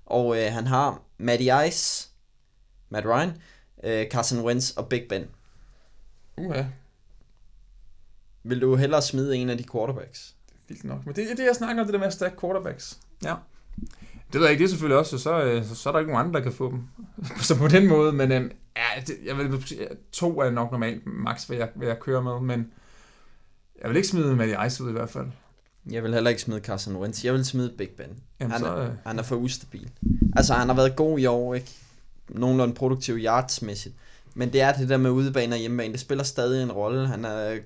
og 0.06 0.38
øh, 0.38 0.52
han 0.52 0.68
har 0.68 1.02
Matty 1.18 1.48
Ice, 1.68 2.10
Matt 2.90 3.06
Ryan, 3.06 3.32
øh, 3.84 4.08
Carson 4.10 4.46
Wentz 4.46 4.72
og 4.72 4.90
Big 4.90 5.06
Ben. 5.10 5.24
Uha, 6.38 6.64
Vil 8.44 8.62
du 8.62 8.76
hellere 8.76 9.02
smide 9.02 9.38
en 9.38 9.50
af 9.50 9.58
de 9.58 9.64
quarterbacks? 9.72 10.36
vildt 10.68 10.84
nok. 10.84 11.06
Men 11.06 11.16
det 11.16 11.32
er 11.32 11.36
det, 11.36 11.46
jeg 11.46 11.56
snakker 11.56 11.82
om, 11.82 11.88
det 11.88 11.94
der 11.94 12.00
med 12.00 12.08
at 12.08 12.14
stack 12.14 12.40
quarterbacks. 12.42 13.00
Ja. 13.24 13.36
Det 14.34 14.42
ved 14.42 14.42
jeg 14.42 14.52
ikke, 14.52 14.62
det 14.62 14.66
er 14.66 14.70
selvfølgelig 14.70 14.98
også, 14.98 15.18
så, 15.18 15.44
øh, 15.44 15.66
så, 15.66 15.76
så 15.76 15.90
er 15.90 15.92
der 15.92 16.00
ikke 16.00 16.12
nogen 16.12 16.28
andre, 16.28 16.40
der 16.40 16.44
kan 16.44 16.54
få 16.54 16.72
dem. 16.72 16.84
så 17.48 17.58
på 17.58 17.68
den 17.68 17.88
måde, 17.88 18.12
men 18.12 18.32
øhm, 18.32 18.52
ja, 18.76 19.02
det, 19.02 19.16
jeg 19.26 19.38
vil, 19.38 19.66
to 20.12 20.42
er 20.42 20.50
nok 20.50 20.72
normalt 20.72 21.06
max, 21.06 21.44
hvad 21.44 21.58
jeg, 21.58 21.70
hvad 21.76 21.88
jeg 21.88 22.00
kører 22.00 22.22
med, 22.22 22.40
men 22.40 22.72
jeg 23.82 23.90
vil 23.90 23.96
ikke 23.96 24.08
smide 24.08 24.36
Matty 24.36 24.66
Ice 24.68 24.84
ud 24.84 24.90
i 24.90 24.94
hvert 24.94 25.10
fald. 25.10 25.28
Jeg 25.92 26.04
vil 26.04 26.14
heller 26.14 26.30
ikke 26.30 26.42
smide 26.42 26.60
Carson 26.60 26.96
Wentz, 26.96 27.26
jeg 27.26 27.34
vil 27.34 27.46
smide 27.46 27.74
Big 27.78 27.90
Ben. 27.90 28.06
Jamen, 28.40 28.52
Han 28.52 28.60
så, 28.60 28.68
er, 28.68 28.84
øh, 28.84 28.90
han 29.06 29.20
er 29.20 29.24
for 29.24 29.36
ustabil. 29.36 29.92
Altså, 30.36 30.54
han 30.54 30.68
har 30.68 30.76
været 30.76 30.96
god 30.96 31.20
i 31.20 31.26
år, 31.26 31.56
ikke? 31.56 31.72
Nogenlunde 32.30 32.74
produktiv 32.74 33.16
yardsmæssigt. 33.16 33.96
Men 34.34 34.54
det 34.54 34.62
er 34.62 34.74
det 34.74 34.90
der 34.90 34.98
med 34.98 35.10
udebane 35.10 35.56
og 35.56 35.60
hjemmebane. 35.60 35.94
Det 35.94 36.00
spiller 36.00 36.24
stadig 36.24 36.64
en 36.64 36.72
rolle. 36.72 37.08
Han 37.08 37.26
er 37.26 37.58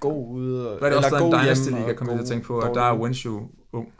god 0.00 0.28
ude. 0.28 0.76
hvad 0.78 0.90
er 0.90 0.94
det 0.94 0.96
også, 0.96 1.16
er 1.16 1.20
en 1.20 1.30
god 1.30 1.40
Dynasty 1.40 1.70
League, 1.70 1.90
og 1.90 1.96
kommer 1.96 2.12
jeg 2.14 2.18
til 2.18 2.24
at 2.24 2.28
god 2.28 2.28
tænke 2.28 2.46
på, 2.46 2.58
at 2.58 2.66
dårlig 2.66 2.80
der 2.80 2.82
er 2.82 3.20
jo 3.24 3.48
ung. 3.72 3.92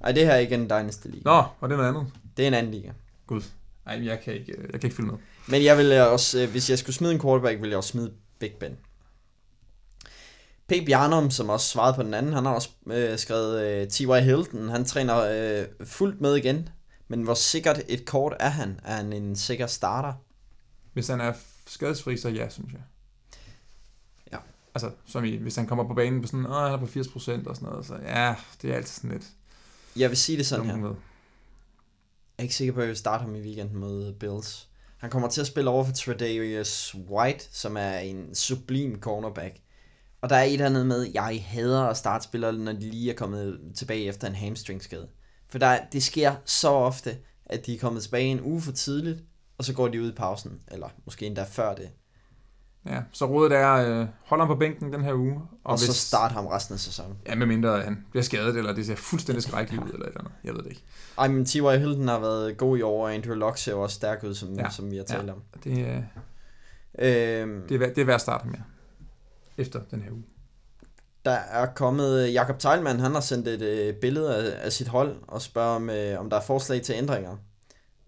Ej, 0.00 0.12
det 0.12 0.26
her 0.26 0.32
er 0.32 0.38
ikke 0.38 0.54
en 0.54 0.64
Dynasty 0.64 1.06
League. 1.06 1.22
Nå, 1.24 1.44
var 1.60 1.68
det 1.68 1.76
noget 1.76 1.88
andet? 1.88 2.06
Det 2.36 2.42
er 2.42 2.48
en 2.48 2.54
anden 2.54 2.72
liga. 2.72 2.90
Gud. 3.26 3.42
Ej, 3.86 4.06
jeg 4.06 4.20
kan 4.20 4.34
ikke, 4.34 4.54
jeg 4.72 4.80
kan 4.80 4.88
ikke 4.88 4.96
følge 4.96 5.10
med. 5.10 5.18
Men 5.48 5.64
jeg 5.64 5.78
vil 5.78 5.92
også, 6.00 6.38
øh, 6.40 6.50
hvis 6.50 6.70
jeg 6.70 6.78
skulle 6.78 6.96
smide 6.96 7.12
en 7.12 7.20
quarterback, 7.20 7.58
ville 7.60 7.70
jeg 7.70 7.78
også 7.78 7.90
smide 7.90 8.12
Big 8.38 8.52
Ben. 8.60 8.76
P. 10.68 10.72
Bjarnum, 10.86 11.30
som 11.30 11.48
også 11.48 11.68
svarede 11.68 11.94
på 11.94 12.02
den 12.02 12.14
anden, 12.14 12.32
han 12.32 12.44
har 12.44 12.52
også 12.52 12.68
øh, 12.86 13.18
skrevet 13.18 13.62
øh, 13.62 13.88
T.Y. 13.88 14.20
Hilton. 14.20 14.68
Han 14.68 14.84
træner 14.84 15.16
øh, 15.18 15.86
fuldt 15.86 16.20
med 16.20 16.36
igen. 16.36 16.68
Men 17.08 17.22
hvor 17.22 17.34
sikkert 17.34 17.80
et 17.88 18.04
kort 18.06 18.36
er 18.40 18.48
han? 18.48 18.80
Er 18.84 18.96
han 18.96 19.12
en 19.12 19.36
sikker 19.36 19.66
starter? 19.66 20.12
Hvis 20.92 21.08
han 21.08 21.20
er 21.20 21.32
skadesfri, 21.66 22.16
så 22.16 22.28
ja, 22.28 22.48
synes 22.48 22.72
jeg. 22.72 22.80
Ja. 24.32 24.38
Altså, 24.74 24.90
som 25.06 25.24
i, 25.24 25.36
hvis 25.36 25.56
han 25.56 25.66
kommer 25.66 25.88
på 25.88 25.94
banen 25.94 26.22
på 26.22 26.26
sådan, 26.26 26.46
åh, 26.46 26.52
han 26.52 26.72
er 26.72 26.76
på 26.78 26.84
80% 26.84 26.88
og 27.48 27.56
sådan 27.56 27.68
noget, 27.68 27.86
så 27.86 27.94
ja, 27.94 28.34
det 28.62 28.70
er 28.70 28.76
altid 28.76 28.94
sådan 28.94 29.10
lidt 29.10 29.26
Jeg 29.96 30.10
vil 30.10 30.18
sige 30.18 30.38
det 30.38 30.46
sådan 30.46 30.66
her. 30.66 30.76
med. 30.76 30.88
Jeg 30.88 30.96
er 32.38 32.42
ikke 32.42 32.54
sikker 32.54 32.74
på, 32.74 32.80
at 32.80 32.84
jeg 32.84 32.88
vil 32.88 32.96
starte 32.96 33.22
ham 33.22 33.34
i 33.34 33.40
weekenden 33.40 33.78
mod 33.78 34.12
Bills. 34.12 34.68
Han 35.00 35.10
kommer 35.10 35.28
til 35.28 35.40
at 35.40 35.46
spille 35.46 35.70
over 35.70 35.84
for 35.84 35.92
Tredavious 35.92 36.94
White, 36.94 37.48
som 37.52 37.76
er 37.76 37.98
en 37.98 38.34
sublim 38.34 39.00
cornerback. 39.00 39.60
Og 40.20 40.30
der 40.30 40.36
er 40.36 40.42
et 40.42 40.52
eller 40.52 40.66
andet 40.66 40.86
med, 40.86 41.10
jeg 41.14 41.44
hader 41.46 41.82
at 41.82 41.96
starte 41.96 42.24
spillere, 42.24 42.52
når 42.52 42.72
de 42.72 42.90
lige 42.90 43.10
er 43.10 43.16
kommet 43.16 43.60
tilbage 43.76 44.04
efter 44.04 44.28
en 44.28 44.34
hamstringskade. 44.34 45.08
For 45.48 45.58
der, 45.58 45.78
det 45.92 46.02
sker 46.02 46.34
så 46.44 46.68
ofte, 46.68 47.18
at 47.46 47.66
de 47.66 47.74
er 47.74 47.78
kommet 47.78 48.02
tilbage 48.02 48.26
en 48.26 48.40
uge 48.40 48.60
for 48.60 48.72
tidligt, 48.72 49.22
og 49.58 49.64
så 49.64 49.72
går 49.72 49.88
de 49.88 50.02
ud 50.02 50.12
i 50.12 50.14
pausen, 50.14 50.60
eller 50.70 50.88
måske 51.04 51.26
endda 51.26 51.42
før 51.42 51.74
det. 51.74 51.90
Ja, 52.86 53.02
så 53.12 53.24
rådet 53.26 53.52
er, 53.52 53.72
øh, 54.00 54.06
hold 54.24 54.40
ham 54.40 54.48
på 54.48 54.54
bænken 54.54 54.92
den 54.92 55.04
her 55.04 55.14
uge. 55.14 55.34
Og, 55.34 55.40
og 55.64 55.78
hvis, 55.78 55.86
så 55.88 55.92
start 56.08 56.32
ham 56.32 56.46
resten 56.46 56.72
af 56.74 56.78
sæsonen. 56.80 57.16
Ja, 57.26 57.34
medmindre 57.34 57.80
han 57.82 58.04
bliver 58.10 58.24
skadet, 58.24 58.56
eller 58.56 58.72
det 58.74 58.86
ser 58.86 58.94
fuldstændig 58.96 59.42
skrækkeligt 59.42 59.84
ud, 59.84 59.88
eller 59.90 60.06
et 60.06 60.08
eller 60.08 60.20
andet. 60.20 60.32
Jeg 60.44 60.54
ved 60.54 60.62
det 60.62 60.70
ikke. 60.70 60.82
Ej, 61.18 61.28
men 61.28 61.44
T.Y. 61.44 61.78
Hilton 61.78 62.08
har 62.08 62.18
været 62.18 62.56
god 62.56 62.78
i 62.78 62.82
år, 62.82 63.04
og 63.04 63.14
Andrew 63.14 63.34
Luck 63.34 63.58
ser 63.58 63.74
også 63.74 63.94
stærk 63.96 64.24
ud, 64.24 64.34
som, 64.34 64.52
ja. 64.54 64.70
Som 64.70 64.90
vi 64.90 64.96
har 64.96 65.04
talt 65.04 65.26
Ja. 65.26 65.32
om. 65.32 65.42
Det, 65.64 65.78
øh, 65.78 66.02
Øhm, 66.98 67.62
det, 67.68 67.82
er, 67.82 67.86
det 67.88 67.98
er 67.98 68.04
værd 68.04 68.14
at 68.14 68.20
starte 68.20 68.44
ham, 68.44 68.54
ja. 68.54 68.60
Efter 69.62 69.80
den 69.90 70.02
her 70.02 70.10
uge. 70.10 70.24
Der 71.24 71.30
er 71.30 71.66
kommet, 71.66 72.32
Jakob 72.32 72.58
Teilmann, 72.58 73.00
han 73.00 73.12
har 73.12 73.20
sendt 73.20 73.48
et 73.48 73.62
øh, 73.62 73.94
billede 73.94 74.36
af, 74.36 74.64
af 74.66 74.72
sit 74.72 74.88
hold, 74.88 75.16
og 75.28 75.42
spørger, 75.42 75.76
om, 75.76 75.90
øh, 75.90 76.20
om 76.20 76.30
der 76.30 76.36
er 76.36 76.40
forslag 76.40 76.82
til 76.82 76.94
ændringer. 76.98 77.36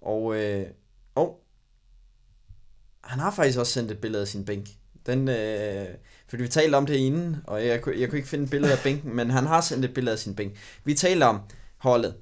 Og, 0.02 0.36
øh, 0.36 0.66
han 3.04 3.18
har 3.18 3.30
faktisk 3.30 3.58
også 3.58 3.72
sendt 3.72 3.90
et 3.90 3.98
billede 3.98 4.22
af 4.22 4.28
sin 4.28 4.44
bænk. 4.44 4.68
Den, 5.06 5.28
øh, 5.28 5.86
fordi 6.28 6.42
vi 6.42 6.48
talte 6.48 6.74
om 6.76 6.86
det 6.86 6.94
inden, 6.94 7.36
og 7.46 7.66
jeg, 7.66 7.80
kunne- 7.82 8.00
jeg 8.00 8.08
kunne 8.08 8.18
ikke 8.18 8.28
finde 8.28 8.44
et 8.44 8.50
billede 8.50 8.72
af 8.72 8.78
bænken, 8.84 9.16
men 9.16 9.30
han 9.30 9.46
har 9.46 9.60
sendt 9.60 9.84
et 9.84 9.94
billede 9.94 10.12
af 10.12 10.18
sin 10.18 10.34
bænk. 10.34 10.56
Vi 10.84 10.94
taler 10.94 11.26
om 11.26 11.40
holdet. 11.78 12.14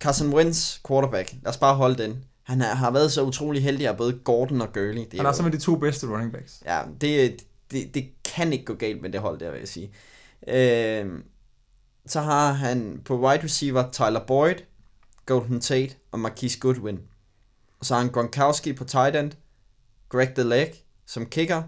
Carson 0.00 0.34
Wentz, 0.34 0.78
quarterback. 0.88 1.32
Lad 1.42 1.50
os 1.50 1.56
bare 1.56 1.74
holde 1.76 2.02
den. 2.02 2.24
Han 2.42 2.60
har, 2.60 2.74
har 2.74 2.90
været 2.90 3.12
så 3.12 3.22
utrolig 3.22 3.62
heldig 3.62 3.88
af 3.88 3.96
både 3.96 4.18
Gordon 4.24 4.60
og 4.60 4.72
Gurley. 4.72 5.04
Det 5.10 5.12
Han 5.16 5.26
er 5.26 5.32
simpelthen 5.32 5.60
de 5.60 5.64
to 5.64 5.76
bedste 5.76 6.06
running 6.06 6.32
backs. 6.32 6.62
Ja, 6.66 6.80
det, 7.00 7.36
det, 7.70 7.94
det 7.94 8.08
kan 8.24 8.52
ikke 8.52 8.64
gå 8.64 8.74
galt 8.74 9.02
med 9.02 9.10
det 9.10 9.20
hold 9.20 9.38
der, 9.40 9.50
vil 9.50 9.58
jeg 9.58 9.68
sige. 9.68 9.90
Øh, 10.48 11.06
så 12.06 12.20
har 12.20 12.52
han 12.52 13.00
på 13.04 13.26
wide 13.28 13.44
receiver 13.44 13.90
Tyler 13.92 14.20
Boyd, 14.26 14.54
Golden 15.26 15.60
Tate 15.60 15.94
og 16.12 16.18
Marquise 16.20 16.58
Goodwin. 16.58 16.98
Og 17.80 17.86
så 17.86 17.94
har 17.94 18.00
han 18.02 18.10
Gronkowski 18.10 18.72
på 18.72 18.84
tight 18.84 19.16
end, 19.16 19.32
Greg 20.10 20.28
the 20.34 20.42
Leg 20.44 20.72
som 21.06 21.26
kicker, 21.26 21.62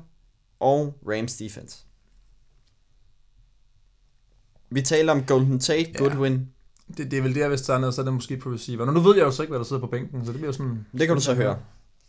og 0.60 0.94
Rams 1.08 1.36
defense. 1.36 1.84
Vi 4.70 4.82
taler 4.82 5.12
om 5.12 5.24
Golden 5.24 5.60
Tate, 5.60 5.90
Ja. 5.90 5.98
Goodwin. 5.98 6.48
Det, 6.96 7.10
det 7.10 7.18
er 7.18 7.22
vel 7.22 7.34
der, 7.34 7.48
hvis 7.48 7.62
der 7.62 7.74
er 7.74 7.78
noget, 7.78 7.94
så 7.94 8.00
er 8.00 8.04
det 8.04 8.14
måske 8.14 8.36
på 8.36 8.48
receiver. 8.52 8.84
Nu, 8.84 8.92
nu 8.92 9.00
ved 9.00 9.16
jeg 9.16 9.24
jo 9.24 9.30
så 9.30 9.42
ikke, 9.42 9.50
hvad 9.50 9.58
der 9.58 9.64
sidder 9.64 9.80
på 9.80 9.86
bænken, 9.86 10.26
så 10.26 10.32
det 10.32 10.40
bliver 10.40 10.52
sådan... 10.52 10.86
Det 10.92 11.06
kan 11.06 11.16
du 11.16 11.22
så 11.22 11.34
høre. 11.34 11.58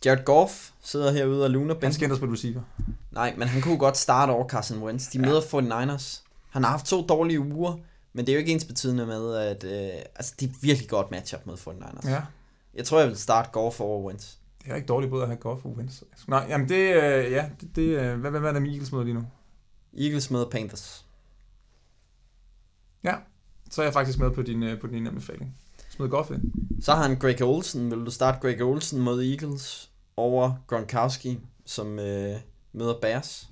Jared 0.04 0.24
Goff 0.24 0.70
sidder 0.82 1.12
herude 1.12 1.44
og 1.44 1.50
luner 1.50 1.74
Han 1.74 1.80
bænken. 1.80 1.92
skal 1.94 2.04
ændres 2.04 2.20
på 2.20 2.26
receiver. 2.26 2.62
Nej, 3.10 3.34
men 3.38 3.48
han 3.48 3.62
kunne 3.62 3.78
godt 3.78 3.96
starte 3.96 4.30
over 4.30 4.48
Carson 4.48 4.82
Wentz. 4.82 5.10
De 5.10 5.18
møder 5.18 5.40
49ers. 5.40 6.22
Han 6.50 6.64
har 6.64 6.70
haft 6.70 6.86
to 6.86 7.06
dårlige 7.06 7.40
uger, 7.40 7.76
men 8.12 8.26
det 8.26 8.32
er 8.32 8.36
jo 8.36 8.38
ikke 8.38 8.52
ens 8.52 8.64
betydende 8.64 9.06
med, 9.06 9.34
at 9.34 9.64
øh, 9.64 10.02
altså, 10.16 10.34
det 10.40 10.48
er 10.48 10.52
virkelig 10.60 10.88
godt 10.88 11.10
matchup 11.10 11.46
mod 11.46 11.56
49ers. 11.56 12.10
Ja. 12.10 12.22
Jeg 12.74 12.84
tror, 12.86 12.98
jeg 13.00 13.08
vil 13.08 13.16
starte 13.18 13.48
Goff 13.52 13.80
over 13.80 14.06
Wentz. 14.06 14.34
Det 14.64 14.72
er 14.72 14.76
ikke 14.76 14.86
dårligt 14.86 15.10
både 15.10 15.22
at 15.22 15.28
have 15.28 15.38
Goff 15.38 15.64
og 15.64 15.76
Wentz. 15.76 16.02
Nej, 16.28 16.46
jamen 16.48 16.68
det, 16.68 16.96
øh, 16.96 17.32
ja, 17.32 17.50
det, 17.60 17.76
det 17.76 17.82
øh, 17.82 18.20
hvad, 18.20 18.30
hvad, 18.30 18.40
hvad 18.40 18.50
er 18.50 18.52
der 18.52 18.60
med 18.60 18.70
Eagles 18.70 18.92
møder 18.92 19.04
lige 19.04 19.14
nu? 19.14 19.26
Eagles 19.98 20.30
møder 20.30 20.50
Panthers. 20.50 21.06
Ja, 23.04 23.16
så 23.70 23.82
er 23.82 23.86
jeg 23.86 23.92
faktisk 23.92 24.18
med 24.18 24.30
på 24.30 24.42
din, 24.42 24.62
øh, 24.62 24.80
på 24.80 24.86
din 24.86 25.06
anbefaling. 25.06 25.56
Smid 25.88 26.08
Goff 26.08 26.30
ind. 26.30 26.52
Så 26.82 26.94
har 26.94 27.02
han 27.02 27.18
Greg 27.18 27.42
Olsen. 27.42 27.90
Vil 27.90 27.98
du 27.98 28.10
starte 28.10 28.38
Greg 28.40 28.62
Olsen 28.62 29.00
mod 29.00 29.24
Eagles 29.24 29.90
over 30.16 30.54
Gronkowski, 30.66 31.40
som 31.64 31.98
øh, 31.98 32.36
møder 32.72 33.00
Bears? 33.02 33.50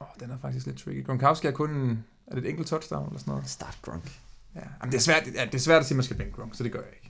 Åh, 0.00 0.06
oh, 0.06 0.20
den 0.20 0.30
er 0.30 0.38
faktisk 0.38 0.66
lidt 0.66 0.78
tricky. 0.78 1.06
Gronkowski 1.06 1.46
er 1.46 1.50
kun 1.50 2.04
er 2.26 2.34
det 2.34 2.44
et 2.44 2.50
enkelt 2.50 2.68
touchdown 2.68 3.06
eller 3.06 3.18
sådan 3.18 3.30
noget? 3.30 3.48
Start 3.48 3.78
Gronk. 3.82 4.20
Ja, 4.54 4.60
jamen 4.60 4.92
det 4.92 4.98
er 4.98 5.02
svært, 5.02 5.26
ja, 5.34 5.44
det 5.44 5.54
er 5.54 5.58
svært 5.58 5.80
at 5.80 5.86
sige, 5.86 5.94
at 5.94 5.96
man 5.96 6.04
skal 6.04 6.16
bænke 6.16 6.32
Gronk, 6.32 6.54
så 6.54 6.62
det 6.62 6.72
gør 6.72 6.80
jeg 6.80 6.92
ikke. 6.92 7.01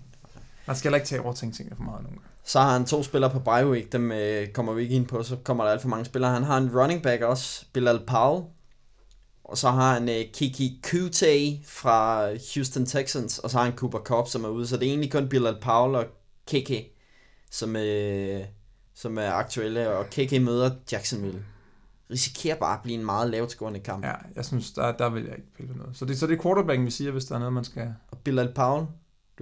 Man 0.66 0.76
skal 0.76 0.88
heller 0.88 0.96
ikke 0.96 1.08
tage 1.08 1.22
overtænke 1.22 1.56
tingene 1.56 1.76
for 1.76 1.82
meget 1.82 2.02
nogle 2.02 2.16
gange. 2.16 2.28
Så 2.44 2.60
har 2.60 2.72
han 2.72 2.84
to 2.84 3.02
spillere 3.02 3.30
på 3.30 3.38
bye 3.38 3.66
week, 3.66 3.92
dem 3.92 4.12
øh, 4.12 4.48
kommer 4.48 4.72
vi 4.72 4.82
ikke 4.82 4.94
ind 4.94 5.06
på, 5.06 5.22
så 5.22 5.36
kommer 5.44 5.64
der 5.64 5.70
alt 5.70 5.82
for 5.82 5.88
mange 5.88 6.04
spillere. 6.04 6.32
Han 6.32 6.42
har 6.42 6.58
en 6.58 6.78
running 6.80 7.02
back 7.02 7.22
også, 7.22 7.64
Bilal 7.72 8.00
Powell. 8.06 8.44
Og 9.44 9.58
så 9.58 9.70
har 9.70 9.94
han 9.94 10.08
øh, 10.08 10.24
Kiki 10.32 10.80
Kute 10.90 11.58
fra 11.64 12.28
Houston 12.54 12.86
Texans, 12.86 13.38
og 13.38 13.50
så 13.50 13.56
har 13.58 13.64
han 13.64 13.76
Cooper 13.76 13.98
Cup, 13.98 14.28
som 14.28 14.44
er 14.44 14.48
ude. 14.48 14.66
Så 14.66 14.76
det 14.76 14.86
er 14.86 14.90
egentlig 14.90 15.12
kun 15.12 15.28
Bilal 15.28 15.56
Powell 15.60 15.94
og 15.94 16.04
Kiki, 16.46 16.92
som, 17.50 17.76
øh, 17.76 18.44
som 18.94 19.18
er 19.18 19.30
aktuelle, 19.32 19.90
og 19.90 20.10
Kiki 20.10 20.38
møder 20.38 20.70
Jacksonville. 20.92 21.44
Risikerer 22.10 22.56
bare 22.56 22.74
at 22.74 22.82
blive 22.82 22.98
en 22.98 23.04
meget 23.04 23.30
lavt 23.30 23.50
scorende 23.50 23.80
kamp. 23.80 24.04
Ja, 24.04 24.14
jeg 24.36 24.44
synes, 24.44 24.72
der, 24.72 24.92
der 24.92 25.10
vil 25.10 25.24
jeg 25.24 25.36
ikke 25.36 25.54
pille 25.56 25.76
noget. 25.76 25.96
Så 25.96 26.04
det, 26.04 26.18
så 26.18 26.26
det 26.26 26.38
er 26.38 26.42
quarterbacken, 26.42 26.86
vi 26.86 26.90
siger, 26.90 27.10
hvis 27.10 27.24
der 27.24 27.34
er 27.34 27.38
noget, 27.38 27.52
man 27.52 27.64
skal... 27.64 27.94
Og 28.10 28.18
Bilal 28.18 28.52
Powell, 28.54 28.86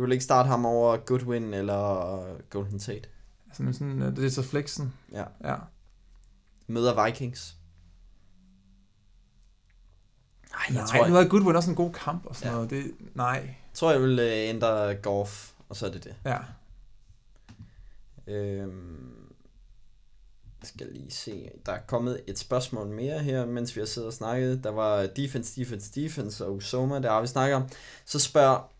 du 0.01 0.05
vil 0.05 0.13
ikke 0.13 0.25
starte 0.25 0.47
ham 0.49 0.65
over 0.67 0.97
Goodwin 0.97 1.55
eller 1.55 2.25
Golden 2.51 2.79
Tate. 2.79 3.09
Altså, 3.47 3.63
men 3.63 3.75
sådan, 3.75 4.03
øh, 4.03 4.17
det 4.17 4.25
er 4.25 4.31
så 4.31 4.43
flexen. 4.43 4.93
Ja. 5.13 5.25
Ja. 5.45 5.57
Møder 6.67 7.05
Vikings. 7.05 7.57
Ej, 10.53 10.59
jeg 10.69 10.75
Nej, 10.75 10.85
tror, 10.87 11.07
nu 11.09 11.15
havde 11.15 11.29
Goodwin 11.29 11.57
også 11.57 11.71
en 11.71 11.77
god 11.77 11.93
kamp 11.93 12.27
og 12.27 12.37
sådan 12.37 12.49
Ja. 12.49 12.55
noget. 12.55 12.71
Det, 12.71 12.85
nej. 13.15 13.27
Jeg 13.47 13.55
tror, 13.75 13.91
jeg 13.93 14.03
vil 14.03 14.19
øh, 14.19 14.33
ændre 14.33 14.95
golf, 14.95 15.53
og 15.69 15.77
så 15.77 15.87
er 15.87 15.91
det 15.91 16.05
det. 16.05 16.15
Ja. 16.25 16.39
Øhm, 18.27 19.33
skal 20.63 20.87
lige 20.93 21.11
se. 21.11 21.51
Der 21.67 21.73
er 21.73 21.81
kommet 21.87 22.21
et 22.27 22.39
spørgsmål 22.39 22.87
mere 22.87 23.19
her, 23.19 23.47
mens 23.47 23.77
vi 23.77 23.81
har 23.81 23.87
siddet 23.87 24.07
og 24.07 24.13
snakket. 24.13 24.65
Der 24.65 24.71
var 24.71 25.07
defense, 25.07 25.61
defense, 25.61 26.01
defense 26.03 26.47
og 26.47 26.55
Usoma, 26.55 26.99
der 27.01 27.11
har 27.11 27.21
vi 27.21 27.27
snakket 27.27 27.57
om. 27.57 27.69
Så 28.05 28.19
spørger 28.19 28.71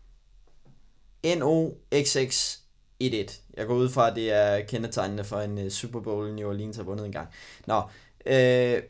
NOXX11. 1.27 3.41
Jeg 3.57 3.67
går 3.67 3.73
ud 3.75 3.89
fra, 3.89 4.09
at 4.09 4.15
det 4.15 4.31
er 4.31 4.65
kendetegnende 4.65 5.23
for 5.23 5.39
en 5.39 5.57
uh, 5.57 5.69
Super 5.69 5.99
Bowl, 5.99 6.33
New 6.33 6.49
Orleans 6.49 6.75
har 6.77 6.83
vundet 6.83 7.05
en 7.05 7.11
gang. 7.11 7.27
Nå, 7.67 7.81
øh, 8.25 8.81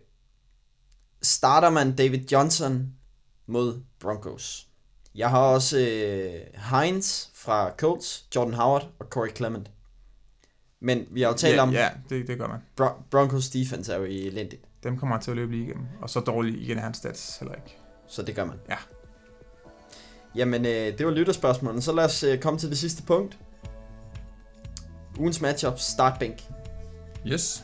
starter 1.21 1.69
man 1.69 1.95
David 1.95 2.19
Johnson 2.31 2.93
mod 3.47 3.81
Broncos. 3.99 4.67
Jeg 5.15 5.29
har 5.29 5.39
også 5.41 5.79
øh, 5.79 6.41
Heinz 6.71 7.25
fra 7.33 7.71
Colts, 7.77 8.25
Jordan 8.35 8.53
Howard 8.53 8.87
og 8.99 9.05
Corey 9.05 9.35
Clement. 9.35 9.71
Men 10.79 11.05
vi 11.11 11.21
har 11.21 11.29
jo 11.29 11.35
talt 11.37 11.55
ja, 11.55 11.61
om, 11.61 11.71
Ja, 11.71 11.89
det, 12.09 12.27
det 12.27 12.37
gør 12.37 12.47
man. 12.47 12.59
Bron- 12.81 13.03
Broncos 13.11 13.49
defense 13.49 13.93
er 13.93 13.97
jo 13.97 14.03
elendigt, 14.03 14.65
Dem 14.83 14.97
kommer 14.97 15.15
han 15.15 15.23
til 15.23 15.31
at 15.31 15.37
løbe 15.37 15.51
lige 15.51 15.63
igennem. 15.63 15.85
Og 16.01 16.09
så 16.09 16.19
dårligt 16.19 16.57
igen 16.57 16.77
er 16.77 16.81
hans 16.81 16.97
stats 16.97 17.37
heller 17.37 17.55
ikke. 17.55 17.77
så 18.07 18.21
det 18.21 18.35
gør 18.35 18.45
man. 18.45 18.59
Ja. 18.69 18.77
Jamen, 20.35 20.65
øh, 20.65 20.97
det 20.97 21.05
var 21.05 21.11
lytterspørgsmålene. 21.11 21.81
Så 21.81 21.91
lad 21.91 22.05
os 22.05 22.23
øh, 22.23 22.39
komme 22.39 22.59
til 22.59 22.69
det 22.69 22.77
sidste 22.77 23.03
punkt. 23.03 23.37
Ugens 25.19 25.41
matchup, 25.41 25.79
startbænk. 25.79 26.43
Yes. 27.27 27.63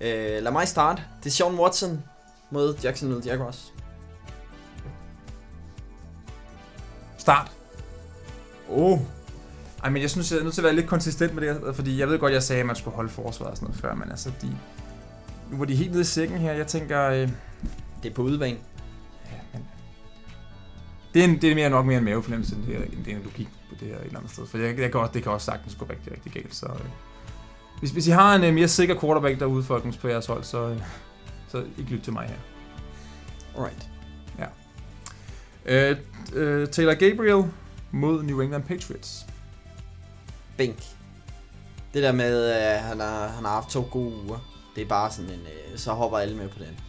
Øh, 0.00 0.42
lad 0.42 0.52
mig 0.52 0.68
starte. 0.68 1.02
Det 1.20 1.26
er 1.26 1.30
Sean 1.30 1.54
Watson 1.54 2.02
mod 2.50 2.74
Jacksonville 2.82 3.22
Jaguars. 3.26 3.72
Start. 7.18 7.50
Oh. 8.70 8.98
Ej, 9.82 9.90
men 9.90 10.02
jeg 10.02 10.10
synes, 10.10 10.32
jeg 10.32 10.38
er 10.38 10.42
nødt 10.42 10.54
til 10.54 10.60
at 10.60 10.64
være 10.64 10.74
lidt 10.74 10.86
konsistent 10.86 11.34
med 11.34 11.42
det, 11.42 11.54
her, 11.66 11.72
fordi 11.72 12.00
jeg 12.00 12.08
ved 12.08 12.18
godt, 12.18 12.32
jeg 12.32 12.42
sagde, 12.42 12.60
at 12.60 12.66
man 12.66 12.76
skulle 12.76 12.94
holde 12.94 13.10
forsvaret 13.10 13.50
og 13.50 13.56
sådan 13.56 13.66
noget 13.66 13.80
før, 13.80 13.94
men 13.94 14.10
altså, 14.10 14.32
de, 14.42 14.56
nu 15.50 15.56
var 15.58 15.64
de 15.64 15.74
helt 15.76 15.90
nede 15.90 16.00
i 16.00 16.04
sækken 16.04 16.38
her. 16.38 16.52
Jeg 16.52 16.66
tænker, 16.66 17.02
øh, 17.08 17.28
Det 18.02 18.10
er 18.10 18.14
på 18.14 18.22
udebane. 18.22 18.58
ja, 19.32 19.36
men, 19.52 19.66
det 21.14 21.20
er, 21.20 21.24
en, 21.24 21.40
det 21.42 21.50
er 21.50 21.54
mere 21.54 21.70
nok 21.70 21.86
mere 21.86 21.98
en 21.98 22.04
mavefornemmelse, 22.04 22.56
end 22.56 22.66
det 22.66 22.76
er, 22.76 22.82
end 22.82 23.04
det 23.04 23.12
er 23.12 23.16
en 23.16 23.22
logik 23.22 23.48
på 23.68 23.74
det 23.80 23.88
her 23.88 23.96
et 23.96 24.04
eller 24.04 24.18
andet 24.18 24.32
sted. 24.32 24.46
For 24.46 24.58
jeg, 24.58 24.78
jeg 24.78 24.90
kan 24.90 25.00
også, 25.00 25.12
det 25.12 25.22
kan 25.22 25.32
også 25.32 25.44
sagtens 25.44 25.74
gå 25.74 25.86
rigtig, 25.90 26.12
rigtig 26.12 26.32
galt. 26.32 26.54
Så, 26.54 26.66
øh, 26.66 26.90
hvis, 27.78 27.90
hvis 27.90 28.06
I 28.06 28.10
har 28.10 28.34
en 28.34 28.44
øh, 28.44 28.54
mere 28.54 28.68
sikker 28.68 29.00
quarterback 29.00 29.40
derude, 29.40 29.62
folkens, 29.62 29.96
på 29.96 30.08
jeres 30.08 30.26
hold, 30.26 30.44
så, 30.44 30.68
øh, 30.68 30.80
så 31.48 31.64
ikke 31.78 31.90
lyt 31.90 32.02
til 32.02 32.12
mig 32.12 32.26
her. 32.26 32.36
Alright. 33.56 33.88
Øh, 35.66 35.96
øh, 36.32 36.68
Taylor 36.68 36.94
Gabriel 36.94 37.50
mod 37.90 38.22
New 38.22 38.40
England 38.40 38.62
Patriots. 38.64 39.26
Bænk. 40.56 40.76
Det 41.94 42.02
der 42.02 42.12
med, 42.12 42.44
at 42.44 42.80
han 42.80 43.00
har, 43.00 43.28
han 43.28 43.44
har 43.44 43.52
haft 43.52 43.68
to 43.68 43.88
gode 43.90 44.14
uger, 44.26 44.38
det 44.76 44.82
er 44.82 44.88
bare 44.88 45.10
sådan 45.10 45.30
en, 45.30 45.40
øh, 45.40 45.78
så 45.78 45.92
hopper 45.92 46.18
alle 46.18 46.36
med 46.36 46.48
på 46.48 46.58
den. 46.58 46.80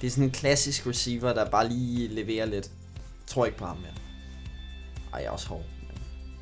Det 0.00 0.06
er 0.06 0.10
sådan 0.10 0.24
en 0.24 0.30
klassisk 0.30 0.86
receiver, 0.86 1.32
der 1.32 1.50
bare 1.50 1.68
lige 1.68 2.08
leverer 2.08 2.46
lidt. 2.46 2.70
Jeg 3.22 3.34
tror 3.34 3.46
ikke 3.46 3.58
på 3.58 3.64
ham 3.66 3.76
mere. 3.76 3.92
Ej, 5.12 5.18
jeg 5.18 5.24
er 5.26 5.30
også 5.30 5.48
hård, 5.48 5.64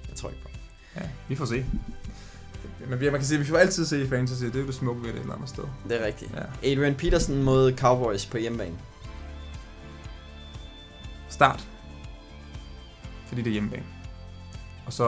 jeg 0.09 0.17
tror 0.17 0.29
ikke 0.31 0.43
på 0.43 0.49
ham. 0.53 1.03
Ja, 1.03 1.09
vi 1.29 1.35
får 1.35 1.45
se. 1.45 1.65
Men 2.89 3.01
vi- 3.01 3.11
man 3.11 3.21
kan 3.21 3.25
sige, 3.27 3.39
at 3.41 3.45
vi 3.47 3.51
får 3.51 3.57
altid 3.59 3.87
se 3.87 4.03
i 4.05 4.09
fantasy. 4.09 4.45
Det 4.45 4.55
er 4.57 4.61
jo 4.61 4.67
det 4.67 4.75
smukke 4.75 5.03
ved 5.03 5.09
det 5.09 5.17
et 5.17 5.21
eller 5.21 5.35
andet 5.35 5.49
sted. 5.49 5.65
Det 5.89 6.01
er 6.03 6.07
rigtigt. 6.07 6.33
Ja. 6.35 6.71
Adrian 6.73 6.95
Peterson 6.95 7.43
mod 7.43 7.77
Cowboys 7.77 8.27
på 8.27 8.39
hjemmebane. 8.39 8.79
Start. 11.29 11.69
Fordi 13.27 13.43
det 13.43 13.49
er 13.51 13.53
hjemmebane. 13.53 13.85
Og 14.87 14.93
så, 14.93 15.05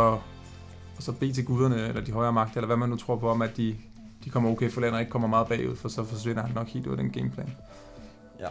og 0.96 1.02
så 1.02 1.12
bed 1.12 1.32
til 1.34 1.44
guderne, 1.44 1.88
eller 1.88 2.00
de 2.00 2.12
højere 2.12 2.32
magter, 2.32 2.56
eller 2.56 2.66
hvad 2.66 2.76
man 2.76 2.88
nu 2.88 2.96
tror 2.96 3.16
på 3.16 3.30
om, 3.30 3.42
at 3.42 3.56
de 3.56 3.76
de 4.24 4.30
kommer 4.30 4.50
okay 4.50 4.70
for 4.70 4.80
land 4.80 4.94
og 4.94 5.00
ikke 5.00 5.10
kommer 5.10 5.28
meget 5.28 5.48
bagud, 5.48 5.76
for 5.76 5.88
så 5.88 6.04
forsvinder 6.04 6.42
han 6.42 6.54
nok 6.54 6.68
helt 6.68 6.86
ud 6.86 6.92
af 6.92 6.96
den 6.96 7.10
gameplan. 7.10 7.56
Ja. 8.40 8.48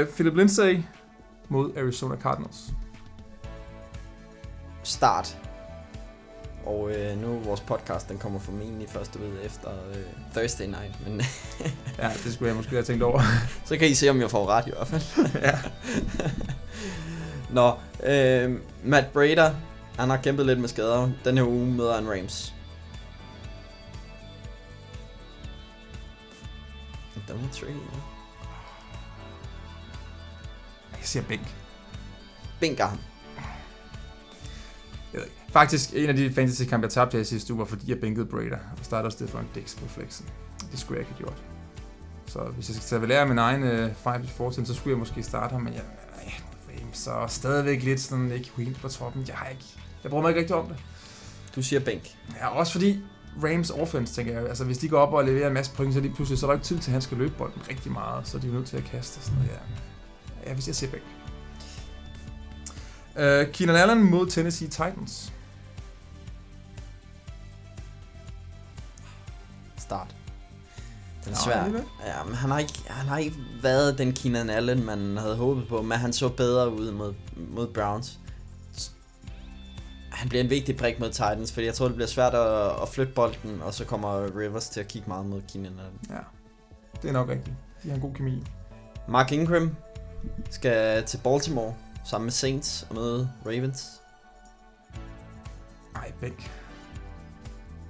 Øh, 0.00 0.08
Philip 0.08 0.34
Lindsay 0.34 0.78
mod 1.50 1.76
Arizona 1.76 2.16
Cardinals. 2.16 2.72
Start. 4.82 5.36
Og 6.66 6.90
øh, 6.90 7.18
nu 7.22 7.38
vores 7.38 7.60
podcast, 7.60 8.08
den 8.08 8.18
kommer 8.18 8.38
formentlig 8.38 8.88
først 8.88 9.16
ud 9.16 9.36
efter 9.44 9.68
øh, 9.90 10.32
Thursday 10.34 10.66
night, 10.66 11.06
men 11.06 11.22
Ja, 11.98 12.10
det 12.24 12.34
skulle 12.34 12.48
jeg 12.48 12.56
måske 12.56 12.70
have 12.70 12.82
tænkt 12.82 13.02
over. 13.02 13.20
så 13.68 13.76
kan 13.76 13.88
I 13.88 13.94
se, 13.94 14.08
om 14.08 14.20
jeg 14.20 14.30
får 14.30 14.46
ret 14.46 14.66
i 14.66 14.70
hvert 14.70 14.88
fald. 14.88 15.02
ja. 15.48 15.58
Nå, 17.60 17.74
øh, 18.02 18.58
Matt 18.84 19.12
Brader, 19.12 19.54
han 19.98 20.10
har 20.10 20.16
kæmpet 20.16 20.46
lidt 20.46 20.60
med 20.60 20.68
skader. 20.68 21.10
Den 21.24 21.36
her 21.38 21.44
uge 21.44 21.66
møder 21.66 21.94
han 21.94 22.10
Rams. 22.10 22.54
Tricky, 27.52 27.70
ja. 27.70 28.19
Jeg 31.00 31.08
siger 31.08 31.22
bænk. 31.22 31.54
Bænker 32.60 32.86
ham. 32.86 32.98
Jeg 35.12 35.20
ved 35.20 35.24
ikke. 35.24 35.36
Faktisk, 35.52 35.90
en 35.94 36.08
af 36.08 36.16
de 36.16 36.32
fantasy-kampe, 36.32 36.84
jeg 36.84 36.90
tabte 36.90 37.14
her 37.14 37.22
i 37.22 37.24
sidste 37.24 37.52
uge, 37.52 37.58
var 37.58 37.64
fordi 37.64 37.90
jeg 37.90 38.00
bænkede 38.00 38.26
Brader 38.26 38.58
og 38.78 38.84
startede 38.84 39.12
Stefan 39.12 39.48
Dix 39.54 39.76
på 39.76 39.88
flexen. 39.88 40.26
Det 40.70 40.78
skulle 40.78 41.00
jeg 41.00 41.08
ikke 41.08 41.12
have 41.12 41.24
gjort. 41.24 41.42
Så 42.26 42.38
hvis 42.38 42.68
jeg 42.68 42.76
skal 42.76 42.88
tage 42.88 43.08
lære 43.08 43.26
min 43.26 43.38
egen 43.38 43.62
øh, 43.62 43.94
fejl 43.94 44.24
i 44.24 44.28
fortiden, 44.28 44.66
så 44.66 44.74
skulle 44.74 44.90
jeg 44.90 44.98
måske 44.98 45.22
starte 45.22 45.52
ham, 45.52 45.60
men 45.60 45.74
jeg, 45.74 45.82
ja, 46.24 46.32
Rams 46.72 46.98
så 46.98 47.24
stadigvæk 47.28 47.82
lidt 47.82 48.00
sådan 48.00 48.32
ikke 48.32 48.50
helt 48.56 48.80
på 48.80 48.88
toppen. 48.88 49.24
Jeg 49.28 49.36
har 49.36 49.48
ikke, 49.48 49.64
jeg 50.02 50.10
bruger 50.10 50.22
mig 50.22 50.28
ikke 50.28 50.40
rigtig 50.40 50.56
om 50.56 50.66
det. 50.66 50.76
Du 51.56 51.62
siger 51.62 51.80
bænk. 51.80 52.02
Ja, 52.36 52.48
også 52.48 52.72
fordi 52.72 53.00
Rams 53.44 53.70
offense, 53.70 54.14
tænker 54.14 54.32
jeg, 54.32 54.48
altså 54.48 54.64
hvis 54.64 54.78
de 54.78 54.88
går 54.88 54.98
op 54.98 55.12
og 55.12 55.24
leverer 55.24 55.46
en 55.46 55.54
masse 55.54 55.72
point, 55.72 55.94
så 55.94 55.98
er 55.98 56.02
de 56.02 56.10
pludselig, 56.10 56.38
så 56.38 56.46
er 56.46 56.50
der 56.50 56.54
ikke 56.54 56.66
tid 56.66 56.78
til, 56.78 56.90
at 56.90 56.92
han 56.92 57.02
skal 57.02 57.18
løbe 57.18 57.34
bolden 57.38 57.62
rigtig 57.70 57.92
meget, 57.92 58.28
så 58.28 58.38
de 58.38 58.48
er 58.48 58.52
nødt 58.52 58.66
til 58.66 58.76
at 58.76 58.84
kaste 58.84 59.18
og 59.18 59.22
sådan 59.22 59.38
noget, 59.38 59.50
ja. 59.50 59.89
Ja, 60.46 60.54
hvis 60.54 60.66
jeg 60.66 60.76
siger 60.76 60.90
begge. 60.90 61.06
Uh, 63.16 63.52
Keenan 63.52 63.76
Allen 63.76 64.10
mod 64.10 64.26
Tennessee 64.26 64.68
Titans. 64.68 65.32
Start. 69.78 70.14
Den 71.24 71.32
er 71.32 71.36
Nå, 71.36 71.42
svær. 71.44 71.82
Ja, 72.06 72.24
men 72.24 72.34
han 72.34 72.50
har, 72.50 72.58
ikke, 72.58 72.82
han 72.86 73.08
har 73.08 73.18
ikke 73.18 73.36
været 73.62 73.98
den 73.98 74.12
Keenan 74.12 74.50
Allen, 74.50 74.84
man 74.84 75.16
havde 75.16 75.36
håbet 75.36 75.68
på, 75.68 75.82
men 75.82 75.98
han 75.98 76.12
så 76.12 76.28
bedre 76.28 76.72
ud 76.74 76.92
mod, 76.92 77.14
mod 77.36 77.66
Browns. 77.66 78.18
Han 80.10 80.28
bliver 80.28 80.44
en 80.44 80.50
vigtig 80.50 80.76
brik 80.76 81.00
mod 81.00 81.10
Titans, 81.10 81.52
fordi 81.52 81.66
jeg 81.66 81.74
tror, 81.74 81.86
det 81.86 81.94
bliver 81.94 82.08
svært 82.08 82.34
at, 82.34 82.82
at 82.82 82.88
flytte 82.88 83.12
bolden, 83.12 83.62
og 83.62 83.74
så 83.74 83.84
kommer 83.84 84.38
Rivers 84.38 84.68
til 84.68 84.80
at 84.80 84.88
kigge 84.88 85.08
meget 85.08 85.26
mod 85.26 85.42
Keenan 85.52 85.72
Allen. 85.72 86.00
Ja, 86.10 86.18
det 87.02 87.08
er 87.08 87.12
nok 87.12 87.28
rigtigt. 87.28 87.56
De 87.82 87.88
har 87.88 87.94
en 87.94 88.00
god 88.00 88.14
kemi. 88.14 88.46
Mark 89.08 89.32
Ingram 89.32 89.76
skal 90.50 91.04
til 91.04 91.20
Baltimore 91.24 91.74
sammen 92.04 92.26
med 92.26 92.32
Saints 92.32 92.86
og 92.88 92.94
møde 92.94 93.30
Ravens. 93.46 94.00
Ej, 95.96 96.12
begge. 96.20 96.46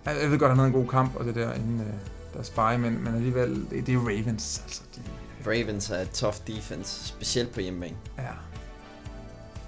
Jeg, 0.04 0.16
jeg 0.22 0.30
ved 0.30 0.38
godt, 0.38 0.50
han 0.50 0.58
havde 0.58 0.66
en 0.66 0.74
god 0.74 0.88
kamp, 0.88 1.16
og 1.16 1.24
det 1.24 1.34
der 1.34 1.54
inden 1.54 1.80
øh, 1.80 1.94
der 2.34 2.42
spy, 2.42 2.80
men, 2.80 3.04
men 3.04 3.14
alligevel, 3.14 3.70
det, 3.70 3.86
det 3.86 3.94
er 3.94 3.98
Ravens, 3.98 4.62
altså. 4.64 4.82
De, 4.96 5.02
Ravens 5.46 5.90
er 5.90 5.96
et 5.96 6.10
tough 6.10 6.36
defense, 6.46 7.04
specielt 7.04 7.54
på 7.54 7.60
hjemmebane. 7.60 7.96
ja. 8.18 8.32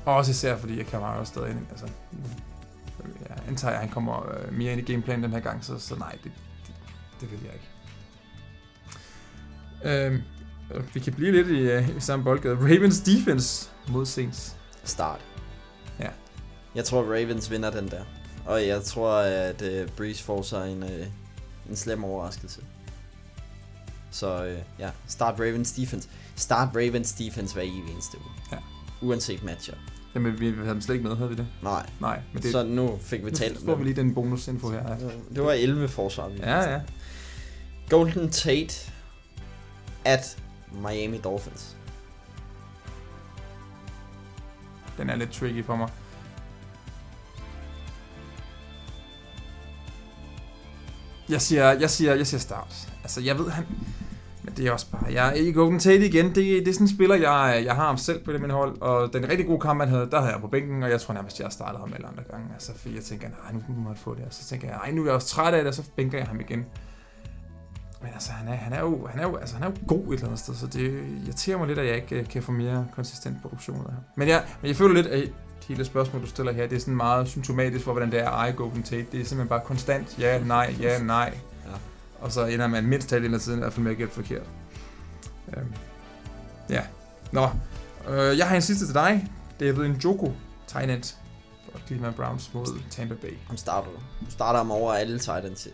Og 0.04 0.14
også 0.14 0.30
især, 0.30 0.56
fordi 0.56 0.78
jeg 0.78 0.86
kan 0.86 1.00
meget 1.00 1.28
stadig 1.28 1.50
ind, 1.50 1.66
altså. 1.70 1.86
Jeg 3.28 3.36
antager, 3.48 3.74
at 3.74 3.80
han 3.80 3.88
kommer 3.88 4.34
øh, 4.34 4.52
mere 4.52 4.72
ind 4.72 4.80
i 4.80 4.92
gameplanen 4.92 5.22
den 5.24 5.32
her 5.32 5.40
gang, 5.40 5.64
så, 5.64 5.78
så 5.78 5.96
nej, 5.96 6.12
det, 6.12 6.32
det, 6.66 6.74
det 7.20 7.30
vil 7.30 7.38
jeg 7.44 7.52
ikke. 7.52 7.68
Øhm, 9.84 10.14
øh, 10.14 10.22
vi 10.94 11.00
kan 11.00 11.12
blive 11.12 11.32
lidt 11.32 11.48
i, 11.48 11.60
øh, 11.60 11.96
i 11.96 12.00
samme 12.00 12.24
boldgade. 12.24 12.54
Ravens 12.56 13.00
defense 13.00 13.68
mod 13.88 14.06
Saints. 14.06 14.56
Start. 14.84 15.20
Ja. 16.00 16.08
Jeg 16.74 16.84
tror, 16.84 17.02
Ravens 17.02 17.50
vinder 17.50 17.70
den 17.70 17.88
der. 17.88 18.02
Og 18.46 18.66
jeg 18.66 18.82
tror, 18.82 19.12
at 19.18 19.62
uh, 19.62 19.88
Breeze 19.96 20.22
får 20.24 20.42
sig 20.42 20.72
en, 20.72 20.82
uh, 20.82 20.90
en 21.70 21.76
slem 21.76 22.04
overraskelse. 22.04 22.60
Så 24.10 24.44
uh, 24.46 24.50
ja, 24.78 24.90
start 25.06 25.34
Ravens 25.40 25.72
defense. 25.72 26.08
Start 26.36 26.68
Ravens 26.76 27.12
defense 27.12 27.54
hver 27.54 27.62
evig 27.62 27.92
eneste 27.92 28.16
uge. 28.18 28.30
Ja. 28.52 28.56
Uanset 29.02 29.42
matchup. 29.44 29.76
Jamen, 30.14 30.40
vi, 30.40 30.50
havde 30.50 30.68
dem 30.68 30.80
slet 30.80 30.94
ikke 30.94 31.08
med, 31.08 31.16
havde 31.16 31.30
vi 31.30 31.36
det? 31.36 31.46
Nej, 31.62 31.86
Nej, 32.00 32.20
men 32.32 32.42
det, 32.42 32.52
så 32.52 32.62
nu 32.64 32.98
fik 33.02 33.24
vi 33.24 33.30
talt 33.30 33.58
får 33.64 33.72
om 33.72 33.78
vi 33.78 33.84
det. 33.84 33.94
lige 33.94 34.04
den 34.06 34.14
bonusinfo 34.14 34.70
her. 34.70 34.96
Det 35.34 35.42
var 35.44 35.52
11 35.52 35.88
forsvar. 35.88 36.28
vi 36.28 36.38
Ja, 36.38 36.72
ja. 36.72 36.80
Golden 37.88 38.30
Tate 38.30 38.74
at 40.04 40.41
Miami 40.74 41.18
Dolphins. 41.18 41.76
Den 44.98 45.10
er 45.10 45.16
lidt 45.16 45.32
tricky 45.32 45.64
for 45.64 45.76
mig. 45.76 45.88
Jeg 51.28 51.42
siger, 51.42 51.72
jeg 51.72 51.90
siger, 51.90 52.14
jeg 52.14 52.26
siger 52.26 52.40
start. 52.40 52.92
Altså, 53.02 53.20
jeg 53.20 53.38
ved, 53.38 53.50
han... 53.50 53.64
Men 54.44 54.54
det 54.54 54.66
er 54.66 54.72
også 54.72 54.90
bare... 54.90 55.12
Jeg 55.12 55.28
er 55.28 55.34
i 55.34 55.52
Golden 55.52 55.78
Tate 55.78 56.06
igen. 56.06 56.26
Det, 56.26 56.34
det 56.36 56.68
er 56.68 56.72
sådan 56.72 56.84
en 56.84 56.94
spiller, 56.94 57.14
jeg, 57.14 57.62
jeg 57.64 57.74
har 57.74 57.86
ham 57.86 57.96
selv 57.96 58.24
på 58.24 58.32
det 58.32 58.40
min 58.40 58.50
hold. 58.50 58.80
Og 58.80 59.12
den 59.12 59.28
rigtig 59.28 59.46
gode 59.46 59.60
kamp, 59.60 59.80
han 59.80 59.88
havde, 59.88 60.10
der 60.10 60.20
havde 60.20 60.32
jeg 60.32 60.40
på 60.40 60.46
bænken. 60.46 60.82
Og 60.82 60.90
jeg 60.90 61.00
tror 61.00 61.14
nærmest, 61.14 61.38
jeg 61.38 61.44
har 61.44 61.50
startet 61.50 61.80
ham 61.80 61.92
alle 61.94 62.06
andre 62.06 62.22
gange. 62.30 62.46
Altså, 62.54 62.72
fordi 62.78 62.94
jeg 62.94 63.04
tænker, 63.04 63.28
nej, 63.28 63.52
nu 63.52 63.74
må 63.74 63.90
jeg 63.90 63.98
få 63.98 64.14
det. 64.14 64.24
Og 64.24 64.32
så 64.34 64.44
tænker 64.44 64.68
jeg, 64.68 64.76
nej, 64.76 64.90
nu 64.90 65.02
er 65.02 65.06
jeg 65.06 65.14
også 65.14 65.28
træt 65.28 65.54
af 65.54 65.60
det, 65.60 65.68
og 65.68 65.74
så 65.74 65.82
bænker 65.96 66.18
jeg 66.18 66.26
ham 66.26 66.40
igen. 66.40 66.66
Men 68.02 68.10
altså, 68.14 68.32
han 68.32 68.48
er, 68.48 68.54
han 68.54 68.72
er, 68.72 68.80
jo, 68.80 69.06
han 69.06 69.20
er, 69.20 69.22
jo, 69.22 69.36
altså, 69.36 69.54
han 69.54 69.64
er 69.64 69.70
jo 69.70 69.74
god 69.86 70.06
et 70.06 70.12
eller 70.12 70.26
andet 70.26 70.38
sted, 70.40 70.54
så 70.54 70.66
det 70.66 71.04
irriterer 71.26 71.58
mig 71.58 71.66
lidt, 71.66 71.78
at 71.78 71.86
jeg 71.86 71.96
ikke 71.96 72.16
øh, 72.16 72.28
kan 72.28 72.42
få 72.42 72.52
mere 72.52 72.86
konsistent 72.94 73.42
produktion 73.42 73.76
af 73.86 73.92
ham. 73.92 74.02
Men 74.16 74.28
jeg, 74.28 74.44
men 74.60 74.68
jeg 74.68 74.76
føler 74.76 74.94
lidt, 74.94 75.06
at 75.06 75.28
hele 75.68 75.84
spørgsmål, 75.84 76.22
du 76.22 76.26
stiller 76.26 76.52
her, 76.52 76.66
det 76.66 76.76
er 76.76 76.80
sådan 76.80 76.96
meget 76.96 77.28
symptomatisk 77.28 77.84
for, 77.84 77.92
hvordan 77.92 78.10
det 78.10 78.20
er 78.20 78.28
at 78.28 78.34
eje 78.34 78.52
Golden 78.52 78.82
Tate. 78.82 79.06
Det 79.12 79.20
er 79.20 79.24
simpelthen 79.24 79.48
bare 79.48 79.60
konstant, 79.64 80.18
ja, 80.18 80.44
nej, 80.44 80.74
ja, 80.80 81.02
nej. 81.02 81.34
Ja. 81.66 81.70
Og 82.20 82.32
så 82.32 82.46
ender 82.46 82.66
man 82.66 82.86
mindst 82.86 83.10
halvdelen 83.10 83.34
af 83.34 83.40
tiden 83.40 83.58
i 83.58 83.62
hvert 83.62 83.72
fald 83.72 83.84
med 83.84 83.92
at 83.92 83.98
gætte 83.98 84.14
forkert. 84.14 84.46
Øhm. 85.56 85.72
Ja. 86.68 86.82
Nå, 87.32 87.48
øh, 88.08 88.38
jeg 88.38 88.48
har 88.48 88.56
en 88.56 88.62
sidste 88.62 88.86
til 88.86 88.94
dig. 88.94 89.28
David 89.60 89.88
Njoku, 89.88 90.30
tight 90.66 90.90
end 90.90 91.14
for 91.72 91.78
Cleveland 91.86 92.14
Browns 92.14 92.54
mod 92.54 92.66
Tampa 92.90 93.14
Bay. 93.14 93.36
Ham 93.46 93.56
starter. 93.56 93.88
Du 94.26 94.30
starter 94.30 94.58
ham 94.58 94.70
over 94.70 94.92
alle 94.92 95.18
Titans. 95.18 95.68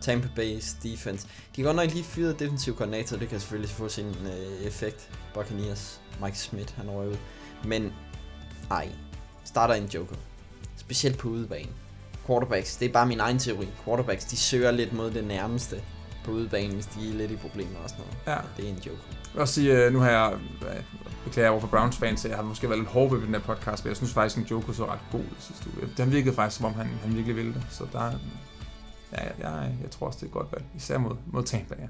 Tampa 0.00 0.28
Bay's 0.36 0.76
defense. 0.82 1.28
De 1.56 1.62
har 1.62 1.68
godt 1.68 1.76
nok 1.76 1.90
lige 1.94 2.04
fyret 2.04 2.38
defensiv 2.38 2.76
koordinator, 2.76 3.16
det 3.16 3.28
kan 3.28 3.40
selvfølgelig 3.40 3.70
få 3.70 3.88
sin 3.88 4.06
øh, 4.06 4.66
effekt. 4.66 5.10
Buccaneers, 5.34 6.00
Mike 6.22 6.38
Smith, 6.38 6.76
han 6.76 6.90
røg 6.90 7.08
ud. 7.08 7.16
Men, 7.64 7.92
ej, 8.70 8.88
starter 9.44 9.74
en 9.74 9.86
joker. 9.86 10.16
Specielt 10.76 11.18
på 11.18 11.28
udebane. 11.28 11.70
Quarterbacks, 12.26 12.76
det 12.76 12.88
er 12.88 12.92
bare 12.92 13.06
min 13.06 13.20
egen 13.20 13.38
teori. 13.38 13.68
Quarterbacks, 13.84 14.24
de 14.24 14.36
søger 14.36 14.70
lidt 14.70 14.92
mod 14.92 15.10
det 15.10 15.24
nærmeste 15.24 15.82
på 16.24 16.30
udebane, 16.30 16.74
hvis 16.74 16.86
de 16.86 17.10
er 17.10 17.14
lidt 17.14 17.30
i 17.30 17.36
problemer 17.36 17.78
og 17.78 17.90
sådan 17.90 18.04
noget. 18.04 18.38
Ja. 18.38 18.46
Det 18.56 18.64
er 18.64 18.68
en 18.68 18.82
joker. 18.86 19.02
Jeg 19.10 19.32
vil 19.32 19.40
også 19.40 19.54
sige, 19.54 19.84
øh, 19.84 19.92
nu 19.92 19.98
har 19.98 20.10
jeg, 20.10 20.38
øh, 20.62 20.82
beklager 21.24 21.50
over 21.50 21.60
for 21.60 21.68
Browns 21.68 21.96
fans, 21.96 22.24
jeg 22.24 22.36
har 22.36 22.42
måske 22.42 22.68
været 22.68 22.80
lidt 22.80 22.90
hård 22.90 23.10
ved 23.10 23.26
den 23.26 23.34
her 23.34 23.40
podcast, 23.40 23.84
men 23.84 23.88
jeg 23.88 23.96
synes 23.96 24.12
faktisk, 24.12 24.44
at 24.44 24.50
Joko 24.50 24.72
så 24.72 24.86
ret 24.86 25.00
god 25.12 25.20
i 25.20 25.40
sidste 25.40 25.66
uge. 25.76 25.88
Den 25.96 26.12
virkede 26.12 26.34
faktisk, 26.34 26.56
som 26.56 26.66
om 26.66 26.74
han, 26.74 26.86
han 27.02 27.14
virkelig 27.14 27.36
ville 27.36 27.54
det. 27.54 27.62
Så 27.70 27.86
der, 27.92 28.12
ja, 29.12 29.22
jeg, 29.22 29.34
jeg, 29.40 29.74
jeg 29.82 29.90
tror 29.90 30.06
også, 30.06 30.16
det 30.16 30.22
er 30.22 30.26
et 30.26 30.32
godt 30.32 30.52
valg. 30.52 30.64
Især 30.76 30.98
mod, 30.98 31.16
mod 31.26 31.44
Tampa, 31.44 31.74
ja. 31.78 31.86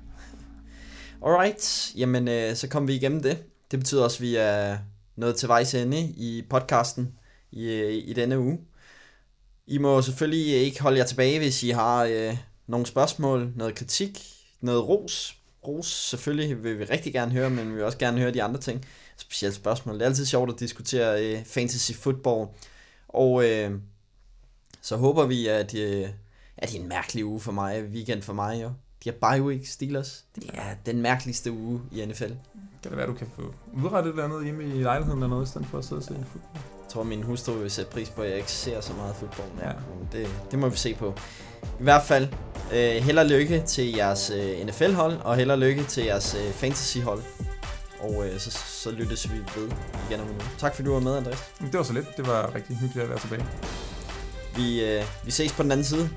Alright, 1.26 1.92
jamen 1.96 2.28
øh, 2.28 2.56
så 2.56 2.68
kom 2.68 2.88
vi 2.88 2.94
igennem 2.94 3.22
det. 3.22 3.38
Det 3.70 3.78
betyder 3.78 4.04
også, 4.04 4.16
at 4.16 4.22
vi 4.22 4.36
er 4.36 4.78
nået 5.16 5.36
til 5.36 5.48
vejs 5.48 5.74
ende 5.74 6.00
i 6.00 6.44
podcasten 6.50 7.12
i, 7.52 7.80
i 7.82 8.12
denne 8.12 8.38
uge. 8.38 8.58
I 9.66 9.78
må 9.78 10.02
selvfølgelig 10.02 10.54
ikke 10.54 10.82
holde 10.82 10.98
jer 10.98 11.04
tilbage, 11.04 11.38
hvis 11.38 11.62
I 11.62 11.70
har 11.70 12.04
øh, 12.04 12.36
nogle 12.66 12.86
spørgsmål, 12.86 13.52
noget 13.56 13.74
kritik, 13.74 14.22
noget 14.60 14.88
ros. 14.88 15.36
Ros 15.66 15.86
selvfølgelig 15.86 16.64
vil 16.64 16.78
vi 16.78 16.84
rigtig 16.84 17.12
gerne 17.12 17.32
høre, 17.32 17.50
men 17.50 17.68
vi 17.68 17.74
vil 17.74 17.84
også 17.84 17.98
gerne 17.98 18.18
høre 18.18 18.34
de 18.34 18.42
andre 18.42 18.60
ting. 18.60 18.86
Specielt 19.16 19.54
spørgsmål. 19.54 19.94
Det 19.94 20.02
er 20.02 20.06
altid 20.06 20.26
sjovt 20.26 20.52
at 20.52 20.60
diskutere 20.60 21.24
øh, 21.24 21.44
fantasy 21.44 21.92
football. 21.92 22.48
Og 23.08 23.48
øh, 23.48 23.70
så 24.82 24.96
håber 24.96 25.26
vi, 25.26 25.46
at, 25.46 25.74
øh, 25.74 26.08
at 26.60 26.68
det 26.68 26.76
er 26.76 26.82
en 26.82 26.88
mærkelig 26.88 27.26
uge 27.26 27.40
for 27.40 27.52
mig, 27.52 27.84
weekend 27.84 28.22
for 28.22 28.32
mig 28.32 28.62
jo. 28.62 28.70
De 29.04 29.10
har 29.10 29.36
bye 29.36 29.42
week 29.42 29.66
Steelers. 29.66 30.24
Det 30.34 30.50
er 30.54 30.74
den 30.86 31.02
mærkeligste 31.02 31.52
uge 31.52 31.80
i 31.92 32.06
NFL. 32.06 32.24
Kan 32.82 32.90
det 32.90 32.96
være, 32.96 33.06
du 33.06 33.14
kan 33.14 33.26
få 33.36 33.54
udrettet 33.72 34.10
et 34.10 34.12
eller 34.12 34.24
andet 34.24 34.44
hjemme 34.44 34.64
i 34.64 34.82
lejligheden 34.82 35.18
eller 35.18 35.28
noget, 35.28 35.46
i 35.46 35.48
stedet 35.48 35.66
for 35.66 35.78
at 35.78 35.84
sidde 35.84 35.98
og 35.98 36.02
se 36.02 36.08
fodbold? 36.08 36.42
Jeg 36.54 36.92
tror, 36.92 37.02
min 37.02 37.22
hustru 37.22 37.52
vil 37.52 37.70
sætte 37.70 37.90
pris 37.90 38.10
på, 38.10 38.22
at 38.22 38.28
jeg 38.28 38.36
ikke 38.36 38.52
ser 38.52 38.80
så 38.80 38.92
meget 38.92 39.16
fodbold. 39.16 39.48
Ja. 39.60 39.68
Ja. 39.68 39.74
Det, 40.12 40.28
det 40.50 40.58
må 40.58 40.68
vi 40.68 40.76
se 40.76 40.94
på. 40.94 41.14
I 41.62 41.82
hvert 41.82 42.02
fald, 42.02 42.28
øh, 42.72 43.02
held 43.02 43.18
og 43.18 43.26
lykke 43.26 43.62
til 43.66 43.94
jeres 43.94 44.30
øh, 44.30 44.66
NFL-hold, 44.66 45.16
og 45.20 45.36
held 45.36 45.50
og 45.50 45.58
lykke 45.58 45.84
til 45.84 46.04
jeres 46.04 46.34
øh, 46.34 46.52
fantasy-hold. 46.52 47.22
Og 48.00 48.26
øh, 48.26 48.38
så, 48.38 48.50
så 48.50 48.90
lyttes 48.90 49.32
vi 49.32 49.38
ved 49.38 49.70
igen 50.10 50.20
om 50.20 50.26
en 50.26 50.32
uge. 50.32 50.42
Tak 50.58 50.74
fordi 50.74 50.86
du 50.86 50.92
var 50.92 51.00
med, 51.00 51.16
Andreas. 51.16 51.38
Det 51.60 51.74
var 51.74 51.82
så 51.82 51.92
lidt. 51.92 52.16
Det 52.16 52.26
var 52.26 52.54
rigtig 52.54 52.76
hyggeligt 52.76 53.02
at 53.04 53.10
være 53.10 53.18
tilbage. 53.18 53.46
Vi, 54.56 54.84
øh, 54.84 55.04
vi 55.24 55.30
ses 55.30 55.52
på 55.52 55.62
den 55.62 55.72
anden 55.72 55.84
side. 55.84 56.10